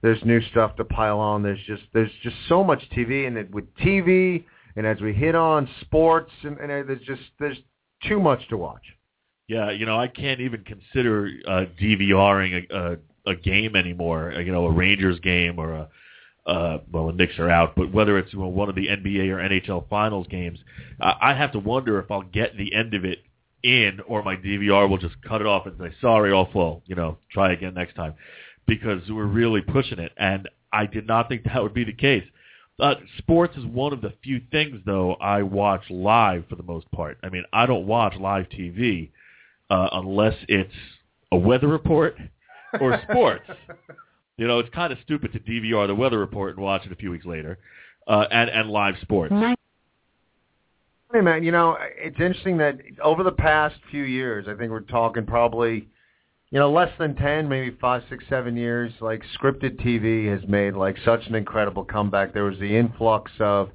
there's 0.03 0.23
new 0.25 0.41
stuff 0.51 0.77
to 0.77 0.85
pile 0.85 1.19
on. 1.19 1.43
There's 1.43 1.61
just 1.67 1.83
there's 1.93 2.11
just 2.23 2.37
so 2.49 2.63
much 2.63 2.83
TV, 2.97 3.27
and 3.27 3.37
it 3.37 3.51
with 3.51 3.75
TV, 3.77 4.45
and 4.77 4.87
as 4.87 5.01
we 5.01 5.13
hit 5.13 5.35
on 5.35 5.69
sports, 5.81 6.31
and, 6.43 6.59
and 6.59 6.71
there's 6.89 7.03
just 7.03 7.23
there's 7.39 7.59
too 8.07 8.21
much 8.21 8.47
to 8.49 8.57
watch. 8.57 8.83
Yeah, 9.49 9.71
you 9.71 9.87
know, 9.87 9.99
I 9.99 10.09
can't 10.09 10.41
even 10.41 10.63
consider 10.63 11.31
uh, 11.47 11.65
DVRing 11.81 12.71
a, 12.71 12.77
a, 13.27 13.33
a 13.33 13.37
game 13.37 13.77
anymore. 13.77 14.33
Uh, 14.35 14.41
you 14.41 14.53
know, 14.53 14.67
a 14.67 14.73
Rangers 14.73 15.19
game 15.21 15.59
or 15.59 15.73
a 15.73 15.89
uh, 16.49 16.79
well, 16.91 17.09
the 17.09 17.13
Knicks 17.13 17.39
are 17.39 17.51
out, 17.51 17.77
but 17.77 17.93
whether 17.93 18.17
it's 18.17 18.35
one 18.35 18.71
of 18.71 18.75
the 18.75 18.87
NBA 18.87 19.29
or 19.29 19.37
NHL 19.37 19.87
Finals 19.91 20.27
games, 20.29 20.59
uh, 20.99 21.13
I 21.21 21.35
have 21.35 21.53
to 21.53 21.59
wonder 21.59 21.99
if 21.99 22.11
I'll 22.11 22.23
get 22.23 22.57
the 22.57 22.75
end 22.75 22.95
of 22.95 23.05
it 23.05 23.19
in, 23.63 24.01
or 24.07 24.23
my 24.23 24.37
DVR 24.37 24.89
will 24.89 24.99
just 24.99 25.21
cut 25.23 25.41
it 25.41 25.47
off 25.47 25.67
and 25.67 25.77
say, 25.79 25.95
"Sorry, 26.01 26.33
all 26.33 26.49
full." 26.53 26.83
You 26.87 26.95
know, 26.95 27.19
try 27.31 27.53
again 27.53 27.75
next 27.75 27.95
time, 27.95 28.15
because 28.67 29.03
we're 29.09 29.27
really 29.27 29.61
pushing 29.61 29.99
it, 29.99 30.13
and 30.17 30.49
I 30.73 30.87
did 30.87 31.07
not 31.07 31.29
think 31.29 31.45
that 31.45 31.63
would 31.63 31.75
be 31.75 31.85
the 31.85 31.93
case. 31.93 32.25
Uh, 32.81 32.95
sports 33.17 33.57
is 33.57 33.65
one 33.65 33.93
of 33.93 34.01
the 34.01 34.13
few 34.23 34.41
things, 34.53 34.81
though, 34.87 35.15
I 35.15 35.43
watch 35.43 35.83
live 35.91 36.45
for 36.49 36.55
the 36.55 36.63
most 36.63 36.89
part. 36.93 37.19
I 37.25 37.29
mean, 37.29 37.43
I 37.53 37.67
don't 37.67 37.87
watch 37.87 38.15
live 38.17 38.47
TV 38.51 39.11
uh, 39.69 39.89
unless 39.93 40.35
it's 40.49 40.73
a 41.33 41.37
weather 41.37 41.67
report 41.67 42.17
or 42.81 43.01
sports. 43.11 43.49
you 44.37 44.47
know, 44.47 44.61
it's 44.61 44.73
kind 44.73 44.93
of 44.93 44.99
stupid 45.03 45.33
to 45.33 45.41
DVR 45.41 45.89
the 45.89 45.95
weather 45.95 46.19
report 46.19 46.55
and 46.55 46.65
watch 46.65 46.87
it 46.87 46.93
a 46.93 46.97
few 46.97 47.11
weeks 47.11 47.27
later, 47.27 47.59
uh, 48.07 48.27
and 48.31 48.49
and 48.49 48.71
live 48.71 48.95
sports. 49.03 49.33
Hey 51.13 51.23
man, 51.23 51.43
you 51.43 51.53
know, 51.53 51.77
it's 51.97 52.21
interesting 52.21 52.59
that 52.59 52.79
over 53.03 53.23
the 53.23 53.33
past 53.33 53.77
few 53.91 54.03
years, 54.03 54.47
I 54.47 54.55
think 54.55 54.71
we're 54.71 54.81
talking 54.81 55.25
probably 55.25 55.89
you 56.51 56.59
know, 56.59 56.71
less 56.71 56.91
than 56.99 57.15
10, 57.15 57.49
maybe 57.49 57.77
five, 57.79 58.03
six, 58.09 58.25
seven 58.29 58.57
years, 58.57 58.93
like 59.01 59.23
scripted 59.39 59.81
TV 59.85 60.31
has 60.33 60.49
made 60.49 60.75
like 60.75 60.97
such 61.05 61.27
an 61.27 61.35
incredible 61.35 61.85
comeback. 61.85 62.33
There 62.33 62.45
was 62.45 62.59
the 62.59 62.75
influx 62.75 63.31
of 63.39 63.71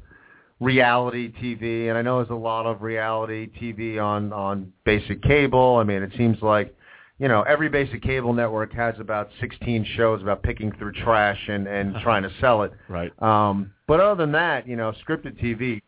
reality 0.60 1.32
TV, 1.32 1.90
and 1.90 1.98
I 1.98 2.02
know 2.02 2.18
there's 2.18 2.32
a 2.32 2.36
lot 2.36 2.66
of 2.66 2.82
reality 2.82 3.50
TV 3.62 4.04
on, 4.04 4.34
on 4.34 4.74
basic 4.86 5.22
cable. 5.22 5.78
I 5.78 5.84
mean, 5.84 6.02
it 6.02 6.12
seems 6.18 6.42
like, 6.42 6.76
you 7.20 7.28
know, 7.28 7.44
every 7.44 7.70
basic 7.70 8.02
cable 8.02 8.34
network 8.34 8.74
has 8.74 8.96
about 9.00 9.30
16 9.40 9.86
shows 9.96 10.24
about 10.24 10.42
picking 10.42 10.72
through 10.72 10.94
trash 10.94 11.40
and, 11.48 11.68
and 11.68 11.96
trying 12.02 12.24
to 12.24 12.32
sell 12.42 12.64
it. 12.64 12.74
Right. 12.90 13.12
Um, 13.22 13.72
but 13.88 14.00
other 14.00 14.24
than 14.24 14.32
that, 14.32 14.68
you 14.68 14.76
know, 14.76 14.94
scripted 15.08 15.40
TV 15.40 15.80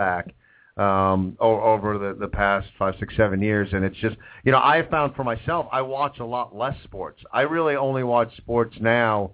back. 0.00 0.24
um, 0.76 1.36
over 1.40 1.98
the 1.98 2.16
the 2.18 2.28
past 2.28 2.68
five, 2.78 2.94
six, 2.98 3.14
seven 3.16 3.42
years, 3.42 3.68
and 3.72 3.84
it's 3.84 3.96
just 3.98 4.16
you 4.44 4.52
know 4.52 4.58
I 4.58 4.86
found 4.90 5.14
for 5.14 5.24
myself 5.24 5.66
I 5.70 5.82
watch 5.82 6.18
a 6.20 6.24
lot 6.24 6.56
less 6.56 6.76
sports. 6.84 7.20
I 7.32 7.42
really 7.42 7.76
only 7.76 8.02
watch 8.02 8.34
sports 8.36 8.74
now 8.80 9.32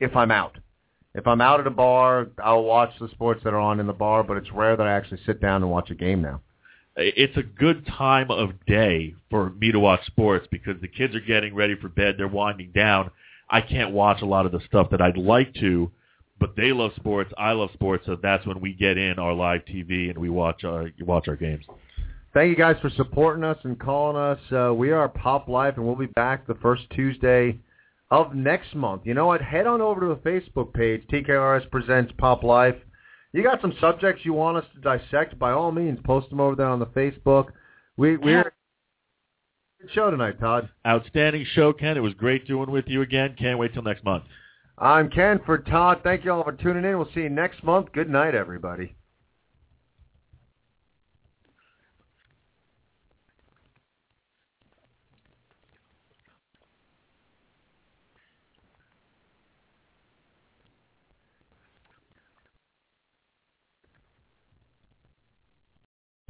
if 0.00 0.16
I'm 0.16 0.32
out. 0.32 0.56
If 1.14 1.26
I'm 1.26 1.40
out 1.40 1.60
at 1.60 1.66
a 1.66 1.70
bar, 1.70 2.28
I'll 2.42 2.64
watch 2.64 2.90
the 3.00 3.08
sports 3.10 3.40
that 3.44 3.54
are 3.54 3.58
on 3.70 3.80
in 3.80 3.86
the 3.86 3.92
bar, 3.92 4.22
but 4.24 4.36
it's 4.36 4.50
rare 4.52 4.76
that 4.76 4.86
I 4.86 4.92
actually 4.92 5.20
sit 5.24 5.40
down 5.40 5.62
and 5.62 5.70
watch 5.70 5.90
a 5.90 5.94
game 5.94 6.20
now. 6.22 6.40
It's 6.96 7.36
a 7.36 7.42
good 7.42 7.86
time 7.86 8.30
of 8.30 8.50
day 8.66 9.14
for 9.30 9.50
me 9.50 9.70
to 9.72 9.78
watch 9.78 10.04
sports 10.06 10.46
because 10.50 10.80
the 10.80 10.88
kids 10.88 11.14
are 11.14 11.20
getting 11.20 11.54
ready 11.54 11.76
for 11.76 11.88
bed. 11.88 12.16
They're 12.18 12.28
winding 12.28 12.72
down. 12.74 13.10
I 13.48 13.60
can't 13.60 13.92
watch 13.92 14.20
a 14.20 14.26
lot 14.26 14.46
of 14.46 14.52
the 14.52 14.60
stuff 14.66 14.90
that 14.90 15.00
I'd 15.00 15.16
like 15.16 15.54
to, 15.54 15.90
but 16.40 16.54
they 16.56 16.72
love 16.72 16.92
sports. 16.96 17.32
I 17.36 17.52
love 17.52 17.70
sports, 17.72 18.04
so 18.06 18.16
that's 18.20 18.46
when 18.46 18.60
we 18.60 18.72
get 18.72 18.96
in 18.96 19.18
our 19.18 19.32
live 19.32 19.62
TV 19.64 20.10
and 20.10 20.18
we 20.18 20.28
watch 20.28 20.64
our 20.64 20.90
watch 21.00 21.28
our 21.28 21.36
games. 21.36 21.64
Thank 22.34 22.50
you 22.50 22.56
guys 22.56 22.76
for 22.80 22.90
supporting 22.90 23.42
us 23.42 23.58
and 23.64 23.78
calling 23.78 24.16
us. 24.16 24.38
Uh, 24.52 24.74
we 24.74 24.90
are 24.90 25.08
Pop 25.08 25.48
Life, 25.48 25.74
and 25.76 25.86
we'll 25.86 25.96
be 25.96 26.06
back 26.06 26.46
the 26.46 26.54
first 26.56 26.82
Tuesday 26.90 27.58
of 28.10 28.34
next 28.34 28.74
month. 28.74 29.02
You 29.04 29.14
know 29.14 29.26
what? 29.26 29.40
Head 29.40 29.66
on 29.66 29.80
over 29.80 30.00
to 30.00 30.08
the 30.08 30.16
Facebook 30.16 30.72
page, 30.72 31.02
TKRS 31.10 31.70
Presents 31.70 32.12
Pop 32.18 32.42
Life. 32.42 32.76
You 33.32 33.42
got 33.42 33.60
some 33.60 33.74
subjects 33.80 34.24
you 34.24 34.32
want 34.32 34.58
us 34.58 34.64
to 34.74 34.80
dissect? 34.80 35.38
By 35.38 35.52
all 35.52 35.72
means, 35.72 35.98
post 36.04 36.30
them 36.30 36.40
over 36.40 36.54
there 36.54 36.66
on 36.66 36.78
the 36.78 36.86
Facebook. 36.86 37.48
We 37.96 38.16
we're 38.16 38.52
good 39.80 39.90
show 39.92 40.10
tonight, 40.10 40.40
Todd. 40.40 40.68
Outstanding 40.86 41.46
show, 41.54 41.72
Ken. 41.72 41.96
It 41.96 42.00
was 42.00 42.14
great 42.14 42.46
doing 42.46 42.70
with 42.70 42.86
you 42.88 43.02
again. 43.02 43.36
Can't 43.38 43.58
wait 43.58 43.74
till 43.74 43.82
next 43.82 44.04
month. 44.04 44.24
I'm 44.80 45.10
Ken 45.10 45.40
for 45.44 45.58
Todd. 45.58 46.00
Thank 46.04 46.24
you 46.24 46.32
all 46.32 46.44
for 46.44 46.52
tuning 46.52 46.84
in. 46.84 46.96
We'll 46.96 47.08
see 47.12 47.22
you 47.22 47.30
next 47.30 47.64
month. 47.64 47.90
Good 47.92 48.08
night, 48.08 48.34
everybody. 48.34 48.94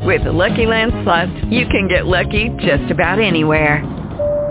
With 0.01 0.25
the 0.25 0.33
Lucky 0.33 0.65
Land 0.65 0.93
Slots, 1.05 1.31
you 1.51 1.67
can 1.67 1.87
get 1.87 2.07
lucky 2.07 2.49
just 2.61 2.91
about 2.91 3.21
anywhere. 3.21 4.08